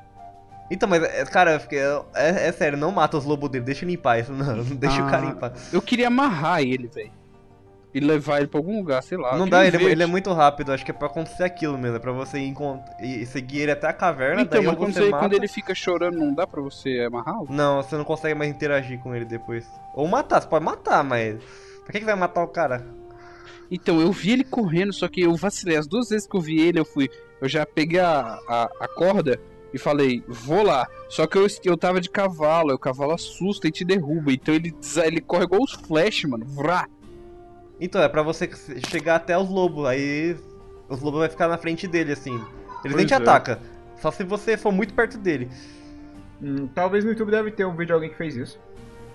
Então, 0.71 0.89
mas, 0.89 1.03
é, 1.03 1.25
cara, 1.25 1.53
eu 1.55 1.61
fiquei, 1.61 1.79
é, 2.15 2.49
é 2.49 2.53
sério, 2.53 2.77
não 2.79 2.93
mata 2.93 3.17
os 3.17 3.25
lobos 3.25 3.49
dele, 3.51 3.65
deixa 3.65 3.85
ele 3.85 3.95
em 3.95 3.97
paz. 3.99 4.29
Não, 4.29 4.37
não 4.63 4.77
deixa 4.77 5.03
o 5.03 5.11
cara 5.11 5.27
em 5.27 5.31
Ah, 5.31 5.35
paz. 5.35 5.73
Eu 5.73 5.81
queria 5.81 6.09
amarrar 6.09 6.61
ele, 6.63 6.89
velho. 6.89 7.11
E 7.93 7.99
levar 8.01 8.39
ele 8.39 8.47
pra 8.47 8.59
algum 8.61 8.77
lugar, 8.79 9.03
sei 9.03 9.19
lá. 9.19 9.37
Não 9.37 9.49
dá, 9.49 9.67
ele, 9.67 9.77
ele 9.85 10.03
é 10.03 10.07
que- 10.07 10.11
muito 10.11 10.33
rápido, 10.33 10.73
acho 10.73 10.85
que 10.85 10.93
é 10.93 10.95
pra 10.95 11.09
acontecer 11.09 11.43
aquilo 11.43 11.77
mesmo, 11.77 11.97
é 11.97 11.99
pra 11.99 12.13
você 12.13 12.39
e 13.03 13.27
seguir 13.27 13.61
ele 13.63 13.73
até 13.73 13.89
a 13.89 13.93
caverna, 13.93 14.43
Então, 14.43 14.61
daí 14.61 14.67
mas 14.69 14.77
quando, 14.77 14.93
você 14.93 15.11
mata... 15.11 15.19
quando 15.19 15.33
ele 15.33 15.49
fica 15.49 15.75
chorando, 15.75 16.17
não 16.17 16.33
dá 16.33 16.47
pra 16.47 16.61
você 16.63 17.01
amarrá-lo? 17.07 17.47
Não, 17.51 17.83
você 17.83 17.97
não 17.97 18.05
consegue 18.05 18.35
mais 18.35 18.49
interagir 18.51 19.01
com 19.01 19.15
ele 19.15 19.25
depois. 19.25 19.67
Ou 19.95 20.07
matar, 20.07 20.41
você 20.41 20.47
pode 20.49 20.65
matar, 20.65 21.03
mas... 21.03 21.41
Pra 21.83 21.93
que, 21.93 21.99
que 22.01 22.05
vai 22.05 22.15
matar 22.15 22.45
o 22.45 22.49
cara? 22.49 22.87
Então, 23.71 24.01
eu 24.01 24.13
vi 24.13 24.33
ele 24.33 24.45
correndo, 24.45 24.93
só 24.93 25.09
que 25.09 25.23
eu 25.23 25.35
vacilei. 25.35 25.77
As 25.77 25.87
duas 25.87 26.09
vezes 26.09 26.27
que 26.29 26.37
eu 26.37 26.41
vi 26.41 26.61
ele, 26.61 26.79
eu 26.79 26.85
fui. 26.85 27.09
Eu 27.41 27.49
já 27.49 27.65
peguei 27.65 28.01
a, 28.01 28.39
a, 28.49 28.65
a 28.81 28.89
corda 28.89 29.41
e 29.73 29.79
falei, 29.79 30.23
vou 30.29 30.63
lá. 30.65 30.87
Só 31.09 31.27
que 31.27 31.39
eu, 31.39 31.47
eu 31.65 31.77
tava 31.77 32.01
de 32.01 32.11
cavalo, 32.11 32.75
o 32.75 32.79
cavalo 32.79 33.13
assusta 33.13 33.69
e 33.69 33.71
te 33.71 33.85
derruba. 33.85 34.33
Então 34.33 34.55
ele, 34.55 34.75
ele 35.05 35.21
corre 35.21 35.45
igual 35.45 35.63
os 35.63 35.73
flash, 35.73 36.25
mano. 36.25 36.45
Vrá. 36.47 36.87
Então, 37.81 38.03
é 38.03 38.09
pra 38.09 38.23
você 38.23 38.49
chegar 38.91 39.17
até 39.17 39.37
os 39.39 39.49
lobos, 39.49 39.87
aí 39.87 40.37
os 40.89 41.01
lobos 41.01 41.21
vai 41.21 41.29
ficar 41.29 41.49
na 41.49 41.57
frente 41.57 41.87
dele, 41.89 42.13
assim. 42.13 42.39
Eles 42.85 42.97
nem 42.97 43.07
te 43.07 43.15
é. 43.15 43.17
atacam, 43.17 43.57
só 44.01 44.11
se 44.11 44.23
você 44.25 44.57
for 44.57 44.71
muito 44.73 44.93
perto 44.95 45.17
dele. 45.19 45.49
Hum, 46.43 46.67
talvez 46.75 47.05
no 47.05 47.11
YouTube 47.11 47.31
deve 47.31 47.51
ter 47.51 47.65
um 47.67 47.73
vídeo 47.73 47.87
de 47.87 47.93
alguém 47.93 48.11
que 48.11 48.17
fez 48.17 48.37
isso. 48.37 48.59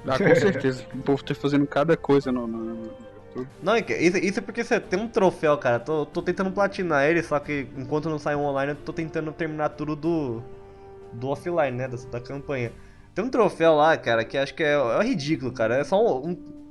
Ah, 0.07 0.17
com 0.17 0.33
certeza. 0.35 0.85
o 0.93 0.97
povo 0.99 1.23
tá 1.23 1.33
fazendo 1.35 1.65
cada 1.67 1.95
coisa 1.97 2.31
no. 2.31 2.45
no- 2.47 2.75
no- 2.75 3.47
Não, 3.61 3.73
é 3.75 3.79
isso, 3.99 4.17
isso 4.17 4.39
é 4.39 4.41
porque 4.41 4.63
você 4.63 4.79
tem 4.79 4.99
um 4.99 5.07
troféu, 5.07 5.57
cara. 5.57 5.79
Tô, 5.79 6.05
tô 6.05 6.21
tentando 6.21 6.51
platinar 6.51 7.05
ele, 7.05 7.21
só 7.23 7.39
que 7.39 7.67
enquanto 7.77 8.09
não 8.09 8.17
sai 8.19 8.35
um 8.35 8.43
online, 8.45 8.71
eu 8.73 8.75
tô 8.77 8.93
tentando 8.93 9.31
terminar 9.31 9.69
tudo 9.69 9.95
do. 9.95 10.43
do 11.13 11.27
offline, 11.29 11.71
né? 11.75 11.87
Da, 11.87 11.97
da 12.11 12.19
campanha. 12.19 12.71
Tem 13.13 13.23
um 13.25 13.29
troféu 13.29 13.75
lá, 13.75 13.97
cara, 13.97 14.23
que 14.23 14.37
acho 14.37 14.53
que 14.53 14.63
é, 14.63 14.73
é 14.75 15.03
ridículo, 15.03 15.51
cara. 15.51 15.77
É 15.77 15.83
só 15.83 15.99
um, 16.21 16.29
um- 16.29 16.64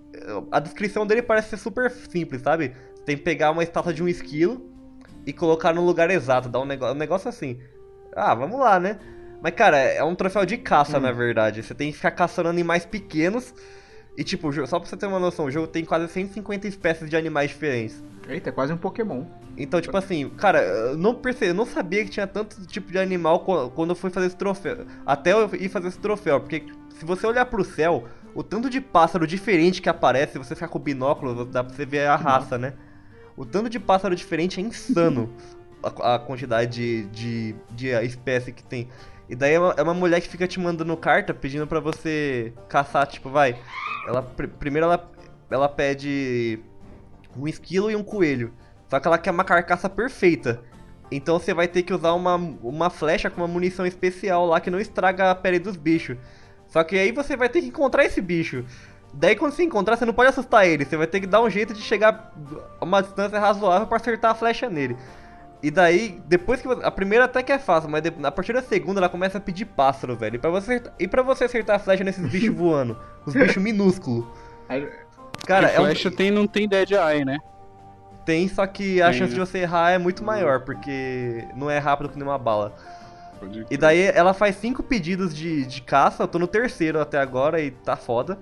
A 0.50 0.60
descrição 0.60 1.06
dele 1.06 1.22
parece 1.22 1.50
ser 1.50 1.56
super 1.56 1.90
simples, 1.90 2.42
sabe? 2.42 2.74
Você 2.94 3.02
tem 3.04 3.16
que 3.16 3.22
pegar 3.22 3.50
uma 3.50 3.62
estátua 3.62 3.92
de 3.92 4.02
um 4.02 4.08
esquilo 4.08 4.70
e 5.26 5.32
colocar 5.32 5.72
no 5.72 5.84
lugar 5.84 6.10
exato, 6.10 6.48
dar 6.48 6.60
um 6.60 6.64
negócio, 6.64 6.94
um 6.94 6.98
negócio 6.98 7.28
assim. 7.28 7.58
Ah, 8.14 8.34
vamos 8.34 8.58
lá, 8.58 8.78
né? 8.78 8.98
Mas, 9.42 9.54
cara, 9.54 9.76
é 9.76 10.02
um 10.02 10.14
troféu 10.14 10.46
de 10.46 10.56
caça, 10.56 10.98
na 10.98 11.12
verdade. 11.12 11.62
Você 11.62 11.74
tem 11.74 11.90
que 11.90 11.96
ficar 11.96 12.12
caçando 12.12 12.48
animais 12.48 12.86
pequenos. 12.86 13.54
E, 14.16 14.24
tipo, 14.24 14.50
só 14.66 14.78
pra 14.78 14.88
você 14.88 14.96
ter 14.96 15.06
uma 15.06 15.18
noção, 15.18 15.46
o 15.46 15.50
jogo 15.50 15.66
tem 15.66 15.84
quase 15.84 16.08
150 16.08 16.68
espécies 16.68 17.10
de 17.10 17.16
animais 17.16 17.50
diferentes. 17.50 18.02
Eita, 18.28 18.48
é 18.48 18.52
quase 18.52 18.72
um 18.72 18.76
Pokémon. 18.76 19.24
Então, 19.56 19.80
tipo 19.80 19.96
assim, 19.96 20.30
cara, 20.30 20.62
eu 20.62 20.96
não 20.96 21.14
percebi, 21.14 21.50
eu 21.50 21.54
não 21.54 21.66
sabia 21.66 22.04
que 22.04 22.10
tinha 22.10 22.26
tanto 22.26 22.64
tipo 22.66 22.90
de 22.90 22.98
animal 22.98 23.40
quando 23.40 23.90
eu 23.90 23.96
fui 23.96 24.10
fazer 24.10 24.28
esse 24.28 24.36
troféu. 24.36 24.86
Até 25.04 25.32
eu 25.32 25.52
ir 25.54 25.68
fazer 25.68 25.88
esse 25.88 25.98
troféu, 25.98 26.40
porque 26.40 26.64
se 26.98 27.04
você 27.04 27.26
olhar 27.26 27.44
pro 27.46 27.64
céu, 27.64 28.04
o 28.34 28.42
tanto 28.42 28.68
de 28.68 28.80
pássaro 28.80 29.26
diferente 29.26 29.80
que 29.80 29.88
aparece, 29.88 30.38
você 30.38 30.54
ficar 30.54 30.68
com 30.68 30.78
o 30.78 30.82
binóculo, 30.82 31.44
dá 31.44 31.62
pra 31.62 31.74
você 31.74 31.86
ver 31.86 32.06
a 32.06 32.16
raça, 32.16 32.58
né? 32.58 32.74
O 33.36 33.44
tanto 33.44 33.68
de 33.68 33.80
pássaro 33.80 34.14
diferente 34.14 34.60
é 34.60 34.62
insano 34.62 35.32
a, 35.82 36.14
a 36.14 36.18
quantidade 36.18 36.70
de, 36.70 37.04
de, 37.06 37.54
de 37.70 37.88
espécie 38.04 38.52
que 38.52 38.62
tem. 38.62 38.88
E 39.28 39.34
daí 39.34 39.54
é 39.54 39.58
uma, 39.58 39.74
é 39.76 39.82
uma 39.82 39.94
mulher 39.94 40.20
que 40.20 40.28
fica 40.28 40.46
te 40.46 40.60
mandando 40.60 40.96
carta 40.96 41.32
pedindo 41.32 41.66
pra 41.66 41.80
você 41.80 42.52
caçar, 42.68 43.06
tipo, 43.06 43.30
vai. 43.30 43.58
Ela 44.06 44.22
pr- 44.22 44.48
primeiro 44.58 44.86
ela, 44.86 45.10
ela 45.50 45.68
pede 45.68 46.60
um 47.36 47.48
esquilo 47.48 47.90
e 47.90 47.96
um 47.96 48.02
coelho. 48.02 48.52
Só 48.88 49.00
que 49.00 49.08
ela 49.08 49.18
quer 49.18 49.30
uma 49.30 49.44
carcaça 49.44 49.88
perfeita. 49.88 50.62
Então 51.10 51.38
você 51.38 51.54
vai 51.54 51.68
ter 51.68 51.82
que 51.82 51.92
usar 51.92 52.12
uma, 52.12 52.36
uma 52.36 52.90
flecha 52.90 53.30
com 53.30 53.40
uma 53.40 53.48
munição 53.48 53.86
especial 53.86 54.46
lá 54.46 54.60
que 54.60 54.70
não 54.70 54.80
estraga 54.80 55.30
a 55.30 55.34
pele 55.34 55.58
dos 55.58 55.76
bichos. 55.76 56.16
Só 56.74 56.82
que 56.82 56.98
aí 56.98 57.12
você 57.12 57.36
vai 57.36 57.48
ter 57.48 57.60
que 57.60 57.68
encontrar 57.68 58.04
esse 58.04 58.20
bicho. 58.20 58.64
Daí 59.12 59.36
quando 59.36 59.52
você 59.52 59.62
encontrar, 59.62 59.96
você 59.96 60.04
não 60.04 60.12
pode 60.12 60.30
assustar 60.30 60.66
ele. 60.66 60.84
Você 60.84 60.96
vai 60.96 61.06
ter 61.06 61.20
que 61.20 61.26
dar 61.28 61.40
um 61.40 61.48
jeito 61.48 61.72
de 61.72 61.80
chegar 61.80 62.32
a 62.80 62.84
uma 62.84 63.00
distância 63.00 63.38
razoável 63.38 63.86
pra 63.86 63.96
acertar 63.98 64.32
a 64.32 64.34
flecha 64.34 64.68
nele. 64.68 64.96
E 65.62 65.70
daí, 65.70 66.20
depois 66.26 66.60
que 66.60 66.66
você, 66.66 66.84
A 66.84 66.90
primeira 66.90 67.26
até 67.26 67.44
que 67.44 67.52
é 67.52 67.60
fácil, 67.60 67.88
mas 67.88 68.02
a 68.24 68.32
partir 68.32 68.52
da 68.54 68.60
segunda 68.60 68.98
ela 68.98 69.08
começa 69.08 69.38
a 69.38 69.40
pedir 69.40 69.66
pássaro, 69.66 70.16
velho. 70.16 70.34
E 70.34 70.38
pra 70.40 70.50
você, 70.50 70.72
acertar- 70.72 70.94
e 70.98 71.06
pra 71.06 71.22
você 71.22 71.44
acertar 71.44 71.76
a 71.76 71.78
flecha 71.78 72.02
nesses 72.02 72.28
bichos 72.28 72.50
voando? 72.58 72.98
Os 73.24 73.32
bichos 73.34 73.62
minúsculos. 73.62 74.24
Cara, 75.46 75.68
Porque 75.68 75.76
é 75.76 75.80
um, 75.80 75.84
Flecha 75.84 76.10
tem, 76.10 76.32
não 76.32 76.48
tem 76.48 76.66
Dead 76.68 76.90
Eye, 76.90 77.24
né? 77.24 77.38
tem, 78.24 78.48
só 78.48 78.66
que 78.66 79.00
a 79.00 79.10
Tem, 79.10 79.18
chance 79.20 79.32
de 79.32 79.38
né? 79.38 79.46
você 79.46 79.58
errar 79.58 79.90
é 79.92 79.98
muito 79.98 80.24
maior, 80.24 80.62
porque 80.64 81.44
não 81.54 81.70
é 81.70 81.78
rápido 81.78 82.08
que 82.08 82.16
nem 82.18 82.26
uma 82.26 82.36
bala. 82.38 82.74
Pode 83.44 83.66
E 83.70 83.76
daí 83.76 84.02
ela 84.02 84.32
faz 84.34 84.56
cinco 84.56 84.82
pedidos 84.82 85.34
de, 85.34 85.64
de 85.66 85.82
caça, 85.82 86.22
eu 86.22 86.28
tô 86.28 86.38
no 86.38 86.46
terceiro 86.46 87.00
até 87.00 87.18
agora 87.18 87.60
e 87.60 87.70
tá 87.70 87.96
foda. 87.96 88.38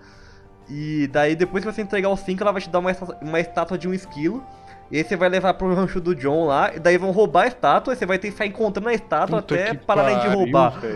E 0.68 1.09
daí 1.12 1.34
depois 1.36 1.64
que 1.64 1.70
você 1.72 1.82
entregar 1.82 2.09
os 2.09 2.20
cinco, 2.20 2.42
ela 2.42 2.53
vai 2.53 2.62
te 2.62 2.70
dar 2.70 2.78
uma, 2.78 2.90
uma 3.20 3.40
estátua 3.40 3.76
de 3.76 3.88
um 3.88 3.92
esquilo. 3.94 4.42
E 4.90 4.98
aí 4.98 5.05
você 5.05 5.16
vai 5.16 5.28
levar 5.28 5.55
pro 5.55 5.74
rancho 5.74 6.00
do 6.00 6.14
John 6.14 6.44
lá, 6.46 6.74
e 6.74 6.78
daí 6.78 6.98
vão 6.98 7.11
roubar 7.12 7.44
a 7.44 7.46
estátua, 7.46 7.94
e 7.94 7.96
você 7.96 8.05
vai 8.05 8.18
ter 8.18 8.28
que 8.28 8.32
ficar 8.32 8.46
encontrando 8.46 8.88
a 8.90 8.92
estátua 8.94 9.40
Puta 9.40 9.55
até 9.55 9.70
que 9.74 9.84
pararem 9.86 10.18
de 10.20 10.28
roubar. 10.28 10.78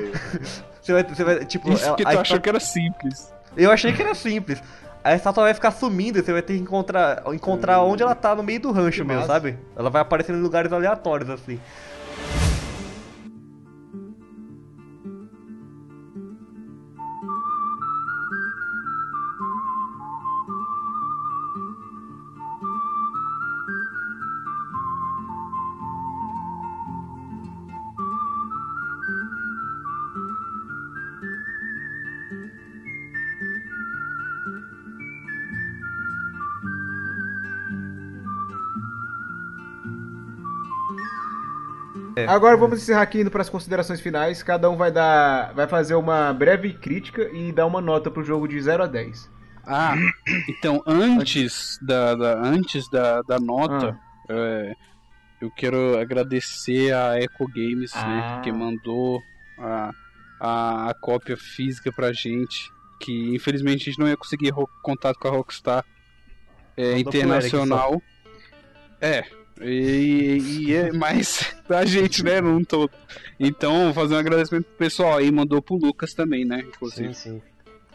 Você 0.86 0.92
vai, 0.92 1.02
você 1.02 1.24
vai, 1.24 1.44
tipo, 1.44 1.68
Isso 1.72 1.84
ela- 1.84 1.96
que 1.96 2.02
a 2.02 2.04
tu 2.04 2.10
estátua- 2.10 2.20
achou 2.22 2.40
que 2.40 2.48
era 2.48 2.60
simples. 2.60 3.34
Eu 3.56 3.72
achei 3.72 3.92
que 3.92 4.00
era 4.00 4.14
simples. 4.14 4.62
A 5.02 5.14
estátua 5.16 5.42
vai 5.42 5.52
ficar 5.52 5.72
sumindo 5.72 6.16
e 6.18 6.22
você 6.22 6.32
vai 6.32 6.42
ter 6.42 6.54
que 6.54 6.60
encontrar, 6.60 7.24
encontrar 7.34 7.80
onde 7.82 8.04
ela 8.04 8.14
tá 8.14 8.36
no 8.36 8.42
meio 8.44 8.60
do 8.60 8.70
rancho 8.70 8.98
Que 9.02 9.08
mesmo, 9.08 9.22
massa. 9.22 9.32
sabe? 9.32 9.58
Ela 9.76 9.90
vai 9.90 10.00
aparecendo 10.02 10.38
em 10.38 10.42
lugares 10.42 10.72
aleatórios 10.72 11.28
assim. 11.28 11.58
É. 42.16 42.26
Agora 42.26 42.56
vamos 42.56 42.80
encerrar 42.82 43.02
aqui 43.02 43.20
indo 43.20 43.30
para 43.30 43.42
as 43.42 43.48
considerações 43.50 44.00
finais. 44.00 44.42
Cada 44.42 44.70
um 44.70 44.76
vai 44.76 44.90
dar, 44.90 45.52
vai 45.52 45.68
fazer 45.68 45.94
uma 45.94 46.32
breve 46.32 46.72
crítica 46.72 47.28
e 47.32 47.52
dar 47.52 47.66
uma 47.66 47.80
nota 47.82 48.10
pro 48.10 48.24
jogo 48.24 48.48
de 48.48 48.58
0 48.60 48.84
a 48.84 48.86
10. 48.86 49.30
Ah, 49.66 49.94
então 50.48 50.82
antes 50.86 51.78
da, 51.82 52.14
da- 52.14 52.40
antes 52.42 52.88
da, 52.90 53.20
da 53.22 53.38
nota, 53.38 53.98
é, 54.30 54.72
eu 55.42 55.50
quero 55.50 55.98
agradecer 55.98 56.94
a 56.94 57.20
Eco 57.20 57.46
Games, 57.48 57.92
né, 57.94 58.22
Ah. 58.38 58.40
que 58.42 58.50
mandou 58.50 59.20
a, 59.58 59.90
a, 60.40 60.90
a 60.90 60.94
cópia 60.94 61.36
física 61.36 61.92
pra 61.92 62.12
gente, 62.14 62.70
que 62.98 63.34
infelizmente 63.34 63.82
a 63.82 63.84
gente 63.92 63.98
não 63.98 64.08
ia 64.08 64.16
conseguir 64.16 64.52
contato 64.82 65.18
com 65.18 65.28
a 65.28 65.32
Rockstar 65.32 65.84
é, 66.78 66.98
internacional. 66.98 68.00
É, 69.00 69.24
e, 69.60 70.66
e 70.66 70.74
é 70.74 70.92
mais 70.92 71.54
da 71.68 71.84
gente, 71.84 72.22
né, 72.22 72.40
num 72.40 72.64
todo. 72.64 72.90
Então, 73.38 73.84
vou 73.86 73.94
fazer 73.94 74.14
um 74.14 74.18
agradecimento 74.18 74.64
pro 74.64 74.76
pessoal 74.76 75.18
aí, 75.18 75.30
mandou 75.30 75.60
pro 75.62 75.76
Lucas 75.76 76.14
também, 76.14 76.44
né, 76.44 76.60
inclusive. 76.66 77.14
Sim, 77.14 77.40
sim. 77.40 77.42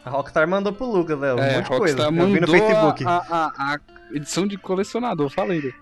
A 0.04 0.10
Rockstar 0.10 0.48
mandou 0.48 0.72
pro 0.72 0.86
Lucas, 0.86 1.18
Léo. 1.18 1.36
Um 1.36 1.40
É, 1.40 1.56
monte 1.56 1.70
de 1.70 1.78
coisa. 1.78 2.02
Eu 2.02 2.10
vi 2.10 2.16
no 2.16 2.26
mandou 2.26 2.48
Facebook. 2.48 3.04
A, 3.06 3.16
a, 3.30 3.74
a 3.74 3.80
edição 4.12 4.46
de 4.46 4.58
colecionador, 4.58 5.30
falei. 5.30 5.72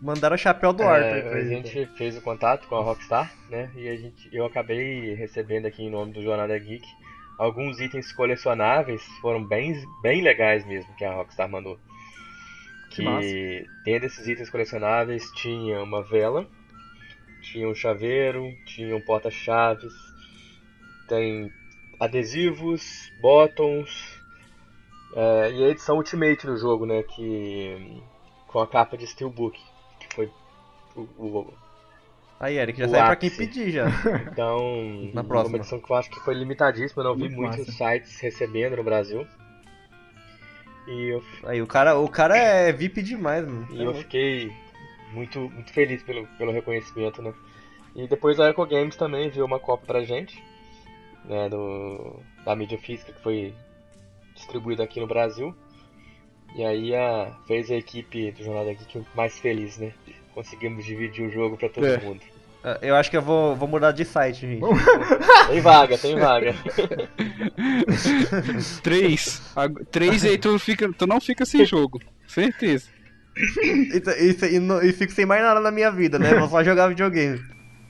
Mandaram 0.00 0.34
o 0.34 0.38
chapéu 0.38 0.74
do 0.74 0.82
É, 0.82 0.86
Arthur 0.86 1.36
a 1.38 1.42
gente 1.44 1.86
fez 1.96 2.16
o 2.18 2.20
contato 2.20 2.68
com 2.68 2.76
a 2.76 2.82
Rockstar, 2.82 3.32
né? 3.48 3.70
E 3.74 3.88
a 3.88 3.96
gente, 3.96 4.28
eu 4.30 4.44
acabei 4.44 5.14
recebendo 5.14 5.64
aqui 5.64 5.82
em 5.82 5.90
nome 5.90 6.12
do 6.12 6.22
Jornada 6.22 6.58
Geek 6.58 6.86
alguns 7.38 7.80
itens 7.80 8.12
colecionáveis, 8.12 9.02
foram 9.22 9.42
bem, 9.42 9.74
bem 10.02 10.22
legais 10.22 10.66
mesmo 10.66 10.94
que 10.96 11.04
a 11.04 11.14
Rockstar 11.14 11.48
mandou. 11.50 11.78
Que 12.90 12.96
Que 12.96 13.02
massa. 13.02 13.28
dentro 13.84 14.00
desses 14.08 14.26
itens 14.26 14.50
colecionáveis 14.50 15.30
tinha 15.32 15.82
uma 15.82 16.02
vela, 16.02 16.46
tinha 17.42 17.68
um 17.68 17.74
chaveiro, 17.74 18.56
tinha 18.64 18.96
um 18.96 19.00
porta-chaves, 19.00 19.92
tem 21.08 21.52
adesivos, 22.00 23.12
bottoms 23.20 23.90
é, 25.14 25.50
e 25.52 25.64
a 25.64 25.68
edição 25.68 25.96
Ultimate 25.96 26.46
do 26.46 26.56
jogo, 26.56 26.84
né? 26.86 27.02
Que 27.02 28.02
com 28.48 28.60
a 28.60 28.66
capa 28.66 28.96
de 28.96 29.06
Steelbook, 29.06 29.58
que 30.00 30.14
foi 30.14 30.30
o, 30.94 31.00
o- 31.18 31.54
Aí, 32.38 32.58
Eric, 32.58 32.78
já 32.78 32.86
O 32.86 32.90
sai 32.90 33.04
pra 33.06 33.16
quem 33.16 33.30
pedir 33.30 33.70
já. 33.70 33.86
então 34.30 34.60
Na 35.14 35.22
uma 35.22 35.24
próxima. 35.24 35.56
edição 35.56 35.80
que 35.80 35.90
eu 35.90 35.96
acho 35.96 36.10
que 36.10 36.20
foi 36.20 36.34
limitadíssima, 36.34 37.02
eu 37.02 37.08
não 37.08 37.14
vi 37.14 37.30
Muito 37.30 37.36
muitos 37.36 37.74
sites 37.74 38.20
recebendo 38.20 38.76
no 38.76 38.84
Brasil. 38.84 39.26
E 40.86 41.08
eu, 41.14 41.22
Aí, 41.44 41.60
o 41.60 41.66
cara, 41.66 41.98
o 41.98 42.08
cara 42.08 42.36
é 42.36 42.72
VIP 42.72 43.02
demais, 43.02 43.44
mano. 43.46 43.66
e 43.70 43.82
eu 43.82 43.94
fiquei 43.94 44.52
muito, 45.12 45.40
muito 45.40 45.72
feliz 45.72 46.02
pelo, 46.02 46.26
pelo 46.38 46.52
reconhecimento, 46.52 47.20
né? 47.22 47.32
E 47.94 48.06
depois 48.06 48.38
a 48.38 48.48
Eco 48.48 48.64
Games 48.66 48.94
também 48.96 49.26
enviou 49.26 49.46
uma 49.46 49.58
cópia 49.58 49.86
pra 49.86 50.04
gente, 50.04 50.40
né, 51.24 51.48
do, 51.48 52.20
da 52.44 52.54
mídia 52.54 52.78
física 52.78 53.12
que 53.12 53.22
foi 53.22 53.54
distribuída 54.34 54.84
aqui 54.84 55.00
no 55.00 55.06
Brasil. 55.06 55.54
E 56.54 56.64
aí 56.64 56.94
a, 56.94 57.32
fez 57.46 57.70
a 57.70 57.74
equipe 57.74 58.30
do 58.32 58.44
Jornal 58.44 58.64
da 58.66 58.72
Geek 58.74 59.04
mais 59.14 59.38
feliz, 59.38 59.78
né? 59.78 59.92
Conseguimos 60.34 60.84
dividir 60.84 61.26
o 61.26 61.30
jogo 61.32 61.56
pra 61.56 61.68
todo 61.68 61.86
É. 61.86 61.98
mundo. 61.98 62.20
Eu 62.82 62.96
acho 62.96 63.08
que 63.10 63.16
eu 63.16 63.22
vou, 63.22 63.54
vou 63.54 63.68
mudar 63.68 63.92
de 63.92 64.04
site, 64.04 64.40
gente. 64.40 64.60
Tem 65.48 65.60
vaga, 65.60 65.96
tem 65.96 66.18
vaga. 66.18 66.52
Três. 68.82 69.42
Ag- 69.54 69.84
Três 69.90 70.24
e 70.24 70.28
aí 70.28 70.38
tu, 70.38 70.58
fica, 70.58 70.90
tu 70.92 71.06
não 71.06 71.20
fica 71.20 71.44
sem 71.44 71.64
jogo. 71.64 72.00
Certeza. 72.26 72.86
E, 73.36 74.02
e, 74.50 74.54
e, 74.56 74.58
não- 74.58 74.82
e 74.82 74.92
fico 74.92 75.12
sem 75.12 75.26
mais 75.26 75.42
nada 75.42 75.60
na 75.60 75.70
minha 75.70 75.90
vida, 75.90 76.18
né? 76.18 76.34
Vou 76.34 76.48
só 76.48 76.64
jogar 76.64 76.88
videogame. 76.88 77.40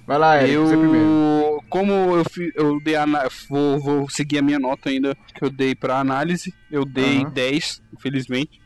Vai 0.07 0.19
lá, 0.19 0.43
Eric, 0.43 0.57
você 0.57 0.77
primeiro. 0.77 1.07
Eu. 1.07 1.63
Como 1.69 1.93
eu, 1.93 2.25
eu 2.55 2.81
dei 2.81 2.95
ana- 2.95 3.29
vou, 3.49 3.81
vou 3.81 4.11
seguir 4.11 4.39
a 4.39 4.43
minha 4.43 4.59
nota 4.59 4.89
ainda 4.89 5.17
que 5.35 5.45
eu 5.45 5.51
dei 5.51 5.75
pra 5.75 5.99
análise. 5.99 6.55
Eu 6.71 6.85
dei 6.85 7.23
Aham. 7.23 7.31
10, 7.31 7.83
infelizmente. 7.95 8.61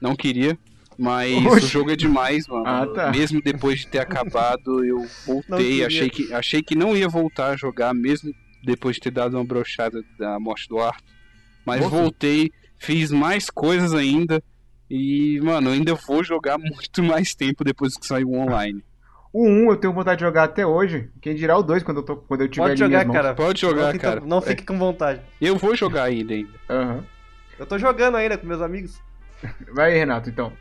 Não 0.00 0.16
queria. 0.16 0.58
Mas 1.02 1.34
Oxi. 1.46 1.64
o 1.66 1.68
jogo 1.68 1.90
é 1.90 1.96
demais, 1.96 2.46
mano. 2.46 2.64
Ah, 2.66 2.86
tá. 2.86 3.10
Mesmo 3.10 3.42
depois 3.42 3.80
de 3.80 3.88
ter 3.88 3.98
acabado, 3.98 4.84
eu 4.84 4.98
Não 4.98 5.06
voltei. 5.26 5.84
Achei 5.84 6.08
que, 6.08 6.32
achei 6.32 6.62
que 6.62 6.76
não 6.76 6.96
ia 6.96 7.08
voltar 7.08 7.48
a 7.50 7.56
jogar, 7.56 7.92
mesmo 7.92 8.32
depois 8.64 8.96
de 8.96 9.02
ter 9.02 9.10
dado 9.10 9.36
uma 9.36 9.44
brochada 9.44 10.00
da 10.18 10.38
morte 10.38 10.68
do 10.68 10.78
Arthur. 10.78 11.02
Mas 11.66 11.80
Nossa. 11.80 11.96
voltei, 11.96 12.52
fiz 12.78 13.10
mais 13.10 13.50
coisas 13.50 13.92
ainda. 13.92 14.40
E, 14.88 15.40
mano, 15.42 15.70
eu 15.70 15.72
ainda 15.72 15.94
vou 15.94 16.22
jogar 16.22 16.56
muito 16.60 17.02
mais 17.02 17.34
tempo 17.34 17.64
depois 17.64 17.96
que 17.96 18.06
sair 18.06 18.24
o 18.24 18.34
online. 18.34 18.84
O 19.32 19.48
1 19.48 19.70
eu 19.70 19.76
tenho 19.78 19.92
vontade 19.94 20.18
de 20.18 20.24
jogar 20.26 20.44
até 20.44 20.64
hoje. 20.66 21.08
Quem 21.20 21.34
dirá 21.34 21.56
o 21.56 21.62
2 21.62 21.82
quando 21.82 21.96
eu, 21.98 22.02
tô, 22.02 22.16
quando 22.16 22.42
eu 22.42 22.48
tiver 22.48 22.66
Pode 22.68 22.78
jogar, 22.78 23.06
cara. 23.10 23.34
Pode 23.34 23.62
não 23.62 23.70
jogar, 23.70 23.92
fica- 23.92 24.08
cara. 24.14 24.20
Não 24.20 24.40
fique 24.42 24.62
com 24.64 24.78
vontade. 24.78 25.22
Eu 25.40 25.56
vou 25.56 25.74
jogar 25.74 26.04
ainda 26.04 26.34
ainda. 26.34 26.50
Aham. 26.68 27.04
Eu 27.58 27.64
tô 27.66 27.78
jogando 27.78 28.16
ainda 28.16 28.36
com 28.36 28.46
meus 28.46 28.60
amigos. 28.60 29.00
Vai 29.74 29.92
aí, 29.92 29.98
Renato, 29.98 30.28
então. 30.28 30.52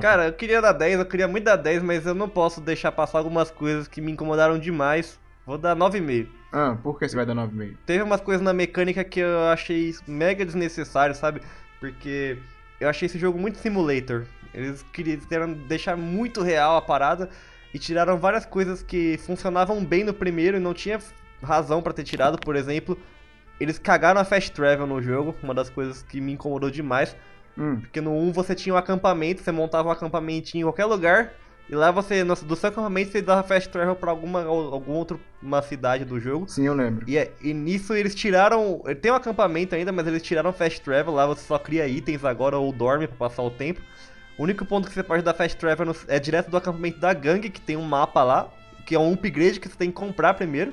Cara, 0.00 0.26
eu 0.26 0.32
queria 0.32 0.60
dar 0.60 0.72
10, 0.72 0.98
eu 0.98 1.06
queria 1.06 1.28
muito 1.28 1.44
dar 1.44 1.56
10, 1.56 1.82
mas 1.82 2.06
eu 2.06 2.14
não 2.14 2.28
posso 2.28 2.60
deixar 2.60 2.90
passar 2.92 3.18
algumas 3.18 3.50
coisas 3.50 3.86
que 3.86 4.00
me 4.00 4.12
incomodaram 4.12 4.58
demais. 4.58 5.20
Vou 5.44 5.58
dar 5.58 5.76
9,5. 5.76 6.26
Ah, 6.52 6.76
por 6.82 6.98
que 6.98 7.08
você 7.08 7.14
vai 7.14 7.26
dar 7.26 7.34
9,5? 7.34 7.76
Teve 7.84 8.02
umas 8.02 8.20
coisas 8.20 8.42
na 8.42 8.52
mecânica 8.52 9.04
que 9.04 9.20
eu 9.20 9.48
achei 9.48 9.94
mega 10.08 10.44
desnecessário, 10.44 11.14
sabe? 11.14 11.40
Porque 11.78 12.38
eu 12.80 12.88
achei 12.88 13.06
esse 13.06 13.18
jogo 13.18 13.38
muito 13.38 13.58
simulator. 13.58 14.24
Eles 14.54 14.82
queriam 14.92 15.52
deixar 15.68 15.96
muito 15.96 16.42
real 16.42 16.76
a 16.76 16.82
parada 16.82 17.28
e 17.74 17.78
tiraram 17.78 18.16
várias 18.18 18.46
coisas 18.46 18.82
que 18.82 19.18
funcionavam 19.18 19.84
bem 19.84 20.02
no 20.02 20.14
primeiro 20.14 20.56
e 20.56 20.60
não 20.60 20.72
tinha 20.72 20.98
razão 21.42 21.82
pra 21.82 21.92
ter 21.92 22.04
tirado, 22.04 22.38
por 22.38 22.56
exemplo. 22.56 22.98
Eles 23.60 23.78
cagaram 23.78 24.20
a 24.20 24.24
fast 24.24 24.50
travel 24.52 24.86
no 24.86 25.00
jogo, 25.02 25.34
uma 25.42 25.54
das 25.54 25.68
coisas 25.68 26.02
que 26.02 26.20
me 26.20 26.32
incomodou 26.32 26.70
demais. 26.70 27.14
Hum, 27.58 27.80
Porque 27.80 28.00
no 28.00 28.12
1 28.12 28.32
você 28.32 28.54
tinha 28.54 28.74
um 28.74 28.78
acampamento, 28.78 29.42
você 29.42 29.50
montava 29.52 29.88
um 29.88 29.92
acampamentinho 29.92 30.62
em 30.62 30.64
qualquer 30.66 30.84
lugar, 30.84 31.32
e 31.68 31.74
lá 31.74 31.90
você, 31.90 32.22
no- 32.22 32.34
do 32.36 32.54
seu 32.54 32.68
acampamento, 32.68 33.10
você 33.12 33.20
dava 33.22 33.42
fast 33.42 33.68
travel 33.70 33.96
pra 33.96 34.10
alguma, 34.10 34.44
alguma 34.44 34.96
outra 34.96 35.18
uma 35.42 35.60
cidade 35.62 36.04
do 36.04 36.20
jogo. 36.20 36.46
sim, 36.48 36.66
eu 36.66 36.74
lembro. 36.74 37.08
E, 37.08 37.16
é- 37.18 37.32
e 37.42 37.52
nisso 37.54 37.92
eles 37.94 38.14
tiraram. 38.14 38.82
Tem 39.00 39.10
um 39.10 39.14
acampamento 39.16 39.74
ainda, 39.74 39.90
mas 39.92 40.06
eles 40.06 40.22
tiraram 40.22 40.52
fast 40.52 40.80
travel. 40.82 41.14
Lá 41.14 41.26
você 41.26 41.42
só 41.46 41.58
cria 41.58 41.86
itens 41.88 42.24
agora 42.24 42.56
ou 42.58 42.70
dorme 42.72 43.06
pra 43.08 43.16
passar 43.28 43.42
o 43.42 43.50
tempo. 43.50 43.80
O 44.38 44.42
único 44.42 44.64
ponto 44.66 44.86
que 44.86 44.94
você 44.94 45.02
pode 45.02 45.22
dar 45.22 45.32
fast 45.34 45.56
travel 45.56 45.86
no- 45.86 45.96
é 46.08 46.18
direto 46.20 46.50
do 46.50 46.56
acampamento 46.56 46.98
da 47.00 47.12
gangue, 47.14 47.48
que 47.50 47.60
tem 47.60 47.76
um 47.76 47.82
mapa 47.82 48.22
lá, 48.22 48.48
que 48.84 48.94
é 48.94 48.98
um 48.98 49.12
upgrade 49.14 49.58
que 49.58 49.68
você 49.68 49.76
tem 49.76 49.88
que 49.90 49.96
comprar 49.96 50.34
primeiro. 50.34 50.72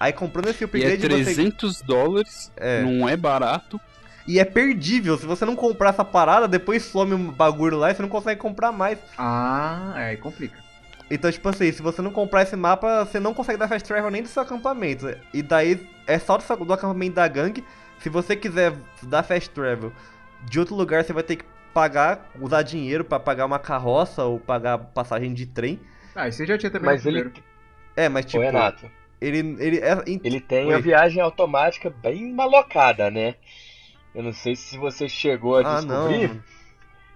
Aí 0.00 0.12
comprando 0.12 0.48
esse 0.48 0.62
E 0.62 0.64
é 0.64 0.66
upgrade 0.66 1.00
você. 1.02 1.24
300 1.34 1.80
dólares, 1.82 2.50
É. 2.56 2.82
não 2.82 3.08
é 3.08 3.16
barato. 3.16 3.80
E 4.26 4.38
é 4.40 4.44
perdível. 4.44 5.16
Se 5.16 5.24
você 5.26 5.44
não 5.44 5.54
comprar 5.54 5.90
essa 5.90 6.04
parada, 6.04 6.48
depois 6.48 6.82
some 6.84 7.14
um 7.14 7.30
bagulho 7.30 7.76
lá 7.76 7.90
e 7.90 7.94
você 7.94 8.02
não 8.02 8.08
consegue 8.08 8.40
comprar 8.40 8.72
mais. 8.72 8.98
Ah, 9.16 9.92
é, 9.96 10.04
aí 10.10 10.16
complica. 10.16 10.58
Então, 11.08 11.30
tipo 11.30 11.48
assim, 11.48 11.70
se 11.70 11.80
você 11.80 12.02
não 12.02 12.10
comprar 12.10 12.42
esse 12.42 12.56
mapa, 12.56 13.04
você 13.04 13.20
não 13.20 13.32
consegue 13.32 13.58
dar 13.58 13.68
fast 13.68 13.86
travel 13.86 14.10
nem 14.10 14.22
do 14.22 14.28
seu 14.28 14.42
acampamento. 14.42 15.06
E 15.32 15.40
daí 15.40 15.86
é 16.06 16.18
só 16.18 16.36
do, 16.36 16.42
seu- 16.42 16.56
do 16.56 16.72
acampamento 16.72 17.14
da 17.14 17.28
gangue. 17.28 17.64
Se 18.00 18.08
você 18.08 18.34
quiser 18.34 18.72
dar 19.04 19.22
fast 19.22 19.48
travel 19.50 19.92
de 20.44 20.58
outro 20.58 20.74
lugar, 20.74 21.04
você 21.04 21.12
vai 21.12 21.22
ter 21.22 21.36
que 21.36 21.44
pagar, 21.72 22.28
usar 22.40 22.62
dinheiro 22.62 23.04
pra 23.04 23.20
pagar 23.20 23.46
uma 23.46 23.58
carroça 23.58 24.24
ou 24.24 24.40
pagar 24.40 24.78
passagem 24.78 25.32
de 25.32 25.46
trem. 25.46 25.78
Ah, 26.14 26.30
você 26.30 26.44
já 26.44 26.58
tinha 26.58 26.70
também 26.70 26.86
Mas 26.90 27.06
ele. 27.06 27.32
É, 27.94 28.08
mas 28.08 28.24
tipo, 28.26 28.42
Renato, 28.42 28.90
ele 29.20 29.38
ele 29.60 29.78
é 29.78 30.02
ele 30.06 30.40
tem 30.40 30.66
Oi. 30.66 30.74
a 30.74 30.78
viagem 30.78 31.22
automática 31.22 31.88
bem 31.88 32.32
malocada, 32.32 33.10
né? 33.10 33.36
Eu 34.16 34.22
não 34.22 34.32
sei 34.32 34.56
se 34.56 34.78
você 34.78 35.08
chegou 35.08 35.56
a 35.56 35.62
Ah, 35.62 35.82
não. 35.82 36.04
descobrir, 36.04 36.28
mano. 36.28 36.44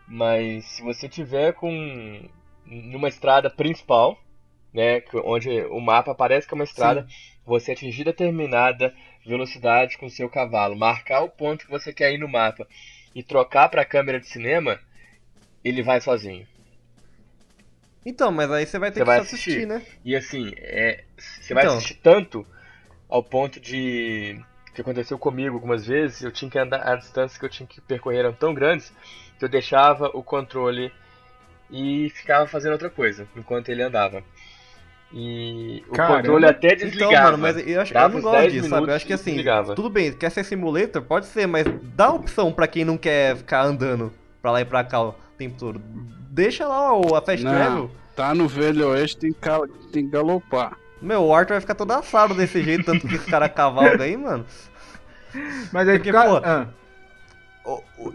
mas 0.07 0.65
se 0.67 0.83
você 0.83 1.09
tiver 1.09 1.55
com 1.55 2.29
numa 2.67 3.09
estrada 3.09 3.49
principal, 3.49 4.23
né, 4.73 5.03
onde 5.25 5.49
o 5.63 5.81
mapa 5.81 6.15
parece 6.15 6.47
que 6.47 6.55
é 6.55 6.57
uma 6.57 6.65
estrada, 6.65 7.07
você 7.45 7.73
atingir 7.73 8.05
determinada 8.05 8.95
velocidade 9.27 9.97
com 9.99 10.09
seu 10.09 10.29
cavalo, 10.29 10.77
marcar 10.77 11.23
o 11.23 11.29
ponto 11.31 11.65
que 11.65 11.71
você 11.71 11.93
quer 11.93 12.13
ir 12.13 12.19
no 12.19 12.29
mapa 12.29 12.69
e 13.15 13.23
trocar 13.23 13.69
para 13.71 13.83
a 13.83 13.87
câmera 13.87 14.21
de 14.21 14.29
cinema, 14.29 14.79
ele 15.65 15.83
vai 15.83 16.01
sozinho. 16.01 16.47
Então, 18.05 18.31
mas 18.31 18.51
aí 18.51 18.67
você 18.67 18.79
vai 18.79 18.91
ter 18.91 19.01
Você 19.01 19.01
que 19.01 19.07
vai 19.07 19.19
assistir, 19.19 19.51
assistir. 19.51 19.67
né? 19.67 19.83
E 20.05 20.15
assim, 20.17 20.53
é, 20.57 21.05
você 21.19 21.55
vai 21.55 21.65
Então. 21.65 21.77
assistir 21.77 21.95
tanto 21.95 22.47
ao 23.09 23.23
ponto 23.23 23.59
de. 23.61 24.41
Que 24.83 24.91
aconteceu 24.91 25.18
comigo 25.18 25.55
algumas 25.57 25.87
vezes, 25.87 26.22
eu 26.22 26.33
tinha 26.33 26.51
que 26.51 26.59
andar. 26.59 26.87
A 26.87 26.97
distância 26.97 27.39
que 27.39 27.45
eu 27.45 27.51
tinha 27.51 27.66
que 27.66 27.81
percorrer 27.81 28.20
eram 28.20 28.33
tão 28.33 28.53
grandes 28.55 28.93
que 29.39 29.45
eu 29.45 29.49
deixava 29.49 30.11
o 30.14 30.22
controle 30.22 30.93
e 31.70 32.11
ficava 32.11 32.47
fazendo 32.47 32.72
outra 32.72 32.91
coisa 32.91 33.26
enquanto 33.37 33.68
ele 33.68 33.83
andava. 33.83 34.22
E 35.12 35.83
o 35.89 35.93
Caramba. 35.93 36.16
controle 36.18 36.47
até 36.47 36.74
desligava. 36.76 37.12
Então, 37.12 37.22
mano, 37.24 37.39
mas 37.39 37.57
eu, 37.66 37.81
acho, 37.81 37.93
eu 37.93 37.95
Dava 38.01 38.14
não 38.14 38.20
gosto 38.20 38.41
10 38.41 38.53
disso, 38.53 38.68
sabe? 38.68 38.89
Eu 38.89 38.95
acho 38.95 39.07
que 39.07 39.12
assim, 39.12 39.31
desligava. 39.31 39.74
tudo 39.74 39.91
bem, 39.91 40.12
quer 40.12 40.31
ser 40.31 40.45
simulator? 40.45 41.03
Pode 41.03 41.26
ser, 41.26 41.47
mas 41.47 41.66
dá 41.97 42.11
opção 42.12 42.53
pra 42.53 42.68
quem 42.68 42.85
não 42.85 42.97
quer 42.97 43.37
ficar 43.37 43.62
andando 43.64 44.12
pra 44.41 44.53
lá 44.53 44.61
e 44.61 44.64
pra 44.64 44.85
cá 44.85 45.03
o 45.03 45.14
tempo 45.37 45.57
todo. 45.59 45.81
Deixa 46.31 46.66
lá 46.66 46.93
o, 46.97 47.16
a 47.16 47.20
fast 47.22 47.45
Não. 47.45 47.53
travel. 47.53 47.91
Tá 48.14 48.35
no 48.35 48.47
Velho 48.47 48.89
Oeste, 48.91 49.16
tem, 49.16 49.33
cal- 49.33 49.66
tem 49.93 50.05
que 50.05 50.11
galopar. 50.12 50.76
Meu, 51.01 51.25
o 51.25 51.35
Arthur 51.35 51.55
vai 51.55 51.61
ficar 51.61 51.75
todo 51.75 51.93
assado 51.93 52.35
desse 52.35 52.63
jeito, 52.63 52.85
tanto 52.85 53.09
que 53.09 53.17
esse 53.17 53.27
cara 53.27 53.49
cavalga 53.49 54.05
aí, 54.05 54.17
mano. 54.17 54.45
Mas 55.73 55.89
aí 55.89 55.99
Porque, 55.99 56.13
fica. 56.13 56.21
pô, 56.21 56.37
ah, 56.43 56.69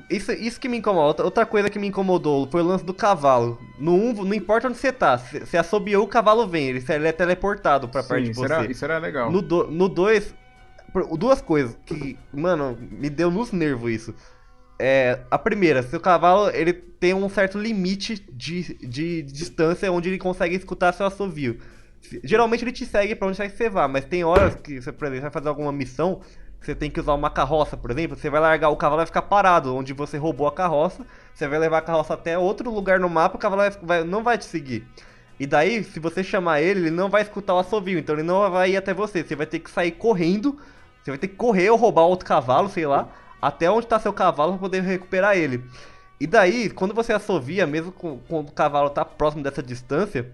Isso, 0.09 0.31
isso 0.31 0.59
que 0.59 0.67
me 0.67 0.77
incomoda. 0.77 1.23
Outra- 1.23 1.45
coisa 1.45 1.69
que 1.69 1.77
me 1.79 1.87
incomodou 1.87 2.47
foi 2.49 2.61
o 2.61 2.65
lance 2.65 2.83
do 2.83 2.93
cavalo. 2.93 3.59
No 3.77 3.93
1, 3.93 4.23
não 4.25 4.33
importa 4.33 4.67
onde 4.67 4.77
você 4.77 4.91
tá, 4.91 5.17
se 5.17 5.39
você 5.39 5.57
assobiou, 5.57 6.03
o 6.03 6.07
cavalo 6.07 6.47
vem, 6.47 6.69
ele, 6.69 6.83
ele 6.89 7.07
é 7.07 7.11
teleportado 7.11 7.87
pra 7.87 8.03
perto 8.03 8.25
sim, 8.25 8.31
de 8.31 8.31
isso 8.31 8.41
você. 8.41 8.53
era, 8.53 8.71
isso 8.71 8.83
era 8.85 8.97
legal. 8.97 9.31
No 9.31 9.41
2, 9.41 9.69
no 9.71 9.87
dois, 9.89 10.33
duas 11.17 11.41
coisas 11.41 11.77
que, 11.85 12.17
mano, 12.33 12.77
me 12.79 13.09
deu 13.09 13.29
nos 13.29 13.51
nervos 13.51 13.91
isso. 13.91 14.15
É, 14.79 15.19
a 15.31 15.37
primeira, 15.37 15.83
seu 15.83 15.99
cavalo 15.99 16.49
ele 16.49 16.73
tem 16.73 17.13
um 17.13 17.29
certo 17.29 17.57
limite 17.57 18.25
de, 18.31 18.75
de 18.85 19.21
distância 19.23 19.91
onde 19.91 20.09
ele 20.09 20.17
consegue 20.17 20.55
escutar 20.55 20.93
seu 20.93 21.05
assovio. 21.05 21.59
Geralmente 22.23 22.63
ele 22.63 22.71
te 22.71 22.85
segue 22.85 23.15
pra 23.15 23.27
onde 23.27 23.37
quer 23.37 23.49
que 23.49 23.57
você 23.57 23.69
vá, 23.69 23.87
mas 23.87 24.05
tem 24.05 24.23
horas 24.23 24.55
que 24.55 24.81
você, 24.81 24.91
por 24.91 25.05
exemplo, 25.05 25.23
vai 25.23 25.31
fazer 25.31 25.49
alguma 25.49 25.71
missão, 25.71 26.21
você 26.59 26.73
tem 26.73 26.89
que 26.89 26.99
usar 26.99 27.13
uma 27.13 27.29
carroça, 27.29 27.77
por 27.77 27.91
exemplo, 27.91 28.17
você 28.17 28.29
vai 28.29 28.41
largar, 28.41 28.69
o 28.69 28.75
cavalo 28.75 28.97
vai 28.97 29.05
ficar 29.05 29.21
parado 29.23 29.75
onde 29.75 29.93
você 29.93 30.17
roubou 30.17 30.47
a 30.47 30.51
carroça, 30.51 31.05
você 31.33 31.47
vai 31.47 31.59
levar 31.59 31.77
a 31.79 31.81
carroça 31.81 32.13
até 32.13 32.37
outro 32.37 32.71
lugar 32.71 32.99
no 32.99 33.09
mapa, 33.09 33.35
o 33.35 33.39
cavalo 33.39 33.61
vai- 33.61 33.79
vai- 33.81 34.03
não 34.03 34.23
vai 34.23 34.37
te 34.37 34.45
seguir. 34.45 34.87
E 35.39 35.45
daí, 35.45 35.83
se 35.83 35.99
você 35.99 36.23
chamar 36.23 36.61
ele, 36.61 36.79
ele 36.81 36.91
não 36.91 37.09
vai 37.09 37.21
escutar 37.21 37.53
o 37.53 37.59
assovio, 37.59 37.99
então 37.99 38.15
ele 38.15 38.23
não 38.23 38.49
vai 38.49 38.71
ir 38.71 38.77
até 38.77 38.93
você. 38.93 39.21
Você 39.21 39.35
vai 39.35 39.45
ter 39.45 39.59
que 39.59 39.69
sair 39.69 39.91
correndo, 39.91 40.57
você 41.03 41.11
vai 41.11 41.17
ter 41.17 41.27
que 41.27 41.35
correr 41.35 41.69
ou 41.69 41.77
roubar 41.77 42.03
outro 42.03 42.25
cavalo, 42.25 42.69
sei 42.69 42.85
lá, 42.85 43.09
até 43.41 43.69
onde 43.69 43.85
tá 43.85 43.99
seu 43.99 44.13
cavalo 44.13 44.53
pra 44.53 44.61
poder 44.61 44.81
recuperar 44.81 45.35
ele. 45.37 45.63
E 46.19 46.25
daí, 46.25 46.69
quando 46.69 46.93
você 46.93 47.11
assovia, 47.11 47.67
mesmo 47.67 47.91
quando 47.91 48.47
o 48.47 48.51
cavalo 48.51 48.89
tá 48.89 49.03
próximo 49.03 49.43
dessa 49.43 49.61
distância, 49.61 50.31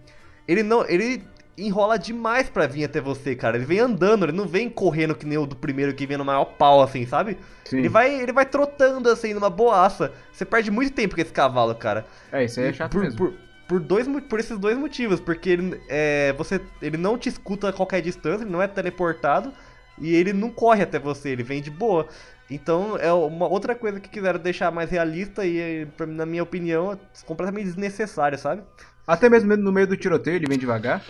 ele 0.48 0.62
não. 0.64 0.86
ele 0.88 1.24
enrola 1.66 1.98
demais 1.98 2.50
pra 2.50 2.68
vir 2.68 2.84
até 2.84 3.00
você, 3.00 3.36
cara. 3.36 3.58
Ele 3.58 3.66
vem 3.66 3.80
andando, 3.80 4.26
ele 4.26 4.32
não 4.32 4.48
vem 4.48 4.70
correndo 4.70 5.16
que 5.16 5.26
nem 5.26 5.38
o 5.38 5.46
do 5.46 5.56
primeiro 5.56 5.94
que 5.94 6.06
vem 6.06 6.18
no 6.18 6.26
maior 6.26 6.46
pau, 6.46 6.82
assim, 6.82 7.06
sabe? 7.06 7.38
Sim. 7.66 7.80
Ele 7.80 7.90
vai, 7.90 8.22
ele 8.22 8.32
vai 8.32 8.46
trotando, 8.46 9.10
assim, 9.10 9.34
numa 9.34 9.50
boaça. 9.50 10.12
Você 10.32 10.46
perde 10.46 10.72
muito 10.72 10.94
tempo 10.94 11.16
com 11.16 11.22
esse 11.22 11.32
cavalo, 11.32 11.74
cara. 11.76 12.06
É, 12.32 12.44
isso 12.44 12.60
aí 12.60 12.68
é 12.68 12.74
chato 12.74 12.92
por, 12.92 13.02
mesmo. 13.02 13.18
Por, 13.18 13.34
por, 13.68 13.80
dois, 13.80 14.08
por 14.30 14.40
esses 14.40 14.58
dois 14.58 14.78
motivos. 14.78 15.20
Porque 15.20 15.50
ele, 15.50 15.82
é, 15.88 16.34
você, 16.38 16.62
ele 16.82 16.98
não 16.98 17.18
te 17.18 17.30
escuta 17.30 17.70
a 17.70 17.74
qualquer 17.74 18.02
distância, 18.02 18.44
ele 18.44 18.52
não 18.52 18.62
é 18.62 18.68
teleportado. 18.68 19.52
E 20.00 20.16
ele 20.16 20.34
não 20.34 20.50
corre 20.50 20.84
até 20.84 20.98
você, 20.98 21.30
ele 21.30 21.44
vem 21.44 21.62
de 21.62 21.70
boa. 21.70 22.08
Então 22.50 22.98
é 22.98 23.14
uma 23.14 23.48
outra 23.48 23.74
coisa 23.74 24.00
que 24.00 24.10
quiseram 24.10 24.40
deixar 24.40 24.72
mais 24.72 24.90
realista 24.90 25.46
e, 25.46 25.88
na 26.08 26.26
minha 26.26 26.44
opinião, 26.44 26.92
é 26.92 26.98
completamente 27.26 27.66
desnecessário, 27.66 28.38
sabe? 28.38 28.64
Até 29.08 29.30
mesmo 29.30 29.56
no 29.56 29.72
meio 29.72 29.88
do 29.88 29.96
tiroteio 29.96 30.36
ele 30.36 30.48
vem 30.48 30.58
devagar. 30.58 31.02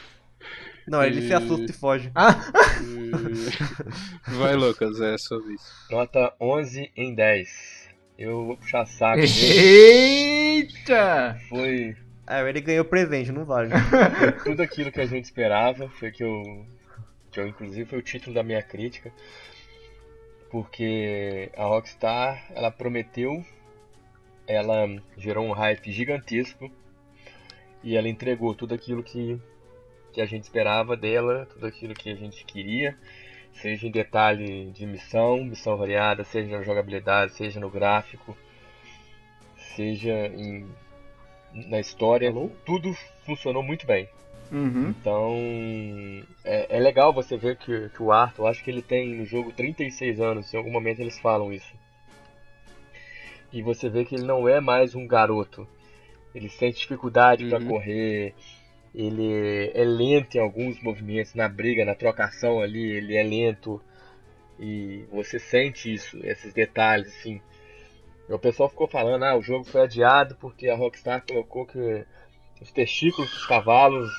Não, 0.87 1.03
ele 1.03 1.21
se 1.21 1.27
E- 1.29 1.33
assusta 1.33 1.65
e 1.69 1.73
foge. 1.73 2.11
Ah, 2.15 2.31
Vai, 4.27 4.55
Lucas, 4.55 4.99
é 5.01 5.17
sobre 5.17 5.53
isso. 5.53 5.71
Nota 5.89 6.33
11 6.39 6.91
em 6.95 7.13
10. 7.13 7.89
Eu 8.17 8.45
vou 8.45 8.57
puxar 8.57 8.85
saco 8.85 9.21
dele. 9.21 9.31
eita! 9.31 11.39
Foi, 11.49 11.95
É, 12.27 12.47
ele 12.47 12.61
ganhou 12.61 12.85
presente, 12.85 13.31
não 13.31 13.45
vale. 13.45 13.69
foi 13.69 14.31
tudo 14.43 14.61
aquilo 14.61 14.91
que 14.91 15.01
a 15.01 15.05
gente 15.05 15.25
esperava. 15.25 15.89
Foi 15.89 16.11
que 16.11 16.23
eu, 16.23 16.65
que 17.31 17.39
eu. 17.39 17.47
Inclusive 17.47 17.89
foi 17.89 17.99
o 17.99 18.03
título 18.03 18.33
da 18.35 18.43
minha 18.43 18.61
crítica. 18.61 19.11
Porque 20.49 21.49
a 21.55 21.63
Rockstar, 21.63 22.45
ela 22.53 22.69
prometeu, 22.69 23.43
ela 24.45 24.85
gerou 25.17 25.45
um 25.47 25.51
hype 25.53 25.91
gigantesco. 25.91 26.69
E 27.83 27.97
ela 27.97 28.07
entregou 28.07 28.53
tudo 28.53 28.75
aquilo 28.75 29.01
que, 29.01 29.39
que 30.11 30.21
a 30.21 30.25
gente 30.25 30.43
esperava 30.43 30.95
dela, 30.95 31.47
tudo 31.53 31.65
aquilo 31.65 31.93
que 31.93 32.09
a 32.09 32.15
gente 32.15 32.43
queria. 32.45 32.95
Seja 33.53 33.87
em 33.87 33.91
detalhe 33.91 34.71
de 34.71 34.85
missão, 34.85 35.43
missão 35.43 35.75
variada, 35.77 36.23
seja 36.23 36.57
na 36.57 36.63
jogabilidade, 36.63 37.33
seja 37.33 37.59
no 37.59 37.69
gráfico, 37.69 38.35
seja 39.75 40.27
em, 40.27 40.65
na 41.53 41.79
história, 41.79 42.29
Alô? 42.29 42.49
tudo 42.65 42.93
funcionou 43.25 43.61
muito 43.61 43.85
bem. 43.85 44.07
Uhum. 44.51 44.89
Então 44.89 45.33
é, 46.43 46.77
é 46.77 46.79
legal 46.79 47.13
você 47.13 47.37
ver 47.37 47.55
que, 47.57 47.89
que 47.89 48.03
o 48.03 48.11
Arthur, 48.11 48.43
eu 48.43 48.47
acho 48.47 48.63
que 48.63 48.69
ele 48.69 48.81
tem 48.81 49.15
no 49.15 49.25
jogo 49.25 49.51
36 49.51 50.19
anos, 50.19 50.53
em 50.53 50.57
algum 50.57 50.71
momento 50.71 50.99
eles 50.99 51.17
falam 51.19 51.53
isso. 51.53 51.73
E 53.51 53.61
você 53.61 53.89
vê 53.89 54.05
que 54.05 54.15
ele 54.15 54.23
não 54.25 54.47
é 54.47 54.59
mais 54.61 54.95
um 54.95 55.05
garoto. 55.05 55.67
Ele 56.33 56.47
sente 56.49 56.79
dificuldade 56.79 57.47
para 57.49 57.59
Uhum. 57.59 57.67
correr, 57.67 58.33
ele 58.93 59.71
é 59.73 59.83
lento 59.83 60.35
em 60.35 60.41
alguns 60.41 60.81
movimentos, 60.81 61.33
na 61.33 61.47
briga, 61.47 61.85
na 61.85 61.95
trocação 61.95 62.59
ali, 62.61 62.91
ele 62.91 63.15
é 63.15 63.23
lento. 63.23 63.81
E 64.59 65.05
você 65.11 65.39
sente 65.39 65.93
isso, 65.93 66.19
esses 66.23 66.53
detalhes, 66.53 67.07
assim. 67.07 67.41
E 68.29 68.33
o 68.33 68.39
pessoal 68.39 68.69
ficou 68.69 68.87
falando, 68.87 69.23
ah, 69.23 69.35
o 69.35 69.41
jogo 69.41 69.63
foi 69.63 69.81
adiado 69.81 70.35
porque 70.39 70.69
a 70.69 70.75
Rockstar 70.75 71.23
colocou 71.27 71.65
que 71.65 72.05
os 72.61 72.71
testículos 72.71 73.29
dos 73.31 73.45
cavalos 73.45 74.09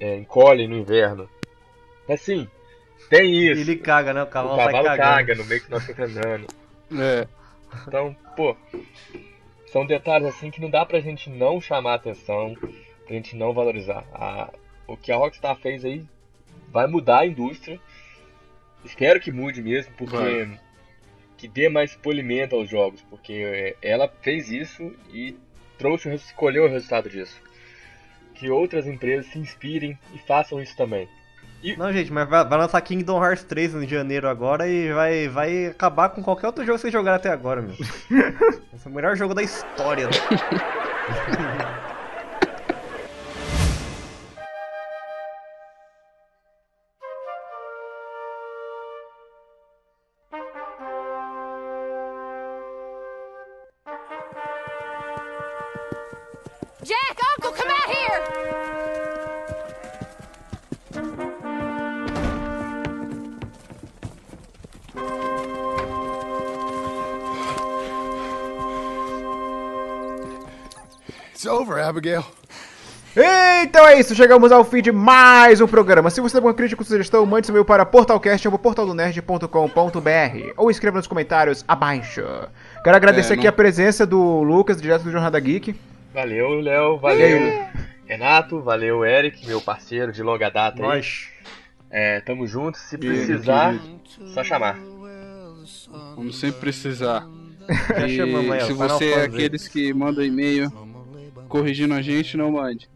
é, 0.00 0.16
encolhem 0.16 0.68
no 0.68 0.76
inverno. 0.76 1.28
Assim, 2.08 2.48
tem 3.08 3.32
isso. 3.50 3.60
Ele 3.60 3.76
caga, 3.76 4.12
né? 4.12 4.22
O 4.22 4.24
o 4.24 4.28
cavalo, 4.28 4.56
cavalo 4.56 4.86
sai 4.86 4.96
cagando. 4.96 5.16
caga 5.16 5.34
no 5.36 5.44
meio 5.44 5.60
que 5.60 5.70
nós 5.70 5.88
estamos 5.88 6.16
andando. 6.16 6.46
É, 7.00 7.26
Então, 7.86 8.16
pô, 8.36 8.56
são 9.66 9.86
detalhes 9.86 10.28
assim 10.28 10.50
que 10.50 10.60
não 10.60 10.70
dá 10.70 10.84
pra 10.84 11.00
gente 11.00 11.28
não 11.30 11.60
chamar 11.60 11.94
atenção, 11.94 12.56
pra 13.06 13.14
gente 13.14 13.36
não 13.36 13.52
valorizar. 13.52 14.04
A- 14.12 14.50
o 14.86 14.96
que 14.96 15.10
a 15.12 15.16
Rockstar 15.16 15.56
fez 15.56 15.84
aí 15.84 16.04
vai 16.70 16.86
mudar 16.86 17.20
a 17.20 17.26
indústria. 17.26 17.80
Espero 18.84 19.18
que 19.20 19.32
mude 19.32 19.62
mesmo, 19.62 19.92
porque 19.96 20.16
Vai. 20.16 20.60
que 21.38 21.48
dê 21.48 21.68
mais 21.68 21.94
polimento 21.96 22.54
aos 22.54 22.68
jogos, 22.68 23.00
porque 23.08 23.32
é, 23.32 23.76
ela 23.80 24.12
fez 24.20 24.50
isso 24.50 24.92
e 25.12 25.36
trouxe, 25.78 26.12
escolheu 26.14 26.64
o 26.64 26.68
resultado 26.68 27.08
disso. 27.08 27.40
Que 28.34 28.50
outras 28.50 28.86
empresas 28.86 29.26
se 29.32 29.38
inspirem 29.38 29.98
e 30.12 30.18
façam 30.18 30.60
isso 30.60 30.76
também. 30.76 31.08
Não, 31.78 31.90
gente, 31.90 32.12
mas 32.12 32.28
vai, 32.28 32.44
vai 32.44 32.58
lançar 32.58 32.78
Kingdom 32.82 33.24
Hearts 33.24 33.44
3 33.44 33.74
em 33.76 33.88
janeiro 33.88 34.28
agora 34.28 34.68
e 34.68 34.92
vai, 34.92 35.28
vai 35.28 35.66
acabar 35.68 36.10
com 36.10 36.22
qualquer 36.22 36.48
outro 36.48 36.62
jogo 36.62 36.76
que 36.76 36.82
vocês 36.82 36.92
jogaram 36.92 37.16
até 37.16 37.30
agora, 37.30 37.62
meu. 37.62 37.72
Esse 38.74 38.86
é 38.86 38.90
o 38.90 38.92
melhor 38.92 39.16
jogo 39.16 39.32
da 39.32 39.42
história. 39.42 40.08
Jack, 40.08 40.26
Abigail. 71.94 72.24
Então 73.62 73.86
é 73.86 74.00
isso, 74.00 74.12
chegamos 74.14 74.50
ao 74.50 74.64
fim 74.64 74.82
de 74.82 74.90
mais 74.90 75.60
um 75.60 75.68
programa. 75.68 76.10
Se 76.10 76.20
você 76.20 76.32
tem 76.32 76.38
alguma 76.38 76.52
crítica 76.52 76.82
ou 76.82 76.86
sugestão, 76.86 77.24
mande 77.24 77.46
seu 77.46 77.52
e-mail 77.52 77.64
para 77.64 77.86
portalcast.portaldonerd.com.br 77.86 80.52
ou 80.56 80.68
escreva 80.68 80.96
nos 80.96 81.06
comentários 81.06 81.64
abaixo. 81.68 82.22
Quero 82.82 82.96
agradecer 82.96 83.34
É, 83.34 83.36
aqui 83.36 83.46
a 83.46 83.52
presença 83.52 84.04
do 84.04 84.42
Lucas, 84.42 84.82
direto 84.82 85.04
do 85.04 85.12
Jornada 85.12 85.38
Geek. 85.38 85.76
Valeu, 86.12 86.60
Léo, 86.60 86.98
valeu, 86.98 87.64
Renato, 88.04 88.60
valeu, 88.60 89.04
Eric, 89.04 89.46
meu 89.46 89.60
parceiro 89.60 90.10
de 90.10 90.20
longa 90.22 90.50
data. 90.50 90.82
Nós. 90.82 91.28
É, 91.90 92.20
tamo 92.20 92.46
junto, 92.48 92.76
se 92.76 92.98
precisar, 92.98 93.76
só 94.34 94.42
chamar. 94.42 94.76
vamos 96.16 96.40
sempre 96.40 96.58
precisar. 96.60 97.24
Já 97.96 98.08
E 98.08 98.66
se 98.66 98.72
você 98.72 99.12
é 99.12 99.22
aqueles 99.22 99.68
que 99.68 99.94
mandam 99.94 100.24
e-mail 100.24 100.72
corrigindo 101.54 101.94
a 101.94 102.02
gente, 102.02 102.36
não 102.36 102.50
mande. 102.50 102.90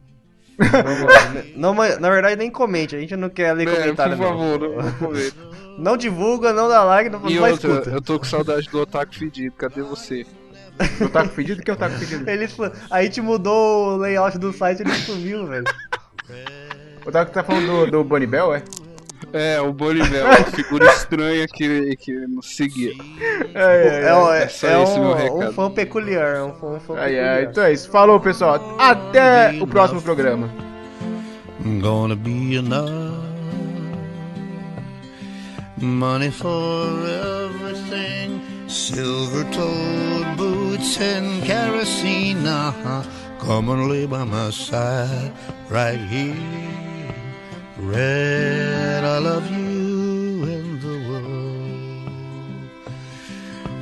Não, 1.54 1.72
mas, 1.72 1.96
na 2.00 2.10
verdade, 2.10 2.34
nem 2.34 2.50
comente, 2.50 2.96
a 2.96 2.98
gente 2.98 3.14
não 3.14 3.28
quer 3.30 3.52
ler 3.52 3.68
É, 3.68 3.70
por 3.70 3.80
comentário, 3.80 4.16
não. 4.16 4.24
favor, 4.24 4.58
não, 4.58 4.82
não 4.82 4.92
comenta. 4.94 5.36
Não 5.78 5.96
divulga, 5.96 6.52
não 6.52 6.68
dá 6.68 6.82
like, 6.82 7.08
não, 7.08 7.30
E 7.30 7.36
não 7.36 7.48
outra, 7.48 7.70
escuta. 7.70 7.90
eu 7.90 8.02
tô 8.02 8.18
com 8.18 8.24
saudade 8.24 8.68
do 8.68 8.80
Otaku 8.80 9.14
Fedido, 9.14 9.54
cadê 9.56 9.80
você? 9.80 10.26
O 11.00 11.08
Taco 11.08 11.28
Pedido? 11.36 11.62
que 11.62 11.70
é 11.70 11.74
o 11.74 11.76
Taco 11.76 11.96
Pedido? 12.00 12.28
Ele, 12.28 12.48
a 12.90 13.02
gente 13.04 13.20
mudou 13.20 13.94
o 13.94 13.96
layout 13.98 14.36
do 14.38 14.52
site 14.52 14.80
e 14.80 14.82
ele 14.82 14.92
sumiu, 14.94 15.46
velho. 15.46 15.64
O 17.06 17.12
Taco 17.12 17.30
tá 17.30 17.44
falando 17.44 17.66
do, 17.86 17.90
do 17.92 18.04
Bunny 18.04 18.26
Bell, 18.26 18.52
é? 18.54 18.62
É, 19.32 19.60
o 19.60 19.72
Bolivel, 19.74 20.24
uma 20.26 20.34
figura 20.44 20.86
estranha 20.92 21.46
que, 21.46 21.94
que 21.96 22.12
nos 22.12 22.56
seguia. 22.56 22.92
É, 23.54 24.14
um- 24.14 24.32
é, 24.32 24.44
É 24.44 24.48
só 24.48 24.66
é 24.68 24.82
esse 24.82 24.98
meu 24.98 25.08
um, 25.10 25.14
recado. 25.14 25.48
um 25.50 25.52
fã 25.52 25.70
peculiar, 25.70 26.36
é 26.36 26.42
um 26.42 26.54
fã, 26.54 26.66
um 26.68 26.80
fã 26.80 26.94
Ai, 26.94 27.00
peculiar. 27.10 27.34
ai, 27.36 27.44
então 27.44 27.64
é 27.64 27.72
isso. 27.72 27.90
Falou, 27.90 28.18
pessoal. 28.20 28.54
Até 28.78 29.58
o 29.60 29.66
próximo 29.66 30.00
programa. 30.00 30.48
Gonna 31.80 32.16
be 32.16 32.56
enough 32.56 33.12
money 35.80 36.30
for 36.30 36.88
everything. 37.06 38.40
Silver 38.66 39.44
toed 39.52 40.36
boots 40.36 40.98
and 41.00 41.42
kerosene. 41.44 42.46
Uh-huh. 42.46 43.02
Come 43.40 43.68
and 43.70 43.88
lay 43.88 44.06
by 44.06 44.24
my 44.24 44.50
side 44.50 45.32
right 45.70 45.98
here. 46.10 46.34
Red, 47.80 49.04
I 49.04 49.18
love 49.18 49.48
you 49.50 50.42
and 50.44 50.80
the 50.80 50.98
world. 51.08 51.28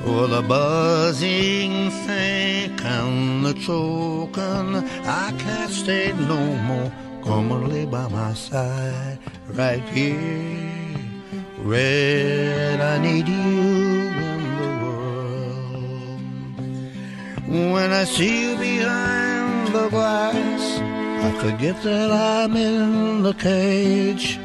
Oh, 0.05 0.27
the 0.27 0.43
buzzing 0.43 1.91
think 2.07 2.85
and 2.85 3.45
the 3.45 3.55
choking. 3.55 4.77
I 5.07 5.33
can't 5.39 5.71
stay 5.71 6.13
no 6.13 6.37
more. 6.69 6.93
Come 7.25 7.51
and 7.53 7.69
lay 7.69 7.87
by 7.87 8.07
my 8.09 8.35
side 8.35 9.19
right 9.49 9.83
here. 9.89 10.77
Red, 11.59 12.81
I 12.81 12.99
need 12.99 13.27
you 13.27 13.35
in 13.35 14.43
the 14.61 14.69
world. 14.85 16.21
When 17.73 17.93
I 17.93 18.05
see 18.05 18.43
you 18.43 18.57
behind 18.59 19.69
the 19.75 19.89
glass, 19.89 20.86
I 21.25 21.31
forget 21.41 21.83
that 21.83 22.11
I'm 22.11 22.57
in 22.57 23.23
the 23.23 23.35
cage. 23.35 24.39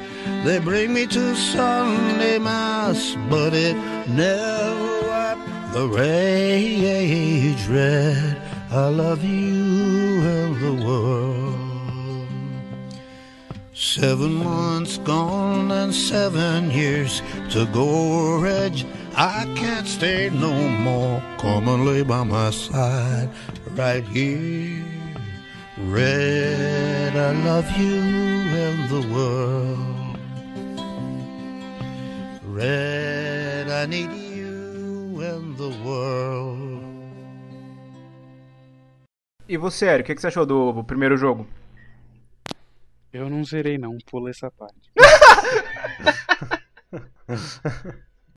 They 0.46 0.60
bring 0.60 0.94
me 0.94 1.06
to 1.08 1.36
Sunday 1.36 2.40
Mass, 2.40 3.16
but 3.30 3.54
it 3.54 3.76
never 4.08 5.02
wiped 5.08 5.74
the 5.74 5.88
rage 5.88 7.68
red. 7.68 8.42
I 8.72 8.88
love 8.88 9.24
you 9.24 10.22
and 10.36 10.56
the 10.62 10.86
world. 10.86 11.72
Seven 13.74 14.36
months 14.36 14.98
gone 15.00 15.72
and 15.72 15.94
seven 15.94 16.72
years 16.72 17.22
to 17.50 17.66
go, 17.74 18.40
Reg. 18.40 18.86
I 19.16 19.44
can't 19.56 19.88
stay 19.88 20.30
no 20.30 20.54
more. 20.54 21.22
Come 21.38 21.68
and 21.68 21.86
lay 21.86 22.04
by 22.04 22.24
my 22.24 22.52
side 22.52 23.30
right 23.76 24.04
here. 24.06 25.01
Red, 25.90 27.16
I 27.16 27.32
love 27.44 27.70
you 27.78 28.02
and 28.66 28.90
the 28.90 29.02
world. 29.14 30.18
Red, 32.44 33.70
I 33.70 33.86
need 33.88 34.12
you 34.12 35.22
and 35.22 35.58
the 35.58 35.72
world. 35.84 36.82
E 39.50 39.58
você, 39.58 39.88
Eric, 39.88 40.04
o 40.04 40.06
que 40.06 40.16
que 40.16 40.22
você 40.22 40.28
achou 40.28 40.46
do 40.46 40.84
primeiro 40.84 41.18
jogo? 41.18 41.48
Eu 43.12 43.30
não 43.30 43.44
zerei 43.44 43.78
não, 43.78 43.98
pula 44.10 44.30
essa 44.30 44.50
parte. 44.52 44.92